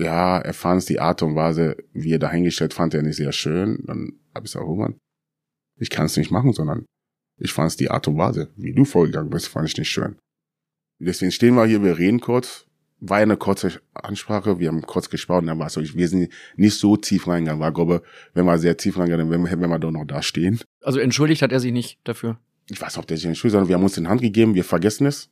ja, 0.00 0.38
er 0.38 0.54
fand 0.54 0.88
die 0.88 1.00
Art 1.00 1.22
und 1.22 1.34
Weise, 1.34 1.76
wie 1.92 2.12
er 2.12 2.18
dahingestellt 2.18 2.74
fand, 2.74 2.94
er 2.94 3.02
nicht 3.02 3.16
sehr 3.16 3.32
schön. 3.32 3.82
Dann 3.86 4.12
habe 4.34 4.46
ich 4.46 4.52
gesagt, 4.52 4.66
Mann, 4.66 4.98
ich 5.78 5.90
kann 5.90 6.06
es 6.06 6.16
nicht 6.16 6.30
machen, 6.30 6.52
sondern 6.52 6.86
ich 7.38 7.52
fand 7.52 7.70
es 7.70 7.76
die 7.76 7.90
Art 7.90 8.06
und 8.08 8.18
Weise, 8.18 8.50
wie 8.56 8.72
du 8.72 8.84
vorgegangen 8.84 9.30
bist, 9.30 9.48
fand 9.48 9.68
ich 9.68 9.76
nicht 9.76 9.90
schön. 9.90 10.16
Deswegen 10.98 11.32
stehen 11.32 11.54
wir 11.54 11.64
hier, 11.66 11.82
wir 11.82 11.98
reden 11.98 12.20
kurz. 12.20 12.66
War 13.02 13.16
eine 13.16 13.38
kurze 13.38 13.80
Ansprache, 13.94 14.58
wir 14.58 14.68
haben 14.68 14.82
kurz 14.82 15.08
gesprochen, 15.08 15.46
dann 15.46 15.58
war 15.58 15.68
es 15.68 15.72
so, 15.72 15.80
wir 15.80 16.08
sind 16.08 16.30
nicht 16.56 16.78
so 16.78 16.98
tief 16.98 17.26
reingegangen. 17.26 17.58
War, 17.58 17.72
glaube, 17.72 18.02
wenn 18.34 18.44
wir 18.44 18.58
sehr 18.58 18.76
tief 18.76 18.98
reingegangen, 18.98 19.30
dann 19.30 19.60
wenn 19.60 19.70
wir 19.70 19.78
doch 19.78 19.90
noch 19.90 20.04
da 20.04 20.22
stehen. 20.22 20.60
Also 20.82 21.00
entschuldigt 21.00 21.40
hat 21.40 21.50
er 21.50 21.60
sich 21.60 21.72
nicht 21.72 21.98
dafür. 22.04 22.38
Ich 22.68 22.78
weiß 22.78 22.94
nicht, 22.94 22.98
ob 22.98 23.06
der 23.06 23.16
sich 23.16 23.24
entschuldigt, 23.24 23.52
sondern 23.52 23.68
wir 23.68 23.76
haben 23.76 23.84
uns 23.84 23.96
in 23.96 24.06
Hand 24.06 24.20
gegeben, 24.20 24.54
wir 24.54 24.64
vergessen 24.64 25.06
es. 25.06 25.30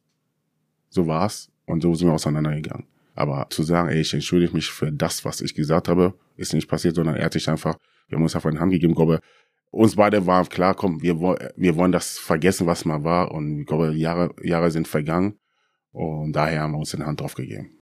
So 0.89 1.07
war's. 1.07 1.51
Und 1.67 1.83
so 1.83 1.95
sind 1.95 2.09
wir 2.09 2.15
auseinandergegangen. 2.15 2.87
Aber 3.19 3.49
zu 3.51 3.65
sagen, 3.65 3.89
ey, 3.89 4.01
ich 4.01 4.15
entschuldige 4.15 4.55
mich 4.55 4.71
für 4.71 4.93
das, 4.93 5.25
was 5.25 5.41
ich 5.41 5.53
gesagt 5.53 5.89
habe, 5.89 6.15
ist 6.37 6.55
nicht 6.55 6.69
passiert, 6.69 6.95
sondern 6.95 7.17
er 7.17 7.25
hat 7.25 7.33
sich 7.33 7.49
einfach, 7.49 7.75
wir 8.07 8.15
haben 8.15 8.23
uns 8.23 8.37
einfach 8.37 8.49
in 8.49 8.61
Hand 8.61 8.71
gegeben, 8.71 8.95
glaube, 8.95 9.19
uns 9.73 9.97
beide 9.97 10.25
waren 10.27 10.49
klar, 10.49 10.75
komm, 10.75 11.03
wir, 11.03 11.19
wir 11.19 11.75
wollen 11.75 11.91
das 11.91 12.17
vergessen, 12.17 12.69
was 12.69 12.85
mal 12.85 13.03
war. 13.03 13.33
Und 13.33 13.63
ich 13.63 13.67
glaube, 13.67 13.93
Jahre, 13.95 14.33
Jahre 14.41 14.71
sind 14.71 14.87
vergangen. 14.87 15.37
Und 15.91 16.33
daher 16.33 16.63
haben 16.63 16.71
wir 16.71 16.79
uns 16.79 16.95
in 16.95 17.01
die 17.01 17.07
Hand 17.07 17.21
drauf 17.21 17.35
gegeben. 17.35 17.81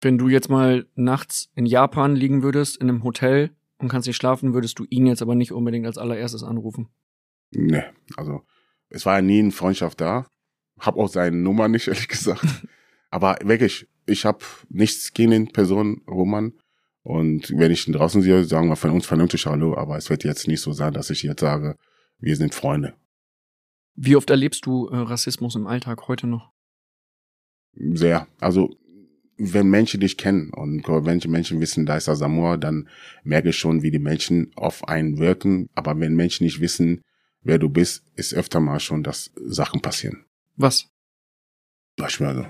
Wenn 0.00 0.18
du 0.18 0.28
jetzt 0.28 0.50
mal 0.50 0.86
nachts 0.94 1.50
in 1.56 1.66
Japan 1.66 2.14
liegen 2.14 2.44
würdest, 2.44 2.76
in 2.76 2.88
einem 2.88 3.02
Hotel 3.02 3.56
und 3.78 3.88
kannst 3.88 4.06
nicht 4.06 4.16
schlafen, 4.16 4.54
würdest 4.54 4.78
du 4.78 4.84
ihn 4.88 5.06
jetzt 5.06 5.20
aber 5.20 5.34
nicht 5.34 5.50
unbedingt 5.50 5.86
als 5.86 5.98
allererstes 5.98 6.44
anrufen. 6.44 6.90
Nee, 7.50 7.82
also 8.16 8.42
es 8.88 9.04
war 9.04 9.16
ja 9.16 9.22
nie 9.22 9.40
eine 9.40 9.50
Freundschaft 9.50 10.00
da. 10.00 10.28
Hab 10.78 10.96
auch 10.96 11.08
seine 11.08 11.36
Nummer 11.36 11.66
nicht, 11.66 11.88
ehrlich 11.88 12.06
gesagt. 12.06 12.46
aber 13.16 13.38
wirklich, 13.42 13.88
ich 14.04 14.26
habe 14.26 14.44
nichts 14.68 15.14
gegen 15.14 15.30
den 15.30 15.48
Person 15.48 16.02
Roman. 16.06 16.52
Und 17.02 17.50
wenn 17.56 17.72
ich 17.72 17.88
ihn 17.88 17.94
draußen 17.94 18.20
sehe, 18.20 18.44
sagen 18.44 18.68
wir 18.68 18.76
von 18.76 18.90
uns 18.90 19.06
vernünftig 19.06 19.46
Hallo, 19.46 19.74
aber 19.74 19.96
es 19.96 20.10
wird 20.10 20.22
jetzt 20.22 20.46
nicht 20.46 20.60
so 20.60 20.72
sein, 20.72 20.92
dass 20.92 21.08
ich 21.08 21.22
jetzt 21.22 21.40
sage, 21.40 21.76
wir 22.18 22.36
sind 22.36 22.54
Freunde. 22.54 22.92
Wie 23.94 24.16
oft 24.16 24.28
erlebst 24.28 24.66
du 24.66 24.88
äh, 24.88 24.98
Rassismus 24.98 25.54
im 25.54 25.66
Alltag 25.66 26.08
heute 26.08 26.26
noch? 26.26 26.52
Sehr. 27.72 28.28
Also 28.38 28.76
wenn 29.38 29.68
Menschen 29.68 30.00
dich 30.00 30.18
kennen 30.18 30.50
und 30.50 30.86
wenn 30.86 31.18
Menschen 31.30 31.58
wissen, 31.58 31.86
da 31.86 31.96
ist 31.96 32.08
der 32.08 32.16
Samoa, 32.16 32.58
dann 32.58 32.86
merke 33.24 33.48
ich 33.48 33.56
schon, 33.56 33.80
wie 33.80 33.90
die 33.90 33.98
Menschen 33.98 34.52
auf 34.56 34.86
einen 34.88 35.16
wirken. 35.16 35.70
Aber 35.74 35.98
wenn 35.98 36.14
Menschen 36.14 36.44
nicht 36.44 36.60
wissen, 36.60 37.00
wer 37.40 37.58
du 37.58 37.70
bist, 37.70 38.04
ist 38.14 38.34
öfter 38.34 38.60
mal 38.60 38.78
schon, 38.78 39.02
dass 39.02 39.32
Sachen 39.36 39.80
passieren. 39.80 40.26
Was? 40.56 40.90
Beispiel 41.96 42.26
also, 42.26 42.46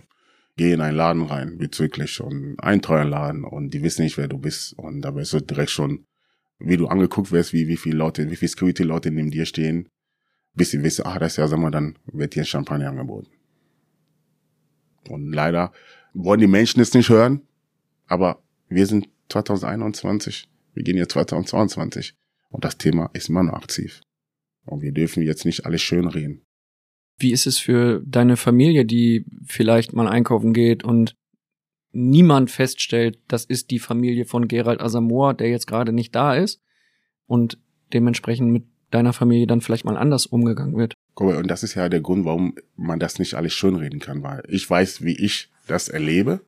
geh 0.56 0.72
in 0.72 0.80
einen 0.80 0.96
Laden 0.96 1.22
rein, 1.22 1.58
bezüglich 1.58 2.20
und 2.20 2.56
ein 2.58 2.82
teuer 2.82 3.04
Laden 3.04 3.44
und 3.44 3.70
die 3.74 3.82
wissen 3.82 4.02
nicht, 4.02 4.16
wer 4.16 4.28
du 4.28 4.38
bist. 4.38 4.72
Und 4.78 5.02
da 5.02 5.14
wirst 5.14 5.32
du 5.32 5.40
direkt 5.40 5.70
schon, 5.70 6.06
wie 6.58 6.76
du 6.76 6.88
angeguckt 6.88 7.30
wirst, 7.30 7.52
wie, 7.52 7.68
wie 7.68 7.76
viele 7.76 7.96
Leute, 7.96 8.30
wie 8.30 8.36
viele 8.36 8.48
Security-Leute 8.48 9.10
neben 9.10 9.30
dir 9.30 9.44
stehen, 9.44 9.88
bis 10.54 10.70
sie 10.70 10.82
wissen, 10.82 11.04
ah, 11.04 11.18
das 11.18 11.32
ist 11.32 11.36
ja 11.36 11.48
Samoa, 11.48 11.70
dann 11.70 11.98
wird 12.06 12.34
dir 12.34 12.42
ein 12.42 12.46
Champagner 12.46 12.88
angeboten. 12.88 13.30
Und 15.08 15.32
leider 15.32 15.72
wollen 16.14 16.40
die 16.40 16.46
Menschen 16.46 16.80
es 16.80 16.94
nicht 16.94 17.10
hören, 17.10 17.42
aber 18.06 18.42
wir 18.68 18.86
sind 18.86 19.08
2021, 19.28 20.48
wir 20.72 20.82
gehen 20.82 20.96
jetzt 20.96 21.12
2022 21.12 22.14
und 22.48 22.64
das 22.64 22.78
Thema 22.78 23.10
ist 23.12 23.28
immer 23.28 23.42
noch 23.42 23.52
aktiv. 23.52 24.00
Und 24.64 24.80
wir 24.80 24.92
dürfen 24.92 25.22
jetzt 25.22 25.44
nicht 25.44 25.66
alles 25.66 25.82
schön 25.82 26.08
reden. 26.08 26.45
Wie 27.18 27.32
ist 27.32 27.46
es 27.46 27.58
für 27.58 28.02
deine 28.04 28.36
Familie, 28.36 28.84
die 28.84 29.24
vielleicht 29.44 29.92
mal 29.94 30.08
einkaufen 30.08 30.52
geht 30.52 30.84
und 30.84 31.14
niemand 31.92 32.50
feststellt, 32.50 33.18
das 33.28 33.44
ist 33.44 33.70
die 33.70 33.78
Familie 33.78 34.26
von 34.26 34.48
Gerald 34.48 34.80
Asamoah, 34.80 35.34
der 35.34 35.48
jetzt 35.48 35.66
gerade 35.66 35.92
nicht 35.92 36.14
da 36.14 36.34
ist 36.34 36.60
und 37.26 37.58
dementsprechend 37.92 38.52
mit 38.52 38.64
deiner 38.90 39.12
Familie 39.12 39.46
dann 39.46 39.62
vielleicht 39.62 39.84
mal 39.84 39.96
anders 39.96 40.26
umgegangen 40.26 40.76
wird? 40.76 40.94
Und 41.14 41.48
das 41.48 41.62
ist 41.62 41.74
ja 41.74 41.88
der 41.88 42.00
Grund, 42.00 42.24
warum 42.26 42.54
man 42.76 43.00
das 43.00 43.18
nicht 43.18 43.34
alles 43.34 43.54
schönreden 43.54 44.00
kann, 44.00 44.22
weil 44.22 44.42
ich 44.48 44.68
weiß, 44.68 45.02
wie 45.02 45.16
ich 45.16 45.50
das 45.66 45.88
erlebe 45.88 46.40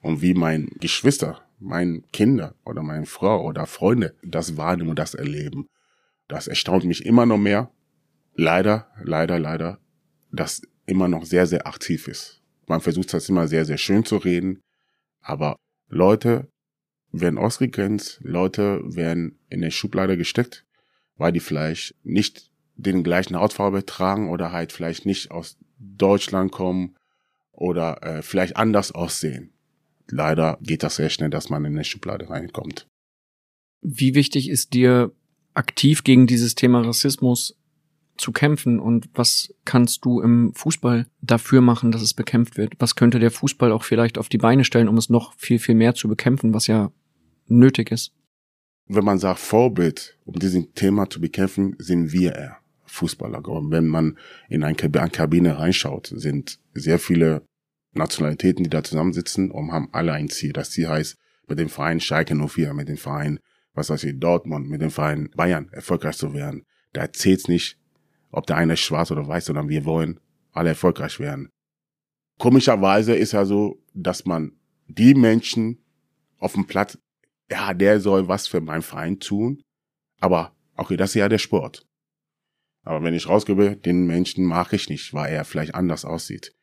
und 0.00 0.22
wie 0.22 0.34
mein 0.34 0.70
Geschwister, 0.80 1.42
mein 1.58 2.04
Kinder 2.12 2.54
oder 2.64 2.82
meine 2.82 3.06
Frau 3.06 3.44
oder 3.44 3.66
Freunde 3.66 4.14
das 4.22 4.56
wahrnehmen 4.56 4.90
und 4.90 4.98
das 4.98 5.14
erleben. 5.14 5.66
Das 6.28 6.48
erstaunt 6.48 6.84
mich 6.84 7.04
immer 7.04 7.26
noch 7.26 7.38
mehr. 7.38 7.70
Leider, 8.34 8.90
leider, 9.02 9.38
leider, 9.38 9.78
dass 10.30 10.62
immer 10.86 11.08
noch 11.08 11.24
sehr, 11.24 11.46
sehr 11.46 11.66
aktiv 11.66 12.08
ist. 12.08 12.42
Man 12.66 12.80
versucht 12.80 13.12
das 13.12 13.28
immer 13.28 13.48
sehr, 13.48 13.64
sehr 13.64 13.78
schön 13.78 14.04
zu 14.04 14.16
reden, 14.16 14.60
aber 15.20 15.56
Leute 15.88 16.48
werden 17.12 17.38
ausgegrenzt, 17.38 18.20
Leute 18.22 18.80
werden 18.84 19.38
in 19.48 19.60
der 19.60 19.70
Schublade 19.70 20.16
gesteckt, 20.16 20.66
weil 21.16 21.32
die 21.32 21.40
vielleicht 21.40 21.94
nicht 22.04 22.50
den 22.76 23.02
gleichen 23.02 23.36
Hautfarbe 23.36 23.84
tragen 23.86 24.30
oder 24.30 24.52
halt 24.52 24.72
vielleicht 24.72 25.06
nicht 25.06 25.30
aus 25.30 25.56
Deutschland 25.78 26.52
kommen 26.52 26.96
oder 27.52 28.02
äh, 28.02 28.22
vielleicht 28.22 28.56
anders 28.56 28.92
aussehen. 28.92 29.52
Leider 30.10 30.58
geht 30.62 30.82
das 30.82 30.96
sehr 30.96 31.10
schnell, 31.10 31.30
dass 31.30 31.50
man 31.50 31.64
in 31.64 31.74
eine 31.74 31.84
Schublade 31.84 32.30
reinkommt. 32.30 32.86
Wie 33.82 34.14
wichtig 34.14 34.48
ist 34.48 34.74
dir 34.74 35.12
aktiv 35.54 36.04
gegen 36.04 36.26
dieses 36.26 36.54
Thema 36.54 36.80
Rassismus 36.80 37.56
zu 38.18 38.32
kämpfen 38.32 38.80
und 38.80 39.08
was 39.14 39.54
kannst 39.64 40.04
du 40.04 40.20
im 40.20 40.52
Fußball 40.54 41.06
dafür 41.20 41.60
machen, 41.60 41.92
dass 41.92 42.02
es 42.02 42.14
bekämpft 42.14 42.56
wird? 42.56 42.74
Was 42.78 42.96
könnte 42.96 43.18
der 43.18 43.30
Fußball 43.30 43.72
auch 43.72 43.84
vielleicht 43.84 44.18
auf 44.18 44.28
die 44.28 44.38
Beine 44.38 44.64
stellen, 44.64 44.88
um 44.88 44.96
es 44.96 45.08
noch 45.08 45.34
viel, 45.34 45.58
viel 45.58 45.74
mehr 45.74 45.94
zu 45.94 46.08
bekämpfen, 46.08 46.52
was 46.52 46.66
ja 46.66 46.92
nötig 47.46 47.90
ist? 47.90 48.12
Wenn 48.86 49.04
man 49.04 49.18
sagt 49.18 49.40
Vorbild, 49.40 50.18
um 50.24 50.38
dieses 50.38 50.64
Thema 50.74 51.08
zu 51.08 51.20
bekämpfen, 51.20 51.76
sind 51.78 52.12
wir 52.12 52.34
eher 52.34 52.56
Fußballer. 52.86 53.46
Und 53.46 53.70
wenn 53.70 53.86
man 53.86 54.18
in 54.48 54.64
eine 54.64 54.76
Kabine 54.76 55.58
reinschaut, 55.58 56.12
sind 56.14 56.58
sehr 56.74 56.98
viele 56.98 57.42
Nationalitäten, 57.92 58.64
die 58.64 58.70
da 58.70 58.82
zusammensitzen 58.82 59.50
und 59.50 59.72
haben 59.72 59.88
alle 59.92 60.12
ein 60.12 60.28
Ziel. 60.28 60.52
Das 60.52 60.70
Ziel 60.70 60.88
heißt, 60.88 61.16
mit 61.48 61.58
dem 61.58 61.68
Verein 61.68 62.00
Schalke 62.00 62.34
04, 62.34 62.74
mit 62.74 62.88
dem 62.88 62.96
Verein, 62.96 63.40
was 63.74 63.90
weiß 63.90 64.04
ich, 64.04 64.18
Dortmund, 64.18 64.68
mit 64.68 64.80
dem 64.80 64.90
Verein 64.90 65.30
Bayern 65.36 65.68
erfolgreich 65.72 66.16
zu 66.16 66.32
werden. 66.34 66.64
Da 66.92 67.12
zählt's 67.12 67.48
nicht, 67.48 67.78
ob 68.30 68.46
der 68.46 68.56
eine 68.56 68.76
schwarz 68.76 69.10
oder 69.10 69.26
weiß, 69.26 69.46
sondern 69.46 69.68
wir 69.68 69.84
wollen 69.84 70.20
alle 70.52 70.70
erfolgreich 70.70 71.20
werden. 71.20 71.48
Komischerweise 72.38 73.14
ist 73.14 73.32
ja 73.32 73.44
so, 73.44 73.82
dass 73.94 74.24
man 74.24 74.52
die 74.86 75.14
Menschen 75.14 75.84
auf 76.38 76.52
dem 76.52 76.66
Platz, 76.66 76.98
ja, 77.50 77.74
der 77.74 78.00
soll 78.00 78.28
was 78.28 78.46
für 78.46 78.60
meinen 78.60 78.82
Verein 78.82 79.18
tun, 79.18 79.62
aber 80.20 80.56
okay, 80.76 80.96
das 80.96 81.10
ist 81.10 81.14
ja 81.14 81.28
der 81.28 81.38
Sport. 81.38 81.84
Aber 82.84 83.02
wenn 83.02 83.14
ich 83.14 83.28
rausgebe, 83.28 83.76
den 83.76 84.06
Menschen 84.06 84.44
mag 84.44 84.72
ich 84.72 84.88
nicht, 84.88 85.12
weil 85.12 85.32
er 85.32 85.44
vielleicht 85.44 85.74
anders 85.74 86.04
aussieht. 86.04 86.54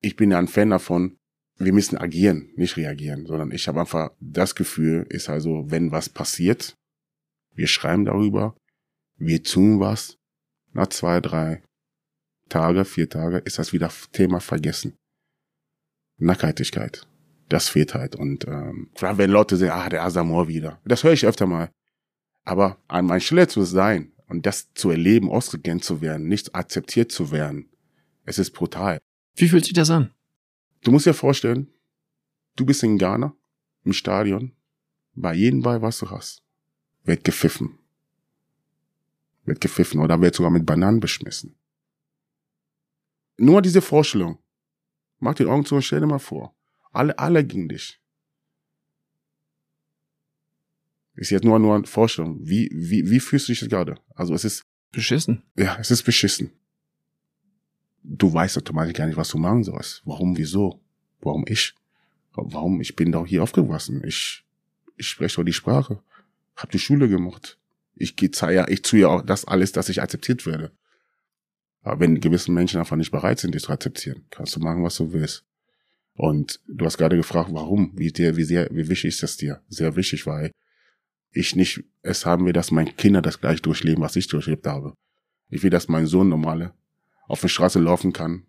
Ich 0.00 0.16
bin 0.16 0.30
ja 0.30 0.38
ein 0.38 0.48
Fan 0.48 0.70
davon, 0.70 1.16
wir 1.56 1.72
müssen 1.72 1.96
agieren, 1.96 2.52
nicht 2.56 2.76
reagieren, 2.76 3.26
sondern 3.26 3.50
ich 3.50 3.66
habe 3.68 3.80
einfach 3.80 4.10
das 4.20 4.54
Gefühl, 4.54 5.06
ist 5.08 5.28
also, 5.28 5.70
wenn 5.70 5.90
was 5.90 6.08
passiert, 6.08 6.76
wir 7.54 7.66
schreiben 7.66 8.04
darüber, 8.04 8.56
wir 9.16 9.42
tun 9.42 9.80
was, 9.80 10.18
nach 10.74 10.88
zwei, 10.88 11.20
drei 11.20 11.62
Tage, 12.48 12.84
vier 12.84 13.08
Tage 13.08 13.38
ist 13.38 13.58
das 13.58 13.72
wieder 13.72 13.90
Thema 14.12 14.40
vergessen. 14.40 14.96
Nackheitigkeit. 16.18 17.06
Das 17.48 17.68
fehlt 17.68 17.94
halt. 17.94 18.16
Und 18.16 18.46
ähm, 18.46 18.90
gerade 18.94 19.18
wenn 19.18 19.30
Leute 19.30 19.56
sagen, 19.56 19.72
ah, 19.72 19.88
der 19.88 20.04
Asamoah 20.04 20.48
wieder. 20.48 20.80
Das 20.84 21.04
höre 21.04 21.12
ich 21.12 21.26
öfter 21.26 21.46
mal. 21.46 21.70
Aber 22.44 22.78
an 22.88 23.06
mein 23.06 23.20
Stelle 23.20 23.48
zu 23.48 23.62
sein 23.62 24.12
und 24.28 24.46
das 24.46 24.72
zu 24.74 24.90
erleben, 24.90 25.30
ausgegrenzt 25.30 25.86
zu 25.86 26.00
werden, 26.00 26.28
nicht 26.28 26.54
akzeptiert 26.54 27.10
zu 27.10 27.30
werden, 27.30 27.70
es 28.24 28.38
ist 28.38 28.52
brutal. 28.52 28.98
Wie 29.36 29.48
fühlt 29.48 29.64
sich 29.64 29.74
das 29.74 29.90
an? 29.90 30.12
Du 30.82 30.90
musst 30.90 31.06
dir 31.06 31.14
vorstellen, 31.14 31.72
du 32.56 32.66
bist 32.66 32.82
in 32.82 32.98
Ghana, 32.98 33.34
im 33.84 33.92
Stadion, 33.92 34.52
bei 35.14 35.34
jedem 35.34 35.62
Ball, 35.62 35.82
was 35.82 35.98
du 35.98 36.10
hast, 36.10 36.42
wird 37.04 37.24
gepfiffen. 37.24 37.78
Wird 39.44 39.60
gepfiffen 39.60 40.00
oder 40.00 40.20
wird 40.20 40.34
sogar 40.34 40.50
mit 40.50 40.66
Bananen 40.66 41.00
beschmissen. 41.00 41.56
Nur 43.36 43.62
diese 43.62 43.82
Vorstellung. 43.82 44.38
Mach 45.18 45.34
die 45.34 45.46
Augen 45.46 45.64
zu 45.64 45.74
und 45.74 45.82
stell 45.82 46.00
dir 46.00 46.06
mal 46.06 46.18
vor. 46.18 46.54
Alle, 46.92 47.18
alle 47.18 47.44
gegen 47.44 47.68
dich. 47.68 48.00
Ist 51.16 51.30
jetzt 51.30 51.44
nur, 51.44 51.58
nur 51.58 51.74
eine 51.76 51.86
Vorstellung. 51.86 52.38
Wie, 52.40 52.70
wie, 52.72 53.08
wie 53.08 53.20
fühlst 53.20 53.48
du 53.48 53.52
dich 53.52 53.68
gerade? 53.68 53.96
Also 54.14 54.34
es 54.34 54.44
ist. 54.44 54.64
Beschissen. 54.90 55.42
Ja, 55.56 55.76
es 55.80 55.90
ist 55.90 56.02
beschissen. 56.02 56.52
Du 58.02 58.32
weißt 58.32 58.58
automatisch 58.58 58.94
gar 58.94 59.06
nicht, 59.06 59.16
was 59.16 59.30
du 59.30 59.38
machen 59.38 59.64
sollst. 59.64 60.02
Warum, 60.04 60.36
wieso? 60.36 60.80
Warum 61.20 61.44
ich? 61.48 61.74
Warum? 62.32 62.80
Ich 62.80 62.94
bin 62.94 63.12
doch 63.12 63.26
hier 63.26 63.42
aufgewachsen. 63.42 64.02
Ich, 64.04 64.44
ich 64.96 65.08
spreche 65.08 65.36
doch 65.36 65.44
die 65.44 65.52
Sprache. 65.52 66.02
Hab 66.56 66.70
die 66.70 66.78
Schule 66.78 67.08
gemacht. 67.08 67.58
Ich 67.94 68.16
gehe 68.16 68.30
ja, 68.52 68.68
ich 68.68 68.82
tue 68.82 69.00
ja 69.00 69.08
auch 69.08 69.22
das 69.22 69.44
alles, 69.44 69.72
dass 69.72 69.88
ich 69.88 70.02
akzeptiert 70.02 70.46
werde. 70.46 70.72
Aber 71.82 72.00
wenn 72.00 72.20
gewisse 72.20 72.50
Menschen 72.50 72.80
einfach 72.80 72.96
nicht 72.96 73.10
bereit 73.10 73.38
sind, 73.38 73.54
dich 73.54 73.62
zu 73.62 73.72
akzeptieren, 73.72 74.26
kannst 74.30 74.56
du 74.56 74.60
machen, 74.60 74.82
was 74.82 74.96
du 74.96 75.12
willst. 75.12 75.44
Und 76.14 76.60
du 76.66 76.84
hast 76.86 76.96
gerade 76.96 77.16
gefragt, 77.16 77.50
warum, 77.52 77.92
wie 77.96 78.10
dir, 78.10 78.36
wie 78.36 78.44
sehr, 78.44 78.68
wie 78.70 78.88
wichtig 78.88 79.08
ist 79.08 79.22
das 79.22 79.36
dir? 79.36 79.62
Sehr 79.68 79.94
wichtig, 79.96 80.26
weil 80.26 80.50
ich 81.30 81.56
nicht 81.56 81.84
es 82.02 82.24
haben 82.24 82.46
will, 82.46 82.52
dass 82.52 82.70
meine 82.70 82.92
Kinder 82.92 83.20
das 83.20 83.40
gleich 83.40 83.60
durchleben, 83.60 84.02
was 84.02 84.16
ich 84.16 84.28
durchlebt 84.28 84.66
habe. 84.66 84.94
Ich 85.48 85.62
will, 85.62 85.70
dass 85.70 85.88
mein 85.88 86.06
Sohn 86.06 86.28
normale 86.28 86.72
auf 87.26 87.40
der 87.40 87.48
Straße 87.48 87.80
laufen 87.80 88.12
kann 88.12 88.44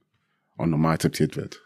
und 0.58 0.70
normal 0.70 0.96
akzeptiert 0.96 1.36
wird. 1.36 1.64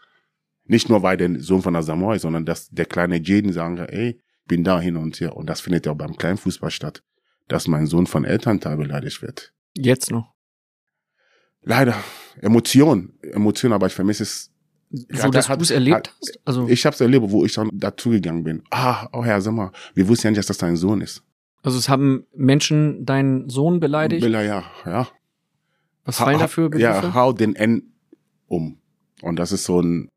Nicht 0.64 0.88
nur, 0.88 1.02
weil 1.02 1.16
der 1.16 1.40
Sohn 1.40 1.62
von 1.62 1.74
der 1.74 1.82
Samoa 1.82 2.14
ist, 2.14 2.22
sondern 2.22 2.46
dass 2.46 2.70
der 2.70 2.86
kleine 2.86 3.20
Jaden 3.20 3.52
sagen 3.52 3.76
kann, 3.76 3.88
ey, 3.88 4.20
bin 4.46 4.64
da 4.64 4.80
hin 4.80 4.96
und 4.96 5.20
her. 5.20 5.36
Und 5.36 5.46
das 5.46 5.60
findet 5.60 5.86
ja 5.86 5.92
auch 5.92 5.96
beim 5.96 6.16
kleinen 6.16 6.38
Fußball 6.38 6.70
statt, 6.70 7.02
dass 7.50 7.68
mein 7.68 7.86
Sohn 7.86 8.06
von 8.06 8.24
Elternteil 8.24 8.76
beleidigt 8.76 9.22
wird. 9.22 9.52
Jetzt 9.76 10.10
noch. 10.10 10.32
Leider. 11.62 11.94
Emotion. 12.40 13.12
Emotion, 13.22 13.72
aber 13.72 13.86
ich 13.86 13.92
vermisse 13.92 14.22
es. 14.22 14.50
So, 14.90 15.28
dass 15.30 15.46
du 15.46 15.54
es 15.60 15.70
erlebt 15.70 15.96
hat, 16.08 16.14
hast? 16.20 16.40
Also, 16.44 16.68
Ich 16.68 16.84
habe 16.84 16.94
es 16.94 17.00
erlebt, 17.00 17.24
wo 17.28 17.44
ich 17.44 17.52
dann 17.54 17.70
dazugegangen 17.72 18.42
bin. 18.42 18.62
Ah, 18.70 19.08
oh 19.12 19.24
Herr, 19.24 19.40
sag 19.40 19.52
mal, 19.54 19.70
wir 19.94 20.08
wussten 20.08 20.26
ja 20.26 20.30
nicht, 20.32 20.38
dass 20.38 20.46
das 20.46 20.58
dein 20.58 20.76
Sohn 20.76 21.00
ist. 21.00 21.22
also 21.62 21.78
es 21.78 21.88
haben 21.88 22.26
Menschen 22.34 23.04
deinen 23.06 23.48
Sohn 23.48 23.78
beleidigt? 23.78 24.22
Billa, 24.22 24.42
ja, 24.42 24.64
ja. 24.84 25.08
Was 26.04 26.16
fallen 26.16 26.38
Ha- 26.38 26.42
dafür 26.42 26.70
Begriffe? 26.70 27.06
Ja, 27.06 27.14
hau 27.14 27.32
den 27.32 27.54
N 27.54 27.92
um. 28.48 28.80
Und 29.22 29.36
das 29.36 29.52
ist 29.52 29.64
so 29.64 29.80
ein, 29.80 30.08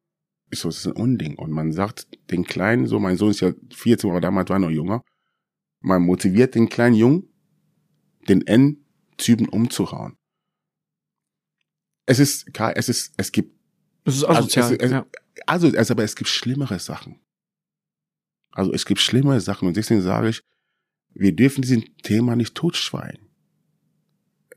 ist 0.50 0.62
so, 0.62 0.70
ist 0.70 0.88
ein 0.88 0.94
Unding. 0.94 1.36
Und 1.38 1.52
man 1.52 1.72
sagt 1.72 2.08
den 2.32 2.44
Kleinen, 2.44 2.88
so, 2.88 3.00
mein 3.00 3.18
Sohn 3.18 3.30
ist 3.30 3.42
ja 3.42 3.52
14, 3.76 4.10
aber 4.10 4.22
damals 4.22 4.50
war 4.50 4.56
er 4.58 4.60
noch 4.62 4.72
jünger. 4.72 5.02
Man 5.84 6.02
motiviert 6.02 6.56
den 6.56 6.70
kleinen 6.70 6.96
Jungen, 6.96 7.30
den 8.28 8.42
N-Typen 8.48 9.48
umzuhauen. 9.48 10.18
Es 12.06 12.18
ist, 12.20 12.54
klar, 12.54 12.76
es 12.76 12.90
ist, 12.90 13.14
es 13.18 13.32
gibt, 13.32 13.56
das 14.04 14.16
ist 14.16 14.24
also, 14.24 14.40
asozial. 14.40 14.74
es, 14.74 14.80
es, 14.80 14.92
ja. 14.92 15.06
also, 15.46 15.68
es, 15.68 15.92
aber 15.92 16.04
es 16.04 16.16
gibt 16.16 16.30
schlimmere 16.30 16.80
Sachen. 16.80 17.20
Also, 18.52 18.74
es 18.74 18.86
gibt 18.86 19.00
schlimmere 19.00 19.40
Sachen. 19.40 19.68
Und 19.68 19.78
deswegen 19.78 20.02
sage 20.02 20.30
ich, 20.30 20.42
wir 21.14 21.36
dürfen 21.36 21.62
diesem 21.62 21.84
Thema 21.98 22.36
nicht 22.36 22.56
totschweigen. 22.56 23.30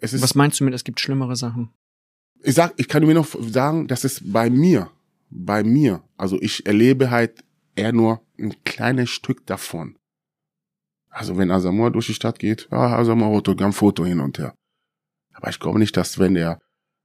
Es 0.00 0.14
ist, 0.14 0.22
Was 0.22 0.34
meinst 0.34 0.60
du 0.60 0.64
mit, 0.64 0.74
es 0.74 0.84
gibt 0.84 1.00
schlimmere 1.00 1.36
Sachen? 1.36 1.70
ich 2.42 2.54
sag, 2.54 2.74
ich 2.76 2.88
kann 2.88 3.04
mir 3.04 3.14
noch 3.14 3.28
sagen, 3.40 3.88
das 3.88 4.04
ist 4.04 4.32
bei 4.32 4.50
mir, 4.50 4.90
bei 5.30 5.64
mir. 5.64 6.02
Also 6.16 6.40
ich 6.40 6.64
erlebe 6.66 7.10
halt 7.10 7.44
eher 7.74 7.92
nur 7.92 8.22
ein 8.38 8.54
kleines 8.64 9.10
Stück 9.10 9.46
davon. 9.46 9.98
Also 11.16 11.38
wenn 11.38 11.50
Asamoah 11.50 11.90
durch 11.90 12.08
die 12.08 12.14
Stadt 12.14 12.38
geht, 12.38 12.68
ja, 12.70 12.98
Asamoah 12.98 13.28
Autogramm, 13.28 13.72
Foto 13.72 14.04
hin 14.04 14.20
und 14.20 14.38
her. 14.38 14.54
Aber 15.32 15.48
ich 15.48 15.58
glaube 15.58 15.78
nicht, 15.78 15.96
dass 15.96 16.18
wenn 16.18 16.34
der 16.34 16.58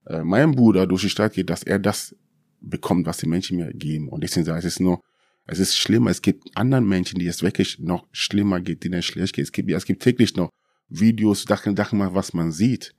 äh, 0.06 0.22
mein 0.22 0.52
Bruder 0.52 0.86
durch 0.86 1.04
die 1.04 1.10
Stadt 1.10 1.32
geht, 1.32 1.50
dass 1.50 1.64
er 1.64 1.80
das 1.80 2.14
bekommt, 2.60 3.06
was 3.06 3.20
die 3.20 3.28
Menschen 3.28 3.56
mir 3.56 3.72
geben. 3.72 4.10
Und 4.10 4.22
deswegen 4.22 4.46
sage 4.46 4.60
ich, 4.60 4.66
es 4.66 4.74
ist 4.74 4.80
nur, 4.82 5.02
es 5.46 5.60
ist 5.60 5.78
schlimmer. 5.78 6.10
Es 6.10 6.22
gibt 6.22 6.46
anderen 6.56 6.90
Menschen, 6.90 7.20
die 7.20 7.28
es 7.28 7.42
wirklich 7.42 7.80
noch 7.80 8.06
schlimmer 8.12 8.60
geht, 8.60 8.84
denen 8.84 9.00
es 9.00 9.06
schlecht 9.06 9.34
geht. 9.34 9.46
Es 9.46 9.54
gibt, 9.54 9.72
es 9.72 9.86
gibt 9.86 10.04
täglich 10.04 10.36
noch 10.36 10.50
Videos, 10.90 11.44
Sachen, 11.44 11.78
Sachen 11.78 12.00
was 12.14 12.34
man 12.34 12.52
sieht. 12.52 12.94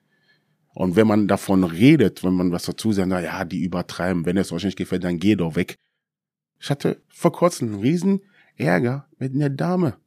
Und 0.72 0.97
wenn 0.97 1.06
man 1.06 1.28
davon 1.28 1.64
redet, 1.64 2.24
wenn 2.24 2.32
man 2.32 2.52
was 2.52 2.64
dazu 2.64 2.90
sagt, 2.90 3.09
na 3.09 3.20
ja, 3.20 3.44
die 3.44 3.62
übertreiben, 3.62 4.24
wenn 4.24 4.39
es 4.39 4.51
euch 4.51 4.64
nicht 4.64 4.78
gefällt, 4.78 5.05
dann 5.05 5.18
geh 5.18 5.36
doch 5.36 5.56
weg. 5.56 5.76
Ich 6.59 6.70
hatte 6.70 7.02
vor 7.09 7.32
kurzem 7.32 7.68
einen 7.68 7.82
riesen 7.82 8.20
Ärger 8.56 9.10
mit 9.18 9.34
einer 9.34 9.51
Dame 9.51 9.98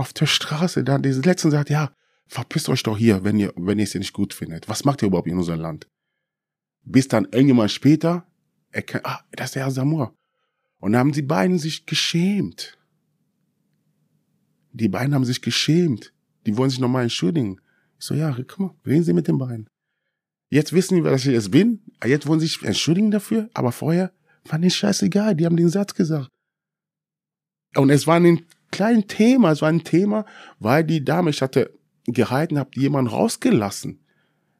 auf 0.00 0.12
der 0.12 0.26
Straße. 0.26 0.82
Da 0.82 0.98
diese 0.98 1.20
letzten 1.20 1.50
sagt, 1.50 1.70
ja, 1.70 1.94
verpisst 2.26 2.68
euch 2.68 2.82
doch 2.82 2.96
hier, 2.96 3.22
wenn 3.22 3.38
ihr, 3.38 3.52
wenn 3.56 3.78
ihr 3.78 3.84
es 3.84 3.94
nicht 3.94 4.14
gut 4.14 4.34
findet. 4.34 4.68
Was 4.68 4.84
macht 4.84 5.02
ihr 5.02 5.08
überhaupt 5.08 5.28
in 5.28 5.36
unserem 5.36 5.60
Land? 5.60 5.86
Bis 6.82 7.06
dann 7.06 7.26
irgendjemand 7.26 7.70
später 7.70 8.26
erkennt, 8.70 9.04
ah, 9.04 9.20
das 9.32 9.50
ist 9.50 9.54
der 9.56 9.64
Herr 9.64 9.70
Samur. 9.70 10.16
Und 10.78 10.92
dann 10.92 11.00
haben 11.00 11.12
die 11.12 11.22
beiden 11.22 11.58
sich 11.58 11.84
geschämt. 11.84 12.78
Die 14.72 14.88
beiden 14.88 15.14
haben 15.14 15.26
sich 15.26 15.42
geschämt. 15.42 16.14
Die 16.46 16.56
wollen 16.56 16.70
sich 16.70 16.80
nochmal 16.80 17.02
entschuldigen. 17.02 17.60
Ich 17.98 18.06
so, 18.06 18.14
ja, 18.14 18.34
guck 18.34 18.58
mal, 18.58 18.74
reden 18.86 19.04
Sie 19.04 19.12
mit 19.12 19.28
den 19.28 19.36
beiden. 19.36 19.68
Jetzt 20.48 20.72
wissen 20.72 20.96
die, 20.96 21.04
was 21.04 21.26
ich 21.26 21.32
jetzt 21.32 21.50
bin. 21.50 21.80
Jetzt 22.02 22.26
wollen 22.26 22.40
sie 22.40 22.46
sich 22.46 22.62
entschuldigen 22.62 23.10
dafür. 23.10 23.50
Aber 23.52 23.70
vorher 23.70 24.12
fand 24.44 24.64
ich 24.64 24.74
scheißegal. 24.74 25.36
Die 25.36 25.44
haben 25.44 25.56
den 25.56 25.68
Satz 25.68 25.94
gesagt. 25.94 26.28
Und 27.76 27.90
es 27.90 28.06
war 28.06 28.16
ein 28.16 28.46
kleines 28.70 29.06
Thema. 29.06 29.60
War 29.60 29.68
ein 29.68 29.84
Thema, 29.84 30.26
weil 30.58 30.84
die 30.84 31.04
Dame, 31.04 31.30
ich 31.30 31.42
hatte 31.42 31.72
gehalten, 32.06 32.58
habt 32.58 32.76
jemanden 32.76 33.10
rausgelassen. 33.10 34.00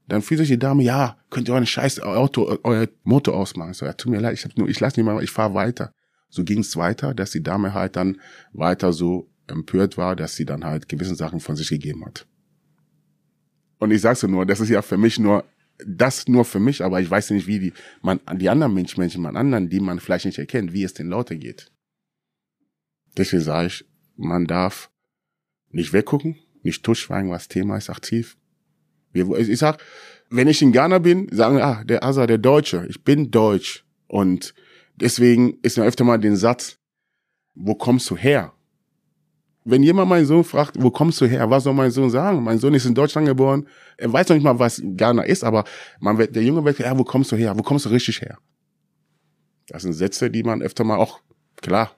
Dann 0.08 0.22
fühlt 0.22 0.38
sich 0.38 0.48
die 0.48 0.58
Dame, 0.58 0.82
ja, 0.82 1.16
könnt 1.30 1.48
ihr 1.48 1.54
euren 1.54 1.66
scheiß 1.66 2.00
Auto, 2.00 2.58
euer 2.64 2.88
Motor 3.04 3.34
ausmachen. 3.34 3.74
So, 3.74 3.86
ja, 3.86 3.92
tut 3.92 4.10
mir 4.10 4.20
leid, 4.20 4.34
ich 4.34 4.44
hab 4.44 4.56
nur, 4.58 4.68
ich 4.68 4.80
lasse 4.80 5.02
mal, 5.02 5.22
ich 5.22 5.30
fahre 5.30 5.54
weiter. 5.54 5.92
So 6.28 6.44
ging 6.44 6.60
es 6.60 6.76
weiter, 6.76 7.14
dass 7.14 7.30
die 7.30 7.42
Dame 7.42 7.74
halt 7.74 7.96
dann 7.96 8.20
weiter 8.52 8.92
so 8.92 9.30
empört 9.46 9.96
war, 9.96 10.16
dass 10.16 10.34
sie 10.34 10.44
dann 10.44 10.64
halt 10.64 10.88
gewisse 10.88 11.14
Sachen 11.14 11.40
von 11.40 11.56
sich 11.56 11.68
gegeben 11.68 12.04
hat. 12.04 12.26
Und 13.78 13.90
ich 13.90 14.00
sag's 14.00 14.22
nur, 14.22 14.46
das 14.46 14.60
ist 14.60 14.68
ja 14.68 14.82
für 14.82 14.96
mich 14.96 15.18
nur, 15.18 15.44
das 15.86 16.28
nur 16.28 16.44
für 16.44 16.60
mich, 16.60 16.84
aber 16.84 17.00
ich 17.00 17.10
weiß 17.10 17.30
nicht, 17.30 17.46
wie 17.46 17.58
die, 17.58 17.72
man, 18.02 18.20
die 18.36 18.48
anderen 18.48 18.74
Menschen, 18.74 19.00
Menschen, 19.00 19.22
man 19.22 19.36
anderen, 19.36 19.68
die 19.68 19.80
man 19.80 19.98
vielleicht 19.98 20.26
nicht 20.26 20.38
erkennt, 20.38 20.72
wie 20.72 20.84
es 20.84 20.94
den 20.94 21.08
Leuten 21.08 21.40
geht. 21.40 21.72
Deswegen 23.16 23.42
sage 23.42 23.68
ich, 23.68 23.84
man 24.20 24.46
darf 24.46 24.90
nicht 25.70 25.92
weggucken, 25.92 26.36
nicht 26.62 26.84
totschweigen, 26.84 27.30
was 27.30 27.48
Thema 27.48 27.76
ist, 27.76 27.90
aktiv. 27.90 28.36
Ich 29.12 29.58
sag, 29.58 29.82
wenn 30.28 30.48
ich 30.48 30.62
in 30.62 30.72
Ghana 30.72 30.98
bin, 30.98 31.28
sagen, 31.32 31.60
ah, 31.60 31.82
der 31.84 32.04
Asa, 32.04 32.26
der 32.26 32.38
Deutsche, 32.38 32.86
ich 32.88 33.02
bin 33.02 33.30
Deutsch. 33.30 33.84
Und 34.06 34.54
deswegen 34.94 35.58
ist 35.62 35.78
mir 35.78 35.84
öfter 35.84 36.04
mal 36.04 36.18
den 36.18 36.36
Satz, 36.36 36.78
wo 37.54 37.74
kommst 37.74 38.08
du 38.10 38.16
her? 38.16 38.52
Wenn 39.64 39.82
jemand 39.82 40.08
meinen 40.08 40.26
Sohn 40.26 40.44
fragt, 40.44 40.80
wo 40.80 40.90
kommst 40.90 41.20
du 41.20 41.26
her, 41.26 41.50
was 41.50 41.64
soll 41.64 41.74
mein 41.74 41.90
Sohn 41.90 42.10
sagen? 42.10 42.42
Mein 42.42 42.58
Sohn 42.58 42.74
ist 42.74 42.86
in 42.86 42.94
Deutschland 42.94 43.26
geboren. 43.26 43.66
Er 43.98 44.12
weiß 44.12 44.28
noch 44.28 44.36
nicht 44.36 44.44
mal, 44.44 44.58
was 44.58 44.80
Ghana 44.82 45.22
ist, 45.22 45.44
aber 45.44 45.64
man 45.98 46.16
wird, 46.16 46.34
der 46.34 46.42
Junge 46.42 46.64
wird, 46.64 46.78
ja, 46.78 46.96
wo 46.96 47.04
kommst 47.04 47.32
du 47.32 47.36
her? 47.36 47.56
Wo 47.58 47.62
kommst 47.62 47.84
du 47.84 47.90
richtig 47.90 48.20
her? 48.22 48.38
Das 49.66 49.82
sind 49.82 49.92
Sätze, 49.92 50.30
die 50.30 50.42
man 50.42 50.62
öfter 50.62 50.84
mal 50.84 50.96
auch, 50.96 51.20
klar, 51.56 51.94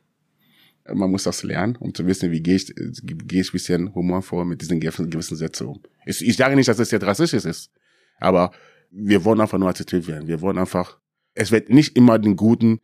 man 0.92 1.10
muss 1.10 1.24
das 1.24 1.42
lernen, 1.42 1.76
um 1.76 1.94
zu 1.94 2.06
wissen, 2.06 2.30
wie 2.30 2.42
gehe 2.42 2.56
ich, 2.56 2.74
gehe 2.74 3.40
ich 3.40 3.48
ein 3.48 3.52
bisschen 3.52 3.94
humorvoll 3.94 4.44
mit 4.44 4.60
diesen 4.60 4.80
gewissen, 4.80 5.36
Sätzen 5.36 5.66
um. 5.66 5.80
Ich, 6.06 6.26
ich 6.26 6.36
sage 6.36 6.56
nicht, 6.56 6.68
dass 6.68 6.76
das 6.76 6.90
jetzt 6.90 7.06
rassistisch 7.06 7.44
ist, 7.44 7.70
aber 8.18 8.52
wir 8.90 9.24
wollen 9.24 9.40
einfach 9.40 9.59
nur 9.59 9.68
akzeptiert 9.68 10.06
werden. 10.06 10.28
Wir 10.28 10.40
wollen 10.40 10.59
einfach, 10.59 10.98
es 11.34 11.50
wird 11.50 11.70
nicht 11.70 11.96
immer 11.96 12.18
den 12.18 12.36
guten 12.36 12.80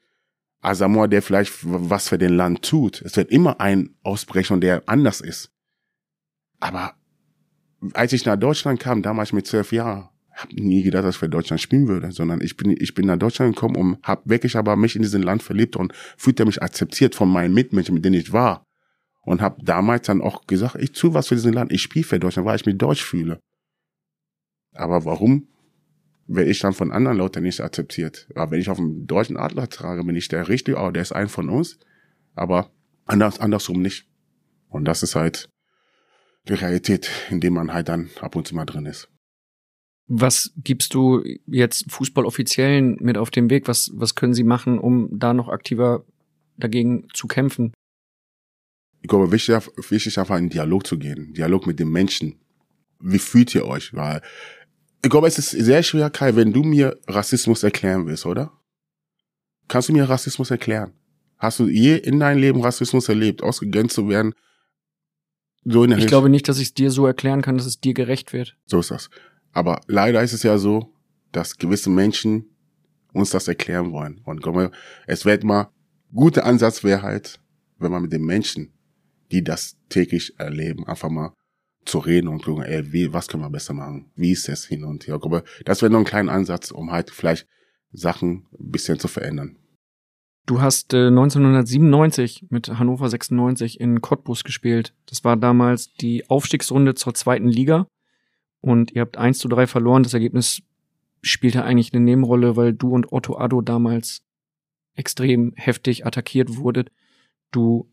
Asamoah, 0.60 1.08
der 1.08 1.22
vielleicht 1.22 1.52
was 1.62 2.08
für 2.08 2.18
den 2.18 2.34
Land 2.34 2.62
tut. 2.62 3.02
Es 3.02 3.16
wird 3.16 3.30
immer 3.30 3.60
ein 3.60 3.94
Ausbrecher, 4.02 4.56
der 4.58 4.82
anders 4.86 5.20
ist. 5.20 5.50
Aber 6.60 6.94
als 7.92 8.12
ich 8.12 8.24
nach 8.24 8.36
Deutschland 8.36 8.80
kam, 8.80 9.02
damals 9.02 9.32
mit 9.32 9.46
zwölf 9.46 9.72
Jahren, 9.72 10.08
habe 10.38 10.54
nie 10.54 10.82
gedacht, 10.82 11.04
dass 11.04 11.16
ich 11.16 11.18
für 11.18 11.28
Deutschland 11.28 11.60
spielen 11.60 11.88
würde, 11.88 12.12
sondern 12.12 12.40
ich 12.40 12.56
bin 12.56 12.70
ich 12.70 12.94
bin 12.94 13.06
nach 13.06 13.18
Deutschland 13.18 13.54
gekommen 13.54 13.76
und 13.76 13.98
habe 14.02 14.22
wirklich 14.24 14.56
aber 14.56 14.76
mich 14.76 14.96
in 14.96 15.02
diesem 15.02 15.22
Land 15.22 15.42
verliebt 15.42 15.76
und 15.76 15.92
fühlte 16.16 16.44
mich 16.44 16.62
akzeptiert 16.62 17.14
von 17.14 17.28
meinen 17.28 17.54
Mitmenschen, 17.54 17.94
mit 17.94 18.04
denen 18.04 18.20
ich 18.20 18.32
war 18.32 18.64
und 19.28 19.42
habe 19.42 19.62
damals 19.62 20.06
dann 20.06 20.22
auch 20.22 20.46
gesagt, 20.46 20.76
ich 20.76 20.92
tue 20.92 21.12
was 21.12 21.28
für 21.28 21.34
diesen 21.34 21.52
Land, 21.52 21.72
ich 21.72 21.82
spiele 21.82 22.04
für 22.04 22.18
Deutschland, 22.18 22.46
weil 22.46 22.56
ich 22.56 22.66
mich 22.66 22.78
deutsch 22.78 23.04
fühle. 23.04 23.40
Aber 24.74 25.04
warum 25.04 25.48
werde 26.26 26.50
ich 26.50 26.60
dann 26.60 26.72
von 26.72 26.92
anderen 26.92 27.18
Leuten 27.18 27.42
nicht 27.42 27.60
akzeptiert? 27.60 28.28
Aber 28.34 28.52
wenn 28.52 28.60
ich 28.60 28.70
auf 28.70 28.78
dem 28.78 29.06
deutschen 29.06 29.36
Adler 29.36 29.68
trage, 29.68 30.04
bin 30.04 30.16
ich 30.16 30.28
der 30.28 30.48
Richtige, 30.48 30.78
oh, 30.78 30.90
der 30.90 31.02
ist 31.02 31.12
ein 31.12 31.28
von 31.28 31.48
uns, 31.48 31.78
aber 32.34 32.70
anders, 33.04 33.40
andersrum 33.40 33.82
nicht. 33.82 34.06
Und 34.68 34.84
das 34.84 35.02
ist 35.02 35.14
halt 35.14 35.48
die 36.48 36.54
Realität, 36.54 37.10
in 37.28 37.40
dem 37.40 37.54
man 37.54 37.72
halt 37.72 37.88
dann 37.88 38.10
ab 38.20 38.36
und 38.36 38.46
zu 38.46 38.54
mal 38.54 38.64
drin 38.64 38.86
ist. 38.86 39.10
Was 40.08 40.52
gibst 40.56 40.94
du 40.94 41.22
jetzt 41.46 41.90
Fußballoffiziellen 41.90 42.96
mit 43.00 43.18
auf 43.18 43.30
den 43.30 43.50
Weg? 43.50 43.68
Was, 43.68 43.90
was 43.94 44.14
können 44.14 44.34
sie 44.34 44.44
machen, 44.44 44.78
um 44.78 45.08
da 45.12 45.34
noch 45.34 45.48
aktiver 45.48 46.04
dagegen 46.56 47.06
zu 47.12 47.26
kämpfen? 47.26 47.74
Ich 49.02 49.08
glaube, 49.08 49.30
wichtig, 49.30 49.54
wichtig 49.90 50.18
einfach 50.18 50.38
in 50.38 50.48
Dialog 50.48 50.86
zu 50.86 50.98
gehen. 50.98 51.34
Dialog 51.34 51.66
mit 51.66 51.78
den 51.78 51.90
Menschen. 51.90 52.36
Wie 53.00 53.18
fühlt 53.18 53.54
ihr 53.54 53.66
euch? 53.66 53.94
Weil 53.94 54.22
ich 55.04 55.10
glaube, 55.10 55.28
es 55.28 55.38
ist 55.38 55.50
sehr 55.50 55.82
schwer, 55.82 56.10
Kai, 56.10 56.34
wenn 56.34 56.52
du 56.52 56.62
mir 56.62 56.98
Rassismus 57.06 57.62
erklären 57.62 58.06
willst, 58.06 58.26
oder? 58.26 58.50
Kannst 59.68 59.88
du 59.88 59.92
mir 59.92 60.08
Rassismus 60.08 60.50
erklären? 60.50 60.94
Hast 61.36 61.60
du 61.60 61.68
je 61.68 61.96
in 61.96 62.18
deinem 62.18 62.40
Leben 62.40 62.60
Rassismus 62.62 63.08
erlebt, 63.08 63.42
ausgegrenzt 63.42 63.94
zu 63.94 64.08
werden? 64.08 64.34
So 65.64 65.84
in 65.84 65.90
der 65.90 65.98
ich 65.98 66.02
Hinsicht? 66.02 66.08
glaube 66.08 66.30
nicht, 66.30 66.48
dass 66.48 66.58
ich 66.58 66.68
es 66.68 66.74
dir 66.74 66.90
so 66.90 67.06
erklären 67.06 67.42
kann, 67.42 67.58
dass 67.58 67.66
es 67.66 67.78
dir 67.78 67.94
gerecht 67.94 68.32
wird. 68.32 68.56
So 68.66 68.80
ist 68.80 68.90
das. 68.90 69.10
Aber 69.58 69.80
leider 69.88 70.22
ist 70.22 70.34
es 70.34 70.44
ja 70.44 70.56
so, 70.56 70.94
dass 71.32 71.58
gewisse 71.58 71.90
Menschen 71.90 72.44
uns 73.12 73.30
das 73.30 73.48
erklären 73.48 73.90
wollen. 73.90 74.20
Und 74.24 74.46
es 75.08 75.24
wird 75.24 75.42
mal, 75.42 75.72
guter 76.14 76.46
Ansatz 76.46 76.84
wäre 76.84 77.02
halt, 77.02 77.40
wenn 77.80 77.90
man 77.90 78.02
mit 78.02 78.12
den 78.12 78.22
Menschen, 78.22 78.72
die 79.32 79.42
das 79.42 79.76
täglich 79.88 80.38
erleben, 80.38 80.86
einfach 80.86 81.10
mal 81.10 81.34
zu 81.84 81.98
reden 81.98 82.28
und 82.28 82.44
gucken, 82.44 82.62
ey, 82.62 82.92
wie, 82.92 83.12
was 83.12 83.26
können 83.26 83.42
wir 83.42 83.50
besser 83.50 83.74
machen? 83.74 84.12
Wie 84.14 84.30
ist 84.30 84.46
das 84.46 84.64
hin 84.64 84.84
und 84.84 85.08
her? 85.08 85.18
Das 85.64 85.82
wäre 85.82 85.90
noch 85.90 85.98
ein 85.98 86.04
kleiner 86.04 86.30
Ansatz, 86.30 86.70
um 86.70 86.92
halt 86.92 87.10
vielleicht 87.10 87.48
Sachen 87.90 88.46
ein 88.60 88.70
bisschen 88.70 89.00
zu 89.00 89.08
verändern. 89.08 89.56
Du 90.46 90.60
hast 90.60 90.94
äh, 90.94 91.08
1997 91.08 92.46
mit 92.50 92.68
Hannover 92.68 93.08
96 93.08 93.80
in 93.80 94.00
Cottbus 94.02 94.44
gespielt. 94.44 94.94
Das 95.06 95.24
war 95.24 95.36
damals 95.36 95.92
die 95.94 96.30
Aufstiegsrunde 96.30 96.94
zur 96.94 97.14
zweiten 97.14 97.48
Liga 97.48 97.88
und 98.60 98.92
ihr 98.92 99.02
habt 99.02 99.16
1 99.16 99.38
zu 99.38 99.48
3 99.48 99.66
verloren. 99.66 100.02
Das 100.02 100.14
Ergebnis 100.14 100.62
spielte 101.22 101.64
eigentlich 101.64 101.92
eine 101.92 102.04
Nebenrolle, 102.04 102.56
weil 102.56 102.72
du 102.72 102.90
und 102.90 103.12
Otto 103.12 103.36
Addo 103.36 103.60
damals 103.60 104.22
extrem 104.94 105.52
heftig 105.56 106.06
attackiert 106.06 106.56
wurdet. 106.56 106.90
Du 107.50 107.88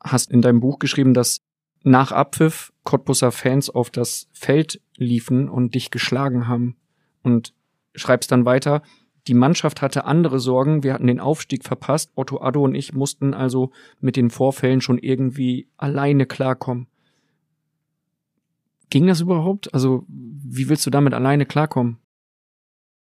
hast 0.00 0.30
in 0.30 0.42
deinem 0.42 0.60
Buch 0.60 0.78
geschrieben, 0.78 1.14
dass 1.14 1.40
nach 1.82 2.12
Abpfiff 2.12 2.72
Cottbusser 2.84 3.32
Fans 3.32 3.70
auf 3.70 3.90
das 3.90 4.28
Feld 4.32 4.80
liefen 4.96 5.48
und 5.48 5.74
dich 5.74 5.90
geschlagen 5.90 6.48
haben. 6.48 6.76
Und 7.22 7.54
schreibst 7.94 8.30
dann 8.32 8.44
weiter, 8.44 8.82
die 9.26 9.34
Mannschaft 9.34 9.82
hatte 9.82 10.04
andere 10.04 10.40
Sorgen, 10.40 10.82
wir 10.82 10.94
hatten 10.94 11.06
den 11.06 11.20
Aufstieg 11.20 11.64
verpasst, 11.64 12.10
Otto 12.14 12.40
Addo 12.40 12.62
und 12.62 12.74
ich 12.74 12.94
mussten 12.94 13.34
also 13.34 13.72
mit 14.00 14.16
den 14.16 14.30
Vorfällen 14.30 14.80
schon 14.80 14.98
irgendwie 14.98 15.68
alleine 15.76 16.24
klarkommen. 16.24 16.86
Ging 18.90 19.06
das 19.06 19.20
überhaupt? 19.20 19.72
Also, 19.74 20.04
wie 20.08 20.68
willst 20.68 20.86
du 20.86 20.90
damit 20.90 21.14
alleine 21.14 21.46
klarkommen? 21.46 21.98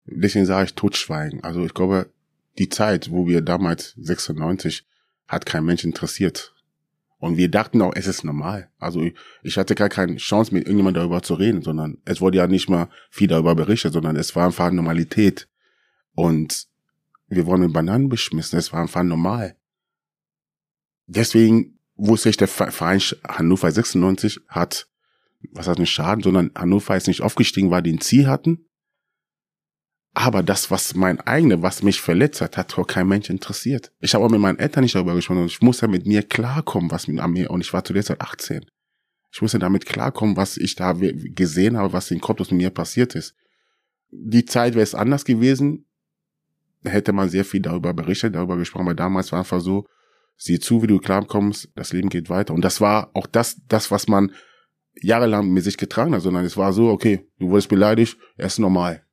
Deswegen 0.06 0.46
sage 0.46 0.66
ich 0.66 0.76
totschweigen. 0.76 1.44
Also 1.44 1.66
ich 1.66 1.74
glaube, 1.74 2.12
die 2.58 2.70
Zeit, 2.70 3.10
wo 3.10 3.28
wir 3.28 3.42
damals 3.42 3.94
96, 3.98 4.86
hat 5.28 5.46
kein 5.46 5.66
Mensch 5.66 5.84
interessiert. 5.84 6.54
Und 7.18 7.38
wir 7.38 7.50
dachten 7.50 7.82
auch, 7.82 7.94
es 7.96 8.06
ist 8.06 8.26
normal. 8.26 8.70
Also 8.80 9.10
ich 9.44 9.58
hatte 9.58 9.76
gar 9.76 9.88
keine 9.88 10.18
Chance, 10.18 10.54
mit 10.54 10.66
irgendjemandem 10.66 11.02
darüber 11.02 11.24
zu 11.24 11.36
reden, 11.36 11.62
sondern 11.62 12.00
es 12.04 12.20
wurde 12.20 12.38
ja 12.38 12.48
nicht 12.48 12.70
mal 12.70 12.90
viel 13.10 13.30
darüber 13.30 13.56
berichtet, 13.56 13.94
sondern 13.94 14.18
es 14.18 14.36
war 14.36 14.48
einfach 14.48 14.70
Normalität. 14.72 15.48
Und 16.16 16.68
wir 17.28 17.46
wurden 17.46 17.62
mit 17.62 17.74
Bananen 17.74 18.10
beschmissen. 18.10 18.60
Es 18.60 18.74
war 18.74 18.82
einfach 18.82 19.04
normal. 19.04 19.56
Deswegen 21.08 21.80
wusste 21.96 22.30
ich, 22.30 22.38
der 22.38 22.50
Verein 22.50 23.00
Hannover 23.28 23.72
96 23.72 24.42
hat 24.50 24.90
was 25.52 25.68
hat 25.68 25.80
nicht 25.80 25.92
Schaden, 25.92 26.24
sondern 26.24 26.52
Hannover 26.56 26.96
ist 26.96 27.08
nicht 27.08 27.22
aufgestiegen, 27.22 27.72
weil 27.72 27.84
die 27.84 27.94
ein 27.94 28.02
Ziel 28.02 28.28
hatten. 28.28 28.66
Aber 30.16 30.44
das, 30.44 30.70
was 30.70 30.94
mein 30.94 31.20
eigener, 31.22 31.64
was 31.64 31.82
mich 31.82 32.00
verletzt 32.00 32.42
hat, 32.42 32.56
hat 32.56 32.78
doch 32.78 32.86
kein 32.86 33.08
Mensch 33.08 33.30
interessiert. 33.30 33.92
Ich 34.00 34.14
habe 34.14 34.24
auch 34.24 34.30
mit 34.30 34.40
meinen 34.40 34.60
Eltern 34.60 34.84
nicht 34.84 34.94
darüber 34.94 35.16
gesprochen. 35.16 35.46
Ich 35.48 35.62
musste 35.62 35.88
mit 35.88 36.06
mir 36.06 36.22
klarkommen, 36.22 36.92
was 36.92 37.08
mit 37.08 37.26
mir, 37.28 37.50
und 37.50 37.62
ich 37.62 37.74
war 37.74 37.84
zu 37.84 37.94
der 37.94 38.04
Zeit 38.04 38.22
18. 38.22 38.64
Ich 39.32 39.42
musste 39.42 39.58
damit 39.58 39.88
klarkommen, 39.88 40.38
was 40.38 40.58
ich 40.58 40.76
da 40.76 40.94
gesehen 40.94 41.78
habe, 41.78 41.94
was 41.94 42.12
in 42.12 42.22
Kopf 42.22 42.40
mit 42.40 42.52
mir 42.52 42.70
passiert 42.70 43.16
ist. 43.16 43.34
Die 44.12 44.46
Zeit 44.46 44.76
wäre 44.76 44.84
es 44.84 44.94
anders 44.94 45.26
gewesen, 45.26 45.88
hätte 46.84 47.14
man 47.14 47.30
sehr 47.30 47.44
viel 47.44 47.62
darüber 47.62 47.96
berichtet, 47.96 48.36
darüber 48.36 48.58
gesprochen, 48.58 48.86
weil 48.86 48.96
damals 48.96 49.32
war 49.32 49.40
einfach 49.40 49.62
so, 49.62 49.88
sieh 50.38 50.60
zu, 50.60 50.84
wie 50.84 50.88
du 50.88 51.00
klarkommst, 51.00 51.70
das 51.76 51.94
Leben 51.94 52.10
geht 52.10 52.30
weiter. 52.30 52.54
Und 52.54 52.64
das 52.64 52.82
war 52.82 53.10
auch 53.16 53.26
das, 53.26 53.62
das, 53.68 53.90
was 53.90 54.08
man 54.08 54.32
jahrelang 55.02 55.50
mit 55.50 55.64
sich 55.64 55.78
getragen 55.78 56.14
hat, 56.14 56.22
sondern 56.22 56.46
es 56.46 56.58
war 56.58 56.74
so, 56.74 56.90
okay, 56.90 57.28
du 57.40 57.50
wurdest 57.50 57.70
beleidigt, 57.70 58.18
er 58.38 58.48
ist 58.48 58.60
normal. 58.60 59.04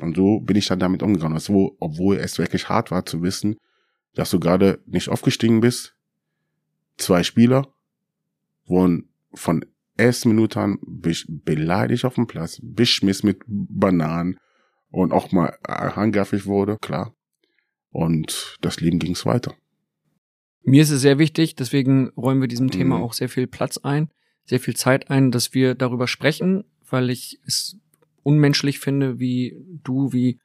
Und 0.00 0.16
so 0.16 0.40
bin 0.40 0.56
ich 0.56 0.66
dann 0.66 0.78
damit 0.78 1.02
umgegangen. 1.02 1.34
Also, 1.34 1.76
obwohl 1.80 2.16
es 2.16 2.38
wirklich 2.38 2.68
hart 2.68 2.90
war 2.90 3.06
zu 3.06 3.22
wissen, 3.22 3.56
dass 4.14 4.30
du 4.30 4.40
gerade 4.40 4.82
nicht 4.86 5.08
aufgestiegen 5.08 5.60
bist. 5.60 5.94
Zwei 6.96 7.22
Spieler 7.22 7.68
wurden 8.66 9.10
von 9.34 9.64
ersten 9.96 10.30
Minuten 10.30 10.58
an 10.58 10.78
beleidigt 10.80 12.04
auf 12.04 12.14
dem 12.14 12.26
Platz, 12.26 12.58
beschmiss 12.62 13.22
mit 13.22 13.42
Bananen 13.46 14.38
und 14.90 15.12
auch 15.12 15.32
mal 15.32 15.56
handgreiflich 15.66 16.46
wurde, 16.46 16.78
klar. 16.78 17.14
Und 17.90 18.58
das 18.60 18.80
Leben 18.80 18.98
ging's 18.98 19.24
weiter. 19.24 19.54
Mir 20.62 20.82
ist 20.82 20.90
es 20.90 21.00
sehr 21.00 21.18
wichtig, 21.18 21.54
deswegen 21.54 22.10
räumen 22.10 22.40
wir 22.40 22.48
diesem 22.48 22.70
Thema 22.70 22.98
mhm. 22.98 23.04
auch 23.04 23.12
sehr 23.12 23.28
viel 23.28 23.46
Platz 23.46 23.78
ein 23.78 24.10
sehr 24.46 24.60
viel 24.60 24.74
Zeit 24.74 25.10
ein, 25.10 25.30
dass 25.30 25.54
wir 25.54 25.74
darüber 25.74 26.08
sprechen, 26.08 26.64
weil 26.88 27.10
ich 27.10 27.40
es 27.46 27.78
unmenschlich 28.22 28.78
finde, 28.78 29.20
wie 29.20 29.56
du, 29.84 30.12
wie 30.12 30.38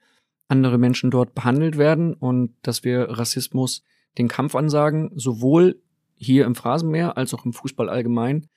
andere 0.47 0.77
Menschen 0.77 1.11
dort 1.11 1.33
behandelt 1.33 1.77
werden 1.77 2.13
und 2.13 2.53
dass 2.61 2.83
wir 2.83 3.09
Rassismus 3.09 3.83
den 4.17 4.27
Kampf 4.27 4.55
ansagen, 4.55 5.11
sowohl 5.15 5.81
hier 6.15 6.45
im 6.45 6.55
Phrasenmeer 6.55 7.17
als 7.17 7.33
auch 7.33 7.45
im 7.45 7.53
Fußball 7.53 7.89
allgemein. 7.89 8.47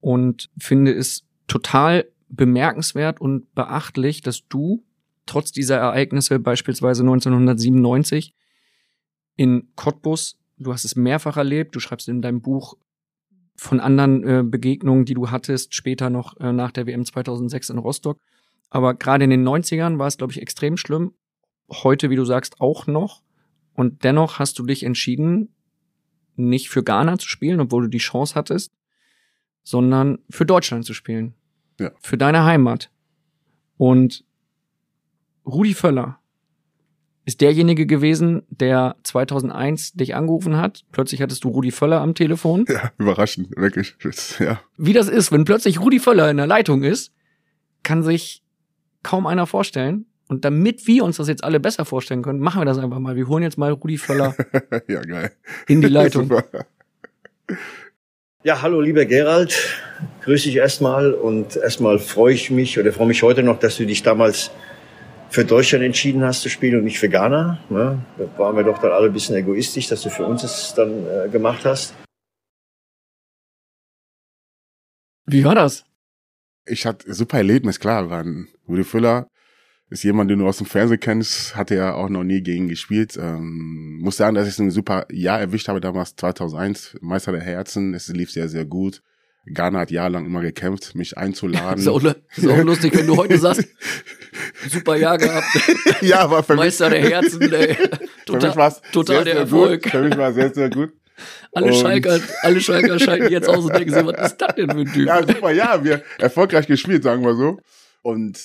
Und 0.00 0.50
finde 0.58 0.92
es 0.92 1.24
total 1.46 2.06
bemerkenswert 2.28 3.20
und 3.20 3.54
beachtlich, 3.54 4.20
dass 4.20 4.46
du 4.48 4.84
trotz 5.26 5.52
dieser 5.52 5.78
Ereignisse 5.78 6.38
beispielsweise 6.38 7.02
1997 7.02 8.34
in 9.36 9.68
Cottbus, 9.76 10.38
du 10.58 10.72
hast 10.72 10.84
es 10.84 10.96
mehrfach 10.96 11.36
erlebt, 11.36 11.74
du 11.74 11.80
schreibst 11.80 12.08
in 12.08 12.20
deinem 12.20 12.42
Buch 12.42 12.76
von 13.56 13.80
anderen 13.80 14.24
äh, 14.26 14.42
Begegnungen, 14.44 15.04
die 15.04 15.14
du 15.14 15.30
hattest, 15.30 15.74
später 15.74 16.10
noch 16.10 16.38
äh, 16.40 16.52
nach 16.52 16.72
der 16.72 16.86
WM 16.86 17.04
2006 17.04 17.70
in 17.70 17.78
Rostock. 17.78 18.20
Aber 18.70 18.94
gerade 18.94 19.24
in 19.24 19.30
den 19.30 19.46
90ern 19.46 19.98
war 19.98 20.08
es, 20.08 20.16
glaube 20.16 20.32
ich, 20.32 20.42
extrem 20.42 20.76
schlimm. 20.76 21.14
Heute, 21.70 22.10
wie 22.10 22.16
du 22.16 22.24
sagst, 22.24 22.60
auch 22.60 22.86
noch. 22.86 23.22
Und 23.74 24.04
dennoch 24.04 24.38
hast 24.38 24.58
du 24.58 24.66
dich 24.66 24.82
entschieden, 24.82 25.54
nicht 26.36 26.68
für 26.68 26.82
Ghana 26.82 27.18
zu 27.18 27.28
spielen, 27.28 27.60
obwohl 27.60 27.84
du 27.84 27.88
die 27.88 27.98
Chance 27.98 28.34
hattest, 28.34 28.72
sondern 29.62 30.18
für 30.28 30.44
Deutschland 30.44 30.84
zu 30.84 30.94
spielen. 30.94 31.34
Ja. 31.78 31.92
Für 32.00 32.18
deine 32.18 32.44
Heimat. 32.44 32.90
Und 33.76 34.24
Rudi 35.46 35.74
Völler 35.74 36.20
ist 37.24 37.40
derjenige 37.40 37.86
gewesen, 37.86 38.42
der 38.50 38.96
2001 39.02 39.92
dich 39.92 40.14
angerufen 40.14 40.56
hat. 40.56 40.84
Plötzlich 40.92 41.22
hattest 41.22 41.44
du 41.44 41.48
Rudi 41.48 41.70
Völler 41.70 42.00
am 42.00 42.14
Telefon. 42.14 42.66
Ja, 42.68 42.92
überraschend, 42.98 43.56
wirklich. 43.56 43.94
Ja. 44.38 44.60
Wie 44.76 44.92
das 44.92 45.08
ist, 45.08 45.32
wenn 45.32 45.44
plötzlich 45.44 45.80
Rudi 45.80 45.98
Völler 45.98 46.30
in 46.30 46.36
der 46.36 46.46
Leitung 46.46 46.82
ist, 46.82 47.12
kann 47.82 48.02
sich 48.02 48.42
kaum 49.02 49.26
einer 49.26 49.46
vorstellen. 49.46 50.06
Und 50.28 50.44
damit 50.44 50.86
wir 50.86 51.04
uns 51.04 51.18
das 51.18 51.28
jetzt 51.28 51.44
alle 51.44 51.60
besser 51.60 51.84
vorstellen 51.84 52.22
können, 52.22 52.40
machen 52.40 52.60
wir 52.60 52.64
das 52.64 52.78
einfach 52.78 52.98
mal. 52.98 53.16
Wir 53.16 53.28
holen 53.28 53.42
jetzt 53.42 53.58
mal 53.58 53.72
Rudi 53.72 53.98
Völler 53.98 54.34
ja, 54.88 55.00
geil. 55.02 55.32
in 55.66 55.80
die 55.80 55.88
Leitung. 55.88 56.28
Super. 56.28 56.44
Ja, 58.42 58.60
hallo 58.60 58.82
lieber 58.82 59.06
Gerald, 59.06 59.58
grüß 60.22 60.42
dich 60.42 60.56
erstmal 60.56 61.14
und 61.14 61.56
erstmal 61.56 61.98
freue 61.98 62.34
ich 62.34 62.50
mich 62.50 62.78
oder 62.78 62.92
freue 62.92 63.06
mich 63.06 63.22
heute 63.22 63.42
noch, 63.42 63.58
dass 63.58 63.78
du 63.78 63.86
dich 63.86 64.02
damals 64.02 64.50
für 65.34 65.44
Deutschland 65.44 65.84
entschieden 65.84 66.22
hast 66.22 66.42
zu 66.42 66.48
spielen 66.48 66.78
und 66.78 66.84
nicht 66.84 67.00
für 67.00 67.08
Ghana. 67.08 67.58
Ne? 67.68 68.00
Da 68.16 68.38
waren 68.38 68.56
wir 68.56 68.62
doch 68.62 68.78
dann 68.78 68.92
alle 68.92 69.06
ein 69.06 69.12
bisschen 69.12 69.34
egoistisch, 69.34 69.88
dass 69.88 70.02
du 70.02 70.08
für 70.08 70.24
uns 70.24 70.44
es 70.44 70.74
dann 70.76 71.04
äh, 71.06 71.28
gemacht 71.28 71.64
hast. 71.64 71.94
Wie 75.26 75.44
war 75.44 75.56
das? 75.56 75.84
Ich 76.66 76.86
hatte 76.86 77.12
super 77.12 77.38
Erlebnis, 77.38 77.80
klar. 77.80 78.10
Waren 78.10 78.48
Rudi 78.68 78.84
Füller 78.84 79.26
ist 79.90 80.04
jemand, 80.04 80.30
den 80.30 80.38
du 80.38 80.46
aus 80.46 80.58
dem 80.58 80.66
Fernsehen 80.66 81.00
kennst, 81.00 81.56
hatte 81.56 81.74
ja 81.74 81.94
auch 81.94 82.08
noch 82.08 82.24
nie 82.24 82.40
gegen 82.40 82.68
gespielt. 82.68 83.18
Ähm, 83.20 83.98
muss 84.00 84.16
sagen, 84.16 84.36
dass 84.36 84.48
ich 84.48 84.58
ein 84.60 84.70
super 84.70 85.06
Jahr 85.10 85.40
erwischt 85.40 85.66
habe 85.66 85.80
damals 85.80 86.14
2001, 86.14 86.96
Meister 87.00 87.32
der 87.32 87.42
Herzen. 87.42 87.92
Es 87.92 88.06
lief 88.08 88.30
sehr, 88.30 88.48
sehr 88.48 88.64
gut. 88.64 89.02
Ghana 89.46 89.80
hat 89.80 89.90
jahrelang 89.90 90.26
immer 90.26 90.40
gekämpft, 90.40 90.94
mich 90.94 91.18
einzuladen. 91.18 91.80
Ist 91.80 91.88
auch, 91.88 92.02
ist 92.02 92.46
auch 92.46 92.62
lustig, 92.62 92.96
wenn 92.96 93.06
du 93.06 93.16
heute 93.16 93.38
sagst, 93.38 93.68
super 94.68 94.96
Jahr 94.96 95.18
gehabt. 95.18 95.46
ja, 96.00 96.20
aber 96.20 96.42
für 96.42 96.54
Meister 96.54 96.88
mich, 96.90 97.00
der 97.00 97.10
Herzen, 97.10 97.42
ey. 97.52 97.74
für 98.26 98.36
mich 98.36 98.56
war 98.56 98.74
total 98.92 99.16
sehr, 99.16 99.24
der 99.24 99.32
sehr 99.34 99.42
Erfolg. 99.42 99.82
Gut. 99.82 99.92
Für 99.92 100.02
mich 100.02 100.16
war 100.16 100.32
sehr, 100.32 100.52
sehr 100.54 100.70
gut. 100.70 100.92
Alle 101.52 101.66
Und- 101.66 101.74
Schalker, 101.74 102.20
alle 102.42 102.60
Schalker 102.60 102.98
schalten 102.98 103.32
jetzt 103.32 103.48
aus 103.48 103.64
und 103.64 103.74
denken 103.74 103.94
sich, 103.94 104.04
was 104.04 104.32
ist 104.32 104.38
das 104.38 104.54
denn 104.56 104.70
für 104.70 104.78
ein 104.80 104.92
Typ? 104.92 105.06
Ja, 105.06 105.26
super, 105.26 105.50
ja, 105.52 105.84
wir 105.84 106.02
erfolgreich 106.18 106.66
gespielt, 106.66 107.02
sagen 107.04 107.24
wir 107.24 107.34
so. 107.34 107.58
Und 108.02 108.38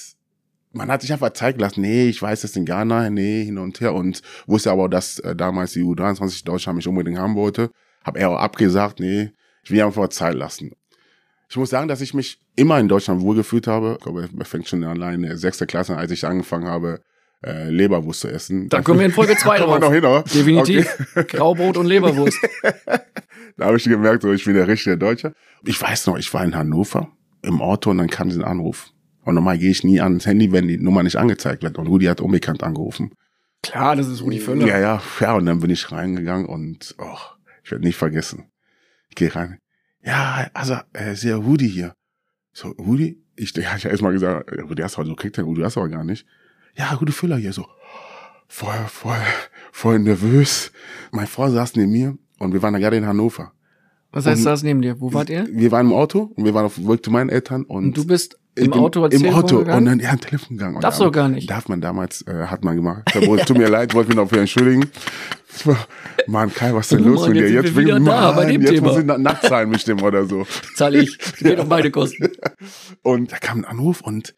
man 0.72 0.92
hat 0.92 1.02
sich 1.02 1.12
einfach 1.12 1.32
zeigen 1.34 1.60
lassen, 1.60 1.82
nee, 1.82 2.10
ich 2.10 2.22
weiß 2.22 2.42
das 2.42 2.56
in 2.56 2.66
Ghana, 2.66 3.10
nee, 3.10 3.44
hin 3.46 3.58
und 3.58 3.82
her. 3.82 3.94
Und 3.94 4.22
wusste 4.46 4.72
aber, 4.72 4.88
dass 4.88 5.20
äh, 5.20 5.36
damals 5.36 5.74
die 5.74 5.82
U23 5.82 6.46
Deutschland 6.46 6.78
mich 6.78 6.88
unbedingt 6.88 7.18
haben 7.18 7.36
wollte. 7.36 7.72
Hab 8.04 8.18
er 8.18 8.30
auch 8.30 8.38
abgesagt, 8.40 9.00
nee, 9.00 9.32
ich 9.64 9.72
will 9.72 9.82
einfach 9.82 10.08
Zeit 10.10 10.36
lassen. 10.36 10.72
Ich 11.50 11.58
muss 11.58 11.72
sagen, 11.72 11.88
dass 11.88 12.02
ich 12.02 12.14
mich 12.14 12.40
immer 12.56 12.80
in 12.80 12.88
Deutschland 12.88 13.22
wohlgefühlt 13.22 13.66
habe. 13.68 13.96
Ich 13.98 14.04
glaube, 14.04 14.30
man 14.32 14.46
fängt 14.46 14.68
schon 14.68 14.84
allein 14.84 15.16
in 15.16 15.22
der 15.24 15.38
sechsten 15.38 15.66
Klasse 15.66 15.94
an, 15.94 16.00
als 16.00 16.12
ich 16.12 16.26
angefangen 16.26 16.68
habe, 16.68 17.02
äh, 17.44 17.70
Leberwurst 17.70 18.20
zu 18.22 18.28
essen. 18.28 18.70
Da 18.70 18.82
kommen 18.82 19.00
wir 19.00 19.08
in 19.08 19.12
Folge 19.12 19.36
2 19.36 19.58
kommen 19.60 19.72
wir 19.72 19.80
drauf. 19.80 19.82
noch 19.82 19.94
hin, 19.94 20.06
oder? 20.06 20.24
Definitiv. 20.24 21.16
Graubrot 21.28 21.78
und 21.78 21.86
Leberwurst. 21.86 22.38
Da 23.58 23.66
habe 23.66 23.76
ich 23.76 23.84
gemerkt, 23.84 24.22
so, 24.22 24.32
ich 24.32 24.46
bin 24.46 24.54
der 24.54 24.70
richtige 24.70 24.98
Deutsche. 24.98 25.34
Ich 25.66 25.82
weiß 25.82 26.08
noch, 26.08 26.18
ich 26.18 26.34
war 26.34 26.46
in 26.46 26.56
Hannover 26.56 27.12
im 27.42 27.62
Auto 27.62 27.90
und 27.90 27.98
dann 27.98 28.08
kam 28.10 28.30
dieser 28.30 28.48
Anruf. 28.48 28.94
Und 29.26 29.36
normal 29.36 29.58
gehe 29.58 29.72
ich 29.72 29.84
nie 29.84 30.00
ans 30.00 30.26
Handy, 30.26 30.54
wenn 30.54 30.70
die 30.70 30.78
Nummer 30.78 31.04
nicht 31.04 31.18
angezeigt 31.18 31.62
wird. 31.64 31.78
Und 31.78 31.88
Rudi 31.88 32.06
hat 32.06 32.22
unbekannt 32.22 32.64
angerufen. 32.64 33.12
Klar, 33.62 33.98
das 33.98 34.08
ist 34.08 34.22
Rudi 34.22 34.40
Völler. 34.40 34.66
Ja, 34.66 34.80
ja, 34.80 35.02
ja. 35.20 35.34
Und 35.34 35.46
dann 35.46 35.60
bin 35.60 35.72
ich 35.72 35.92
reingegangen 35.92 36.46
und 36.46 36.96
oh, 37.00 37.18
ich 37.66 37.72
werde 37.72 37.84
nicht 37.84 37.98
vergessen. 37.98 38.50
Ich 39.10 39.16
gehe 39.16 39.36
rein. 39.36 39.60
Ja, 40.10 40.48
also, 40.54 40.76
äh, 40.94 41.14
ist 41.14 41.24
ja 41.24 41.36
Rudi 41.38 41.70
hier. 41.70 41.94
So, 42.54 42.70
Rudi? 42.70 43.22
Ich, 43.36 43.56
ja, 43.56 43.76
ich 43.78 43.84
habe 43.86 43.90
erst 43.90 44.02
mal 44.02 44.12
gesagt, 44.12 44.52
Rudi 44.68 44.82
hast 44.82 44.98
du 44.98 45.04
so 45.06 45.16
kriegt 45.16 45.38
der 45.38 45.44
Rudi 45.46 45.62
hast 45.62 45.76
du 45.76 45.82
aber 45.82 45.90
gar 45.90 46.04
nicht. 46.04 46.26
Ja, 46.76 46.92
Rudi 46.94 47.12
Füller 47.12 47.38
hier 47.38 47.54
so. 47.54 47.66
Voll, 48.48 48.86
voll, 48.88 49.16
voll 49.72 50.00
nervös. 50.00 50.72
Meine 51.12 51.28
Frau 51.28 51.50
saß 51.50 51.76
neben 51.76 51.92
mir 51.92 52.18
und 52.40 52.54
wir 52.54 52.62
waren 52.64 52.74
da 52.74 52.80
gerade 52.80 52.98
in 52.98 53.06
Hannover. 53.06 53.54
Was 54.12 54.26
heißt 54.26 54.40
Und- 54.40 54.46
das 54.46 54.64
neben 54.64 54.82
dir? 54.82 55.00
Wo 55.00 55.14
wart 55.14 55.30
ihr? 55.30 55.48
Wir 55.52 55.72
waren 55.72 55.86
im 55.88 55.94
Auto 55.94 56.32
und 56.36 56.44
wir 56.44 56.54
waren 56.56 56.66
auf 56.66 56.76
dem 56.76 56.88
Weg 56.88 57.06
zu 57.06 57.12
meinen 57.12 57.30
Eltern 57.30 57.64
und, 57.64 57.86
Und 57.86 57.98
du 57.98 58.08
bist 58.08 58.39
im 58.66 58.72
bin 58.72 58.80
Auto 58.80 59.04
als 59.04 59.16
im 59.16 59.34
Auto 59.34 59.60
und 59.60 59.68
dann 59.86 60.00
ja 60.00 60.12
ein 60.12 60.20
Telefon 60.20 60.58
gegangen. 60.58 60.80
Darfst 60.82 61.00
du 61.02 61.10
gar 61.12 61.28
nicht. 61.30 61.50
Darf 61.50 61.68
man 61.68 61.82
damals, 61.82 62.22
äh, 62.28 62.46
hat 62.48 62.64
man 62.64 62.76
gemacht. 62.76 63.04
Tut 63.46 63.58
mir 63.58 63.68
leid, 63.70 63.94
wollte 63.94 64.10
mich 64.10 64.18
noch 64.18 64.30
für 64.30 64.40
entschuldigen. 64.40 64.90
Mann, 66.28 66.54
Kai, 66.54 66.74
was 66.74 66.86
ist 66.86 66.92
denn 67.00 67.06
Oh 67.06 67.10
los 67.10 67.22
Mann, 67.22 67.32
mit 67.32 67.42
dir? 67.42 67.50
jetzt 67.50 67.76
wir 67.76 67.84
wieder 67.84 67.94
Mann, 68.00 68.06
da 68.06 68.32
bei 68.32 68.46
dem 68.46 68.62
jetzt 68.62 68.72
Thema. 68.72 68.88
muss 68.90 68.98
ich 69.00 69.06
na- 69.06 69.18
nackt 69.18 69.44
zahlen 69.46 69.70
bestimmt 69.72 70.02
oder 70.04 70.26
so. 70.26 70.46
Zahl 70.76 70.96
ich. 70.96 71.18
Geht 71.40 71.60
auf 71.60 71.68
beide 71.68 71.92
Kosten. 71.92 72.30
Und 73.02 73.32
da 73.32 73.38
kam 73.38 73.60
ein 73.60 73.66
Anruf 73.66 74.02
und 74.02 74.36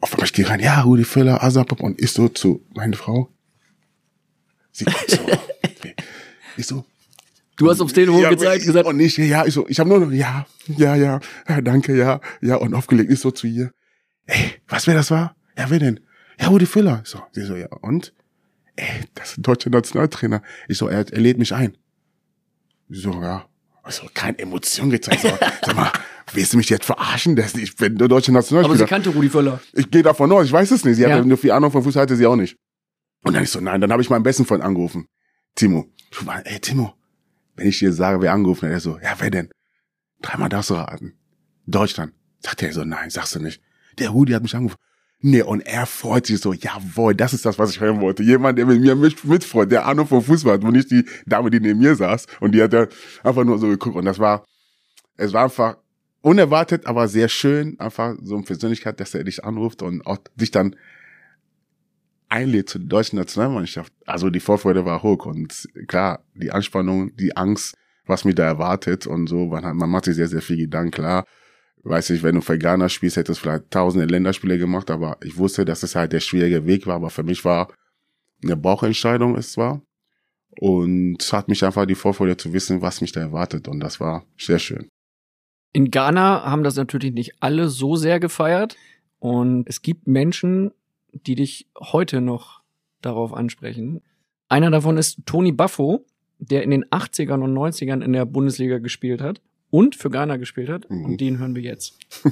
auf 0.00 0.12
einmal 0.12 0.26
ich 0.26 0.32
gehe 0.32 0.48
rein, 0.48 0.60
ja, 0.60 0.80
Rudi 0.82 1.04
Völler, 1.04 1.42
Asapop 1.42 1.80
und 1.80 2.00
ich 2.02 2.12
so 2.12 2.28
zu 2.28 2.64
meine 2.74 2.96
Frau. 2.96 3.28
Sie 4.72 4.84
kommt 4.84 4.96
so. 5.08 5.18
Ich 6.56 6.66
so, 6.66 6.84
Du 7.60 7.70
hast 7.70 7.80
aufs 7.80 7.92
Telefon 7.92 8.22
ja, 8.22 8.30
gezeigt, 8.30 8.64
gesagt, 8.64 8.86
Und 8.86 8.98
ich, 9.00 9.16
ja, 9.18 9.44
ich 9.44 9.52
so, 9.52 9.68
ich 9.68 9.78
habe 9.78 9.88
nur 9.90 10.00
noch, 10.00 10.10
ja, 10.12 10.46
ja, 10.66 10.94
ja, 10.96 11.20
ja, 11.48 11.60
danke, 11.60 11.94
ja, 11.96 12.20
ja, 12.40 12.56
und 12.56 12.72
aufgelegt, 12.74 13.10
ist 13.10 13.20
so 13.20 13.30
zu 13.30 13.46
ihr. 13.46 13.70
Ey, 14.26 14.52
was 14.66 14.86
wer 14.86 14.94
das 14.94 15.10
war? 15.10 15.36
Ja, 15.58 15.68
wer 15.68 15.78
denn? 15.78 16.00
Ja, 16.40 16.48
Rudi 16.48 16.64
Füller. 16.64 17.02
So, 17.04 17.20
sie 17.32 17.42
so, 17.42 17.56
ja, 17.56 17.66
und? 17.82 18.14
Ey, 18.76 18.86
das 19.14 19.32
ist 19.32 19.38
ein 19.38 19.42
deutscher 19.42 19.68
Nationaltrainer. 19.68 20.42
Ich 20.68 20.78
so, 20.78 20.88
er, 20.88 21.00
er 21.12 21.20
lädt 21.20 21.36
mich 21.36 21.52
ein. 21.54 21.76
Sie 22.88 23.00
so, 23.00 23.12
ja. 23.12 23.46
Also, 23.82 24.06
keine 24.14 24.38
Emotion 24.38 24.88
gezeigt. 24.88 25.20
So, 25.20 25.28
sag 25.62 25.76
mal, 25.76 25.92
willst 26.32 26.54
du 26.54 26.56
mich 26.56 26.70
jetzt 26.70 26.86
verarschen? 26.86 27.36
Das, 27.36 27.54
ich 27.54 27.76
bin 27.76 27.98
der 27.98 28.08
deutsche 28.08 28.30
aber 28.32 28.42
sie 28.42 28.52
Nationalspieler. 28.54 28.86
kannte 28.86 29.10
Rudi 29.10 29.28
Völler. 29.28 29.60
Ich 29.74 29.90
gehe 29.90 30.02
davon 30.02 30.32
aus, 30.32 30.46
ich 30.46 30.52
weiß 30.52 30.70
es 30.70 30.84
nicht. 30.84 30.96
Sie 30.96 31.02
Ja. 31.02 31.10
hatte 31.10 31.28
nur 31.28 31.36
viel 31.36 31.50
Ahnung 31.50 31.70
von 31.70 31.82
Fußball, 31.82 32.04
hatte 32.04 32.16
sie 32.16 32.26
auch 32.26 32.36
nicht. 32.36 32.56
Und 33.22 33.34
dann 33.34 33.42
ich 33.42 33.50
so, 33.50 33.60
nein, 33.60 33.82
dann 33.82 33.92
habe 33.92 34.00
ich 34.00 34.08
meinen 34.08 34.22
besten 34.22 34.46
Freund 34.46 34.62
angerufen. 34.62 35.06
Timo. 35.56 35.92
Ich 36.10 36.26
war, 36.26 36.40
ey, 36.46 36.58
Timo, 36.60 36.94
wenn 37.56 37.68
ich 37.68 37.78
dir 37.78 37.92
sage, 37.92 38.20
wer 38.20 38.32
angerufen 38.32 38.66
hat, 38.66 38.72
er 38.72 38.80
so, 38.80 38.98
ja, 38.98 39.14
wer 39.18 39.30
denn? 39.30 39.50
Dreimal 40.22 40.48
darfst 40.48 40.70
du 40.70 40.74
raten. 40.74 41.14
Deutschland. 41.66 42.12
Sagt 42.40 42.62
er 42.62 42.72
so, 42.72 42.84
nein, 42.84 43.10
sagst 43.10 43.34
du 43.34 43.40
nicht. 43.40 43.62
Der 43.98 44.10
Rudi 44.10 44.32
hat 44.32 44.42
mich 44.42 44.54
angerufen. 44.54 44.78
Nee, 45.22 45.42
und 45.42 45.60
er 45.60 45.84
freut 45.84 46.26
sich 46.26 46.40
so, 46.40 46.54
jawohl, 46.54 47.14
das 47.14 47.34
ist 47.34 47.44
das, 47.44 47.58
was 47.58 47.70
ich 47.70 47.80
hören 47.80 48.00
wollte. 48.00 48.22
Jemand, 48.22 48.58
der 48.58 48.64
mit 48.64 48.80
mir 48.80 48.96
mit, 48.96 49.22
mitfreut, 49.24 49.70
der 49.70 49.84
Ahnung 49.84 50.06
vom 50.06 50.22
Fußball 50.22 50.54
hat 50.54 50.64
und 50.64 50.72
nicht 50.72 50.90
die 50.90 51.04
Dame, 51.26 51.50
die 51.50 51.60
neben 51.60 51.78
mir 51.78 51.94
saß. 51.94 52.26
Und 52.40 52.52
die 52.52 52.62
hat 52.62 52.72
dann 52.72 52.88
einfach 53.22 53.44
nur 53.44 53.58
so 53.58 53.68
geguckt. 53.68 53.96
Und 53.96 54.06
das 54.06 54.18
war, 54.18 54.46
es 55.18 55.34
war 55.34 55.44
einfach 55.44 55.76
unerwartet, 56.22 56.86
aber 56.86 57.06
sehr 57.08 57.28
schön, 57.28 57.78
einfach 57.78 58.16
so 58.22 58.36
eine 58.36 58.44
Persönlichkeit, 58.44 58.98
dass 58.98 59.14
er 59.14 59.24
dich 59.24 59.44
anruft 59.44 59.82
und 59.82 60.06
auch 60.06 60.18
dich 60.36 60.50
dann 60.50 60.76
einlädt 62.30 62.70
zur 62.70 62.80
deutschen 62.80 63.16
Nationalmannschaft. 63.16 63.92
Also 64.06 64.30
die 64.30 64.40
Vorfreude 64.40 64.84
war 64.84 65.02
hoch 65.02 65.26
und 65.26 65.68
klar, 65.88 66.24
die 66.34 66.50
Anspannung, 66.50 67.14
die 67.16 67.36
Angst, 67.36 67.74
was 68.06 68.24
mich 68.24 68.34
da 68.34 68.44
erwartet 68.44 69.06
und 69.06 69.26
so, 69.26 69.46
man, 69.46 69.64
hat, 69.64 69.74
man 69.74 69.90
macht 69.90 70.06
sich 70.06 70.16
sehr, 70.16 70.28
sehr 70.28 70.42
viel 70.42 70.56
Gedanken, 70.56 70.92
klar. 70.92 71.24
Weiß 71.82 72.10
ich, 72.10 72.22
wenn 72.22 72.34
du 72.34 72.40
für 72.40 72.58
Ghana 72.58 72.88
spielst, 72.88 73.16
hättest 73.16 73.40
du 73.40 73.42
vielleicht 73.42 73.70
tausende 73.70 74.06
Länderspiele 74.06 74.58
gemacht, 74.58 74.90
aber 74.90 75.16
ich 75.22 75.36
wusste, 75.38 75.64
dass 75.64 75.82
es 75.82 75.94
halt 75.94 76.12
der 76.12 76.20
schwierige 76.20 76.66
Weg 76.66 76.86
war, 76.86 76.96
aber 76.96 77.10
für 77.10 77.22
mich 77.22 77.44
war 77.44 77.72
eine 78.42 78.56
Bauchentscheidung 78.56 79.36
es 79.36 79.56
war 79.56 79.82
und 80.58 81.16
es 81.20 81.32
hat 81.32 81.48
mich 81.48 81.64
einfach 81.64 81.86
die 81.86 81.94
Vorfreude 81.94 82.36
zu 82.36 82.52
wissen, 82.52 82.82
was 82.82 83.00
mich 83.00 83.12
da 83.12 83.20
erwartet 83.20 83.66
und 83.66 83.80
das 83.80 83.98
war 83.98 84.24
sehr 84.38 84.58
schön. 84.58 84.88
In 85.72 85.90
Ghana 85.90 86.44
haben 86.44 86.64
das 86.64 86.76
natürlich 86.76 87.12
nicht 87.12 87.34
alle 87.40 87.68
so 87.68 87.96
sehr 87.96 88.18
gefeiert. 88.18 88.76
Und 89.20 89.68
es 89.68 89.82
gibt 89.82 90.08
Menschen, 90.08 90.72
die 91.12 91.34
dich 91.34 91.68
heute 91.78 92.20
noch 92.20 92.60
darauf 93.00 93.32
ansprechen. 93.32 94.02
Einer 94.48 94.70
davon 94.70 94.96
ist 94.96 95.20
Tony 95.26 95.52
Buffo, 95.52 96.04
der 96.38 96.62
in 96.62 96.70
den 96.70 96.84
80ern 96.86 97.42
und 97.42 97.54
90ern 97.56 98.02
in 98.02 98.12
der 98.12 98.24
Bundesliga 98.24 98.78
gespielt 98.78 99.20
hat 99.20 99.40
und 99.70 99.94
für 99.96 100.10
Ghana 100.10 100.36
gespielt 100.36 100.68
hat. 100.68 100.90
Mhm. 100.90 101.04
Und 101.04 101.20
den 101.20 101.38
hören 101.38 101.54
wir 101.54 101.62
jetzt. 101.62 101.98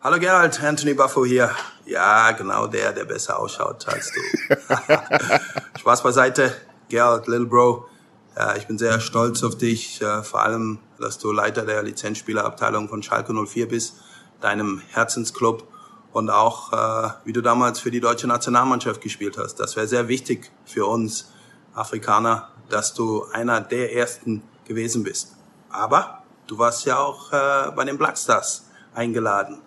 Hallo 0.00 0.18
Gerald, 0.18 0.60
Anthony 0.62 0.94
Buffo 0.94 1.24
hier. 1.24 1.50
Ja, 1.86 2.32
genau 2.32 2.66
der, 2.66 2.92
der 2.92 3.04
besser 3.04 3.38
ausschaut 3.38 3.86
als 3.88 4.12
du. 4.12 4.20
Spaß 5.78 6.02
beiseite, 6.02 6.52
Gerald, 6.88 7.28
Little 7.28 7.46
Bro. 7.46 7.86
Ja, 8.36 8.56
ich 8.56 8.66
bin 8.66 8.78
sehr 8.78 8.98
stolz 9.00 9.44
auf 9.44 9.56
dich, 9.56 10.02
äh, 10.02 10.22
vor 10.22 10.42
allem, 10.42 10.80
dass 10.98 11.18
du 11.18 11.30
Leiter 11.32 11.64
der 11.64 11.82
Lizenzspielerabteilung 11.82 12.88
von 12.88 13.02
Schalke 13.02 13.32
04 13.32 13.68
bist, 13.68 13.96
deinem 14.40 14.82
Herzensclub 14.90 15.68
und 16.12 16.30
auch, 16.30 16.72
äh, 16.72 17.10
wie 17.24 17.32
du 17.32 17.40
damals 17.40 17.80
für 17.80 17.90
die 17.90 18.00
deutsche 18.00 18.26
Nationalmannschaft 18.26 19.00
gespielt 19.00 19.38
hast. 19.38 19.56
Das 19.56 19.76
wäre 19.76 19.86
sehr 19.86 20.08
wichtig 20.08 20.50
für 20.64 20.86
uns 20.86 21.32
Afrikaner, 21.74 22.48
dass 22.68 22.94
du 22.94 23.24
einer 23.32 23.60
der 23.60 23.94
ersten 23.94 24.42
gewesen 24.64 25.02
bist. 25.02 25.36
Aber 25.70 26.22
du 26.46 26.58
warst 26.58 26.84
ja 26.84 26.98
auch 26.98 27.32
äh, 27.32 27.70
bei 27.74 27.84
den 27.84 27.98
Blackstars 27.98 28.66
eingeladen 28.94 29.62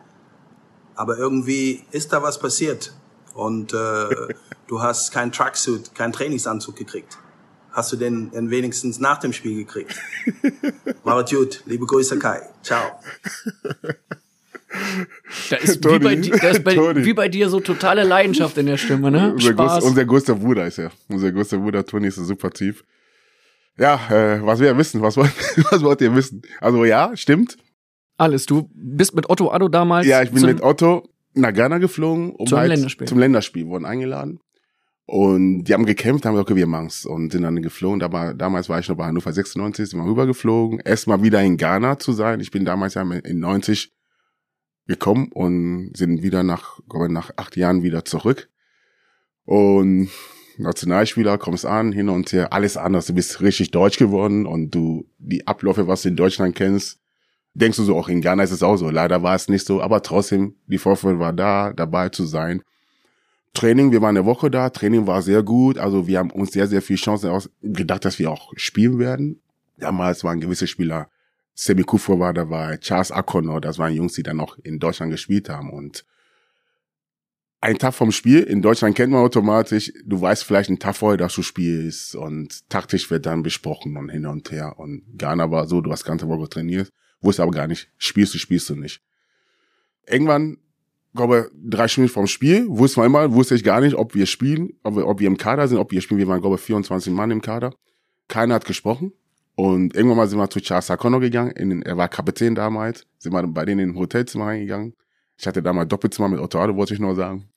aber 0.96 1.18
irgendwie 1.18 1.84
ist 1.92 2.14
da 2.14 2.24
was 2.24 2.40
passiert 2.40 2.94
und 3.34 3.74
äh, 3.74 4.34
du 4.68 4.82
hast 4.82 5.12
keinen 5.12 5.32
Tracksuit, 5.32 5.94
keinen 5.94 6.14
Trainingsanzug 6.14 6.76
gekriegt. 6.76 7.18
Hast 7.72 7.92
du 7.92 7.98
den, 7.98 8.32
den 8.32 8.50
wenigstens 8.50 9.00
nach 9.00 9.18
dem 9.18 9.34
Spiel 9.34 9.56
gekriegt? 9.56 10.00
Macht's 11.04 11.32
gut, 11.32 11.62
liebe 11.66 11.86
Grüße 11.86 12.18
Kai. 12.18 12.42
Ciao. 12.64 13.00
Da 15.50 15.56
ist, 15.58 15.78
wie 15.78 15.82
Toni. 15.82 16.00
bei, 16.00 16.16
di- 16.16 16.30
da 16.30 16.50
ist 16.50 16.64
bei, 16.64 16.76
wie 17.06 17.14
bei 17.14 17.28
dir 17.30 17.50
so 17.50 17.60
totale 17.60 18.04
Leidenschaft 18.04 18.58
in 18.58 18.66
der 18.66 18.78
Stimme, 18.78 19.12
ne? 19.12 19.34
unser, 19.34 19.52
Spaß. 19.52 19.74
groß, 19.82 19.84
unser 19.90 20.06
größter 20.06 20.36
Bruder 20.36 20.66
ist 20.68 20.78
er. 20.80 20.92
Unser 21.10 21.32
größter 21.32 21.58
Bruder 21.58 21.86
Toni 21.86 22.08
ist 22.08 22.18
ein 22.18 22.26
super 22.26 22.52
Typ. 22.52 22.84
Ja, 23.78 24.00
äh, 24.10 24.46
was 24.46 24.60
wir 24.60 24.68
ja 24.68 24.78
wissen, 24.78 25.02
was 25.02 25.18
wollt, 25.18 25.32
was 25.72 25.82
wollt 25.84 26.02
ihr 26.02 26.16
wissen? 26.16 26.42
Also 26.62 26.86
ja, 26.86 27.16
stimmt. 27.16 27.58
Alles. 28.18 28.46
Du 28.46 28.70
bist 28.74 29.14
mit 29.16 29.30
Otto 29.30 29.52
Addo 29.52 29.68
damals. 29.68 30.08
Ja, 30.08 30.24
ich 30.24 30.32
bin 30.32 30.46
mit 30.46 30.62
Otto 30.62 31.10
nach 31.34 31.54
Ghana 31.54 31.80
geflogen, 31.80 32.32
um 32.32 32.48
Zum 32.48 32.58
halt 32.60 32.70
Länderspiel. 32.70 33.08
zum 33.08 33.20
Länderspiel, 33.20 33.68
wurden 33.68 33.86
eingeladen. 33.86 34.40
Und 35.08 35.66
die 35.66 35.74
haben 35.74 35.86
gekämpft, 35.86 36.26
haben 36.26 36.34
gesagt, 36.34 36.50
okay, 36.50 36.58
wir 36.58 36.66
machen's. 36.66 37.06
Und 37.06 37.32
sind 37.32 37.44
dann 37.44 37.62
geflogen. 37.62 38.00
Da 38.00 38.34
damals 38.34 38.70
war 38.70 38.80
ich 38.80 38.88
noch 38.90 38.96
bei 38.96 39.06
Hannover 39.06 39.32
96, 39.32 39.90
sind 39.90 40.00
wir 40.00 40.06
rübergeflogen. 40.10 40.80
Erstmal 40.80 41.22
wieder 41.22 41.44
in 41.44 41.58
Ghana 41.58 42.00
zu 42.00 42.14
sein. 42.14 42.40
Ich 42.40 42.50
bin 42.52 42.66
damals 42.66 42.96
ja 42.96 43.04
in 43.04 43.40
90 43.40 43.92
gekommen 44.88 45.32
und 45.32 45.92
sind 45.96 46.22
wieder 46.24 46.44
nach, 46.44 46.80
glaube 46.88 47.12
nach 47.12 47.32
acht 47.38 47.56
Jahren 47.58 47.84
wieder 47.84 48.06
zurück. 48.06 48.50
Und 49.46 50.10
Nationalspieler, 50.58 51.38
kommst 51.38 51.66
an, 51.66 51.92
hin 51.92 52.10
und 52.10 52.32
her, 52.32 52.54
alles 52.54 52.78
anders. 52.78 53.08
Du 53.08 53.14
bist 53.14 53.42
richtig 53.42 53.72
deutsch 53.72 53.98
geworden 53.98 54.46
und 54.46 54.72
du, 54.72 55.06
die 55.18 55.46
Abläufe, 55.48 55.88
was 55.88 56.04
du 56.04 56.10
in 56.10 56.16
Deutschland 56.16 56.56
kennst, 56.56 57.00
denkst 57.54 57.78
du 57.78 57.84
so, 57.84 57.98
auch 57.98 58.10
in 58.10 58.22
Ghana 58.22 58.44
ist 58.44 58.52
es 58.52 58.64
auch 58.64 58.78
so. 58.78 58.90
Leider 58.90 59.24
war 59.24 59.36
es 59.36 59.50
nicht 59.50 59.66
so, 59.66 59.82
aber 59.82 60.02
trotzdem, 60.02 60.56
die 60.68 60.78
Vorfreude 60.78 61.20
war 61.20 61.34
da, 61.34 61.74
dabei 61.74 62.10
zu 62.10 62.26
sein. 62.26 62.62
Training, 63.54 63.92
wir 63.92 64.02
waren 64.02 64.18
eine 64.18 64.26
Woche 64.26 64.52
da, 64.52 64.70
Training 64.70 65.08
war 65.08 65.22
sehr 65.22 65.42
gut, 65.42 65.78
also 65.78 66.08
wir 66.08 66.20
haben 66.20 66.30
uns 66.30 66.52
sehr, 66.52 66.68
sehr 66.68 66.82
viel 66.82 66.98
Chancen 66.98 67.30
aus 67.30 67.50
gedacht, 67.62 68.04
dass 68.04 68.20
wir 68.20 68.30
auch 68.30 68.52
spielen 68.58 69.00
werden. 69.00 69.42
Damals 69.78 70.24
waren 70.24 70.42
gewisse 70.42 70.68
Spieler, 70.68 71.10
Semi 71.56 71.84
Kufo 71.84 72.20
war 72.20 72.34
dabei, 72.34 72.78
Charles 72.78 73.12
Akono, 73.12 73.62
das 73.62 73.80
waren 73.80 73.94
Jungs, 73.94 74.14
die 74.14 74.24
dann 74.24 74.38
noch 74.38 74.58
in 74.60 74.78
Deutschland 74.78 75.12
gespielt 75.12 75.50
haben 75.50 75.72
und 75.72 76.06
ein 77.62 77.78
Tag 77.80 77.96
vom 77.96 78.12
Spiel, 78.12 78.44
in 78.44 78.62
Deutschland 78.62 78.96
kennt 78.96 79.12
man 79.12 79.24
automatisch, 79.24 79.92
du 80.06 80.22
weißt 80.22 80.44
vielleicht 80.44 80.70
einen 80.70 80.80
Tag 80.80 80.98
vorher, 80.98 81.18
dass 81.18 81.34
du 81.34 81.42
spielst 81.42 82.14
und 82.16 82.70
taktisch 82.70 83.10
wird 83.10 83.26
dann 83.26 83.42
besprochen 83.42 83.96
und 83.96 84.10
hin 84.10 84.26
und 84.26 84.52
her 84.52 84.78
und 84.78 85.04
Ghana 85.18 85.50
war 85.50 85.66
so, 85.66 85.80
du 85.82 85.92
hast 85.92 86.04
ganze 86.04 86.28
Woche 86.28 86.50
trainiert, 86.50 86.92
wusste 87.22 87.42
aber 87.42 87.54
gar 87.54 87.68
nicht, 87.68 87.90
spielst 87.98 88.34
du, 88.34 88.38
spielst 88.38 88.70
du 88.70 88.76
nicht. 88.76 89.02
Irgendwann, 90.06 90.58
glaube 91.16 91.50
drei 91.56 91.88
Stunden 91.88 92.10
vom 92.10 92.28
Spiel, 92.28 92.68
wusste 92.68 93.00
man 93.00 93.08
immer, 93.08 93.34
wusste 93.34 93.56
ich 93.56 93.64
gar 93.64 93.80
nicht, 93.80 93.96
ob 93.96 94.14
wir 94.14 94.26
spielen, 94.26 94.74
ob 94.84 94.98
wir, 94.98 95.08
ob 95.08 95.22
wir 95.22 95.28
im 95.28 95.38
Kader 95.38 95.70
sind, 95.70 95.78
ob 95.78 95.92
wir 95.92 96.02
spielen, 96.02 96.20
wir 96.20 96.28
waren, 96.28 96.42
glaube 96.42 96.58
24 96.58 97.14
Mann 97.14 97.32
im 97.32 97.42
Kader. 97.42 97.74
Keiner 98.28 98.56
hat 98.56 98.66
gesprochen. 98.66 99.14
Und 99.56 99.96
irgendwann 99.96 100.18
mal 100.18 100.28
sind 100.28 100.38
wir 100.40 100.50
zu 100.50 100.60
Charles 100.60 100.88
Sakono 100.88 101.20
gegangen, 101.20 101.54
den, 101.56 101.82
er 101.84 101.96
war 101.98 102.10
Kapitän 102.10 102.56
damals, 102.56 103.06
sind 103.18 103.32
wir 103.34 103.42
bei 103.48 103.64
denen 103.66 103.80
in 103.80 103.90
ein 103.92 103.96
Hotelzimmer 103.96 104.48
reingegangen. 104.48 104.94
Ich 105.38 105.48
hatte 105.48 105.62
damals 105.64 105.88
Doppelzimmer 105.90 106.28
mit 106.30 106.40
Otto 106.40 106.60
Addo, 106.60 106.76
wollte 106.76 106.94
ich 106.94 107.00
nur 107.00 107.16
sagen. 107.16 107.48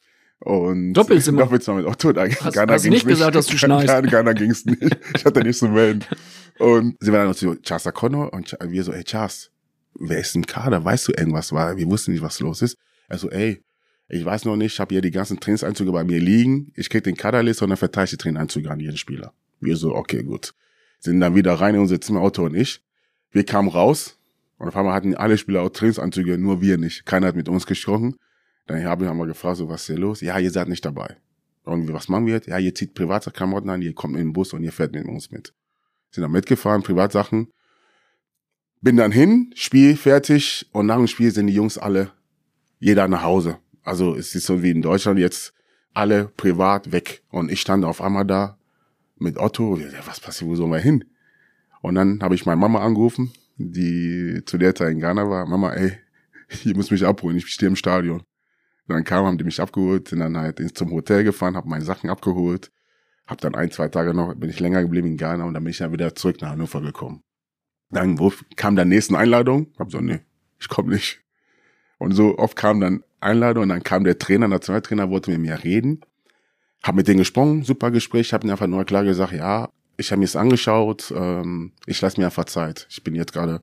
Und 0.41 0.93
Doppelzimmer? 0.95 1.43
Doppelzimmer 1.43 1.79
mit 1.79 1.87
Otto. 1.87 2.13
Da, 2.13 2.27
Hast- 2.29 2.55
Ghana 2.55 2.75
hast 2.75 2.83
ging's 2.85 2.95
nicht 2.95 3.07
gesagt, 3.09 3.35
dass 3.35 3.47
du 3.47 3.57
Ghana- 3.57 3.83
schnarchst. 3.83 4.11
Ghana 4.11 4.33
ging's 4.33 4.65
nicht. 4.65 4.97
Ich 5.17 5.25
hatte 5.25 5.41
nicht 5.43 5.59
zu 5.59 5.69
melden. 5.69 6.05
Und 6.59 6.97
sind 7.01 7.13
wir 7.13 7.25
dann 7.25 7.35
zu 7.35 7.57
Charles 7.63 7.83
Sakono 7.85 8.29
und 8.29 8.57
wir 8.65 8.83
so, 8.85 8.93
ey 8.93 9.03
Charles, 9.05 9.51
wer 9.95 10.19
ist 10.21 10.37
im 10.37 10.47
Kader? 10.47 10.85
Weißt 10.85 11.09
du 11.09 11.13
irgendwas? 11.13 11.53
Weil 11.53 11.77
wir 11.77 11.87
wussten 11.87 12.13
nicht, 12.13 12.23
was 12.23 12.39
los 12.41 12.63
ist. 12.63 12.77
Also, 13.09 13.29
ey, 13.31 13.61
ich 14.09 14.25
weiß 14.25 14.45
noch 14.45 14.57
nicht, 14.57 14.75
ich 14.75 14.81
habe 14.81 14.95
hier 14.95 15.03
die 15.03 15.11
ganzen 15.11 15.39
Trainingsanzüge 15.41 15.91
bei 15.93 16.05
mir 16.05 16.21
liegen. 16.21 16.73
Ich 16.77 16.89
krieg 16.91 17.03
den 17.05 17.17
Kaderliste 17.17 17.65
und 17.65 17.71
dann 17.71 17.77
verteile 17.77 18.05
ich 18.05 18.11
die 18.11 18.17
Trainingsanzüge 18.17 18.71
an 18.71 18.79
jeden 18.81 18.97
Spieler. 18.97 19.33
Wir 19.61 19.77
so, 19.77 19.95
okay, 19.95 20.23
gut. 20.23 20.55
Sind 20.99 21.21
dann 21.21 21.35
wieder 21.35 21.55
rein 21.55 21.75
in 21.75 21.81
unser 21.81 22.01
Zimmer, 22.01 22.23
Otto 22.23 22.45
und 22.45 22.55
ich. 22.55 22.83
Wir 23.31 23.45
kamen 23.45 23.69
raus 23.69 24.19
und 24.59 24.69
auf 24.69 24.77
einmal 24.77 24.95
hatten 24.95 25.15
alle 25.15 25.39
Spieler 25.39 25.63
auch 25.63 25.69
Trainingsanzüge, 25.69 26.39
nur 26.39 26.61
wir 26.61 26.79
nicht. 26.79 27.07
Keiner 27.07 27.29
hat 27.29 27.37
mit 27.37 27.49
uns 27.49 27.67
gesprochen. 27.67 28.17
Dann 28.67 28.85
haben 28.85 29.01
wir 29.01 29.15
wir 29.15 29.27
gefragt, 29.27 29.57
so, 29.57 29.69
was 29.69 29.83
ist 29.83 29.87
hier 29.87 29.99
los? 29.99 30.21
Ja, 30.21 30.39
ihr 30.39 30.51
seid 30.51 30.69
nicht 30.69 30.85
dabei. 30.85 31.17
Und 31.63 31.93
was 31.93 32.09
machen 32.09 32.27
wir 32.27 32.35
jetzt? 32.35 32.49
Ja, 32.49 32.59
ihr 32.59 32.75
zieht 32.75 32.95
Privatklamotten 32.95 33.71
an, 33.71 33.83
ihr 33.83 33.95
kommt 33.95 34.17
in 34.17 34.29
den 34.29 34.33
Bus 34.33 34.53
und 34.53 34.63
ihr 34.63 34.73
fährt 34.73 34.93
mit 34.93 35.07
uns 35.07 35.31
mit. 35.31 35.55
Sind 36.11 36.23
dann 36.23 36.33
mitgefahren, 36.33 36.83
Privatsachen. 36.83 37.49
Bin 38.81 38.97
dann 38.97 39.13
hin, 39.13 39.53
Spiel 39.55 39.97
fertig 39.97 40.69
und 40.73 40.87
nach 40.87 40.97
dem 40.97 41.07
Spiel 41.07 41.31
sind 41.31 41.49
die 41.49 41.55
Jungs 41.55 41.79
alle, 41.79 42.13
jeder 42.79 43.09
nach 43.09 43.23
Hause. 43.23 43.59
Also 43.83 44.15
es 44.15 44.35
ist 44.35 44.47
so 44.47 44.63
wie 44.63 44.71
in 44.71 44.83
Deutschland 44.83 45.19
jetzt 45.19 45.53
alle 45.95 46.27
privat 46.37 46.93
weg. 46.93 47.23
Und 47.31 47.51
ich 47.51 47.61
stand 47.61 47.85
auf 47.85 48.01
einmal 48.01 48.25
da 48.25 48.59
mit 49.21 49.39
Otto. 49.39 49.79
Was 50.07 50.21
passiert, 50.21 50.51
wo 50.51 50.55
sollen 50.57 50.71
wir 50.73 50.79
hin? 50.79 51.05
Und 51.83 51.95
dann 51.95 52.21
habe 52.23 52.35
ich 52.35 52.47
meine 52.47 52.61
Mama 52.61 52.81
angerufen, 52.81 53.33
die 53.57 54.43
zu 54.47 54.59
der 54.59 54.75
Zeit 54.75 54.93
in 54.93 55.01
Ghana 55.01 55.29
war. 55.29 55.47
Mama, 55.47 55.73
ey, 55.75 55.93
ihr 56.65 56.77
müsst 56.77 56.91
mich 56.91 57.05
abholen, 57.05 57.37
ich 57.37 57.47
stehe 57.49 57.69
im 57.69 57.77
Stadion. 57.77 58.23
Dann 58.87 59.05
kam, 59.05 59.27
haben 59.27 59.37
die 59.39 59.45
mich 59.45 59.61
abgeholt, 59.61 60.09
sind 60.09 60.21
dann 60.21 60.37
halt 60.37 60.61
ins- 60.61 60.73
zum 60.75 60.91
Hotel 60.93 61.23
gefahren, 61.23 61.57
habe 61.57 61.69
meine 61.69 61.85
Sachen 61.85 62.09
abgeholt, 62.09 62.71
hab 63.27 63.39
dann 63.41 63.55
ein, 63.55 63.71
zwei 63.71 63.89
Tage 63.89 64.15
noch, 64.15 64.35
bin 64.35 64.49
ich 64.49 64.61
länger 64.61 64.81
geblieben 64.83 65.09
in 65.09 65.17
Ghana 65.19 65.45
und 65.45 65.53
dann 65.55 65.63
bin 65.63 65.71
ich 65.73 65.79
dann 65.79 65.93
wieder 65.93 66.15
zurück 66.15 66.41
nach 66.41 66.51
Hannover 66.51 66.81
gekommen. 66.81 67.23
Dann 67.91 68.19
kam 68.57 68.77
der 68.77 68.85
nächsten 68.87 69.15
Einladung, 69.15 69.69
hab 69.79 69.91
so, 69.91 70.01
nee, 70.01 70.21
ich 70.59 70.69
komme 70.69 70.95
nicht. 70.95 71.21
Und 71.99 72.13
so 72.13 72.39
oft 72.39 72.57
kam 72.57 72.81
dann 72.81 73.03
Einladung 73.21 73.65
und 73.65 73.69
dann 73.71 73.83
kam 73.83 74.05
der 74.05 74.19
Trainer, 74.19 74.49
Nationaltrainer, 74.49 75.11
wollte 75.11 75.31
mit 75.33 75.41
mir 75.41 75.63
reden. 75.65 76.01
Hab 76.83 76.95
mit 76.95 77.09
denen 77.09 77.19
gesprochen, 77.19 77.65
super 77.65 77.91
Gespräch, 77.91 78.33
hab 78.33 78.45
ihnen 78.45 78.53
einfach 78.53 78.67
nur 78.67 78.85
klar 78.85 79.05
gesagt, 79.05 79.33
ja, 79.33 79.69
ich 79.97 80.11
habe 80.13 80.21
mir 80.21 80.27
es 80.27 80.37
angeschaut, 80.37 81.13
ähm, 81.15 81.73
ich 81.87 82.01
lasse 82.01 82.21
mir 82.21 82.27
einfach 82.27 82.45
Zeit. 82.45 82.87
Ich 82.89 83.03
bin 83.03 83.15
jetzt 83.15 83.33
gerade 83.33 83.61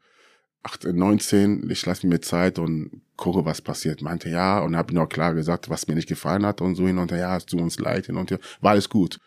8, 0.63 0.93
19, 0.93 1.69
ich 1.69 1.85
lasse 1.85 2.05
mir 2.07 2.19
Zeit 2.21 2.59
und 2.59 3.01
gucke, 3.15 3.45
was 3.45 3.61
passiert. 3.61 4.01
Meinte 4.01 4.29
ja 4.29 4.59
und 4.59 4.75
habe 4.75 4.99
auch 4.99 5.07
klar 5.07 5.33
gesagt, 5.33 5.69
was 5.69 5.87
mir 5.87 5.95
nicht 5.95 6.09
gefallen 6.09 6.45
hat 6.45 6.59
und 6.59 6.75
so 6.75 6.87
hin 6.87 6.97
und 6.97 7.11
her, 7.11 7.19
ja, 7.19 7.37
es 7.37 7.45
tut 7.45 7.61
uns 7.61 7.79
leid 7.79 8.07
hin 8.07 8.17
und 8.17 8.31
her, 8.31 8.39
war 8.61 8.71
alles 8.71 8.89
gut. 8.89 9.19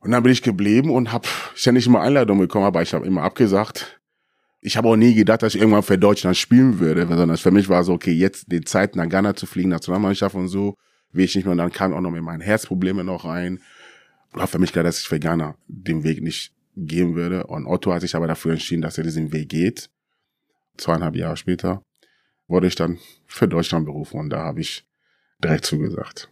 Und 0.00 0.10
dann 0.10 0.22
bin 0.22 0.32
ich 0.32 0.42
geblieben 0.42 0.90
und 0.90 1.12
habe 1.12 1.28
ständig 1.54 1.86
immer 1.86 2.00
Einladungen 2.00 2.42
bekommen, 2.42 2.64
aber 2.64 2.82
ich 2.82 2.94
habe 2.94 3.06
immer 3.06 3.22
abgesagt. 3.22 4.00
Ich 4.60 4.76
habe 4.76 4.88
auch 4.88 4.96
nie 4.96 5.14
gedacht, 5.14 5.42
dass 5.42 5.54
ich 5.54 5.60
irgendwann 5.60 5.82
für 5.82 5.98
Deutschland 5.98 6.36
spielen 6.36 6.80
würde, 6.80 7.06
sondern 7.06 7.36
für 7.36 7.50
mich 7.50 7.68
war 7.68 7.84
so, 7.84 7.92
okay, 7.92 8.12
jetzt 8.12 8.50
die 8.50 8.62
Zeit 8.62 8.96
nach 8.96 9.08
Ghana 9.08 9.34
zu 9.34 9.46
fliegen, 9.46 9.68
Nationalmannschaft 9.68 10.34
und 10.34 10.48
so, 10.48 10.74
ich 11.12 11.34
nicht 11.34 11.44
mehr. 11.44 11.52
Und 11.52 11.58
dann 11.58 11.72
kam 11.72 11.94
auch 11.94 12.00
noch 12.00 12.10
mit 12.10 12.22
meinen 12.22 12.40
Herzprobleme 12.40 13.04
noch 13.04 13.24
rein. 13.24 13.60
War 14.32 14.46
für 14.46 14.58
mich 14.58 14.72
klar, 14.72 14.84
dass 14.84 15.00
ich 15.00 15.20
Ghana 15.20 15.56
den 15.66 16.04
Weg 16.04 16.22
nicht 16.22 16.52
gehen 16.76 17.14
würde. 17.14 17.46
Und 17.46 17.66
Otto 17.66 17.92
hat 17.92 18.02
sich 18.02 18.14
aber 18.14 18.26
dafür 18.26 18.52
entschieden, 18.52 18.82
dass 18.82 18.98
er 18.98 19.04
diesen 19.04 19.32
Weg 19.32 19.48
geht. 19.48 19.90
Zweieinhalb 20.76 21.16
Jahre 21.16 21.36
später 21.36 21.82
wurde 22.46 22.66
ich 22.66 22.74
dann 22.74 22.98
für 23.26 23.48
Deutschland 23.48 23.86
berufen 23.86 24.18
und 24.20 24.30
da 24.30 24.38
habe 24.44 24.60
ich 24.60 24.86
direkt 25.42 25.64
zugesagt. 25.64 26.30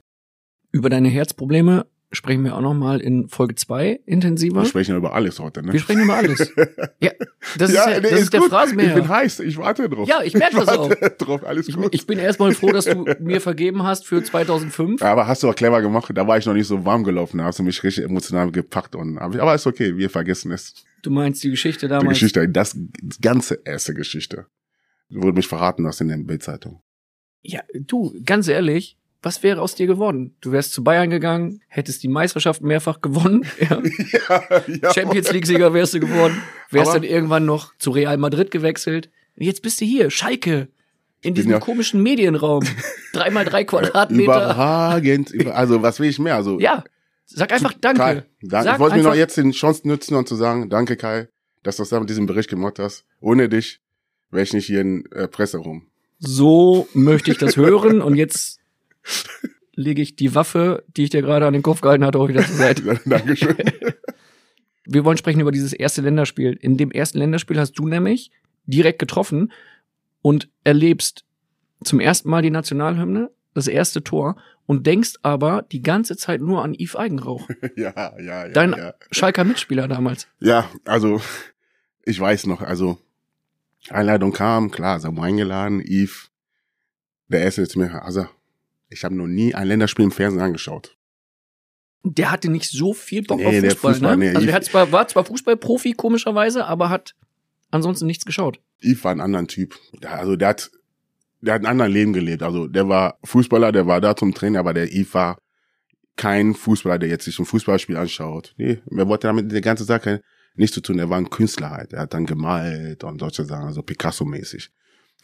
Über 0.72 0.88
deine 0.88 1.08
Herzprobleme 1.08 1.86
sprechen 2.16 2.42
wir 2.44 2.56
auch 2.56 2.60
noch 2.60 2.74
mal 2.74 3.00
in 3.00 3.28
Folge 3.28 3.54
2 3.54 4.00
intensiver. 4.06 4.62
Wir 4.62 4.66
sprechen 4.66 4.92
ja 4.92 4.96
über 4.96 5.14
alles 5.14 5.38
heute, 5.38 5.62
ne? 5.62 5.72
Wir 5.72 5.80
sprechen 5.80 6.02
über 6.02 6.14
alles. 6.14 6.52
Ja, 6.98 7.12
das 7.58 7.70
ist, 7.70 7.76
ja, 7.76 7.86
nee, 7.88 8.00
das 8.00 8.20
ist, 8.22 8.32
der 8.32 8.40
gut. 8.40 8.48
Phrasenmäher. 8.48 8.88
Ich 8.88 8.94
bin 8.94 9.08
heiß, 9.08 9.40
ich 9.40 9.56
warte 9.58 9.88
drauf. 9.88 10.08
Ja, 10.08 10.22
ich 10.22 10.34
merke 10.34 10.56
das 10.64 10.68
auch. 10.68 10.88
Drauf, 11.18 11.44
alles 11.44 11.68
Ich, 11.68 11.76
gut. 11.76 11.94
ich 11.94 12.06
bin 12.06 12.18
erstmal 12.18 12.52
froh, 12.54 12.72
dass 12.72 12.86
du 12.86 13.04
mir 13.20 13.40
vergeben 13.40 13.82
hast 13.84 14.06
für 14.06 14.22
2005. 14.22 15.02
aber 15.02 15.26
hast 15.28 15.42
du 15.42 15.48
auch 15.48 15.54
clever 15.54 15.80
gemacht, 15.82 16.10
da 16.14 16.26
war 16.26 16.38
ich 16.38 16.46
noch 16.46 16.54
nicht 16.54 16.66
so 16.66 16.84
warm 16.84 17.04
gelaufen, 17.04 17.38
da 17.38 17.44
hast 17.44 17.58
du 17.58 17.62
mich 17.62 17.82
richtig 17.84 18.04
emotional 18.04 18.50
gepackt 18.50 18.96
und 18.96 19.18
aber 19.18 19.54
ist 19.54 19.66
okay, 19.66 19.96
wir 19.96 20.10
vergessen 20.10 20.50
es. 20.52 20.74
Du 21.02 21.10
meinst 21.10 21.44
die 21.44 21.50
Geschichte 21.50 21.86
Die 21.86 21.90
damals. 21.90 22.08
Geschichte, 22.18 22.48
das 22.48 22.74
ganze 23.20 23.60
erste 23.64 23.94
Geschichte. 23.94 24.46
Wurde 25.10 25.36
mich 25.36 25.46
verraten 25.46 25.86
aus 25.86 26.00
in 26.00 26.08
der 26.08 26.16
Bildzeitung. 26.16 26.80
Ja, 27.42 27.60
du, 27.74 28.12
ganz 28.24 28.48
ehrlich, 28.48 28.96
was 29.26 29.42
wäre 29.42 29.60
aus 29.60 29.74
dir 29.74 29.88
geworden? 29.88 30.36
Du 30.40 30.52
wärst 30.52 30.72
zu 30.72 30.84
Bayern 30.84 31.10
gegangen, 31.10 31.60
hättest 31.66 32.04
die 32.04 32.08
Meisterschaft 32.08 32.62
mehrfach 32.62 33.00
gewonnen, 33.00 33.44
ja. 33.58 33.82
ja, 34.28 34.62
ja. 34.68 34.94
Champions 34.94 35.32
League-Sieger 35.32 35.74
wärst 35.74 35.94
du 35.94 36.00
geworden, 36.00 36.40
wärst 36.70 36.94
dann 36.94 37.02
irgendwann 37.02 37.44
noch 37.44 37.74
zu 37.76 37.90
Real 37.90 38.16
Madrid 38.18 38.52
gewechselt. 38.52 39.10
Und 39.36 39.44
jetzt 39.44 39.62
bist 39.62 39.80
du 39.80 39.84
hier, 39.84 40.10
Schalke, 40.10 40.68
in 41.22 41.34
diesem 41.34 41.58
komischen 41.58 42.04
Medienraum. 42.04 42.62
Dreimal 43.12 43.44
drei 43.44 43.64
Quadratmeter. 43.64 44.22
Überragend. 44.22 45.30
Über, 45.32 45.56
also 45.56 45.82
was 45.82 45.98
will 45.98 46.08
ich 46.08 46.20
mehr? 46.20 46.36
Also 46.36 46.60
Ja, 46.60 46.84
sag 47.24 47.52
einfach 47.52 47.72
Danke. 47.80 48.00
Kai, 48.00 48.24
danke. 48.42 48.64
Sag 48.64 48.74
ich 48.74 48.78
wollte 48.78 48.96
mir 48.96 49.02
noch 49.02 49.14
jetzt 49.14 49.36
den 49.36 49.50
Chance 49.50 49.88
nutzen 49.88 50.14
und 50.14 50.28
zu 50.28 50.36
sagen, 50.36 50.70
danke 50.70 50.96
Kai, 50.96 51.28
dass 51.64 51.78
du 51.78 51.82
das 51.82 51.90
mit 51.98 52.08
diesem 52.08 52.26
Bericht 52.26 52.48
gemacht 52.48 52.78
hast. 52.78 53.04
Ohne 53.20 53.48
dich 53.48 53.80
wäre 54.30 54.44
ich 54.44 54.52
nicht 54.52 54.66
hier 54.66 54.82
in 54.82 55.04
äh, 55.10 55.26
Presse 55.26 55.58
rum. 55.58 55.88
So 56.20 56.86
möchte 56.94 57.32
ich 57.32 57.38
das 57.38 57.56
hören 57.56 58.00
und 58.00 58.14
jetzt 58.14 58.60
lege 59.74 60.02
ich 60.02 60.16
die 60.16 60.34
Waffe, 60.34 60.84
die 60.96 61.04
ich 61.04 61.10
dir 61.10 61.22
gerade 61.22 61.46
an 61.46 61.52
den 61.52 61.62
Kopf 61.62 61.80
gehalten 61.80 62.04
hatte, 62.04 62.18
auch 62.18 62.28
wieder 62.28 62.44
zur 62.44 62.56
Seite. 62.56 63.00
Dankeschön. 63.04 63.56
Wir 64.88 65.04
wollen 65.04 65.18
sprechen 65.18 65.40
über 65.40 65.50
dieses 65.50 65.72
erste 65.72 66.00
Länderspiel. 66.00 66.52
In 66.60 66.76
dem 66.76 66.92
ersten 66.92 67.18
Länderspiel 67.18 67.58
hast 67.58 67.72
du 67.72 67.88
nämlich 67.88 68.30
direkt 68.66 69.00
getroffen 69.00 69.52
und 70.22 70.48
erlebst 70.64 71.24
zum 71.82 72.00
ersten 72.00 72.30
Mal 72.30 72.42
die 72.42 72.50
Nationalhymne, 72.50 73.30
das 73.54 73.66
erste 73.66 74.04
Tor 74.04 74.36
und 74.66 74.86
denkst 74.86 75.14
aber 75.22 75.62
die 75.62 75.82
ganze 75.82 76.16
Zeit 76.16 76.40
nur 76.40 76.62
an 76.62 76.74
Yves 76.74 76.96
Eigenrauch, 76.96 77.48
ja, 77.76 77.92
ja, 77.96 78.18
ja. 78.20 78.48
dein 78.48 78.72
ja. 78.72 78.94
Schalker 79.10 79.44
Mitspieler 79.44 79.88
damals. 79.88 80.28
Ja, 80.40 80.70
also 80.84 81.20
ich 82.04 82.18
weiß 82.18 82.46
noch, 82.46 82.62
also 82.62 82.98
Einladung 83.88 84.32
kam, 84.32 84.70
klar, 84.70 85.02
haben 85.02 85.20
eingeladen, 85.20 85.80
Yves, 85.80 86.30
Der 87.28 87.40
erste 87.40 87.62
ist 87.62 87.76
mir, 87.76 88.02
also, 88.02 88.26
ich 88.88 89.04
habe 89.04 89.14
noch 89.14 89.26
nie 89.26 89.54
ein 89.54 89.68
Länderspiel 89.68 90.04
im 90.04 90.12
Fernsehen 90.12 90.42
angeschaut. 90.42 90.96
Der 92.02 92.30
hatte 92.30 92.50
nicht 92.50 92.70
so 92.70 92.92
viel 92.92 93.22
Bock 93.22 93.38
Nee, 93.38 93.46
auf 93.46 93.54
Fußball, 93.54 93.94
Fußball, 93.94 94.16
ne? 94.16 94.26
nee, 94.30 94.34
also 94.34 94.46
der 94.46 94.54
hat 94.54 94.64
zwar, 94.64 94.92
war 94.92 95.08
zwar 95.08 95.24
Fußballprofi, 95.24 95.92
komischerweise, 95.94 96.64
aber 96.66 96.88
hat 96.88 97.14
ansonsten 97.70 98.06
nichts 98.06 98.24
geschaut. 98.24 98.60
Yves 98.80 99.02
war 99.02 99.10
ein 99.12 99.20
anderer 99.20 99.46
Typ. 99.46 99.76
Also 100.04 100.36
der 100.36 100.48
hat, 100.48 100.70
der 101.40 101.54
hat 101.54 101.62
ein 101.62 101.66
anderes 101.66 101.92
Leben 101.92 102.12
gelebt. 102.12 102.42
Also 102.42 102.68
der 102.68 102.88
war 102.88 103.18
Fußballer, 103.24 103.72
der 103.72 103.86
war 103.86 104.00
da 104.00 104.14
zum 104.14 104.34
Training, 104.34 104.58
aber 104.58 104.72
der 104.72 104.86
Yves 104.92 105.14
war 105.14 105.38
kein 106.16 106.54
Fußballer, 106.54 106.98
der 107.00 107.08
jetzt 107.08 107.24
sich 107.24 107.38
ein 107.38 107.44
Fußballspiel 107.44 107.96
anschaut. 107.96 108.54
Nee, 108.56 108.78
er 108.96 109.08
wollte 109.08 109.26
damit 109.26 109.50
der 109.50 109.60
ganze 109.60 109.84
Sache 109.84 110.20
nichts 110.54 110.74
zu 110.74 110.80
tun. 110.80 110.98
Er 110.98 111.10
war 111.10 111.18
ein 111.18 111.28
Künstler 111.30 111.70
halt. 111.70 111.92
Er 111.92 112.02
hat 112.02 112.14
dann 112.14 112.24
gemalt 112.24 113.02
und 113.04 113.18
solche 113.18 113.44
Sachen, 113.44 113.66
also 113.66 113.82
Picasso-mäßig. 113.82 114.70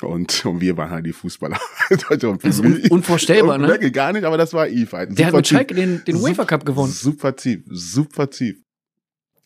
Und, 0.00 0.44
und 0.46 0.60
wir 0.60 0.76
waren 0.76 0.90
halt 0.90 1.06
die 1.06 1.12
Fußballer. 1.12 1.60
Das 1.90 2.02
ist 2.42 2.60
un 2.60 2.80
unvorstellbar, 2.88 3.58
ne? 3.58 3.90
Gar 3.90 4.14
nicht, 4.14 4.24
aber 4.24 4.38
das 4.38 4.54
war 4.54 4.66
Yves 4.66 4.92
halt. 4.92 5.18
Der 5.18 5.26
hat 5.26 5.34
mit. 5.34 5.46
Schalke 5.46 5.74
den, 5.74 6.02
den 6.04 6.16
UEFA 6.16 6.44
Cup 6.44 6.64
gewonnen. 6.64 6.90
Super 6.90 7.36
tief, 7.36 7.62
super 7.68 8.30
tief. 8.30 8.56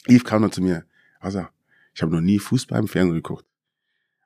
Yves 0.09 0.25
kam 0.25 0.43
dann 0.43 0.53
zu 0.53 0.63
mir. 0.63 0.85
Also, 1.19 1.47
ich 1.95 2.03
habe 2.03 2.13
noch 2.13 2.21
nie 2.21 2.39
Fußball 2.39 2.79
im 2.79 2.89
Fernsehen 2.89 3.17
geguckt. 3.17 3.45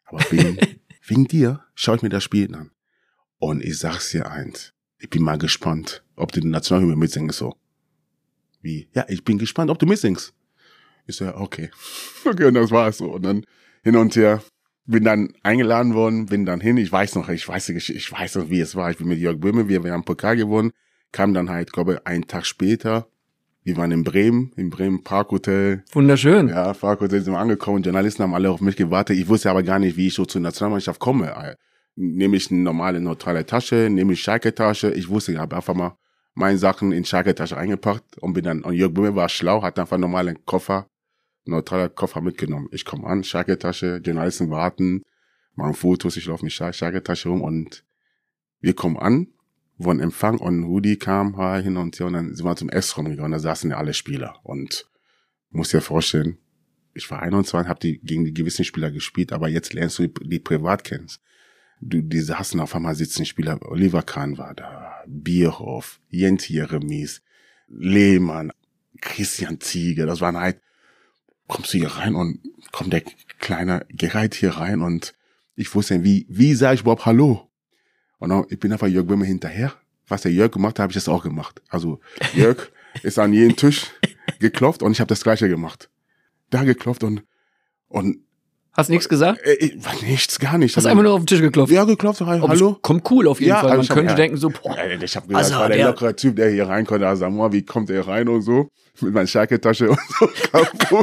Aber 0.04 0.20
wegen, 0.30 0.58
wegen 1.06 1.24
dir 1.26 1.64
schaue 1.74 1.96
ich 1.96 2.02
mir 2.02 2.10
das 2.10 2.24
Spiel 2.24 2.54
an. 2.54 2.70
Und 3.38 3.64
ich 3.64 3.78
sag's 3.78 4.10
dir 4.10 4.30
eins. 4.30 4.74
Ich 4.98 5.08
bin 5.08 5.22
mal 5.22 5.38
gespannt, 5.38 6.04
ob 6.14 6.32
du 6.32 6.40
die 6.40 6.48
Nationalhymne 6.48 6.96
mitsingst 6.96 7.38
so. 7.38 7.56
Wie? 8.60 8.90
Ja, 8.94 9.06
ich 9.08 9.24
bin 9.24 9.38
gespannt, 9.38 9.70
ob 9.70 9.78
du 9.78 9.86
mitsingst. 9.86 10.34
Ich 11.06 11.16
so, 11.16 11.24
ja, 11.24 11.36
okay. 11.36 11.70
Okay, 12.24 12.44
und 12.44 12.54
das 12.54 12.70
war's 12.70 12.98
so. 12.98 13.12
Und 13.12 13.22
dann 13.22 13.46
hin 13.82 13.96
und 13.96 14.14
her. 14.14 14.42
Bin 14.90 15.04
dann 15.04 15.32
eingeladen 15.44 15.94
worden, 15.94 16.26
bin 16.26 16.44
dann 16.44 16.60
hin. 16.60 16.76
Ich 16.76 16.90
weiß 16.90 17.14
noch, 17.14 17.28
ich 17.28 17.46
weiß, 17.46 17.66
die 17.66 17.76
ich 17.76 18.10
weiß 18.10 18.34
noch, 18.34 18.50
wie 18.50 18.58
es 18.58 18.74
war. 18.74 18.90
Ich 18.90 18.98
bin 18.98 19.06
mit 19.06 19.20
Jörg 19.20 19.38
Böhme, 19.38 19.68
wir, 19.68 19.84
wir 19.84 19.92
haben 19.92 20.04
Pokal 20.04 20.36
gewonnen. 20.36 20.72
Kam 21.12 21.32
dann 21.32 21.48
halt, 21.48 21.72
glaube 21.72 22.04
einen 22.06 22.26
Tag 22.26 22.44
später. 22.44 23.06
Wir 23.62 23.76
waren 23.76 23.92
in 23.92 24.02
Bremen, 24.02 24.52
im 24.56 24.68
Bremen 24.68 25.04
Parkhotel. 25.04 25.84
Wunderschön. 25.92 26.48
Ja, 26.48 26.72
Parkhotel 26.72 27.20
sind 27.20 27.34
wir 27.34 27.38
angekommen. 27.38 27.84
Journalisten 27.84 28.24
haben 28.24 28.34
alle 28.34 28.50
auf 28.50 28.60
mich 28.60 28.74
gewartet. 28.74 29.16
Ich 29.16 29.28
wusste 29.28 29.50
aber 29.50 29.62
gar 29.62 29.78
nicht, 29.78 29.96
wie 29.96 30.08
ich 30.08 30.14
so 30.14 30.24
zur 30.24 30.40
Nationalmannschaft 30.40 30.98
komme. 30.98 31.56
Nehme 31.94 32.36
ich 32.36 32.50
eine 32.50 32.60
normale 32.60 33.00
neutrale 33.00 33.46
Tasche, 33.46 33.88
nehme 33.90 34.14
ich 34.14 34.22
Schalke-Tasche. 34.22 34.90
Ich 34.90 35.08
wusste, 35.08 35.30
ich 35.30 35.38
habe 35.38 35.54
einfach 35.54 35.74
mal 35.74 35.96
meine 36.34 36.58
Sachen 36.58 36.90
in 36.90 37.04
Schalke-Tasche 37.04 37.56
eingepackt 37.56 38.18
und 38.18 38.32
bin 38.32 38.42
dann, 38.42 38.62
und 38.62 38.74
Jörg 38.74 38.92
Böhme 38.92 39.14
war 39.14 39.28
schlau, 39.28 39.62
hat 39.62 39.78
einfach 39.78 39.98
normalen 39.98 40.44
Koffer, 40.46 40.88
neutraler 41.44 41.88
Koffer 41.88 42.20
mitgenommen. 42.20 42.68
Ich 42.72 42.84
komme 42.84 43.06
an, 43.06 43.24
Schalke-Tasche, 43.24 44.00
Journalisten 44.04 44.50
warten, 44.50 45.02
machen 45.54 45.74
Fotos, 45.74 46.16
ich 46.16 46.26
laufe 46.26 46.44
mit 46.44 46.52
Schalke-Tasche 46.52 47.28
rum 47.28 47.42
und 47.42 47.84
wir 48.60 48.74
kommen 48.74 48.96
an, 48.96 49.28
wurden 49.78 50.00
Empfang 50.00 50.38
und 50.38 50.64
Rudi 50.64 50.96
kam 50.96 51.40
hin 51.62 51.76
und 51.76 51.98
her 51.98 52.06
und 52.06 52.12
dann 52.12 52.34
sind 52.34 52.44
wir 52.44 52.56
zum 52.56 52.68
Essraum 52.68 53.06
gegangen, 53.06 53.32
da 53.32 53.38
saßen 53.38 53.70
ja 53.70 53.78
alle 53.78 53.94
Spieler 53.94 54.38
und 54.42 54.86
muss 55.50 55.70
dir 55.70 55.80
vorstellen, 55.80 56.38
ich 56.92 57.10
war 57.10 57.22
21, 57.22 57.68
habe 57.68 57.80
die 57.80 57.98
gegen 57.98 58.24
die 58.24 58.34
gewissen 58.34 58.64
Spieler 58.64 58.90
gespielt, 58.90 59.32
aber 59.32 59.48
jetzt 59.48 59.72
lernst 59.72 59.98
du 59.98 60.08
die, 60.08 60.28
die 60.28 60.38
privat 60.38 60.84
kennst. 60.84 61.20
Du, 61.80 62.02
die 62.02 62.20
saßen 62.20 62.60
auf 62.60 62.74
einmal 62.74 62.94
sitzen 62.94 63.24
Spieler, 63.24 63.58
Oliver 63.62 64.02
Kahn 64.02 64.36
war 64.36 64.54
da, 64.54 65.02
Bierhoff, 65.06 66.00
Jens 66.08 66.48
Jeremies, 66.48 67.22
Lehmann, 67.68 68.52
Christian 69.00 69.60
Ziege, 69.60 70.04
das 70.04 70.20
waren 70.20 70.36
halt, 70.36 70.60
kommst 71.50 71.74
du 71.74 71.78
hier 71.78 71.88
rein 71.88 72.14
und 72.14 72.38
kommt 72.72 72.92
der 72.92 73.02
kleine 73.38 73.84
Gereit 73.90 74.34
hier 74.34 74.50
rein 74.52 74.80
und 74.80 75.12
ich 75.56 75.74
wusste 75.74 75.98
nicht, 75.98 76.04
wie, 76.04 76.26
wie 76.28 76.54
sage 76.54 76.74
ich 76.76 76.80
überhaupt 76.82 77.04
Hallo? 77.06 77.50
Und 78.18 78.30
dann, 78.30 78.44
ich 78.48 78.58
bin 78.58 78.72
einfach 78.72 78.86
Jörg 78.86 79.06
Böhme 79.06 79.24
hinterher. 79.26 79.72
Was 80.08 80.22
der 80.22 80.32
Jörg 80.32 80.50
gemacht 80.52 80.78
hat, 80.78 80.84
habe 80.84 80.90
ich 80.92 80.94
das 80.96 81.08
auch 81.08 81.22
gemacht. 81.22 81.60
Also 81.68 82.00
Jörg 82.34 82.70
ist 83.02 83.18
an 83.18 83.32
jeden 83.32 83.56
Tisch 83.56 83.86
geklopft 84.38 84.82
und 84.82 84.92
ich 84.92 85.00
habe 85.00 85.08
das 85.08 85.22
gleiche 85.22 85.48
gemacht. 85.48 85.90
Da 86.50 86.64
geklopft 86.64 87.04
und 87.04 87.22
und 87.88 88.18
Hast 88.72 88.88
nichts 88.88 89.08
gesagt? 89.08 89.40
äh, 89.44 89.76
nichts, 90.02 90.38
gar 90.38 90.56
nicht. 90.56 90.76
Hast 90.76 90.86
einfach 90.86 91.02
nur 91.02 91.12
auf 91.12 91.20
den 91.20 91.26
Tisch 91.26 91.40
geklopft. 91.40 91.72
ja 91.72 91.84
geklopft, 91.84 92.20
hallo. 92.20 92.78
Kommt 92.80 93.10
cool 93.10 93.26
auf 93.26 93.40
jeden 93.40 93.50
Ja, 93.50 93.60
Fall. 93.60 93.70
also 93.72 93.82
Man 93.82 93.88
hab- 93.88 93.94
könnte 93.96 94.10
ja. 94.12 94.16
denken 94.16 94.36
so, 94.36 94.48
boah, 94.48 94.76
ich 95.02 95.16
habe 95.16 95.26
gesagt, 95.26 95.30
Also, 95.34 95.54
war 95.56 95.68
der, 95.68 95.76
der- 95.78 95.86
lockere 95.88 96.14
Typ, 96.16 96.36
der 96.36 96.50
hier 96.50 96.68
reinkommt. 96.68 97.00
Mal, 97.00 97.52
wie 97.52 97.64
kommt 97.64 97.88
der 97.88 98.06
rein 98.06 98.28
und 98.28 98.42
so 98.42 98.68
mit 99.00 99.14
meiner 99.14 99.26
Schalke-Tasche 99.26 99.90
und 99.90 99.98
so 100.18 100.28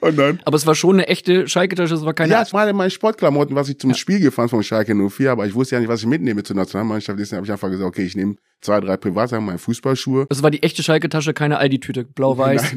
und 0.00 0.16
dann 0.16 0.40
aber 0.44 0.56
es 0.56 0.66
war 0.66 0.74
schon 0.74 0.96
eine 0.96 1.08
echte 1.08 1.48
Schalke-Tasche, 1.48 1.94
es 1.94 2.04
war 2.04 2.14
keine 2.14 2.32
ja, 2.32 2.42
ich 2.42 2.52
meine 2.52 2.72
meine 2.72 2.90
Sportklamotten, 2.90 3.54
was 3.54 3.68
ich 3.68 3.78
zum 3.78 3.94
Spiel 3.94 4.20
gefahren 4.20 4.48
von 4.48 4.62
Schalke 4.62 4.94
04, 4.94 5.32
aber 5.32 5.46
ich 5.46 5.54
wusste 5.54 5.76
ja 5.76 5.80
nicht, 5.80 5.88
was 5.88 6.00
ich 6.00 6.06
mitnehme 6.06 6.42
zur 6.42 6.56
Nationalmannschaft. 6.56 7.18
Deswegen 7.18 7.36
habe 7.36 7.46
ich 7.46 7.52
einfach 7.52 7.70
gesagt, 7.70 7.86
okay, 7.88 8.04
ich 8.04 8.16
nehme 8.16 8.36
zwei, 8.60 8.80
drei 8.80 8.96
Privatsachen, 8.96 9.44
meine 9.44 9.58
Fußballschuhe. 9.58 10.26
Das 10.28 10.42
war 10.42 10.50
die 10.50 10.62
echte 10.62 10.82
Schalke-Tasche, 10.82 11.34
keine 11.34 11.58
Aldi-Tüte, 11.58 12.04
blau-weiß. 12.04 12.76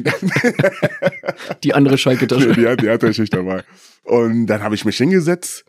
Die 1.64 1.74
andere 1.74 1.98
Schalke-Tasche. 1.98 2.52
die, 2.54 2.66
hat, 2.66 2.80
die 2.80 2.88
hatte 2.88 3.08
ich 3.08 3.18
nicht 3.18 3.32
dabei. 3.34 3.62
Und 4.02 4.46
dann 4.46 4.62
habe 4.62 4.74
ich 4.74 4.84
mich 4.84 4.96
hingesetzt 4.96 5.64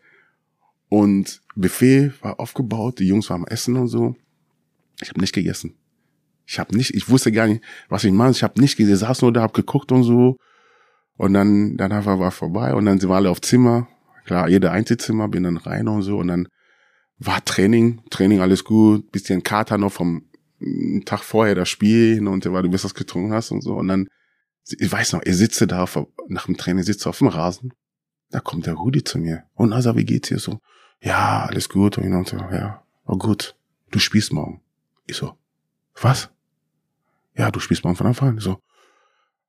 und 0.88 1.40
Buffet 1.54 2.12
war 2.22 2.40
aufgebaut, 2.40 2.98
die 2.98 3.06
Jungs 3.06 3.28
waren 3.30 3.42
am 3.42 3.46
Essen 3.46 3.76
und 3.76 3.88
so. 3.88 4.16
Ich 5.00 5.10
habe 5.10 5.20
nicht 5.20 5.34
gegessen. 5.34 5.74
Ich 6.48 6.58
habe 6.58 6.74
nicht, 6.74 6.94
ich 6.94 7.10
wusste 7.10 7.30
gar 7.30 7.46
nicht, 7.46 7.62
was 7.90 8.04
ich 8.04 8.12
mache. 8.12 8.30
Ich 8.30 8.42
habe 8.42 8.58
nicht 8.60 8.80
ich 8.80 8.98
saß 8.98 9.20
nur 9.20 9.32
da, 9.32 9.42
hab 9.42 9.52
geguckt 9.52 9.92
und 9.92 10.02
so. 10.02 10.36
Und 11.16 11.34
dann, 11.34 11.76
dann 11.76 11.92
einfach 11.92 12.18
war 12.18 12.30
vorbei 12.30 12.74
und 12.74 12.86
dann 12.86 12.98
sind 12.98 13.10
wir 13.10 13.16
alle 13.16 13.30
auf 13.30 13.42
Zimmer. 13.42 13.88
Klar, 14.24 14.48
jeder 14.48 14.72
Einzelzimmer, 14.72 15.28
bin 15.28 15.42
dann 15.42 15.58
rein 15.58 15.88
und 15.88 16.02
so 16.02 16.18
und 16.18 16.28
dann 16.28 16.48
war 17.18 17.44
Training, 17.44 18.00
Training 18.10 18.40
alles 18.40 18.64
gut, 18.64 19.10
bisschen 19.10 19.42
Kater 19.42 19.76
noch 19.76 19.92
vom 19.92 20.22
mm, 20.60 21.00
Tag 21.04 21.22
vorher 21.22 21.54
das 21.54 21.68
Spiel 21.68 22.14
hin 22.14 22.28
und 22.28 22.50
weil 22.50 22.62
du 22.62 22.70
bis 22.70 22.84
was 22.84 22.94
getrunken 22.94 23.32
hast 23.32 23.50
und 23.50 23.62
so 23.62 23.74
und 23.74 23.88
dann 23.88 24.08
ich 24.78 24.90
weiß 24.90 25.14
noch, 25.14 25.22
ich 25.24 25.36
sitze 25.36 25.66
da 25.66 25.82
auf, 25.82 25.98
nach 26.28 26.46
dem 26.46 26.56
Training, 26.56 26.82
sitze 26.82 27.08
auf 27.08 27.18
dem 27.18 27.28
Rasen. 27.28 27.72
Da 28.30 28.40
kommt 28.40 28.66
der 28.66 28.74
Rudi 28.74 29.02
zu 29.02 29.18
mir. 29.18 29.44
Und 29.54 29.72
Asa, 29.72 29.96
wie 29.96 30.04
geht's 30.04 30.28
dir 30.28 30.38
so? 30.38 30.60
Ja, 31.00 31.46
alles 31.48 31.68
gut. 31.68 31.96
Und 31.96 32.28
so, 32.28 32.36
ja, 32.36 32.82
oh 33.06 33.16
gut. 33.16 33.56
Du 33.90 33.98
spielst 33.98 34.32
morgen. 34.32 34.60
Ich 35.06 35.16
so, 35.16 35.32
was? 36.02 36.30
Ja, 37.38 37.52
du 37.52 37.60
spielst 37.60 37.84
morgen 37.84 37.96
von 37.96 38.08
Anfang 38.08 38.30
an. 38.30 38.38
So, 38.40 38.60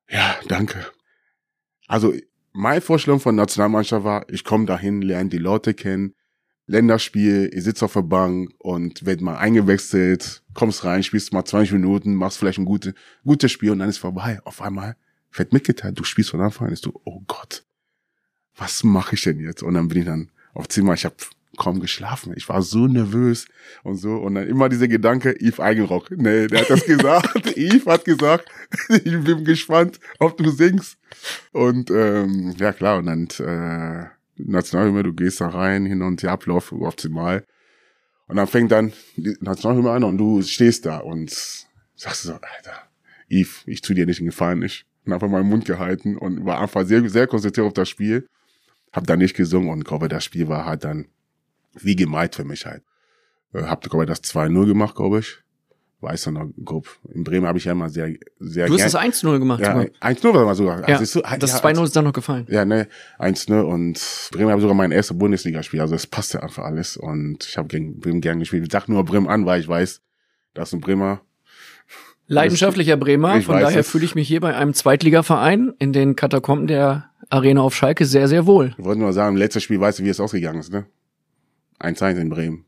ja, 0.08 0.36
danke. 0.48 0.86
Also, 1.88 2.14
meine 2.52 2.80
Vorstellung 2.80 3.20
von 3.20 3.34
Nationalmannschaft 3.34 4.04
war, 4.04 4.28
ich 4.30 4.44
komme 4.44 4.64
dahin, 4.64 5.02
lerne 5.02 5.28
die 5.28 5.38
Leute 5.38 5.74
kennen, 5.74 6.14
Länderspiel, 6.66 7.50
ich 7.52 7.64
sitze 7.64 7.84
auf 7.84 7.94
der 7.94 8.02
Bank 8.02 8.52
und 8.58 9.04
werd 9.04 9.20
mal 9.20 9.36
eingewechselt, 9.36 10.44
kommst 10.54 10.84
rein, 10.84 11.02
spielst 11.02 11.32
mal 11.32 11.44
20 11.44 11.72
Minuten, 11.72 12.14
machst 12.14 12.38
vielleicht 12.38 12.58
ein 12.58 12.64
gutes, 12.64 12.94
gutes 13.24 13.50
Spiel 13.50 13.72
und 13.72 13.80
dann 13.80 13.88
ist 13.88 13.98
vorbei. 13.98 14.40
Auf 14.44 14.62
einmal 14.62 14.96
wird 15.32 15.52
mitgeteilt, 15.52 15.98
du 15.98 16.04
spielst 16.04 16.30
von 16.30 16.40
Anfang 16.40 16.68
an. 16.68 16.72
Ich 16.72 16.80
so, 16.80 17.00
oh 17.04 17.22
Gott, 17.26 17.64
was 18.56 18.84
mache 18.84 19.16
ich 19.16 19.22
denn 19.22 19.40
jetzt? 19.40 19.64
Und 19.64 19.74
dann 19.74 19.88
bin 19.88 19.98
ich 19.98 20.04
dann 20.04 20.30
auf 20.54 20.68
Zimmer, 20.68 20.94
ich 20.94 21.04
habe 21.04 21.16
kaum 21.56 21.80
geschlafen. 21.80 22.32
Ich 22.36 22.48
war 22.48 22.62
so 22.62 22.86
nervös 22.86 23.46
und 23.82 23.96
so. 23.96 24.16
Und 24.16 24.34
dann 24.34 24.46
immer 24.46 24.68
dieser 24.68 24.88
Gedanke, 24.88 25.34
Yves 25.40 25.60
Eigenrock. 25.60 26.10
Nee, 26.10 26.46
der 26.46 26.62
hat 26.62 26.70
das 26.70 26.84
gesagt. 26.84 27.56
Yves 27.56 27.86
hat 27.86 28.04
gesagt, 28.04 28.48
ich 28.88 29.24
bin 29.24 29.44
gespannt, 29.44 30.00
ob 30.18 30.36
du 30.36 30.50
singst. 30.50 30.98
Und 31.52 31.90
ähm, 31.90 32.54
ja 32.58 32.72
klar, 32.72 32.98
und 32.98 33.06
dann 33.06 33.28
äh, 33.38 34.06
Nationalhymne, 34.36 35.02
du 35.02 35.12
gehst 35.12 35.40
da 35.40 35.48
rein, 35.48 35.86
hin 35.86 36.02
und 36.02 36.22
her, 36.22 36.32
Ablauf 36.32 36.72
optimal. 36.72 37.44
Und 38.26 38.36
dann 38.36 38.46
fängt 38.46 38.70
dann 38.70 38.92
die 39.16 39.36
Nationalhymne 39.40 39.90
an 39.90 40.04
und 40.04 40.18
du 40.18 40.42
stehst 40.42 40.86
da 40.86 40.98
und 40.98 41.30
sagst 41.96 42.22
so, 42.22 42.32
Alter, 42.32 42.88
Yves, 43.28 43.62
ich 43.66 43.80
tu 43.80 43.92
dir 43.92 44.06
nicht 44.06 44.20
einen 44.20 44.30
Gefallen, 44.30 44.60
nicht. 44.60 44.86
Und 45.04 45.12
einfach 45.12 45.28
meinen 45.28 45.48
Mund 45.48 45.64
gehalten 45.64 46.16
und 46.16 46.44
war 46.44 46.60
einfach 46.60 46.84
sehr, 46.84 47.08
sehr 47.08 47.26
konzentriert 47.26 47.66
auf 47.66 47.72
das 47.72 47.88
Spiel. 47.88 48.28
Hab 48.92 49.06
da 49.06 49.16
nicht 49.16 49.34
gesungen 49.34 49.70
und 49.70 49.84
glaube, 49.84 50.08
das 50.08 50.24
Spiel 50.24 50.48
war 50.48 50.66
halt 50.66 50.84
dann 50.84 51.06
wie 51.74 51.96
gemeint 51.96 52.34
für 52.34 52.44
mich 52.44 52.66
halt. 52.66 52.82
Äh, 53.52 53.62
hab, 53.62 53.82
glaube 53.82 54.04
ich, 54.04 54.08
das 54.08 54.22
2-0 54.22 54.66
gemacht, 54.66 54.94
glaube 54.96 55.20
ich. 55.20 55.38
Weiß 56.02 56.26
noch, 56.28 56.48
grob. 56.64 56.88
In 57.12 57.24
Bremen 57.24 57.46
habe 57.46 57.58
ich 57.58 57.66
ja 57.66 57.72
immer 57.72 57.90
sehr, 57.90 58.14
sehr 58.38 58.66
Du 58.68 58.72
hast 58.72 58.78
gern- 58.78 58.86
das 58.90 58.94
1-0 59.22 59.38
gemacht. 59.38 59.60
ja, 59.60 59.72
sogar. 59.72 59.86
1-0 60.00 60.32
war 60.34 60.44
mal 60.46 60.54
sogar. 60.54 60.88
Ja, 60.88 60.96
Also 60.96 61.20
das 61.20 61.52
ja, 61.52 61.58
2-0 61.58 61.84
ist 61.84 61.94
dann 61.94 62.04
noch 62.04 62.14
gefallen. 62.14 62.46
ja, 62.48 62.64
ne, 62.64 62.88
1-0 63.18 63.60
und 63.60 64.00
Bremen 64.32 64.50
habe 64.50 64.62
sogar 64.62 64.74
mein 64.74 64.92
erstes 64.92 65.18
Bundesligaspiel, 65.18 65.78
also 65.82 65.94
es 65.94 66.06
passte 66.06 66.42
einfach 66.42 66.64
alles 66.64 66.96
und 66.96 67.44
ich 67.44 67.58
habe 67.58 67.68
gegen 67.68 68.00
Bremen 68.00 68.22
gern 68.22 68.38
gespielt. 68.38 68.64
Ich 68.64 68.72
sag 68.72 68.88
nur 68.88 69.04
Bremen 69.04 69.28
an, 69.28 69.44
weil 69.44 69.60
ich 69.60 69.68
weiß, 69.68 70.00
dass 70.54 70.72
ein 70.72 70.80
Bremer 70.80 71.20
Leidenschaftlicher 72.28 72.96
Bremer, 72.96 73.40
von 73.42 73.58
daher 73.60 73.82
fühle 73.82 74.04
ich 74.04 74.14
mich 74.14 74.28
hier 74.28 74.40
bei 74.40 74.54
einem 74.54 74.72
Zweitligaverein 74.72 75.72
in 75.80 75.92
den 75.92 76.14
Katakomben 76.14 76.66
der 76.68 77.10
Arena 77.28 77.60
auf 77.62 77.74
Schalke 77.74 78.06
sehr, 78.06 78.28
sehr 78.28 78.46
wohl. 78.46 78.74
Ich 78.78 78.84
wollte 78.84 79.00
nur 79.00 79.12
sagen, 79.12 79.36
letztes 79.36 79.64
Spiel 79.64 79.80
weißt 79.80 79.98
du, 79.98 80.04
wie 80.04 80.08
es 80.10 80.20
ausgegangen 80.20 80.60
ist, 80.60 80.72
ne? 80.72 80.86
1-1 81.80 82.16
in 82.20 82.28
Bremen. 82.30 82.64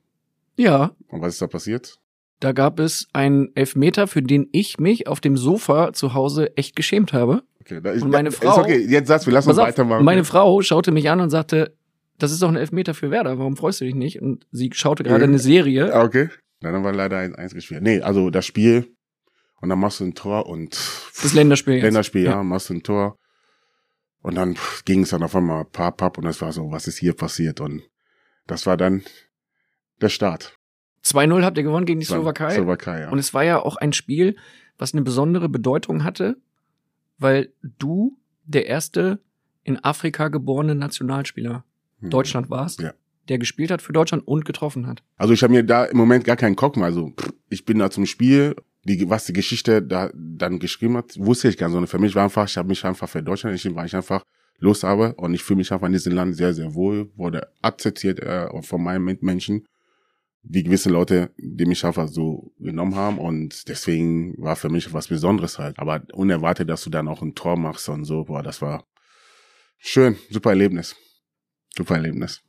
Ja, 0.56 0.92
Und 1.08 1.20
was 1.22 1.34
ist 1.34 1.42
da 1.42 1.46
passiert? 1.46 1.98
da 2.40 2.50
gab 2.50 2.80
es 2.80 3.06
einen 3.12 3.54
Elfmeter, 3.54 4.08
für 4.08 4.20
den 4.20 4.48
ich 4.50 4.80
mich 4.80 5.06
auf 5.06 5.20
dem 5.20 5.36
Sofa 5.36 5.92
zu 5.92 6.12
Hause 6.14 6.56
echt 6.56 6.74
geschämt 6.74 7.12
habe. 7.12 7.44
Okay, 7.60 7.80
da 7.80 7.92
ist, 7.92 8.02
Und 8.02 8.10
meine 8.10 8.30
ist 8.30 8.38
Frau- 8.42 8.58
okay, 8.60 8.84
jetzt 8.84 9.06
sagst 9.06 9.28
du, 9.28 9.30
lass 9.30 9.46
uns 9.46 9.58
auf, 9.58 9.68
weitermachen. 9.68 10.04
meine 10.04 10.24
Frau 10.24 10.60
schaute 10.62 10.90
mich 10.90 11.08
an 11.08 11.20
und 11.20 11.30
sagte, 11.30 11.76
das 12.18 12.32
ist 12.32 12.42
doch 12.42 12.48
ein 12.48 12.56
Elfmeter 12.56 12.94
für 12.94 13.12
Werder, 13.12 13.38
warum 13.38 13.56
freust 13.56 13.80
du 13.80 13.84
dich 13.84 13.94
nicht? 13.94 14.20
Und 14.20 14.44
sie 14.50 14.70
schaute 14.74 15.04
gerade 15.04 15.22
eine 15.24 15.38
Serie. 15.38 15.94
Ah, 15.94 16.02
Okay. 16.02 16.28
Dann 16.60 16.82
war 16.84 16.92
leider 16.92 17.18
ein 17.18 17.34
eins 17.36 17.54
gespielt. 17.54 17.82
Nee, 17.82 18.00
also 18.00 18.30
das 18.30 18.44
Spiel 18.46 18.92
und 19.60 19.68
dann 19.68 19.78
machst 19.78 20.00
du 20.00 20.04
ein 20.04 20.14
Tor 20.14 20.46
und 20.46 20.72
Das 21.22 21.34
Länderspiel 21.34 21.74
jetzt. 21.74 21.82
Länderspiel, 21.84 22.24
ja, 22.24 22.30
Ja. 22.32 22.42
machst 22.42 22.70
du 22.70 22.74
ein 22.74 22.82
Tor. 22.82 23.16
Und 24.22 24.36
dann 24.36 24.56
ging 24.84 25.02
es 25.02 25.10
dann 25.10 25.22
auf 25.24 25.34
einmal 25.36 25.64
papp, 25.64 25.96
papp 25.96 26.18
und 26.18 26.24
das 26.24 26.40
war 26.40 26.52
so, 26.52 26.70
was 26.72 26.86
ist 26.88 26.98
hier 26.98 27.14
passiert? 27.14 27.60
Und 27.60 27.82
das 28.46 28.66
war 28.66 28.76
dann 28.76 29.02
der 30.00 30.08
Start. 30.08 30.56
2-0 31.04 31.42
habt 31.42 31.56
ihr 31.58 31.64
gewonnen 31.64 31.86
gegen 31.86 32.00
die 32.00 32.06
Slowakei. 32.06 32.50
Slowakei, 32.54 33.00
ja. 33.02 33.10
Und 33.10 33.18
es 33.18 33.34
war 33.34 33.42
ja 33.44 33.60
auch 33.60 33.76
ein 33.76 33.92
Spiel, 33.92 34.36
was 34.78 34.92
eine 34.94 35.02
besondere 35.02 35.48
Bedeutung 35.48 36.04
hatte, 36.04 36.36
weil 37.18 37.52
du 37.62 38.18
der 38.44 38.66
erste 38.66 39.20
in 39.64 39.82
Afrika 39.84 40.28
geborene 40.28 40.74
Nationalspieler 40.74 41.64
Hm. 42.00 42.10
Deutschland 42.10 42.50
warst, 42.50 42.80
Ja. 42.80 42.92
der 43.28 43.38
gespielt 43.38 43.70
hat 43.70 43.80
für 43.82 43.92
Deutschland 43.92 44.26
und 44.26 44.44
getroffen 44.44 44.86
hat. 44.88 45.02
Also 45.16 45.32
ich 45.34 45.42
habe 45.44 45.52
mir 45.52 45.62
da 45.62 45.84
im 45.84 45.96
Moment 45.96 46.24
gar 46.24 46.36
keinen 46.36 46.56
Kopf 46.56 46.76
mehr. 46.76 46.86
Also 46.86 47.12
ich 47.48 47.64
bin 47.64 47.78
da 47.78 47.90
zum 47.90 48.06
Spiel, 48.06 48.56
die, 48.84 49.08
was 49.08 49.24
die 49.26 49.32
Geschichte 49.32 49.80
da 49.82 50.10
dann 50.14 50.58
geschrieben 50.58 50.96
hat, 50.96 51.16
wusste 51.16 51.48
ich 51.48 51.56
gar 51.56 51.68
nicht. 51.68 51.74
Sondern 51.74 51.86
für 51.88 52.00
mich 52.00 52.16
war 52.16 52.24
einfach, 52.24 52.46
ich 52.48 52.56
habe 52.56 52.66
mich 52.68 52.84
einfach 52.84 53.08
für 53.08 53.22
Deutschland 53.22 53.52
entschieden, 53.52 53.76
weil 53.76 53.86
ich 53.86 53.94
einfach 53.94 54.24
Lust 54.62 54.84
habe 54.84 55.14
und 55.14 55.34
ich 55.34 55.42
fühle 55.42 55.58
mich 55.58 55.72
einfach 55.72 55.86
in 55.86 55.92
diesem 55.92 56.14
Land 56.14 56.36
sehr, 56.36 56.54
sehr 56.54 56.74
wohl, 56.74 57.10
wurde 57.16 57.48
akzeptiert 57.62 58.20
äh, 58.20 58.48
von 58.62 58.82
meinen 58.82 59.04
Mitmenschen, 59.04 59.66
die 60.42 60.62
gewissen 60.62 60.92
Leute, 60.92 61.30
die 61.36 61.66
mich 61.66 61.84
einfach 61.84 62.08
so 62.08 62.52
genommen 62.58 62.94
haben 62.94 63.18
und 63.18 63.68
deswegen 63.68 64.34
war 64.38 64.56
für 64.56 64.68
mich 64.68 64.92
was 64.92 65.08
Besonderes 65.08 65.58
halt. 65.58 65.78
Aber 65.78 66.02
unerwartet, 66.12 66.68
dass 66.70 66.84
du 66.84 66.90
dann 66.90 67.08
auch 67.08 67.22
ein 67.22 67.34
Tor 67.34 67.56
machst 67.56 67.88
und 67.88 68.04
so, 68.04 68.24
boah, 68.24 68.42
das 68.42 68.62
war 68.62 68.84
schön, 69.78 70.16
super 70.30 70.50
Erlebnis. 70.50 70.96
Super 71.76 71.96
Erlebnis. 71.96 72.42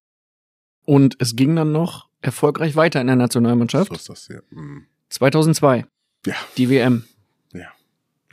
Und 0.85 1.15
es 1.19 1.35
ging 1.35 1.55
dann 1.55 1.71
noch 1.71 2.09
erfolgreich 2.21 2.75
weiter 2.75 3.01
in 3.01 3.07
der 3.07 3.15
Nationalmannschaft. 3.15 3.89
So 3.89 3.95
ist 3.95 4.09
das, 4.09 4.27
ja. 4.27 4.39
Mhm. 4.51 4.85
2002, 5.09 5.85
Ja, 6.25 6.35
die 6.57 6.69
WM. 6.69 7.05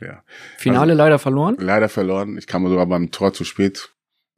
Ja. 0.01 0.23
Finale 0.57 0.93
leider 0.93 1.19
verloren. 1.19 1.55
Leider 1.59 1.89
verloren. 1.89 2.37
Ich 2.37 2.47
kam 2.47 2.67
sogar 2.67 2.85
beim 2.85 3.11
Tor 3.11 3.33
zu 3.33 3.43
spät. 3.43 3.93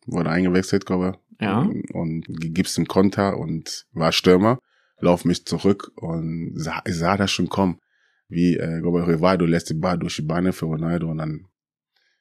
Wurde 0.06 0.30
eingewechselt, 0.30 0.85
glaube 0.85 1.14
ich. 1.15 1.41
Ja. 1.41 1.68
Und 1.91 2.26
gibst 2.27 2.77
einen 2.77 2.88
Konter 2.88 3.38
und 3.38 3.85
war 3.94 4.11
Stürmer. 4.11 4.60
Lauf 4.99 5.26
mich 5.26 5.45
zurück 5.45 5.91
und 5.95 6.53
sah, 6.56 6.81
sah 6.88 7.18
das 7.18 7.31
schon 7.31 7.49
kommen. 7.49 7.80
Wie, 8.30 8.56
äh, 8.56 8.81
glaube 8.81 9.02
ich, 9.02 9.07
Rivaldo 9.07 9.45
lässt 9.45 9.69
den 9.69 9.81
Ball 9.81 9.98
durch 9.98 10.15
die 10.15 10.22
Beine 10.22 10.53
für 10.53 10.65
Ronaldo 10.65 11.10
und 11.10 11.18
dann 11.18 11.48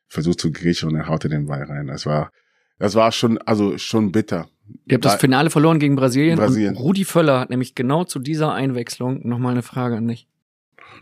versucht 0.08 0.40
zu 0.40 0.52
griechen 0.52 0.88
und 0.88 0.96
er 0.96 1.08
haute 1.08 1.28
den 1.28 1.46
Ball 1.46 1.62
rein. 1.62 1.86
Das 1.86 2.06
war, 2.06 2.30
das 2.78 2.94
war 2.94 3.12
schon, 3.12 3.38
also 3.38 3.78
schon 3.78 4.12
bitter. 4.12 4.48
Ihr 4.86 4.94
habt 4.94 5.04
das 5.04 5.16
Finale 5.16 5.50
verloren 5.50 5.78
gegen 5.78 5.96
Brasilien. 5.96 6.36
Brasilien. 6.38 6.76
Und 6.76 6.82
Rudi 6.82 7.04
Völler 7.04 7.40
hat 7.40 7.50
nämlich 7.50 7.74
genau 7.74 8.04
zu 8.04 8.18
dieser 8.18 8.52
Einwechslung 8.52 9.26
nochmal 9.26 9.52
eine 9.52 9.62
Frage 9.62 9.96
an 9.96 10.08
dich. 10.08 10.28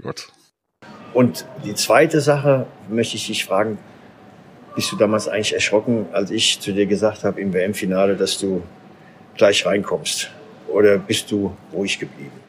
Gott. 0.02 0.32
Und 1.20 1.44
die 1.66 1.74
zweite 1.74 2.22
Sache 2.22 2.66
möchte 2.88 3.16
ich 3.16 3.26
dich 3.26 3.44
fragen, 3.44 3.76
bist 4.74 4.90
du 4.90 4.97
damals 4.97 5.28
eigentlich 5.28 5.52
erschrocken, 5.52 6.06
als 6.12 6.30
ich 6.30 6.60
zu 6.60 6.72
dir 6.72 6.86
gesagt 6.86 7.24
habe 7.24 7.38
im 7.42 7.52
WM-Finale, 7.52 8.16
dass 8.16 8.38
du 8.38 8.62
gleich 9.34 9.66
reinkommst? 9.66 10.30
Oder 10.68 10.97
bist 10.97 11.30
du 11.30 11.55
ruhig 11.74 11.98
geblieben? 11.98 12.40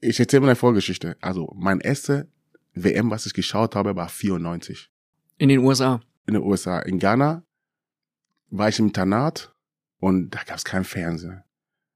Ich 0.00 0.18
erzähle 0.18 0.40
mal 0.40 0.46
eine 0.46 0.56
Vorgeschichte. 0.56 1.18
Also, 1.20 1.52
mein 1.54 1.80
erste 1.80 2.26
WM, 2.72 3.10
was 3.10 3.26
ich 3.26 3.34
geschaut 3.34 3.74
habe, 3.74 3.94
war 3.96 4.08
94. 4.08 4.88
In 5.36 5.50
den 5.50 5.58
USA. 5.58 6.00
in 6.26 6.32
den 6.32 6.42
USA. 6.42 6.78
In 6.78 6.98
Ghana 6.98 7.44
war 8.48 8.70
ich 8.70 8.78
im 8.78 8.86
Internat 8.86 9.54
und 10.00 10.30
da 10.30 10.40
gab 10.46 10.56
es 10.56 10.64
kein 10.64 10.84
Fernsehen. 10.84 11.44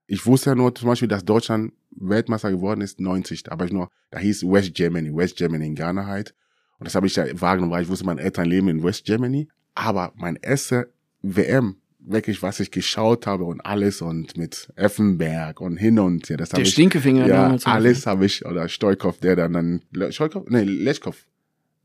Ich 0.06 0.26
wusste 0.26 0.51
ja 0.51 0.55
nur 0.55 0.74
zum 0.74 0.86
Beispiel, 0.89 1.09
dass 1.09 1.24
Deutschland 1.24 1.72
Weltmeister 2.00 2.50
geworden 2.50 2.80
ist, 2.80 3.00
90. 3.00 3.44
Da 3.44 3.52
Aber 3.52 3.64
ich 3.64 3.72
nur, 3.72 3.88
da 4.10 4.18
hieß 4.18 4.44
West 4.44 4.74
Germany, 4.74 5.14
West 5.14 5.36
Germany 5.36 5.66
in 5.66 5.74
Ghana 5.74 6.06
halt. 6.06 6.34
Und 6.78 6.86
das 6.86 6.94
habe 6.94 7.06
ich 7.06 7.16
ja 7.16 7.24
wahrgenommen, 7.40 7.72
weil 7.72 7.82
ich 7.82 7.88
wusste, 7.88 8.06
meine 8.06 8.20
Eltern 8.20 8.46
leben 8.46 8.68
in 8.68 8.82
West 8.82 9.04
Germany. 9.04 9.48
Aber 9.74 10.12
mein 10.16 10.36
erste 10.36 10.92
WM, 11.22 11.76
wirklich, 11.98 12.42
was 12.42 12.60
ich 12.60 12.70
geschaut 12.70 13.26
habe 13.26 13.44
und 13.44 13.60
alles 13.60 14.00
und 14.00 14.36
mit 14.36 14.72
Effenberg 14.76 15.60
und 15.60 15.76
hin 15.76 15.98
und 15.98 16.28
her, 16.28 16.36
das 16.36 16.50
habe 16.50 16.62
Der 16.62 16.66
ich. 16.66 16.72
Stinkefinger 16.72 17.26
Ja, 17.26 17.42
damals. 17.42 17.66
alles 17.66 18.06
habe 18.06 18.26
ich, 18.26 18.44
oder 18.46 18.68
Stoikov, 18.68 19.18
der 19.18 19.36
dann, 19.36 19.52
dann 19.52 20.12
Stoikov? 20.12 20.44
Nee, 20.48 20.62
Lechkov. 20.62 21.26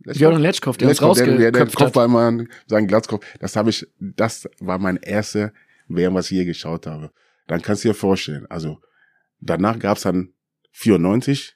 Björn 0.04 0.42
Letschkow, 0.42 0.76
der 0.78 0.90
uns 0.90 1.00
Let's 1.00 1.18
der, 1.18 1.38
der, 1.38 1.52
der. 1.52 1.66
Kopfballmann, 1.68 2.50
sein 2.68 2.88
Glatzkopf, 2.88 3.26
das 3.40 3.56
habe 3.56 3.70
ich, 3.70 3.88
das 4.00 4.50
war 4.60 4.78
mein 4.78 4.98
erste 4.98 5.54
WM, 5.88 6.14
was 6.14 6.26
ich 6.26 6.38
je 6.38 6.46
geschaut 6.46 6.88
habe. 6.88 7.12
Dann 7.48 7.62
kannst 7.62 7.84
du 7.84 7.90
dir 7.90 7.94
vorstellen, 7.94 8.46
also 8.50 8.80
danach 9.46 9.80
gab's 9.80 10.02
dann 10.02 10.34
94, 10.72 11.56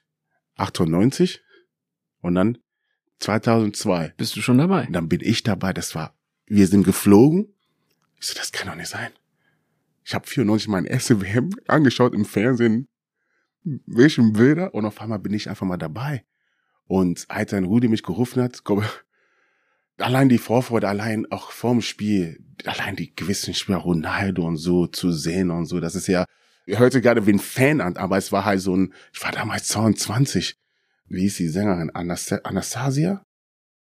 98 0.56 1.42
und 2.20 2.34
dann 2.34 2.58
2002. 3.20 4.14
Bist 4.16 4.36
du 4.36 4.40
schon 4.40 4.58
dabei? 4.58 4.86
Und 4.86 4.92
dann 4.92 5.08
bin 5.08 5.20
ich 5.22 5.42
dabei, 5.42 5.72
das 5.72 5.94
war, 5.94 6.14
wir 6.46 6.66
sind 6.66 6.84
geflogen. 6.84 7.54
Ich 8.20 8.26
so, 8.26 8.34
das 8.34 8.52
kann 8.52 8.68
doch 8.68 8.76
nicht 8.76 8.88
sein. 8.88 9.10
Ich 10.04 10.14
habe 10.14 10.26
94 10.26 10.68
mein 10.68 10.84
erste 10.84 11.20
WM 11.22 11.50
angeschaut 11.66 12.14
im 12.14 12.24
Fernsehen, 12.24 12.88
welchen 13.62 14.32
Bilder 14.32 14.74
und 14.74 14.84
auf 14.84 15.00
einmal 15.00 15.18
bin 15.18 15.34
ich 15.34 15.48
einfach 15.48 15.66
mal 15.66 15.76
dabei. 15.76 16.24
Und 16.86 17.26
als 17.28 17.50
dann 17.50 17.64
Rudi 17.64 17.88
mich 17.88 18.02
gerufen 18.02 18.42
hat, 18.42 18.62
ich, 18.66 19.04
allein 19.98 20.28
die 20.28 20.38
Vorfreude, 20.38 20.88
allein 20.88 21.30
auch 21.30 21.50
vorm 21.50 21.82
Spiel, 21.82 22.42
allein 22.64 22.96
die 22.96 23.14
gewissen 23.14 23.52
Spieler, 23.52 23.78
Ronaldo 23.78 24.46
und 24.46 24.56
so 24.56 24.86
zu 24.86 25.12
sehen 25.12 25.50
und 25.50 25.66
so, 25.66 25.80
das 25.80 25.94
ist 25.94 26.06
ja, 26.06 26.24
hört 26.76 26.92
sich 26.92 27.02
gerade 27.02 27.26
wie 27.26 27.32
ein 27.32 27.38
Fan 27.38 27.80
an, 27.80 27.96
aber 27.96 28.16
es 28.18 28.32
war 28.32 28.44
halt 28.44 28.60
so 28.60 28.76
ein, 28.76 28.92
ich 29.12 29.22
war 29.22 29.32
damals 29.32 29.68
22. 29.68 30.54
Wie 31.08 31.20
hieß 31.22 31.36
die 31.36 31.48
Sängerin? 31.48 31.90
Anas 31.94 32.30
Anastasia? 32.44 33.22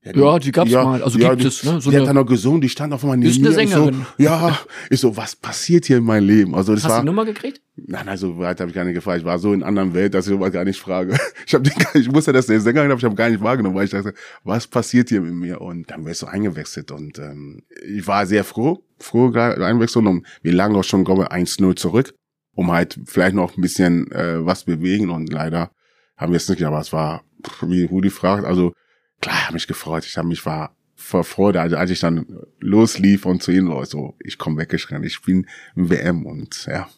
Ja, 0.04 0.38
die 0.38 0.52
gab's 0.52 0.70
mal. 0.70 1.02
Also 1.02 1.18
gibt 1.18 1.40
die, 1.42 1.46
es, 1.48 1.64
ne? 1.64 1.80
So 1.80 1.90
die 1.90 1.96
eine- 1.96 2.02
hat 2.06 2.08
dann 2.10 2.16
noch 2.22 2.24
gesungen, 2.26 2.60
die 2.60 2.68
stand 2.68 2.92
auf 2.94 3.02
einmal 3.02 3.16
neben 3.16 3.30
Ist 3.30 3.38
eine 3.38 3.48
mir. 3.48 3.62
Ich 3.62 3.70
Sängerin. 3.70 4.06
So, 4.16 4.22
ja, 4.24 4.58
ich 4.90 5.00
so, 5.00 5.16
was 5.16 5.34
passiert 5.34 5.86
hier 5.86 5.98
in 5.98 6.04
meinem 6.04 6.26
Leben? 6.26 6.54
Also 6.54 6.72
das 6.74 6.84
Hast 6.84 6.90
du 6.90 6.94
war, 6.94 7.00
die 7.00 7.06
Nummer 7.06 7.24
gekriegt? 7.24 7.60
Nein, 7.76 8.06
nein, 8.06 8.16
so 8.16 8.38
weit 8.38 8.60
habe 8.60 8.70
ich 8.70 8.74
gar 8.76 8.84
nicht 8.84 8.94
gefragt. 8.94 9.18
Ich 9.18 9.24
war 9.24 9.38
so 9.40 9.52
in 9.52 9.60
einer 9.62 9.68
anderen 9.68 9.94
Welt, 9.94 10.14
dass 10.14 10.26
ich 10.26 10.32
sowas 10.32 10.52
gar 10.52 10.64
nicht 10.64 10.78
frage. 10.80 11.18
Ich, 11.46 11.54
hab 11.54 11.64
gar- 11.64 11.96
ich 11.96 12.12
wusste, 12.14 12.32
dass 12.32 12.46
der 12.46 12.60
Sängerin, 12.60 12.90
aber 12.90 12.98
ich 12.98 13.04
habe 13.04 13.14
gar 13.16 13.28
nicht 13.28 13.42
wahrgenommen, 13.42 13.74
weil 13.74 13.86
ich 13.86 13.90
dachte, 13.90 14.14
was 14.44 14.66
passiert 14.66 15.08
hier 15.08 15.20
mit 15.20 15.32
mir? 15.34 15.60
Und 15.60 15.90
dann 15.90 16.04
wirst 16.06 16.22
du 16.22 16.26
eingewechselt. 16.26 16.90
Und 16.92 17.18
ähm, 17.18 17.62
ich 17.86 18.06
war 18.06 18.24
sehr 18.26 18.44
froh, 18.44 18.84
froh 19.00 19.30
gerade 19.30 19.64
Einwechslung. 19.66 20.06
Und 20.06 20.26
wir 20.42 20.52
lagen 20.52 20.76
auch 20.76 20.84
schon, 20.84 21.04
glaube 21.04 21.22
ich, 21.24 21.28
1-0 21.30 21.74
zurück, 21.76 22.14
um 22.58 22.72
halt 22.72 22.98
vielleicht 23.04 23.36
noch 23.36 23.56
ein 23.56 23.60
bisschen 23.60 24.10
äh, 24.10 24.44
was 24.44 24.64
bewegen. 24.64 25.10
Und 25.10 25.32
leider 25.32 25.70
haben 26.16 26.32
wir 26.32 26.38
es 26.38 26.48
nicht, 26.48 26.64
aber 26.64 26.80
es 26.80 26.92
war, 26.92 27.22
wie 27.62 27.84
Rudi 27.84 28.10
fragt, 28.10 28.44
also 28.44 28.72
klar, 29.20 29.44
habe 29.44 29.54
mich 29.54 29.68
gefreut. 29.68 30.04
Ich 30.04 30.18
habe 30.18 30.26
mich 30.26 30.44
war 30.44 30.74
vor 30.96 31.22
Freude, 31.22 31.60
also 31.60 31.76
als 31.76 31.92
ich 31.92 32.00
dann 32.00 32.26
loslief 32.58 33.26
und 33.26 33.44
zu 33.44 33.52
ihnen 33.52 33.68
war, 33.68 33.86
so, 33.86 34.16
ich 34.18 34.38
komme 34.38 34.56
weggeschrien, 34.56 35.04
ich 35.04 35.22
bin 35.22 35.46
im 35.76 35.88
WM 35.88 36.26
und 36.26 36.66
ja, 36.66 36.88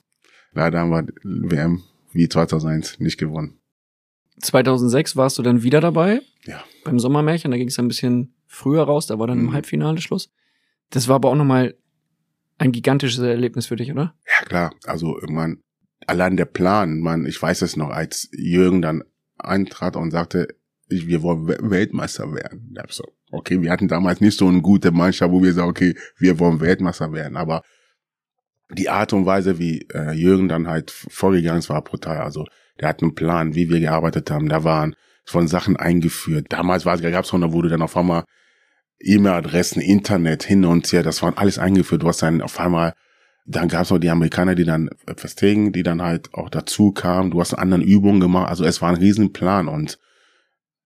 leider 0.52 0.80
haben 0.80 0.92
wir 0.92 1.06
WM 1.22 1.82
wie 2.10 2.26
2001 2.26 2.98
nicht 3.00 3.18
gewonnen. 3.18 3.60
2006 4.40 5.14
warst 5.16 5.36
du 5.36 5.42
dann 5.42 5.62
wieder 5.62 5.82
dabei. 5.82 6.22
Ja. 6.46 6.64
Beim 6.84 6.98
Sommermärchen, 6.98 7.50
da 7.50 7.58
ging 7.58 7.68
es 7.68 7.78
ein 7.78 7.88
bisschen 7.88 8.34
früher 8.46 8.84
raus, 8.84 9.06
da 9.06 9.18
war 9.18 9.26
dann 9.26 9.38
im 9.40 9.44
Mhm. 9.48 9.52
Halbfinale 9.52 10.00
Schluss. 10.00 10.32
Das 10.88 11.06
war 11.06 11.16
aber 11.16 11.28
auch 11.28 11.36
nochmal 11.36 11.74
ein 12.60 12.72
gigantisches 12.72 13.18
Erlebnis 13.20 13.66
für 13.66 13.76
dich, 13.76 13.90
oder? 13.90 14.14
Ja 14.26 14.46
klar, 14.46 14.74
also 14.84 15.18
irgendwann 15.18 15.62
allein 16.06 16.36
der 16.36 16.44
Plan, 16.44 17.00
man, 17.00 17.26
ich 17.26 17.40
weiß 17.40 17.62
es 17.62 17.76
noch, 17.76 17.90
als 17.90 18.28
Jürgen 18.32 18.82
dann 18.82 19.02
eintrat 19.38 19.96
und 19.96 20.10
sagte, 20.10 20.48
ich, 20.88 21.06
wir 21.06 21.22
wollen 21.22 21.48
We- 21.48 21.58
Weltmeister 21.62 22.34
werden. 22.34 22.70
Da 22.74 22.84
ich 22.86 22.94
so, 22.94 23.04
okay, 23.30 23.62
wir 23.62 23.70
hatten 23.70 23.88
damals 23.88 24.20
nicht 24.20 24.38
so 24.38 24.48
eine 24.48 24.60
gute 24.60 24.90
Mannschaft, 24.90 25.32
wo 25.32 25.42
wir 25.42 25.52
sagen, 25.52 25.70
okay, 25.70 25.94
wir 26.18 26.38
wollen 26.38 26.60
Weltmeister 26.60 27.12
werden, 27.12 27.36
aber 27.36 27.62
die 28.72 28.88
Art 28.88 29.12
und 29.12 29.26
Weise, 29.26 29.58
wie 29.58 29.86
äh, 29.92 30.12
Jürgen 30.12 30.48
dann 30.48 30.68
halt 30.68 30.90
vorgegangen 30.90 31.58
ist, 31.58 31.70
war 31.70 31.82
brutal. 31.82 32.18
Also 32.18 32.46
der 32.78 32.88
hat 32.88 33.02
einen 33.02 33.14
Plan, 33.14 33.54
wie 33.54 33.68
wir 33.68 33.80
gearbeitet 33.80 34.30
haben. 34.30 34.48
Da 34.48 34.62
waren 34.64 34.94
von 35.24 35.48
Sachen 35.48 35.76
eingeführt. 35.76 36.46
Damals 36.50 36.86
war 36.86 36.96
gab 36.98 37.24
es 37.24 37.32
noch, 37.32 37.40
da 37.40 37.52
wurde 37.52 37.68
dann 37.68 37.82
auf 37.82 37.96
einmal 37.96 38.24
E-Mail-Adressen, 39.00 39.80
Internet 39.80 40.42
hin 40.42 40.64
und 40.64 40.90
her, 40.92 41.02
das 41.02 41.22
waren 41.22 41.36
alles 41.36 41.58
eingeführt. 41.58 42.02
Du 42.02 42.08
hast 42.08 42.22
dann 42.22 42.42
auf 42.42 42.60
einmal, 42.60 42.94
dann 43.46 43.68
gab 43.68 43.82
es 43.82 43.90
noch 43.90 43.98
die 43.98 44.10
Amerikaner, 44.10 44.54
die 44.54 44.64
dann 44.64 44.90
verstehen, 45.16 45.72
die 45.72 45.82
dann 45.82 46.02
halt 46.02 46.34
auch 46.34 46.50
dazu 46.50 46.92
kamen. 46.92 47.30
Du 47.30 47.40
hast 47.40 47.54
anderen 47.54 47.82
Übungen 47.82 48.20
gemacht. 48.20 48.48
Also 48.48 48.64
es 48.64 48.82
war 48.82 48.90
ein 48.90 48.96
Riesenplan 48.96 49.68
und 49.68 49.98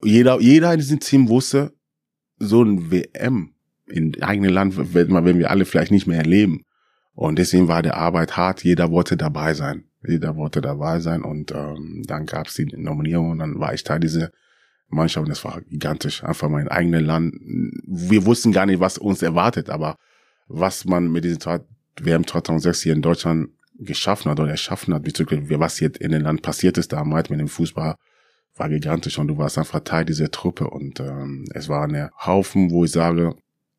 jeder, 0.03 0.41
jeder 0.41 0.73
in 0.73 0.79
diesem 0.79 1.01
Team 1.01 1.29
wusste, 1.29 1.73
so 2.39 2.63
ein 2.63 2.91
WM 2.91 3.55
in 3.87 4.23
eigenem 4.23 4.53
Land 4.53 4.95
werden 4.95 5.39
wir 5.39 5.51
alle 5.51 5.65
vielleicht 5.65 5.93
nicht 5.93 6.07
mehr 6.07 6.19
erleben. 6.19 6.63
Und 7.13 7.39
deswegen 7.39 7.69
war 7.69 7.83
der 7.83 7.97
Arbeit 7.97 8.37
hart. 8.37 8.65
Jeder 8.65 8.91
wollte 8.91 9.17
dabei 9.17 9.55
sein. 9.55 9.85
Jeder 10.07 10.37
wollte 10.37 10.61
dabei 10.61 11.01
sein. 11.01 11.23
Und 11.23 11.53
ähm, 11.53 12.03
dann 12.07 12.27
gab 12.27 12.49
es 12.49 12.55
die 12.55 12.67
Nominierung 12.67 13.31
und 13.31 13.39
dann 13.39 13.59
war 13.61 13.73
ich 13.73 13.85
Teil 13.85 14.01
dieser 14.01 14.31
Mannschaft 14.95 15.25
und 15.25 15.31
das 15.31 15.45
war 15.45 15.61
gigantisch. 15.63 16.25
Einfach 16.25 16.49
mein 16.49 16.69
eigenes 16.69 17.03
Land. 17.03 17.35
Wir 17.87 18.25
wussten 18.25 18.53
gar 18.53 18.67
nicht, 18.67 18.81
was 18.81 18.99
uns 18.99 19.23
erwartet, 19.23 19.71
aber 19.71 19.97
was 20.49 20.85
man 20.85 21.11
mit 21.11 21.25
diesen 21.25 21.41
zwei 21.41 21.61
WM 22.01 22.27
2006 22.27 22.83
hier 22.83 22.93
in 22.93 23.03
Deutschland 23.03 23.51
geschaffen 23.79 24.31
hat 24.31 24.41
oder 24.41 24.51
erschaffen 24.51 24.95
hat, 24.95 25.03
bezüglich 25.03 25.43
was 25.59 25.81
jetzt 25.81 25.99
in 25.99 26.13
dem 26.13 26.23
Land 26.23 26.43
passiert 26.43 26.79
ist 26.79 26.93
damals 26.93 27.31
mit 27.31 27.41
dem 27.41 27.49
Fußball, 27.49 27.97
war 28.57 28.69
gigantisch 28.69 29.19
und 29.19 29.29
du 29.29 29.39
warst 29.39 29.59
einfach 29.59 29.81
Teil 29.81 30.05
dieser 30.05 30.31
Truppe 30.31 30.71
und 30.71 31.01
ähm, 31.01 31.45
es 31.55 31.69
war 31.69 31.85
eine 31.85 32.11
Haufen, 32.25 32.71
wo 32.71 32.85
ich 32.85 32.93
sage, 32.93 33.35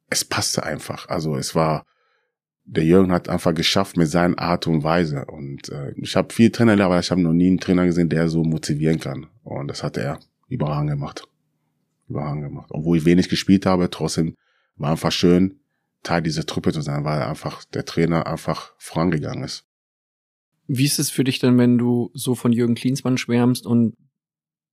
es 0.09 0.25
passte 0.25 0.63
einfach. 0.63 1.07
Also 1.07 1.35
es 1.37 1.55
war, 1.55 1.85
der 2.65 2.83
Jürgen 2.83 3.11
hat 3.11 3.29
einfach 3.29 3.53
geschafft 3.53 3.95
mit 3.95 4.09
seiner 4.09 4.37
Art 4.37 4.67
und 4.67 4.83
Weise 4.83 5.25
und 5.25 5.69
äh, 5.69 5.93
ich 5.95 6.15
habe 6.15 6.33
viel 6.33 6.51
Trainer, 6.51 6.83
aber 6.83 6.99
ich 6.99 7.09
habe 7.09 7.21
noch 7.21 7.33
nie 7.33 7.47
einen 7.47 7.59
Trainer 7.59 7.85
gesehen, 7.85 8.09
der 8.09 8.27
so 8.27 8.43
motivieren 8.43 8.99
kann 8.99 9.27
und 9.43 9.69
das 9.69 9.81
hat 9.81 9.97
er 9.97 10.19
überragend 10.47 10.91
gemacht. 10.91 11.27
Überragend 12.07 12.43
gemacht. 12.43 12.69
Obwohl 12.71 12.97
ich 12.97 13.05
wenig 13.05 13.29
gespielt 13.29 13.65
habe, 13.65 13.89
trotzdem 13.89 14.35
war 14.75 14.91
einfach 14.91 15.11
schön, 15.11 15.59
Teil 16.03 16.21
dieser 16.21 16.45
Truppe 16.45 16.71
zu 16.71 16.81
sein, 16.81 17.03
weil 17.03 17.23
einfach 17.23 17.63
der 17.65 17.85
Trainer 17.85 18.27
einfach 18.27 18.73
vorangegangen 18.77 19.43
ist. 19.43 19.65
Wie 20.67 20.85
ist 20.85 20.99
es 20.99 21.09
für 21.09 21.23
dich 21.23 21.39
denn, 21.39 21.57
wenn 21.57 21.77
du 21.77 22.11
so 22.13 22.35
von 22.35 22.51
Jürgen 22.51 22.75
Klinsmann 22.75 23.17
schwärmst 23.17 23.65
und 23.65 23.95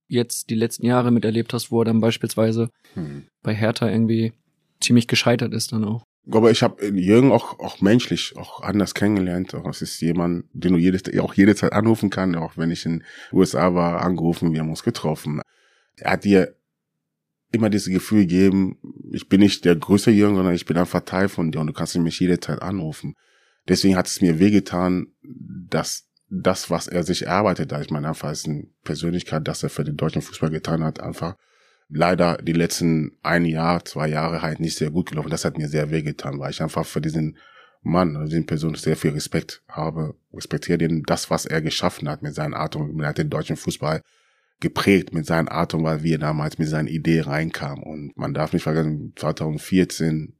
jetzt 0.07 0.49
die 0.49 0.55
letzten 0.55 0.85
Jahre 0.85 1.11
miterlebt 1.11 1.53
hast, 1.53 1.71
wo 1.71 1.81
er 1.81 1.85
dann 1.85 2.01
beispielsweise 2.01 2.69
hm. 2.93 3.27
bei 3.41 3.53
Hertha 3.53 3.89
irgendwie 3.89 4.33
ziemlich 4.79 5.07
gescheitert 5.07 5.53
ist 5.53 5.71
dann 5.71 5.85
auch? 5.85 6.03
Aber 6.31 6.51
ich 6.51 6.63
habe 6.63 6.85
Jürgen 6.87 7.31
auch, 7.31 7.59
auch 7.59 7.81
menschlich 7.81 8.37
auch 8.37 8.61
anders 8.61 8.93
kennengelernt. 8.93 9.53
Es 9.53 9.81
ist 9.81 9.99
jemand, 9.99 10.45
den 10.53 10.73
du 10.73 10.79
jedes, 10.79 11.03
auch 11.19 11.33
jede 11.33 11.53
Zeit 11.53 11.73
anrufen 11.73 12.09
kann. 12.09 12.35
Auch 12.35 12.55
wenn 12.55 12.71
ich 12.71 12.85
in 12.85 12.99
den 12.99 13.03
USA 13.33 13.73
war, 13.75 14.01
angerufen, 14.01 14.53
wir 14.53 14.61
haben 14.61 14.69
uns 14.69 14.83
getroffen. 14.83 15.41
Er 15.97 16.11
hat 16.11 16.23
dir 16.23 16.55
immer 17.51 17.69
dieses 17.69 17.93
Gefühl 17.93 18.21
gegeben, 18.21 18.77
ich 19.11 19.29
bin 19.29 19.39
nicht 19.39 19.63
der 19.63 19.75
größte 19.75 20.11
Jürgen, 20.11 20.35
sondern 20.35 20.55
ich 20.55 20.65
bin 20.65 20.77
einfach 20.77 21.01
Teil 21.01 21.29
von 21.29 21.51
dir 21.51 21.59
und 21.59 21.67
du 21.67 21.73
kannst 21.73 21.95
mich 21.97 22.19
jederzeit 22.19 22.61
anrufen. 22.61 23.15
Deswegen 23.67 23.95
hat 23.95 24.07
es 24.07 24.21
mir 24.21 24.39
wehgetan, 24.39 25.07
dass 25.21 26.09
das, 26.29 26.69
was 26.71 26.87
er 26.87 27.03
sich 27.03 27.27
erarbeitet 27.27 27.71
hat, 27.71 27.83
ich 27.83 27.91
meine, 27.91 28.07
einfach 28.07 28.31
ist 28.31 28.47
eine 28.47 28.65
Persönlichkeit, 28.83 29.47
dass 29.47 29.61
er 29.61 29.69
für 29.69 29.83
den 29.83 29.97
deutschen 29.97 30.23
Fußball 30.23 30.49
getan 30.49 30.83
hat, 30.83 30.99
einfach 30.99 31.35
leider 31.89 32.37
die 32.37 32.53
letzten 32.53 33.17
ein 33.21 33.45
Jahr, 33.45 33.85
zwei 33.85 34.07
Jahre 34.07 34.41
halt 34.41 34.59
nicht 34.59 34.77
sehr 34.77 34.89
gut 34.89 35.09
gelaufen. 35.09 35.29
Das 35.29 35.45
hat 35.45 35.57
mir 35.57 35.69
sehr 35.69 35.91
wehgetan, 35.91 36.39
weil 36.39 36.49
ich 36.49 36.61
einfach 36.61 36.85
für 36.85 37.01
diesen 37.01 37.37
Mann, 37.83 38.15
also 38.15 38.29
diesen 38.29 38.47
Person 38.47 38.73
sehr 38.75 38.97
viel 38.97 39.11
Respekt 39.11 39.61
habe, 39.67 40.15
respektiere 40.33 40.79
den, 40.79 41.03
das, 41.03 41.29
was 41.29 41.45
er 41.45 41.61
geschaffen 41.61 42.09
hat 42.09 42.23
mit 42.23 42.33
seinen 42.33 42.55
Art 42.55 42.75
und 42.75 42.95
mit 42.95 43.17
den 43.17 43.29
deutschen 43.29 43.57
Fußball 43.57 44.01
geprägt 44.59 45.13
mit 45.13 45.25
seinen 45.25 45.47
Art 45.47 45.73
und 45.73 45.83
Weise, 45.83 46.03
wie 46.03 46.13
er 46.13 46.19
damals 46.19 46.57
mit 46.57 46.69
seiner 46.69 46.89
Idee 46.89 47.21
reinkam. 47.21 47.83
Und 47.83 48.15
man 48.15 48.33
darf 48.33 48.53
nicht 48.53 48.63
vergessen, 48.63 49.13
2014, 49.15 50.37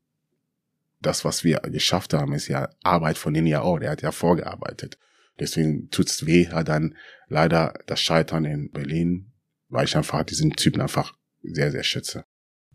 das, 1.02 1.26
was 1.26 1.44
wir 1.44 1.58
geschafft 1.60 2.14
haben, 2.14 2.34
ist 2.34 2.48
ja 2.48 2.70
Arbeit 2.84 3.18
von 3.18 3.34
denen 3.34 3.48
ja 3.48 3.62
auch. 3.62 3.80
Der 3.80 3.92
hat 3.92 4.02
ja 4.02 4.12
vorgearbeitet. 4.12 4.98
Deswegen 5.40 5.90
tut's 5.90 6.26
weh, 6.26 6.48
hat 6.48 6.70
dann 6.70 6.96
leider 7.28 7.74
das 7.88 8.00
Scheitern 8.00 8.46
in 8.46 8.72
Berlin, 8.72 9.32
weil 9.68 9.86
ich 9.86 9.98
einfach 9.98 10.24
diesen 10.24 10.52
Typen 10.52 10.82
einfach 10.82 11.14
sehr, 11.42 11.72
sehr 11.72 11.84
schätze. 11.84 12.24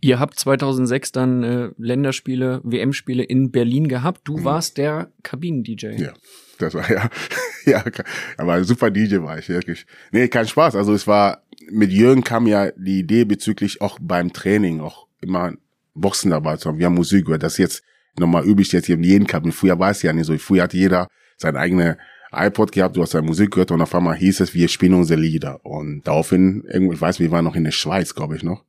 Ihr 0.01 0.21
habt 0.21 0.39
2006 0.39 1.13
dann 1.13 1.43
äh, 1.43 1.71
Länderspiele, 1.77 2.61
WM-Spiele 2.63 3.25
in 3.25 3.51
Berlin 3.51 3.89
gehabt. 3.89 4.23
Du 4.25 4.39
mhm. 4.39 4.45
warst 4.45 4.79
der 4.79 5.13
Kabinen-DJ. 5.23 6.01
Ja, 6.01 6.15
das 6.59 6.75
war 6.75 6.91
ja, 6.91 7.11
ja, 7.65 7.85
aber 8.37 8.55
ein 8.55 8.65
super 8.65 8.91
DJ 8.91 9.19
war 9.19 9.39
ich 9.39 9.49
wirklich. 9.49 9.87
Nee, 10.11 10.29
kein 10.29 10.47
Spaß. 10.47 10.77
Also 10.77 10.93
es 10.93 11.07
war, 11.07 11.43
mit 11.71 11.91
Jürgen 11.91 12.25
kam 12.25 12.47
ja 12.47 12.71
die 12.77 13.01
Idee 13.01 13.25
bezüglich 13.25 13.81
auch 13.81 13.99
beim 14.01 14.33
Training 14.33 14.81
auch 14.81 15.07
immer 15.21 15.53
Boxen 15.95 16.31
dabei 16.31 16.57
zu 16.57 16.69
haben. 16.69 16.79
Wir 16.79 16.87
haben 16.87 16.95
Musik 16.95 17.27
gehört. 17.27 17.43
Das 17.43 17.55
ist 17.55 17.59
jetzt 17.59 17.83
nochmal 18.19 18.45
üblich 18.45 18.73
jetzt 18.73 18.87
hier 18.87 18.97
in 18.97 19.05
jedem 19.05 19.27
Kabinen. 19.27 19.53
Früher 19.53 19.79
war 19.79 19.91
es 19.91 20.03
ja 20.03 20.13
nicht 20.13 20.27
so. 20.27 20.37
Früher 20.39 20.65
hat 20.65 20.75
jeder 20.75 21.09
seine 21.37 21.59
eigene 21.59 21.99
iPod 22.31 22.73
gehabt, 22.73 22.97
du 22.97 23.03
hast 23.03 23.15
deine 23.15 23.27
Musik 23.27 23.53
gehört 23.53 23.71
und 23.71 23.81
auf 23.81 23.95
einmal 23.95 24.17
hieß 24.17 24.41
es, 24.41 24.55
wir 24.55 24.69
spielen 24.69 24.95
unsere 24.95 25.21
Lieder. 25.21 25.65
Und 25.65 26.03
daraufhin, 26.07 26.65
irgendwie, 26.69 26.95
ich 26.95 27.01
weiß, 27.01 27.21
wir 27.21 27.31
waren 27.31 27.45
noch 27.45 27.57
in 27.57 27.65
der 27.65 27.71
Schweiz, 27.71 28.15
glaube 28.15 28.37
ich 28.37 28.43
noch. 28.43 28.65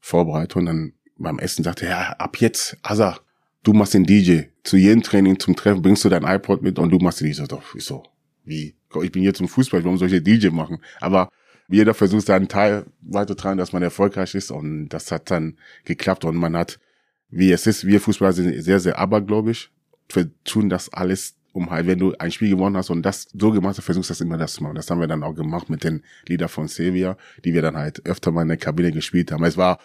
Vorbereitung. 0.00 0.66
Dann 0.66 0.92
beim 1.16 1.38
Essen 1.38 1.64
sagte 1.64 1.86
er, 1.86 1.90
ja, 1.90 2.12
ab 2.18 2.36
jetzt, 2.38 2.76
Asa, 2.82 3.18
du 3.62 3.72
machst 3.72 3.94
den 3.94 4.04
DJ. 4.04 4.42
Zu 4.62 4.76
jedem 4.76 5.02
Training, 5.02 5.38
zum 5.38 5.56
Treffen 5.56 5.82
bringst 5.82 6.04
du 6.04 6.08
dein 6.08 6.24
iPod 6.24 6.62
mit 6.62 6.78
und 6.78 6.90
du 6.90 6.98
machst 6.98 7.20
den 7.20 7.30
DJ. 7.30 7.44
Doch, 7.44 7.74
ich 7.74 7.84
so, 7.84 8.04
wie? 8.44 8.74
Ich 9.02 9.12
bin 9.12 9.22
hier 9.22 9.34
zum 9.34 9.48
Fußball, 9.48 9.84
warum 9.84 9.96
soll 9.96 10.12
ich 10.12 10.22
DJ 10.22 10.48
machen? 10.48 10.78
Aber 11.00 11.30
jeder 11.68 11.94
versucht 11.94 12.26
seinen 12.26 12.48
Teil 12.48 12.86
weiterzutragen, 13.00 13.58
dass 13.58 13.72
man 13.72 13.82
erfolgreich 13.82 14.34
ist 14.34 14.50
und 14.50 14.88
das 14.88 15.12
hat 15.12 15.30
dann 15.30 15.56
geklappt 15.84 16.24
und 16.24 16.36
man 16.36 16.56
hat, 16.56 16.80
wie 17.28 17.52
es 17.52 17.66
ist, 17.66 17.86
wir 17.86 18.00
Fußballer 18.00 18.32
sind 18.32 18.62
sehr, 18.62 18.80
sehr 18.80 18.98
abergläubisch. 18.98 19.70
Wir 20.12 20.28
tun 20.42 20.68
das 20.68 20.92
alles 20.92 21.36
um 21.52 21.70
halt, 21.70 21.86
wenn 21.86 21.98
du 21.98 22.14
ein 22.18 22.30
Spiel 22.30 22.50
gewonnen 22.50 22.76
hast 22.76 22.90
und 22.90 23.02
das 23.02 23.28
so 23.32 23.50
gemacht 23.50 23.76
hast, 23.76 23.84
versuchst 23.84 24.10
du 24.10 24.12
das 24.12 24.20
immer 24.20 24.38
das 24.38 24.54
zu 24.54 24.62
machen. 24.62 24.76
Das 24.76 24.90
haben 24.90 25.00
wir 25.00 25.08
dann 25.08 25.22
auch 25.22 25.34
gemacht 25.34 25.68
mit 25.68 25.84
den 25.84 26.02
Lieder 26.26 26.48
von 26.48 26.68
Sevilla, 26.68 27.16
die 27.44 27.54
wir 27.54 27.62
dann 27.62 27.76
halt 27.76 28.06
öfter 28.06 28.30
mal 28.30 28.42
in 28.42 28.48
der 28.48 28.56
Kabine 28.56 28.92
gespielt 28.92 29.32
haben. 29.32 29.44
Es 29.44 29.56
war, 29.56 29.78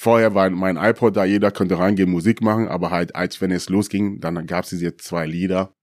vorher 0.00 0.34
war 0.34 0.48
mein 0.48 0.78
iPod 0.78 1.14
da, 1.14 1.26
jeder 1.26 1.50
konnte 1.50 1.78
reingehen, 1.78 2.10
Musik 2.10 2.40
machen, 2.40 2.68
aber 2.68 2.90
halt, 2.90 3.14
als 3.14 3.42
wenn 3.42 3.50
es 3.50 3.68
losging, 3.68 4.18
dann 4.18 4.46
gab 4.46 4.64
es 4.64 4.70
diese 4.70 4.96
zwei 4.96 5.26
Lieder, 5.26 5.74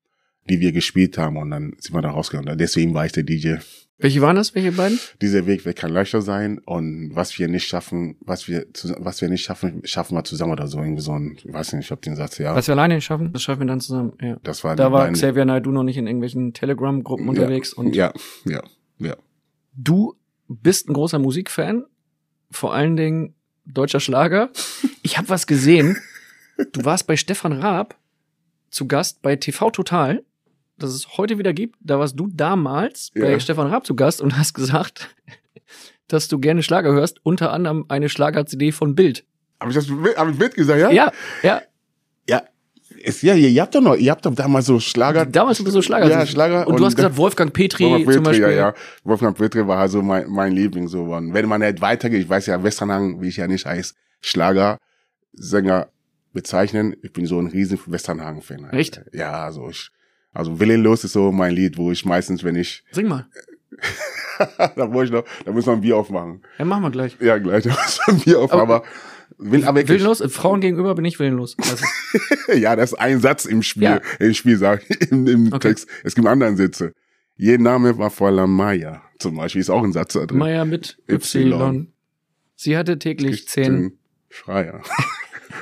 die 0.49 0.59
wir 0.59 0.71
gespielt 0.71 1.19
haben 1.19 1.37
und 1.37 1.51
dann 1.51 1.75
sind 1.77 1.93
wir 1.93 2.01
da 2.01 2.09
rausgegangen. 2.09 2.57
Deswegen 2.57 2.95
war 2.95 3.05
ich 3.05 3.11
der 3.11 3.21
DJ. 3.21 3.57
Welche 3.99 4.19
waren 4.21 4.35
das? 4.35 4.55
Welche 4.55 4.71
beiden? 4.71 4.99
Dieser 5.21 5.45
Weg 5.45 5.65
wird 5.65 5.75
kein 5.75 5.91
leichter 5.91 6.23
sein 6.23 6.57
und 6.65 7.11
was 7.13 7.37
wir 7.37 7.47
nicht 7.47 7.67
schaffen, 7.67 8.17
was 8.21 8.47
wir, 8.47 8.65
was 8.97 9.21
wir 9.21 9.29
nicht 9.29 9.43
schaffen, 9.43 9.81
schaffen 9.83 10.15
wir 10.15 10.23
zusammen 10.23 10.53
oder 10.53 10.65
so. 10.65 10.79
Irgendwie 10.79 11.03
so 11.03 11.11
ein, 11.11 11.37
ich 11.37 11.53
weiß 11.53 11.73
nicht, 11.73 11.85
ich 11.85 11.91
hab 11.91 12.01
den 12.01 12.15
Satz, 12.15 12.39
ja. 12.39 12.55
Was 12.55 12.67
wir 12.67 12.73
alleine 12.73 12.95
nicht 12.95 13.05
schaffen, 13.05 13.31
das 13.33 13.43
schaffen 13.43 13.61
wir 13.61 13.67
dann 13.67 13.81
zusammen, 13.81 14.13
ja. 14.19 14.37
Das 14.41 14.63
war 14.63 14.75
da 14.75 14.91
war 14.91 15.11
Xavier 15.11 15.45
Naidoo 15.45 15.71
noch 15.71 15.83
nicht 15.83 15.97
in 15.97 16.07
irgendwelchen 16.07 16.53
Telegram-Gruppen 16.53 17.25
ja, 17.25 17.29
unterwegs 17.29 17.71
und. 17.71 17.95
Ja, 17.95 18.13
ja, 18.45 18.63
ja. 18.97 19.15
Du 19.75 20.15
bist 20.47 20.89
ein 20.89 20.93
großer 20.93 21.19
Musikfan, 21.19 21.85
vor 22.49 22.73
allen 22.73 22.95
Dingen 22.97 23.35
deutscher 23.73 23.99
Schlager. 23.99 24.49
Ich 25.03 25.17
habe 25.17 25.29
was 25.29 25.47
gesehen. 25.47 25.97
Du 26.73 26.85
warst 26.85 27.07
bei 27.07 27.15
Stefan 27.15 27.53
Raab 27.53 27.95
zu 28.69 28.87
Gast 28.87 29.21
bei 29.21 29.35
TV 29.35 29.69
Total 29.71 30.23
das 30.77 30.91
es 30.91 31.17
heute 31.17 31.37
wieder 31.37 31.53
gibt. 31.53 31.75
Da 31.79 31.99
warst 31.99 32.19
du 32.19 32.27
damals 32.27 33.11
ja. 33.15 33.23
bei 33.23 33.39
Stefan 33.39 33.67
Raab 33.67 33.85
zu 33.85 33.95
Gast 33.95 34.21
und 34.21 34.37
hast 34.37 34.53
gesagt, 34.53 35.09
dass 36.07 36.27
du 36.27 36.39
gerne 36.39 36.63
Schlager 36.63 36.93
hörst, 36.93 37.19
unter 37.23 37.51
anderem 37.51 37.85
eine 37.89 38.09
Schlager-CD 38.09 38.71
von 38.71 38.95
Bild. 38.95 39.25
Habe 39.59 39.71
ich 39.71 39.75
das 39.75 39.89
hab 39.89 40.29
ich 40.29 40.37
Bild 40.37 40.55
gesagt? 40.55 40.79
Ja, 40.79 40.91
ja. 40.91 41.11
Ja, 41.41 41.61
ist, 43.07 43.21
ja, 43.23 43.33
ihr, 43.33 43.49
ihr 43.49 43.61
habt 43.61 43.73
doch 43.73 43.81
noch, 43.81 43.95
ihr 43.95 44.11
habt 44.11 44.25
doch 44.25 44.35
damals 44.35 44.65
so 44.65 44.79
Schlager. 44.79 45.25
Damals 45.25 45.59
ihr 45.59 45.71
so 45.71 45.81
Schlager. 45.81 46.09
Ja, 46.09 46.25
Schlager. 46.25 46.67
Und, 46.67 46.73
und 46.73 46.79
du 46.79 46.85
hast 46.85 46.95
gesagt, 46.95 47.15
Wolfgang 47.15 47.53
Petri 47.53 47.85
Wolfgang 47.85 48.05
Petri, 48.05 48.13
zum 48.15 48.23
Beispiel. 48.23 48.49
Ja, 48.49 48.51
ja. 48.51 48.73
Wolfgang 49.03 49.37
Petri 49.37 49.65
war 49.65 49.79
also 49.79 50.01
mein, 50.01 50.29
mein 50.29 50.51
Liebling, 50.51 50.87
so. 50.87 51.03
Und 51.03 51.33
wenn 51.33 51.47
man 51.47 51.63
halt 51.63 51.81
weitergeht, 51.81 52.21
ich 52.21 52.29
weiß 52.29 52.47
ja, 52.47 52.61
Westernhang, 52.61 53.21
wie 53.21 53.29
ich 53.29 53.37
ja 53.37 53.47
nicht 53.47 53.65
heiß, 53.65 53.95
Schlagersänger 54.21 55.87
bezeichnen, 56.33 56.95
ich 57.01 57.13
bin 57.13 57.25
so 57.25 57.39
ein 57.39 57.47
riesen 57.47 57.79
Westernhagen-Fan. 57.85 58.65
Halt. 58.65 58.73
Echt? 58.73 59.01
Ja, 59.13 59.45
also 59.45 59.69
ich, 59.69 59.89
also 60.33 60.59
Willenlos 60.59 61.03
ist 61.03 61.13
so 61.13 61.31
mein 61.31 61.53
Lied, 61.53 61.77
wo 61.77 61.91
ich 61.91 62.05
meistens, 62.05 62.43
wenn 62.43 62.55
ich. 62.55 62.83
Sing 62.91 63.07
mal. 63.07 63.27
da 64.75 64.91
wollte 64.91 65.05
ich 65.05 65.11
noch, 65.11 65.45
da 65.45 65.51
muss 65.51 65.65
man 65.65 65.75
ein 65.75 65.81
Bier 65.81 65.97
aufmachen. 65.97 66.41
Ja, 66.57 66.65
machen 66.65 66.83
wir 66.83 66.91
gleich. 66.91 67.17
Ja, 67.19 67.37
gleich, 67.37 67.63
da 67.63 67.69
muss 67.69 67.99
man 68.05 68.17
ein 68.17 68.21
Bier 68.21 68.39
aufmachen, 68.39 68.61
aber, 68.61 68.75
aber 68.77 68.85
will, 69.37 69.65
aber 69.65 69.87
willenlos, 69.87 70.23
Frauen 70.29 70.61
gegenüber 70.61 70.95
bin 70.95 71.05
ich 71.05 71.19
willenlos. 71.19 71.55
ja, 72.55 72.75
das 72.75 72.93
ist 72.93 72.99
ein 72.99 73.19
Satz 73.21 73.45
im 73.45 73.63
Spiel, 73.63 73.83
ja. 73.83 74.01
im 74.19 74.33
Spiel 74.33 74.57
sag 74.57 74.83
ich, 74.89 75.11
im, 75.11 75.27
im 75.27 75.47
okay. 75.47 75.69
Text. 75.69 75.87
Es 76.03 76.15
gibt 76.15 76.27
anderen 76.27 76.57
Sätze. 76.57 76.93
Ihr 77.35 77.59
Name 77.59 77.97
war 77.97 78.09
Fräulein 78.09 78.49
Maya, 78.49 79.03
zum 79.19 79.37
Beispiel, 79.37 79.61
ist 79.61 79.69
auch 79.69 79.83
ein 79.83 79.93
Satz 79.93 80.13
da 80.13 80.25
drin. 80.25 80.39
Maya 80.39 80.65
mit 80.65 80.97
y. 81.07 81.51
y. 81.51 81.87
Sie 82.55 82.75
hatte 82.75 82.97
täglich 82.97 83.47
zehn 83.47 83.99
Schreier. 84.29 84.81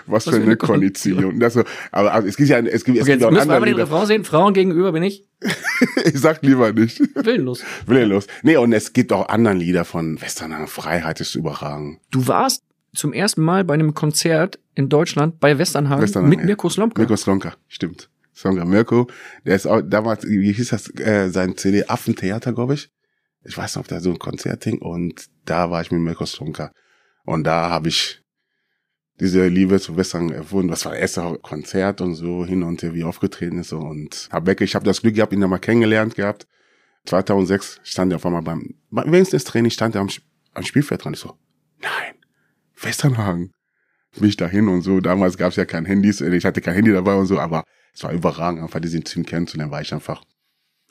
Was, 0.07 0.25
für 0.25 0.35
eine 0.35 0.57
Koalition. 0.57 1.39
Das 1.39 1.53
so, 1.53 1.63
aber 1.91 2.13
also, 2.13 2.27
es 2.27 2.37
gibt 2.37 2.49
ja, 2.49 2.59
es 2.59 2.83
gibt, 2.83 2.97
es 2.97 3.03
okay, 3.03 3.11
gibt 3.11 3.21
jetzt 3.21 3.23
auch 3.23 3.31
müssen 3.31 3.49
wir 3.49 3.55
aber 3.55 3.65
den 3.65 3.75
Refrain 3.75 4.05
sehen. 4.07 4.23
Frauen 4.23 4.53
gegenüber 4.53 4.91
bin 4.91 5.03
ich. 5.03 5.25
ich 6.05 6.19
sag 6.19 6.41
lieber 6.41 6.73
nicht. 6.73 6.99
Willenlos. 7.15 7.63
Willenlos. 7.85 8.27
Nee, 8.43 8.57
und 8.57 8.73
es 8.73 8.93
gibt 8.93 9.13
auch 9.13 9.29
anderen 9.29 9.57
Lieder 9.57 9.85
von 9.85 10.19
Westernhagen. 10.21 10.67
Freiheit 10.67 11.21
ist 11.21 11.35
überragend. 11.35 11.99
Du 12.11 12.27
warst 12.27 12.63
zum 12.95 13.13
ersten 13.13 13.43
Mal 13.43 13.63
bei 13.63 13.73
einem 13.73 13.93
Konzert 13.93 14.59
in 14.73 14.89
Deutschland 14.89 15.39
bei 15.39 15.57
Westernhagen, 15.57 16.03
Westernhagen 16.03 16.29
mit 16.29 16.39
ja. 16.39 16.45
Mirko 16.45 16.69
Slomka. 16.69 17.01
Mirko 17.01 17.15
Slomka, 17.15 17.53
stimmt. 17.67 18.09
Slomka 18.35 18.65
Mirko, 18.65 19.07
der 19.45 19.55
ist 19.55 19.65
auch 19.65 19.81
damals, 19.81 20.27
wie 20.27 20.51
hieß 20.51 20.69
das, 20.69 20.93
äh, 20.99 21.29
sein 21.29 21.55
CD 21.55 21.85
Affentheater, 21.85 22.53
glaube 22.53 22.73
ich. 22.73 22.89
Ich 23.43 23.57
weiß 23.57 23.75
noch, 23.75 23.83
ob 23.83 23.87
da 23.87 23.99
so 23.99 24.09
ein 24.09 24.19
Konzert 24.19 24.63
hing 24.63 24.79
und 24.79 25.27
da 25.45 25.69
war 25.69 25.81
ich 25.81 25.91
mit 25.91 26.01
Mirko 26.01 26.25
Slomka. 26.25 26.71
Und 27.25 27.43
da 27.45 27.69
habe 27.69 27.89
ich 27.89 28.21
diese 29.19 29.47
Liebe 29.47 29.79
zu 29.79 29.95
Western 29.95 30.29
erfunden. 30.31 30.69
Das 30.69 30.85
war 30.85 30.91
das 30.91 31.01
erste 31.01 31.39
Konzert 31.41 32.01
und 32.01 32.15
so 32.15 32.45
hin 32.45 32.63
und 32.63 32.81
her, 32.83 32.93
wie 32.93 33.03
aufgetreten 33.03 33.59
ist. 33.59 33.71
Und 33.71 34.29
hab 34.31 34.45
weg, 34.45 34.61
ich 34.61 34.75
habe 34.75 34.85
das 34.85 35.01
Glück 35.01 35.15
gehabt, 35.15 35.33
ihn 35.33 35.41
da 35.41 35.47
mal 35.47 35.59
kennengelernt 35.59 36.15
gehabt. 36.15 36.47
2006 37.05 37.79
stand 37.83 38.11
er 38.11 38.17
auf 38.17 38.25
einmal 38.25 38.41
beim, 38.41 38.75
wenigstens 38.89 39.43
Training 39.43 39.71
stand 39.71 39.95
er 39.95 40.01
am, 40.01 40.09
am 40.53 40.63
Spielfeld 40.63 41.03
dran. 41.03 41.13
Ich 41.13 41.19
so, 41.19 41.37
nein, 41.79 42.15
Westernhagen. 42.85 43.51
bin 44.17 44.29
ich 44.29 44.37
dahin 44.37 44.67
und 44.67 44.81
so. 44.81 45.01
Damals 45.01 45.37
gab 45.37 45.49
es 45.49 45.57
ja 45.57 45.65
kein 45.65 45.85
Handys, 45.85 46.21
äh, 46.21 46.33
ich 46.35 46.45
hatte 46.45 46.61
kein 46.61 46.75
Handy 46.75 46.91
dabei 46.91 47.15
und 47.15 47.25
so, 47.25 47.39
aber 47.39 47.63
es 47.93 48.03
war 48.03 48.11
überragend, 48.13 48.61
einfach 48.61 48.79
diesen 48.79 49.03
Team 49.03 49.25
kennenzulernen, 49.25 49.71
weil 49.71 49.83
ich 49.83 49.93
einfach 49.93 50.23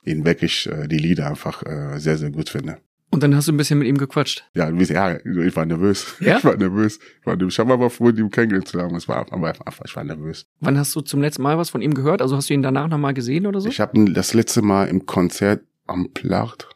ihn 0.04 0.24
wirklich 0.24 0.66
äh, 0.66 0.86
die 0.88 0.98
Lieder 0.98 1.28
einfach 1.28 1.62
äh, 1.64 1.98
sehr, 1.98 2.18
sehr 2.18 2.30
gut 2.30 2.50
finde. 2.50 2.78
Und 3.10 3.22
dann 3.22 3.36
hast 3.36 3.46
du 3.46 3.52
ein 3.52 3.56
bisschen 3.56 3.78
mit 3.78 3.86
ihm 3.86 3.96
gequatscht. 3.96 4.44
Ja, 4.54 4.68
ja, 4.70 5.18
ich 5.24 5.56
war 5.56 5.64
nervös. 5.64 6.16
Ja? 6.18 6.38
Ich 6.38 6.44
war 6.44 6.56
nervös. 6.56 6.98
Ich 7.20 7.26
war. 7.26 7.40
Ich 7.40 7.58
habe 7.60 7.72
aber 7.72 7.88
froh, 7.88 8.08
ihn 8.10 8.28
kennengelernt 8.28 8.66
zu 8.66 8.80
haben. 8.80 8.96
Es 8.96 9.06
war 9.06 9.32
aber 9.32 9.52
ich 9.84 9.94
war 9.94 10.02
nervös. 10.02 10.46
Wann 10.58 10.76
hast 10.76 10.96
du 10.96 11.00
zum 11.00 11.20
letzten 11.20 11.42
Mal 11.42 11.56
was 11.56 11.70
von 11.70 11.80
ihm 11.80 11.94
gehört? 11.94 12.20
Also 12.20 12.36
hast 12.36 12.50
du 12.50 12.54
ihn 12.54 12.62
danach 12.62 12.88
nochmal 12.88 13.14
gesehen 13.14 13.46
oder 13.46 13.60
so? 13.60 13.68
Ich 13.68 13.78
habe 13.78 14.12
das 14.12 14.34
letzte 14.34 14.62
Mal 14.62 14.88
im 14.88 15.06
Konzert 15.06 15.62
am 15.86 16.12
Placht 16.12 16.68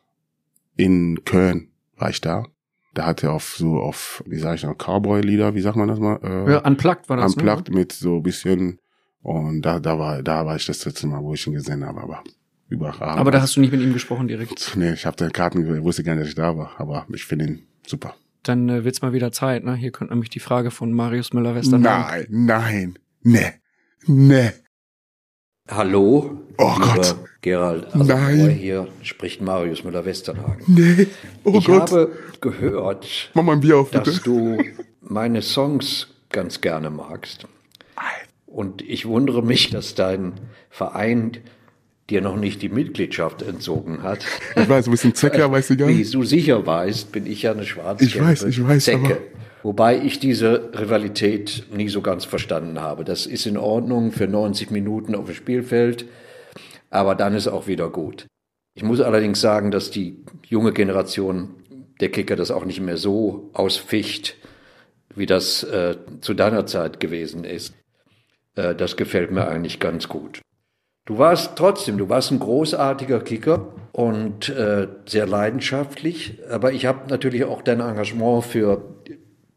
in 0.77 1.25
Köln 1.25 1.73
war 1.97 2.11
ich 2.11 2.21
da. 2.21 2.45
Da 2.95 3.07
hat 3.07 3.23
er 3.23 3.33
auf 3.33 3.55
so 3.57 3.79
auf, 3.79 4.23
wie 4.27 4.39
sag 4.39 4.57
ich 4.57 4.65
noch, 4.65 4.77
Cowboy-Lieder, 4.77 5.55
wie 5.55 5.61
sagt 5.61 5.77
man 5.77 5.89
das 5.89 5.99
mal? 5.99 6.19
Äh, 6.23 6.53
ja, 6.53 6.59
unplugged 6.67 7.09
war 7.09 7.19
das. 7.19 7.35
unplugged 7.35 7.73
mit 7.73 7.93
so 7.93 8.17
ein 8.17 8.23
bisschen 8.23 8.81
und 9.23 9.63
da, 9.63 9.79
da 9.79 9.99
war, 9.99 10.23
da 10.23 10.47
war 10.47 10.57
ich 10.57 10.67
das 10.67 10.85
letzte 10.85 11.07
Mal, 11.07 11.23
wo 11.23 11.35
ich 11.35 11.47
ihn 11.47 11.53
gesehen 11.53 11.85
habe, 11.85 12.01
aber 12.01 12.23
überragend. 12.69 13.19
Aber 13.19 13.31
da 13.31 13.43
hast 13.43 13.57
du 13.57 13.61
nicht 13.61 13.73
mit 13.73 13.81
ihm 13.81 13.93
gesprochen 13.93 14.29
direkt. 14.29 14.75
Nee, 14.77 14.93
ich 14.93 15.07
habe 15.07 15.17
den 15.17 15.33
Karten, 15.33 15.77
ich 15.77 15.83
wusste 15.83 16.03
gar 16.03 16.15
nicht, 16.15 16.23
dass 16.23 16.29
ich 16.31 16.35
da 16.35 16.57
war, 16.57 16.73
aber 16.79 17.07
ich 17.13 17.25
finde 17.25 17.47
ihn 17.47 17.67
super. 17.87 18.15
Dann 18.43 18.69
äh, 18.69 18.85
wird's 18.85 19.03
mal 19.03 19.13
wieder 19.13 19.33
Zeit, 19.33 19.65
ne? 19.65 19.75
Hier 19.75 19.91
kommt 19.91 20.11
nämlich 20.11 20.31
die 20.31 20.41
Frage 20.41 20.71
von 20.71 20.93
Marius 20.93 21.33
Müller-Westernhagen. 21.33 22.27
Nein, 22.31 22.47
nein, 22.47 22.99
nee, 23.23 23.53
nee. 24.07 24.51
Hallo, 25.69 26.41
Oh 26.59 26.75
Gott. 26.79 27.15
Gerald. 27.41 27.95
Nein. 27.95 28.51
Hier 28.51 28.89
spricht 29.03 29.41
Marius 29.41 29.85
Müller-Westernhagen. 29.85 30.65
Nee, 30.67 31.07
oh 31.45 31.59
ich 31.59 31.67
Gott. 31.67 31.93
habe 31.93 32.13
gehört, 32.41 33.31
Mach 33.35 33.45
mal 33.45 33.53
ein 33.53 33.61
Bier 33.61 33.79
auf, 33.79 33.91
bitte. 33.93 34.11
dass 34.11 34.23
du 34.23 34.59
meine 35.01 35.41
Songs 35.43 36.09
ganz 36.31 36.61
gerne 36.61 36.91
magst. 36.91 37.47
Und 38.47 38.83
ich 38.83 39.07
wundere 39.07 39.43
mich, 39.43 39.71
dass 39.71 39.95
dein 39.95 40.33
Verein 40.71 41.37
dir 42.11 42.23
noch 42.23 42.37
nicht 42.37 42.61
die 42.63 42.71
Mitgliedschaft 42.71 43.43
entzogen 43.43 44.03
hat. 44.03 44.25
Ich 44.57 44.69
weiß, 44.69 44.87
du 44.87 44.91
bist 44.91 45.05
ein 45.05 45.15
Zecker, 45.15 45.51
weißt 45.53 45.71
du 45.71 45.77
gar 45.77 45.89
Wie 45.89 45.95
nicht. 45.95 46.13
du 46.15 46.25
sicher 46.25 46.67
weißt, 46.67 47.13
bin 47.13 47.27
ich 47.27 47.43
ja 47.43 47.53
eine 47.53 47.67
schwarze 47.67 48.05
Ich 48.05 48.19
weiß, 48.21 48.45
ich 48.45 48.67
weiß, 48.67 48.89
aber- 48.89 49.03
Zecke. 49.05 49.19
Wobei 49.65 49.99
ich 50.01 50.19
diese 50.21 50.71
Rivalität 50.79 51.65
nie 51.75 51.89
so 51.89 52.01
ganz 52.01 52.25
verstanden 52.25 52.81
habe. 52.81 53.05
Das 53.05 53.27
ist 53.27 53.45
in 53.45 53.57
Ordnung 53.57 54.13
für 54.13 54.27
90 54.29 54.71
Minuten 54.71 55.15
auf 55.17 55.27
dem 55.27 55.35
Spielfeld, 55.35 56.05
aber 56.91 57.15
dann 57.15 57.35
ist 57.35 57.49
auch 57.49 57.67
wieder 57.67 57.91
gut. 57.91 58.27
Ich 58.75 58.83
muss 58.83 59.01
allerdings 59.01 59.41
sagen, 59.41 59.71
dass 59.71 59.91
die 59.91 60.25
junge 60.47 60.73
Generation 60.73 61.57
der 62.01 62.11
Kicker 62.11 62.37
das 62.37 62.51
auch 62.51 62.65
nicht 62.65 62.81
mehr 62.81 62.97
so 62.97 63.51
ausficht, 63.53 64.37
wie 65.15 65.27
das 65.27 65.65
äh, 65.65 65.97
zu 66.21 66.35
deiner 66.35 66.67
Zeit 66.67 67.01
gewesen 67.01 67.45
ist. 67.45 67.75
Äh, 68.55 68.75
das 68.75 68.97
gefällt 68.97 69.31
mir 69.31 69.49
eigentlich 69.49 69.81
ganz 69.81 70.09
gut. 70.09 70.41
Du 71.07 71.19
warst 71.19 71.57
trotzdem, 71.57 71.97
du 71.97 72.09
warst 72.09 72.31
ein 72.31 72.39
großartiger 72.39 73.21
Kicker 73.21 73.73
und 73.93 74.51
äh, 74.51 74.89
sehr 75.07 75.27
leidenschaftlich, 75.27 76.39
aber 76.51 76.73
ich 76.73 76.85
habe 76.85 77.09
natürlich 77.09 77.45
auch 77.45 77.63
dein 77.63 77.81
Engagement 77.81 78.45
für 78.45 78.83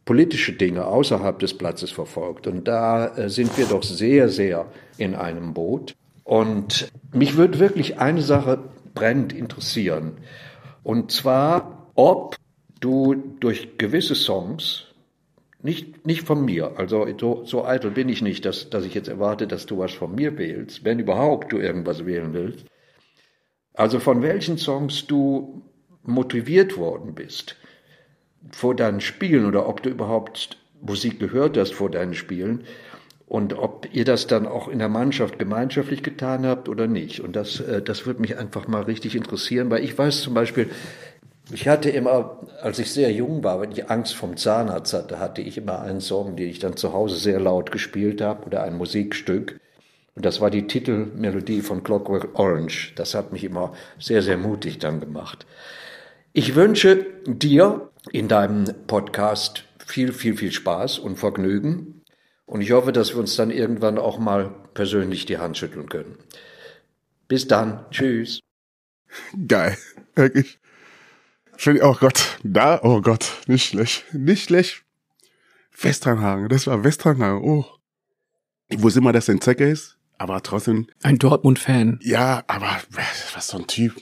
politische 0.06 0.54
Dinge 0.54 0.86
außerhalb 0.86 1.38
des 1.40 1.54
Platzes 1.58 1.92
verfolgt 1.92 2.48
und 2.48 2.68
da 2.68 3.08
äh, 3.18 3.30
sind 3.30 3.58
wir 3.58 3.66
doch 3.66 3.84
sehr, 3.84 4.30
sehr 4.30 4.66
in 4.98 5.14
einem 5.14 5.54
Boot. 5.54 5.94
Und 6.32 6.90
mich 7.12 7.36
würde 7.36 7.60
wirklich 7.60 8.00
eine 8.00 8.22
Sache 8.22 8.58
brennend 8.94 9.34
interessieren 9.34 10.14
und 10.82 11.12
zwar, 11.12 11.92
ob 11.96 12.38
du 12.80 13.16
durch 13.42 13.78
gewisse 13.78 14.16
Songs 14.16 14.86
nicht, 15.62 16.08
nicht 16.08 16.26
von 16.26 16.46
mir. 16.46 16.78
Also 16.78 17.06
so, 17.20 17.44
so 17.44 17.66
eitel 17.66 17.92
bin 17.92 18.08
ich 18.08 18.22
nicht, 18.22 18.46
dass, 18.46 18.70
dass 18.70 18.86
ich 18.86 18.94
jetzt 18.94 19.10
erwarte, 19.10 19.46
dass 19.46 19.66
du 19.66 19.78
was 19.78 19.92
von 19.92 20.16
mir 20.16 20.38
wählst, 20.38 20.86
wenn 20.86 21.00
überhaupt 21.00 21.52
du 21.52 21.58
irgendwas 21.58 22.06
wählen 22.06 22.32
willst. 22.32 22.66
Also 23.74 24.00
von 24.00 24.22
welchen 24.22 24.58
Songs 24.58 25.08
du 25.08 25.64
motiviert 26.04 26.78
worden 26.78 27.14
bist 27.14 27.58
vor 28.52 28.74
deinen 28.74 29.02
Spielen 29.02 29.46
oder 29.46 29.68
ob 29.68 29.84
du 29.84 29.90
überhaupt 29.90 30.58
Musik 30.80 31.20
gehört 31.20 31.58
hast 31.58 31.74
vor 31.74 31.92
deinen 31.92 32.14
Spielen 32.14 32.64
und 33.32 33.58
ob 33.58 33.88
ihr 33.94 34.04
das 34.04 34.28
dann 34.28 34.46
auch 34.46 34.68
in 34.68 34.80
der 34.80 34.90
Mannschaft 34.90 35.40
gemeinschaftlich 35.40 36.04
getan 36.04 36.46
habt 36.46 36.68
oder 36.68 36.88
nicht. 36.88 37.22
Und 37.22 37.38
das, 37.38 37.62
äh, 37.62 37.82
das 37.82 38.06
würde 38.06 38.20
mich 38.20 38.38
einfach 38.38 38.68
mal 38.68 38.82
richtig 38.82 39.16
interessieren, 39.16 39.70
weil 39.70 39.86
ich 39.86 39.98
weiß 39.98 40.20
zum 40.20 40.34
Beispiel, 40.34 40.70
ich 41.50 41.70
hatte 41.70 41.90
immer, 41.90 42.42
als 42.62 42.78
ich 42.80 42.92
sehr 42.92 43.10
jung 43.10 43.42
war, 43.42 43.62
wenn 43.62 43.72
ich 43.72 43.90
Angst 43.90 44.16
vom 44.16 44.36
Zahnarzt 44.36 44.92
hatte, 44.92 45.20
hatte 45.20 45.42
ich 45.42 45.58
immer 45.58 45.82
einen 45.82 46.02
Song, 46.02 46.36
den 46.36 46.50
ich 46.50 46.60
dann 46.60 46.76
zu 46.76 46.92
Hause 46.92 47.16
sehr 47.16 47.40
laut 47.40 47.72
gespielt 47.72 48.20
habe 48.20 48.46
oder 48.48 48.64
ein 48.64 48.78
Musikstück. 48.78 49.62
Und 50.14 50.26
das 50.26 50.42
war 50.42 50.50
die 50.50 50.68
Titelmelodie 50.68 51.62
von 51.62 51.84
Clockwork 51.84 52.38
Orange. 52.38 52.92
Das 52.98 53.16
hat 53.16 53.32
mich 53.32 53.46
immer 53.46 53.72
sehr, 53.98 54.22
sehr 54.22 54.38
mutig 54.38 54.80
dann 54.80 55.00
gemacht. 55.00 55.46
Ich 56.34 56.56
wünsche 56.56 57.06
dir 57.26 57.92
in 58.12 58.28
deinem 58.28 58.66
Podcast 58.88 59.64
viel, 59.88 60.12
viel, 60.12 60.36
viel 60.36 60.52
Spaß 60.52 61.00
und 61.00 61.16
Vergnügen. 61.16 62.01
Und 62.52 62.60
ich 62.60 62.72
hoffe, 62.72 62.92
dass 62.92 63.14
wir 63.14 63.20
uns 63.22 63.38
dann 63.38 63.50
irgendwann 63.50 63.98
auch 63.98 64.20
mal 64.20 64.54
persönlich 64.74 65.26
die 65.26 65.38
Hand 65.38 65.58
schütteln 65.58 65.88
können. 65.88 66.18
Bis 67.30 67.48
dann. 67.48 67.86
Tschüss. 67.92 68.42
Geil. 69.48 69.78
Wirklich. 70.16 70.60
Oh 71.82 71.96
Gott. 71.98 72.38
Da, 72.44 72.82
oh 72.84 73.00
Gott. 73.00 73.38
Nicht 73.48 73.68
schlecht. 73.68 74.04
Nicht 74.14 74.44
schlecht. 74.44 74.84
Westernhagen. 75.82 76.50
Das 76.50 76.68
war 76.68 76.84
Westernhagen. 76.84 77.42
Oh. 77.42 77.66
Ich 78.68 78.82
wusste 78.82 79.00
immer, 79.00 79.14
dass 79.14 79.30
er 79.30 79.36
ein 79.36 79.42
Zecker 79.42 79.68
ist. 79.68 79.98
Aber 80.18 80.44
trotzdem, 80.44 80.88
Ein 81.04 81.20
Dortmund-Fan. 81.20 82.00
ja, 82.04 82.44
aber 82.48 82.82
was 83.34 83.48
so 83.48 83.60
ein 83.60 83.68
Typ. 83.68 83.96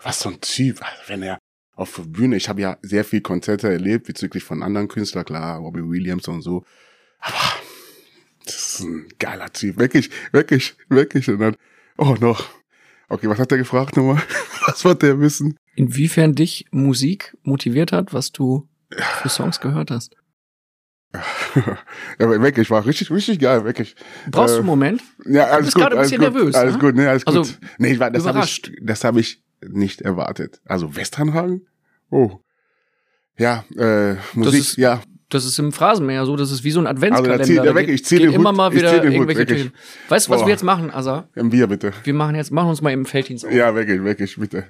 Was 0.00 0.20
so 0.20 0.28
ein 0.28 0.40
Typ. 0.40 0.80
Wenn 1.08 1.24
er 1.24 1.38
auf 1.74 1.96
der 1.96 2.04
Bühne, 2.04 2.36
ich 2.36 2.48
habe 2.48 2.60
ja 2.60 2.78
sehr 2.82 3.04
viel 3.04 3.20
Konzerte 3.20 3.68
erlebt, 3.68 4.06
bezüglich 4.06 4.44
von 4.44 4.62
anderen 4.62 4.86
Künstlern, 4.86 5.24
klar, 5.24 5.58
Robbie 5.58 5.82
Williams 5.82 6.28
und 6.28 6.42
so. 6.42 6.64
Aber 7.18 7.55
das 8.46 8.54
ist 8.54 8.80
ein 8.80 9.08
geiler 9.18 9.52
Typ. 9.52 9.78
Wirklich, 9.78 10.10
wirklich, 10.32 10.76
wirklich. 10.88 11.28
Und 11.28 11.38
dann, 11.40 11.56
oh 11.98 12.16
noch. 12.20 12.48
Okay, 13.08 13.28
was 13.28 13.38
hat 13.38 13.52
er 13.52 13.58
gefragt 13.58 13.96
nochmal? 13.96 14.20
Was 14.66 14.84
wollte 14.84 15.06
er 15.06 15.20
wissen? 15.20 15.56
Inwiefern 15.76 16.34
dich 16.34 16.66
Musik 16.72 17.36
motiviert 17.42 17.92
hat, 17.92 18.12
was 18.12 18.32
du 18.32 18.68
für 19.22 19.28
Songs 19.28 19.60
gehört 19.60 19.92
hast? 19.92 20.16
ja, 22.18 22.42
wirklich, 22.42 22.68
war 22.70 22.84
richtig, 22.84 23.10
richtig 23.12 23.38
geil, 23.38 23.64
wirklich. 23.64 23.94
Brauchst 24.30 24.54
du 24.54 24.56
Äh, 24.56 24.58
einen 24.58 24.66
Moment? 24.66 25.02
Ja, 25.24 25.44
alles 25.44 25.66
bist 25.66 25.74
gut, 25.76 25.82
gerade 25.82 25.94
ein 25.94 25.98
alles 26.00 26.10
bisschen 26.10 26.24
gut, 26.24 26.34
nervös, 26.34 26.54
Alles 26.56 26.72
ne? 26.74 26.78
gut, 26.80 26.94
ne, 26.96 27.08
alles 27.08 27.26
Also, 27.28 27.42
gut. 27.42 27.58
Nee, 27.78 27.92
ich 27.92 27.98
war, 28.00 28.10
das 28.10 28.26
habe 28.26 28.40
ich, 28.40 28.62
das 28.82 29.04
habe 29.04 29.20
ich 29.20 29.42
nicht 29.64 30.00
erwartet. 30.02 30.60
Also 30.64 30.96
Westernhagen? 30.96 31.66
Oh. 32.10 32.40
Ja, 33.38 33.64
äh, 33.76 34.16
Musik, 34.34 34.60
ist- 34.60 34.76
ja. 34.78 35.00
Das 35.28 35.44
ist 35.44 35.58
im 35.58 35.72
Phrasenmäher 35.72 36.24
so, 36.24 36.36
das 36.36 36.52
ist 36.52 36.62
wie 36.62 36.70
so 36.70 36.78
ein 36.78 36.86
Adventskalender. 36.86 37.32
Also 37.40 37.42
da 37.42 37.44
zieh- 37.44 37.56
Da 37.56 37.64
ja, 37.64 37.72
geht- 37.72 37.80
wirklich, 37.80 37.94
ich 38.00 38.04
zieh 38.06 38.16
geht 38.18 38.26
den 38.28 38.32
immer 38.34 38.50
Hut, 38.50 38.56
mal 38.56 38.72
ich 38.72 38.78
wieder 38.78 38.96
Hut, 38.96 39.04
irgendwelche 39.04 39.38
wirklich. 39.40 39.62
Türchen. 39.62 39.78
Weißt 40.08 40.26
du, 40.28 40.30
was 40.30 40.40
Boah. 40.40 40.46
wir 40.46 40.52
jetzt 40.52 40.62
machen, 40.62 40.90
Asa? 40.92 41.28
Ein 41.34 41.50
Bier 41.50 41.66
bitte. 41.66 41.92
Wir 42.04 42.14
machen 42.14 42.36
jetzt, 42.36 42.52
machen 42.52 42.68
uns 42.68 42.80
mal 42.80 42.92
im 42.92 43.04
Felddienst 43.06 43.44
auf. 43.44 43.52
Ja, 43.52 43.74
wirklich, 43.74 44.02
wirklich, 44.04 44.36
bitte. 44.38 44.66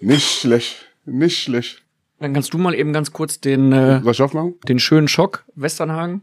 Nicht 0.00 0.40
schlecht, 0.40 0.86
nicht 1.04 1.38
schlecht. 1.42 1.82
Dann 2.18 2.32
kannst 2.34 2.52
du 2.52 2.58
mal 2.58 2.74
eben 2.74 2.92
ganz 2.92 3.12
kurz 3.12 3.40
den, 3.40 3.72
äh, 3.72 4.00
Soll 4.02 4.10
ich 4.12 4.22
aufmachen? 4.22 4.54
den 4.66 4.80
schönen 4.80 5.06
Schock 5.06 5.44
Westernhagen. 5.54 6.22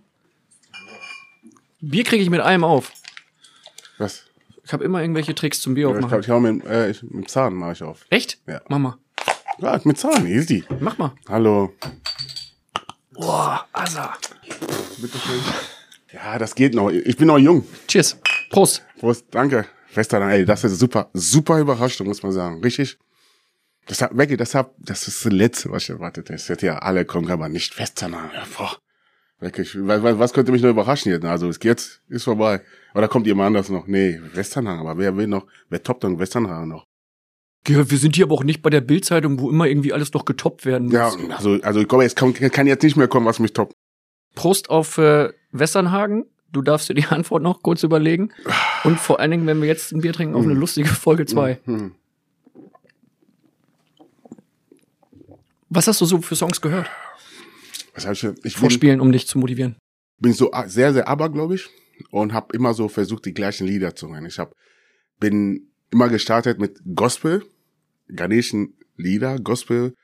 Bier 1.80 2.04
kriege 2.04 2.24
ich 2.24 2.30
mit 2.30 2.42
einem 2.42 2.64
auf. 2.66 2.92
Was? 3.98 4.24
Ich 4.66 4.74
habe 4.74 4.84
immer 4.84 5.00
irgendwelche 5.02 5.34
Tricks 5.36 5.62
zum 5.62 5.76
Bier 5.76 5.84
Ja, 5.84 5.90
ich 5.92 5.96
aufmachen. 6.04 6.10
glaube, 6.10 6.24
ich 6.24 6.30
hau 6.30 6.40
mit, 6.40 6.66
äh, 6.66 6.90
ich, 6.90 7.04
mit 7.04 7.30
Zahn 7.30 7.54
mache 7.54 7.72
ich 7.74 7.84
auf. 7.84 8.06
Echt? 8.10 8.40
Ja. 8.48 8.62
Mach 8.68 8.80
mal. 8.80 8.98
Ja, 9.60 9.80
mit 9.86 9.98
Zahn, 9.98 10.26
easy. 10.28 10.66
Mach 10.82 10.98
mal. 10.98 11.14
Hallo. 11.30 11.72
Boah, 13.18 13.66
Asa. 13.74 14.14
Bitteschön. 14.98 15.42
Ja, 16.12 16.38
das 16.38 16.56
geht 16.56 16.74
noch. 16.74 16.90
Ich 16.90 17.18
bin 17.18 17.28
noch 17.28 17.38
jung. 17.38 17.66
Cheers. 17.88 18.18
Prost. 18.50 18.84
Prost, 19.00 19.26
danke. 19.32 19.66
Western, 19.94 20.30
ey, 20.30 20.46
das 20.46 20.64
ist 20.64 20.80
super, 20.80 21.10
super 21.14 21.60
Überraschung, 21.60 22.08
muss 22.08 22.22
man 22.24 22.32
sagen. 22.32 22.62
Richtig? 22.62 22.98
Das 23.88 24.02
hat, 24.02 24.18
wirklich, 24.18 24.38
das 24.38 24.56
hat, 24.56 24.72
das 24.78 25.08
ist 25.08 25.26
das 25.26 25.32
Letzte, 25.32 25.72
was 25.72 25.84
ich 25.84 25.90
erwartet 25.92 26.26
hätte. 26.26 26.36
Es 26.36 26.50
hätte 26.50 26.66
ja 26.66 26.78
alle 26.80 27.06
kommen, 27.06 27.30
aber 27.30 27.50
nicht 27.50 27.78
Western. 27.80 28.14
Ja, 28.14 28.30
boah. 28.58 28.78
Wirklich. 29.40 29.76
Was, 29.80 30.02
was 30.02 30.18
was 30.18 30.34
könnte 30.34 30.52
mich 30.52 30.62
noch 30.62 30.70
überraschen 30.70 31.12
jetzt? 31.12 31.26
Also, 31.26 31.48
es 31.50 31.60
geht, 31.60 32.02
ist 32.10 32.24
vorbei. 32.24 32.62
Oder 32.94 33.08
kommt 33.08 33.28
jemand 33.28 33.48
anders 33.48 33.70
noch? 33.70 33.88
Nee, 33.88 34.20
Westernhang, 34.34 34.80
aber 34.80 34.98
wer 34.98 35.16
will 35.16 35.28
noch, 35.28 35.46
wer 35.70 35.84
toppt 35.84 36.04
dann 36.04 36.18
Westernhang 36.18 36.68
noch? 36.68 36.88
Ja, 37.68 37.90
wir 37.90 37.98
sind 37.98 38.16
hier 38.16 38.26
aber 38.26 38.36
auch 38.36 38.44
nicht 38.44 38.62
bei 38.62 38.70
der 38.70 38.82
Bildzeitung, 38.82 39.40
wo 39.40 39.50
immer 39.50 39.66
irgendwie 39.66 39.92
alles 39.94 40.14
noch 40.14 40.26
getoppt 40.26 40.66
werden 40.66 40.86
muss. 40.86 40.94
Ja, 40.94 41.12
also, 41.36 41.60
also, 41.62 41.80
ich 41.80 41.88
glaube, 41.88 42.06
es 42.06 42.16
kann, 42.16 42.34
kann 42.34 42.68
jetzt 42.68 42.84
nicht 42.84 42.96
mehr 42.96 43.08
kommen, 43.08 43.26
was 43.26 43.40
mich 43.40 43.54
toppt. 43.54 43.74
Prost 44.36 44.70
auf 44.70 44.98
äh, 44.98 45.32
Westernhagen. 45.52 46.26
Du 46.52 46.62
darfst 46.62 46.90
dir 46.90 46.94
die 46.94 47.06
Antwort 47.10 47.42
noch 47.42 47.64
kurz 47.64 47.84
überlegen. 47.84 48.32
Und 48.84 49.00
vor 49.00 49.20
allen 49.20 49.32
Dingen, 49.32 49.48
wenn 49.48 49.62
wir 49.62 49.68
jetzt 49.68 49.92
ein 49.92 50.02
Bier 50.02 50.14
trinken, 50.14 50.36
auf 50.36 50.44
eine 50.44 50.54
lustige 50.54 50.90
Folge 50.90 51.26
2. 51.26 51.60
Hm. 51.66 51.96
Was 55.70 55.88
hast 55.88 56.00
du 56.02 56.06
so 56.06 56.22
für 56.22 56.36
Songs 56.36 56.62
gehört? 56.62 56.90
Was 57.96 58.06
hab 58.06 58.14
ich, 58.14 58.22
denn? 58.22 58.36
ich 58.44 58.54
bin, 58.54 58.62
Vorspielen, 58.62 59.02
um 59.02 59.12
dich 59.12 59.28
zu 59.28 59.40
motivieren. 59.40 59.78
bin 60.20 60.34
so 60.34 60.52
sehr, 60.68 60.94
sehr 60.94 61.08
abergläubisch 61.08 61.70
und 62.12 62.34
habe 62.34 62.56
immer 62.56 62.74
so 62.74 62.88
versucht, 62.88 63.26
die 63.26 63.34
gleichen 63.34 63.66
Lieder 63.66 63.96
zu 63.96 64.10
hören. 64.10 64.26
Ich 64.26 64.38
hab, 64.38 64.54
bin 65.20 65.72
immer 65.92 66.10
gestartet 66.10 66.60
mit 66.60 66.80
Gospel, 66.96 67.44
ghanesischen 68.14 68.76
Lieder, 68.98 69.40
Gospel, 69.40 69.96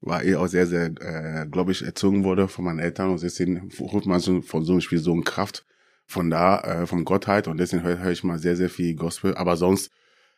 war 0.00 0.22
eh 0.22 0.36
auch 0.36 0.46
sehr, 0.46 0.66
sehr, 0.66 0.86
äh, 1.00 1.46
glaube 1.50 1.72
ich, 1.72 1.82
erzogen 1.82 2.24
wurde 2.24 2.48
von 2.48 2.64
meinen 2.64 2.78
Eltern 2.78 3.10
und 3.10 3.22
deswegen 3.22 3.70
holt 3.78 4.06
man 4.06 4.20
so 4.20 4.42
von 4.42 4.64
so 4.64 4.72
einem 4.72 4.80
Spiel 4.80 4.98
so 4.98 5.12
eine 5.12 5.22
Kraft 5.22 5.64
von 6.06 6.30
da, 6.30 6.60
äh, 6.60 6.86
von 6.86 7.04
Gottheit 7.04 7.48
und 7.48 7.58
deswegen 7.58 7.82
höre 7.82 7.98
hör 7.98 8.12
ich 8.12 8.22
mal 8.22 8.38
sehr, 8.38 8.56
sehr 8.56 8.68
viel 8.68 8.94
Gospel. 8.94 9.34
Aber 9.34 9.56
sonst 9.56 9.90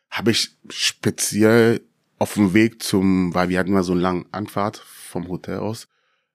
habe 0.09 0.31
ich 0.31 0.57
speziell 0.69 1.81
auf 2.17 2.35
dem 2.35 2.53
Weg 2.53 2.81
zum, 2.81 3.33
weil 3.33 3.49
wir 3.49 3.59
hatten 3.59 3.69
immer 3.69 3.83
so 3.83 3.91
eine 3.91 4.01
lange 4.01 4.25
Anfahrt 4.31 4.77
vom 4.77 5.27
Hotel 5.27 5.57
aus, 5.57 5.87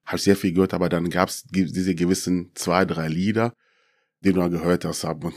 habe 0.05 0.17
ich 0.17 0.23
sehr 0.23 0.37
viel 0.37 0.53
gehört, 0.53 0.75
aber 0.75 0.89
dann 0.89 1.11
gab 1.11 1.29
es 1.29 1.45
diese 1.45 1.95
gewissen 1.95 2.51
zwei, 2.55 2.85
drei 2.85 3.09
Lieder, 3.09 3.55
die 4.21 4.33
du 4.33 4.41
da 4.41 4.49
gehört 4.49 4.85
hast. 4.85 5.05
Und 5.05 5.35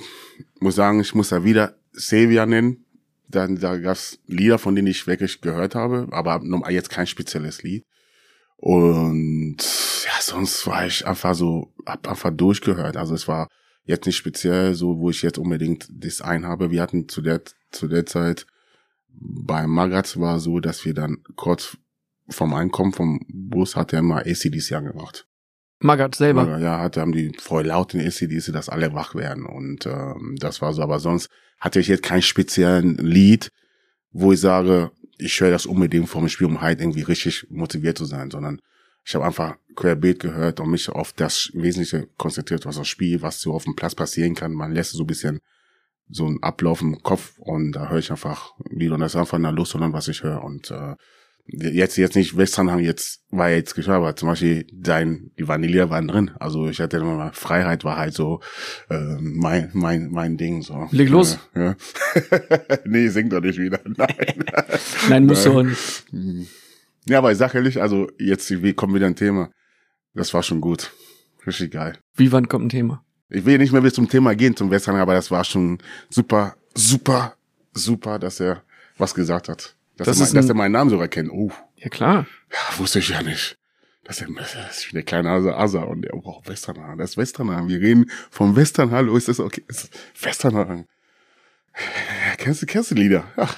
muss 0.59 0.75
sagen, 0.75 0.99
ich 0.99 1.15
muss 1.15 1.29
da 1.29 1.43
wieder 1.43 1.77
Sevia 1.93 2.45
nennen. 2.45 2.84
Dann, 3.27 3.57
da 3.57 3.77
gab 3.77 3.93
es 3.93 4.19
Lieder, 4.27 4.59
von 4.59 4.75
denen 4.75 4.87
ich 4.87 5.07
wirklich 5.07 5.41
gehört 5.41 5.75
habe, 5.75 6.07
aber 6.11 6.41
jetzt 6.69 6.89
kein 6.89 7.07
spezielles 7.07 7.63
Lied. 7.63 7.83
Und 8.57 9.57
ja, 10.05 10.21
sonst 10.21 10.65
war 10.67 10.85
ich 10.85 11.05
einfach 11.05 11.35
so, 11.35 11.73
hab 11.85 12.07
einfach 12.07 12.31
durchgehört. 12.31 12.97
Also 12.97 13.15
es 13.15 13.27
war 13.27 13.47
jetzt 13.83 14.05
nicht 14.05 14.15
speziell 14.15 14.73
so, 14.73 14.99
wo 14.99 15.09
ich 15.09 15.21
jetzt 15.21 15.37
unbedingt 15.37 15.87
das 15.91 16.21
einhabe. 16.21 16.71
Wir 16.71 16.81
hatten 16.81 17.09
zu 17.09 17.21
der, 17.21 17.41
zu 17.71 17.87
der 17.87 18.05
Zeit 18.05 18.45
bei 19.17 19.67
Magatz 19.67 20.17
war 20.17 20.39
so, 20.39 20.59
dass 20.59 20.85
wir 20.85 20.93
dann 20.93 21.23
kurz 21.35 21.77
vom 22.29 22.53
Einkommen 22.53 22.91
vom 22.91 23.19
Bus 23.27 23.75
hat 23.75 23.93
er 23.93 23.99
immer 23.99 24.17
ACDC 24.19 24.73
angemacht. 24.73 25.27
Magat 25.79 26.15
selber. 26.15 26.45
Magat, 26.45 26.61
ja, 26.61 26.79
hat, 26.79 26.97
haben 26.97 27.11
die 27.11 27.31
voll 27.37 27.65
laut 27.67 27.93
in 27.93 28.01
ACDC, 28.01 28.51
dass 28.51 28.69
alle 28.69 28.93
wach 28.93 29.13
werden. 29.13 29.45
Und 29.45 29.85
ähm, 29.85 30.35
das 30.39 30.61
war 30.61 30.73
so. 30.73 30.81
Aber 30.81 30.99
sonst 30.99 31.29
hatte 31.59 31.79
ich 31.79 31.87
jetzt 31.87 32.03
kein 32.03 32.21
speziellen 32.21 32.97
Lied, 32.97 33.51
wo 34.11 34.31
ich 34.31 34.39
sage, 34.39 34.91
ich 35.17 35.39
höre 35.39 35.51
das 35.51 35.65
unbedingt 35.65 36.09
vom 36.09 36.27
Spiel, 36.27 36.47
um 36.47 36.61
halt 36.61 36.79
irgendwie 36.79 37.01
richtig 37.01 37.47
motiviert 37.49 37.97
zu 37.97 38.05
sein, 38.05 38.31
sondern 38.31 38.61
ich 39.05 39.13
habe 39.15 39.25
einfach 39.25 39.57
querbeet 39.75 40.19
gehört 40.19 40.59
und 40.59 40.71
mich 40.71 40.89
auf 40.89 41.13
das 41.13 41.51
Wesentliche 41.53 42.07
konzentriert, 42.17 42.65
was 42.65 42.77
das 42.77 42.87
Spiel, 42.87 43.21
was 43.21 43.39
so 43.39 43.53
auf 43.53 43.63
dem 43.63 43.75
Platz 43.75 43.93
passieren 43.93 44.35
kann. 44.35 44.53
Man 44.53 44.73
lässt 44.73 44.91
so 44.91 45.03
ein 45.03 45.07
bisschen 45.07 45.41
so 46.09 46.25
einen 46.25 46.41
Ablauf 46.43 46.81
im 46.81 47.01
Kopf 47.01 47.37
und 47.37 47.73
da 47.73 47.89
höre 47.89 47.99
ich 47.99 48.11
einfach 48.11 48.53
wieder 48.69 48.95
und 48.95 49.01
das 49.01 49.13
ist 49.13 49.19
einfach 49.19 49.37
eine 49.37 49.51
Lust, 49.51 49.71
sondern 49.71 49.93
was 49.93 50.07
ich 50.07 50.23
höre. 50.23 50.43
Und 50.43 50.71
äh, 50.71 50.95
jetzt 51.47 51.97
jetzt 51.97 52.15
nicht 52.15 52.37
Westernhang 52.37 52.79
jetzt 52.79 53.21
war 53.29 53.49
jetzt 53.49 53.75
geschah, 53.75 53.97
aber 53.97 54.15
zum 54.15 54.29
Beispiel 54.29 54.65
dein 54.73 55.31
die 55.37 55.47
Vanille 55.47 55.89
waren 55.89 56.07
drin. 56.07 56.31
Also 56.39 56.67
ich 56.67 56.79
hatte 56.79 56.97
immer 56.97 57.15
mal 57.15 57.31
Freiheit 57.33 57.83
war 57.83 57.97
halt 57.97 58.13
so 58.13 58.41
äh, 58.89 59.17
mein 59.19 59.69
mein 59.73 60.09
mein 60.11 60.37
Ding 60.37 60.61
so. 60.61 60.87
Leg 60.91 61.09
los. 61.09 61.37
Äh, 61.53 61.65
ja. 61.65 61.75
nee, 62.85 63.07
sing 63.09 63.29
doch 63.29 63.41
nicht 63.41 63.59
wieder. 63.59 63.79
Nein. 63.85 64.45
Nein, 65.09 65.25
muss 65.25 65.43
so 65.43 65.61
nicht. 65.61 66.05
Ja, 67.07 67.19
aber 67.19 67.31
ich 67.31 67.37
sag 67.37 67.53
ehrlich, 67.53 67.81
also 67.81 68.09
jetzt 68.17 68.49
wie 68.63 68.73
kommt 68.73 68.95
wieder 68.95 69.05
ein 69.05 69.15
Thema. 69.15 69.51
Das 70.13 70.33
war 70.33 70.41
schon 70.41 70.61
gut. 70.61 70.91
Richtig 71.45 71.71
geil. 71.71 71.97
Wie 72.15 72.31
wann 72.31 72.47
kommt 72.47 72.65
ein 72.65 72.69
Thema? 72.69 73.03
Ich 73.29 73.45
will 73.45 73.57
nicht 73.57 73.71
mehr 73.71 73.81
bis 73.81 73.93
zum 73.93 74.09
Thema 74.09 74.35
gehen 74.35 74.55
zum 74.55 74.71
Western, 74.71 74.95
aber 74.95 75.13
das 75.13 75.29
war 75.29 75.43
schon 75.43 75.79
super, 76.09 76.55
super, 76.73 77.35
super, 77.73 78.17
dass 78.17 78.39
er 78.39 78.63
was 78.97 79.13
gesagt 79.13 79.49
hat. 79.49 79.75
Dass, 79.97 80.07
das 80.07 80.19
er, 80.19 80.25
mein, 80.25 80.35
dass 80.35 80.49
er 80.49 80.55
meinen 80.55 80.71
Namen 80.71 80.89
sogar 80.89 81.07
kennt. 81.07 81.31
Oh. 81.31 81.51
Ja, 81.77 81.89
klar. 81.89 82.27
Ja, 82.51 82.79
wusste 82.79 82.99
ich 82.99 83.09
ja 83.09 83.21
nicht. 83.23 83.57
Das 84.03 84.21
ist, 84.21 84.29
das 84.37 84.85
ist 84.85 84.93
der 84.93 85.03
kleine 85.03 85.31
Asa 85.31 85.57
Asa 85.57 85.81
und 85.81 86.03
der 86.03 86.09
braucht 86.09 86.47
Westernhagen. 86.47 86.99
Das 86.99 87.11
ist 87.11 87.17
Westernhagen. 87.17 87.69
Wir 87.69 87.81
reden 87.81 88.05
vom 88.29 88.55
Western. 88.55 88.91
Hallo, 88.91 89.17
ist 89.17 89.27
das 89.27 89.39
okay? 89.39 89.63
Ist 89.67 89.89
Westernhagen. 90.21 90.85
Kennst 92.37 92.61
du, 92.61 92.65
kennst 92.67 92.91
du 92.91 92.95
Lieder? 92.95 93.25
Ach, 93.35 93.57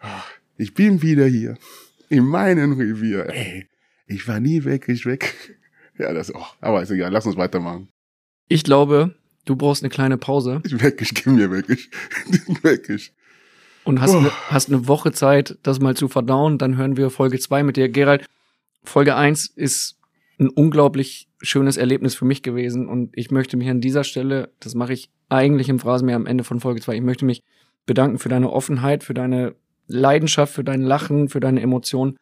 ach, 0.00 0.28
ich 0.56 0.74
bin 0.74 1.00
wieder 1.00 1.26
hier. 1.26 1.56
In 2.08 2.26
meinem 2.26 2.72
Revier. 2.72 3.28
Ey, 3.28 3.68
ich 4.06 4.26
war 4.26 4.40
nie 4.40 4.64
weg, 4.64 4.88
ich 4.88 5.06
weg. 5.06 5.34
Ja, 5.98 6.10
das, 6.14 6.34
oh, 6.34 6.46
aber 6.62 6.82
ist 6.82 6.90
egal. 6.90 7.12
Lass 7.12 7.26
uns 7.26 7.36
weitermachen. 7.36 7.90
Ich 8.48 8.64
glaube, 8.64 9.14
du 9.44 9.56
brauchst 9.56 9.82
eine 9.82 9.90
kleine 9.90 10.16
Pause. 10.16 10.62
Ich 10.64 10.82
weg, 10.82 11.02
ich 11.02 11.14
geh 11.14 11.28
mir 11.28 11.50
weg, 11.50 11.66
ich, 11.68 11.90
weg, 12.64 12.88
ich 12.88 13.12
und 13.84 14.00
hast, 14.00 14.14
oh. 14.14 14.18
eine, 14.18 14.30
hast 14.48 14.68
eine 14.68 14.86
Woche 14.88 15.12
Zeit, 15.12 15.58
das 15.62 15.80
mal 15.80 15.96
zu 15.96 16.08
verdauen. 16.08 16.58
Dann 16.58 16.76
hören 16.76 16.96
wir 16.96 17.10
Folge 17.10 17.38
zwei 17.38 17.62
mit 17.62 17.76
dir. 17.76 17.88
Gerald, 17.88 18.26
Folge 18.84 19.16
eins 19.16 19.46
ist 19.46 19.98
ein 20.38 20.48
unglaublich 20.48 21.28
schönes 21.40 21.76
Erlebnis 21.76 22.14
für 22.14 22.24
mich 22.24 22.42
gewesen 22.42 22.88
und 22.88 23.10
ich 23.14 23.30
möchte 23.30 23.56
mich 23.56 23.68
an 23.68 23.80
dieser 23.80 24.04
Stelle, 24.04 24.50
das 24.60 24.74
mache 24.74 24.92
ich 24.92 25.10
eigentlich 25.28 25.68
im 25.68 25.78
Phrasenmeer 25.78 26.16
am 26.16 26.26
Ende 26.26 26.44
von 26.44 26.60
Folge 26.60 26.80
zwei, 26.80 26.94
ich 26.94 27.02
möchte 27.02 27.24
mich 27.24 27.42
bedanken 27.86 28.18
für 28.18 28.28
deine 28.28 28.50
Offenheit, 28.50 29.04
für 29.04 29.14
deine 29.14 29.54
Leidenschaft, 29.86 30.54
für 30.54 30.64
dein 30.64 30.82
Lachen, 30.82 31.28
für 31.28 31.40
deine 31.40 31.60
Emotionen. 31.60 32.16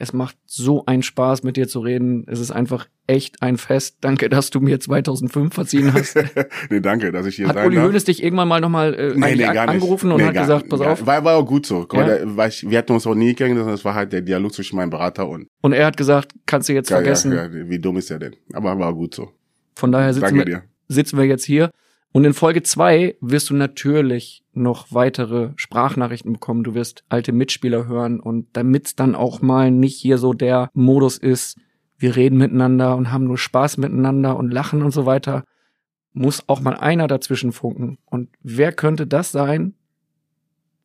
Es 0.00 0.14
macht 0.14 0.34
so 0.46 0.86
einen 0.86 1.02
Spaß, 1.02 1.42
mit 1.42 1.58
dir 1.58 1.68
zu 1.68 1.80
reden. 1.80 2.24
Es 2.26 2.40
ist 2.40 2.50
einfach 2.50 2.88
echt 3.06 3.42
ein 3.42 3.58
Fest. 3.58 3.98
Danke, 4.00 4.30
dass 4.30 4.48
du 4.48 4.60
mir 4.60 4.80
2005 4.80 5.52
verziehen 5.52 5.92
hast. 5.92 6.16
nee, 6.70 6.80
danke, 6.80 7.12
dass 7.12 7.26
ich 7.26 7.36
hier 7.36 7.48
hat 7.48 7.56
sein 7.56 7.66
Uli 7.66 7.76
darf. 7.76 7.84
Hoeneß 7.84 8.04
dich 8.04 8.22
irgendwann 8.22 8.48
mal 8.48 8.62
nochmal 8.62 8.94
äh, 8.94 9.12
nee, 9.14 9.36
nee, 9.36 9.44
angerufen 9.44 10.10
und 10.10 10.16
nee, 10.16 10.24
hat 10.24 10.32
gar, 10.32 10.44
gesagt, 10.44 10.68
pass 10.70 10.80
gar, 10.80 10.92
auf. 10.92 11.04
War, 11.04 11.22
war 11.22 11.36
auch 11.36 11.44
gut 11.44 11.66
so. 11.66 11.86
Ja? 11.92 12.18
Weil 12.24 12.48
ich, 12.48 12.68
wir 12.68 12.78
hatten 12.78 12.92
uns 12.92 13.06
auch 13.06 13.14
nie 13.14 13.34
kennengelernt, 13.34 13.74
das 13.74 13.84
war 13.84 13.94
halt 13.94 14.10
der 14.14 14.22
Dialog 14.22 14.54
zwischen 14.54 14.76
meinem 14.76 14.88
Berater 14.88 15.28
und... 15.28 15.48
Und 15.60 15.74
er 15.74 15.84
hat 15.84 15.98
gesagt, 15.98 16.32
kannst 16.46 16.70
du 16.70 16.72
jetzt 16.72 16.88
ja, 16.88 16.96
vergessen. 16.96 17.32
Ja, 17.32 17.44
ja, 17.44 17.68
wie 17.68 17.78
dumm 17.78 17.98
ist 17.98 18.10
er 18.10 18.20
denn? 18.20 18.36
Aber 18.54 18.78
war 18.78 18.94
gut 18.94 19.14
so. 19.14 19.30
Von 19.74 19.92
daher 19.92 20.14
sitzen, 20.14 20.34
wir, 20.34 20.62
sitzen 20.88 21.18
wir 21.18 21.26
jetzt 21.26 21.44
hier. 21.44 21.70
Und 22.12 22.24
in 22.24 22.34
Folge 22.34 22.62
zwei 22.62 23.16
wirst 23.20 23.50
du 23.50 23.54
natürlich 23.54 24.42
noch 24.52 24.88
weitere 24.90 25.50
Sprachnachrichten 25.56 26.32
bekommen. 26.32 26.64
Du 26.64 26.74
wirst 26.74 27.04
alte 27.08 27.32
Mitspieler 27.32 27.86
hören 27.86 28.18
und 28.18 28.48
damit's 28.56 28.96
dann 28.96 29.14
auch 29.14 29.42
mal 29.42 29.70
nicht 29.70 29.96
hier 29.96 30.18
so 30.18 30.32
der 30.32 30.70
Modus 30.74 31.18
ist, 31.18 31.56
wir 32.00 32.16
reden 32.16 32.38
miteinander 32.38 32.96
und 32.96 33.12
haben 33.12 33.24
nur 33.24 33.36
Spaß 33.36 33.76
miteinander 33.76 34.36
und 34.36 34.50
lachen 34.50 34.82
und 34.82 34.90
so 34.90 35.04
weiter, 35.04 35.44
muss 36.14 36.42
auch 36.48 36.60
mal 36.60 36.74
einer 36.74 37.06
dazwischen 37.06 37.52
funken. 37.52 37.98
Und 38.06 38.30
wer 38.42 38.72
könnte 38.72 39.06
das 39.06 39.30
sein? 39.30 39.74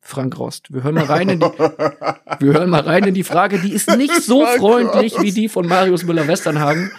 Frank 0.02 0.38
Rost. 0.38 0.72
Wir 0.72 0.84
hören 0.84 0.94
mal 0.94 1.04
rein 1.04 1.28
in 1.30 1.40
die, 1.40 1.46
wir 2.38 2.52
hören 2.52 2.70
mal 2.70 2.82
rein 2.82 3.04
in 3.04 3.14
die 3.14 3.24
Frage, 3.24 3.58
die 3.58 3.72
ist 3.72 3.96
nicht 3.96 4.22
so 4.22 4.44
freundlich 4.44 5.20
wie 5.20 5.32
die 5.32 5.48
von 5.48 5.66
Marius 5.66 6.04
Müller-Westernhagen. 6.04 6.92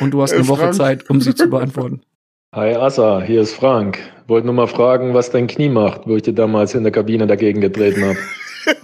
Und 0.00 0.10
du 0.10 0.20
hast 0.20 0.34
eine 0.34 0.48
Woche 0.48 0.72
Zeit, 0.72 1.08
um 1.08 1.20
sie 1.20 1.34
zu 1.34 1.48
beantworten. 1.48 2.02
Hi 2.54 2.74
Assa, 2.74 3.20
hier 3.20 3.42
ist 3.42 3.52
Frank. 3.52 3.98
Wollte 4.26 4.46
nur 4.46 4.54
mal 4.54 4.66
fragen, 4.66 5.12
was 5.12 5.30
dein 5.30 5.48
Knie 5.48 5.68
macht, 5.68 6.06
wo 6.06 6.16
ich 6.16 6.22
dir 6.22 6.32
damals 6.32 6.74
in 6.74 6.82
der 6.82 6.90
Kabine 6.90 7.26
dagegen 7.26 7.60
getreten 7.60 8.02
habe. 8.02 8.16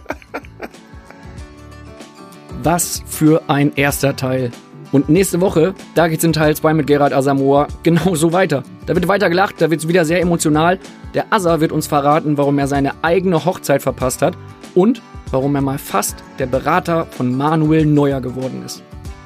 was 2.63 3.03
für 3.07 3.41
ein 3.49 3.73
erster 3.75 4.17
Teil. 4.17 4.51
Und 4.93 5.09
nächste 5.09 5.41
Woche, 5.41 5.75
da 5.95 6.09
geht's 6.09 6.25
in 6.25 6.35
Teil 6.35 6.55
2 6.55 6.75
mit 6.75 6.87
Gerald 6.87 7.15
Asamoah 7.15 7.69
genauso 7.83 8.35
weiter. 8.35 8.65
Da 8.85 8.95
wird 8.95 9.09
weiter 9.09 9.31
gelacht, 9.31 9.55
da 9.63 9.71
wird's 9.71 9.89
wieder 9.89 10.05
sehr 10.05 10.21
emotional. 10.21 10.79
Der 11.15 11.33
Asa 11.33 11.61
wird 11.61 11.73
uns 11.73 11.87
verraten, 11.87 12.37
warum 12.37 12.59
er 12.59 12.69
seine 12.69 12.93
eigene 13.01 13.47
Hochzeit 13.47 13.81
verpasst 13.81 14.21
hat 14.21 14.37
und 14.75 15.01
warum 15.31 15.55
er 15.55 15.63
mal 15.63 15.79
fast 15.79 16.23
der 16.39 16.47
Berater 16.47 17.07
von 17.07 17.35
Manuel 17.35 17.87
Neuer 17.87 18.21
geworden 18.21 18.63
ist. 18.67 18.85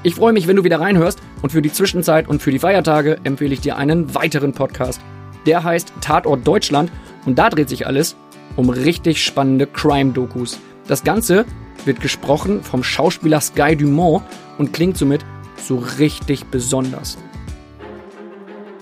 Ich 0.09 0.15
freue 0.15 0.33
mich, 0.33 0.49
wenn 0.49 0.57
du 0.57 0.65
wieder 0.65 0.81
reinhörst 0.81 1.19
und 1.43 1.53
für 1.53 1.61
die 1.61 1.71
Zwischenzeit 1.71 2.29
und 2.29 2.41
für 2.41 2.51
die 2.51 2.59
Feiertage 2.59 3.19
empfehle 3.25 3.53
ich 3.53 3.61
dir 3.61 3.77
einen 3.77 4.15
weiteren 4.15 4.55
Podcast. 4.55 5.03
Der 5.45 5.65
heißt 5.65 5.93
Tatort 6.01 6.47
Deutschland 6.47 6.91
und 7.27 7.39
da 7.39 7.51
dreht 7.51 7.69
sich 7.69 7.87
alles 7.87 8.17
um 8.57 8.71
richtig 8.71 9.23
spannende 9.23 9.67
Crime-Dokus. 9.67 10.61
Das 10.87 11.05
Ganze 11.05 11.45
wird 11.85 12.01
gesprochen 12.01 12.63
vom 12.63 12.83
Schauspieler 12.83 13.43
Sky 13.43 13.77
Dumont 13.77 14.23
und 14.57 14.73
klingt 14.73 14.97
somit 14.97 15.27
so 15.59 15.77
richtig 15.99 16.47
besonders. 16.47 17.19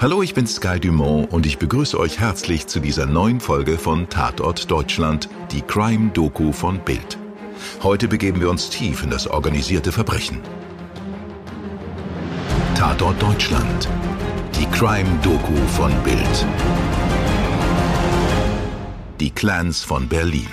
Hallo, 0.01 0.23
ich 0.23 0.32
bin 0.32 0.47
Sky 0.47 0.78
Dumont 0.78 1.32
und 1.32 1.44
ich 1.44 1.59
begrüße 1.59 1.98
euch 1.98 2.20
herzlich 2.20 2.69
zu 2.69 2.78
dieser 2.78 3.07
neuen 3.07 3.40
Folge 3.40 3.78
von 3.78 4.09
Tatort 4.09 4.70
Deutschland, 4.70 5.28
die 5.51 5.62
Crime-Doku 5.62 6.53
von 6.53 6.78
Bild. 6.78 7.19
Heute 7.82 8.07
begeben 8.07 8.40
wir 8.40 8.48
uns 8.48 8.70
tief 8.70 9.03
in 9.03 9.11
das 9.11 9.27
organisierte 9.27 9.90
Verbrechen. 9.90 10.39
Tatort 12.77 13.20
Deutschland. 13.23 13.89
Die 14.55 14.66
Crime-Doku 14.66 15.57
von 15.78 15.90
Bild. 16.03 16.47
Die 19.19 19.31
Clans 19.31 19.82
von 19.82 20.07
Berlin. 20.07 20.47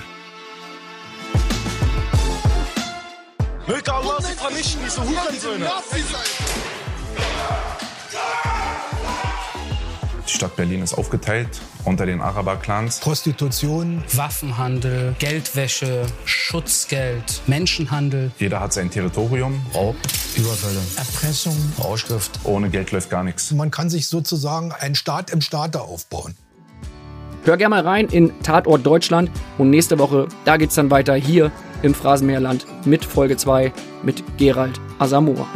Möge 3.66 3.92
Allah 3.92 4.22
sie 4.22 4.32
vernichten, 4.32 4.80
diese 4.82 5.02
Hurensöhne. 5.02 5.70
Die 10.34 10.38
Stadt 10.38 10.56
Berlin 10.56 10.82
ist 10.82 10.94
aufgeteilt 10.94 11.60
unter 11.84 12.06
den 12.06 12.20
Araber-Clans. 12.20 12.98
Prostitution, 12.98 14.02
Waffenhandel, 14.14 15.14
Geldwäsche, 15.20 16.06
Schutzgeld, 16.24 17.42
Menschenhandel. 17.46 18.32
Jeder 18.40 18.58
hat 18.58 18.72
sein 18.72 18.90
Territorium. 18.90 19.64
Raub, 19.72 19.94
Überfälle, 20.34 20.80
Erpressung, 20.96 21.56
Rauschgift. 21.78 22.40
Ohne 22.42 22.68
Geld 22.68 22.90
läuft 22.90 23.10
gar 23.10 23.22
nichts. 23.22 23.52
Man 23.52 23.70
kann 23.70 23.88
sich 23.88 24.08
sozusagen 24.08 24.72
einen 24.72 24.96
Staat 24.96 25.30
im 25.30 25.40
Staate 25.40 25.80
aufbauen. 25.82 26.34
Hör 27.44 27.56
gerne 27.56 27.76
mal 27.76 27.86
rein 27.86 28.08
in 28.08 28.32
Tatort 28.42 28.84
Deutschland 28.84 29.30
und 29.58 29.70
nächste 29.70 30.00
Woche, 30.00 30.26
da 30.44 30.56
geht's 30.56 30.74
dann 30.74 30.90
weiter 30.90 31.14
hier 31.14 31.52
im 31.82 31.94
Phrasenmeerland 31.94 32.66
mit 32.84 33.04
Folge 33.04 33.36
2 33.36 33.72
mit 34.02 34.24
Gerald 34.36 34.80
Asamoah. 34.98 35.46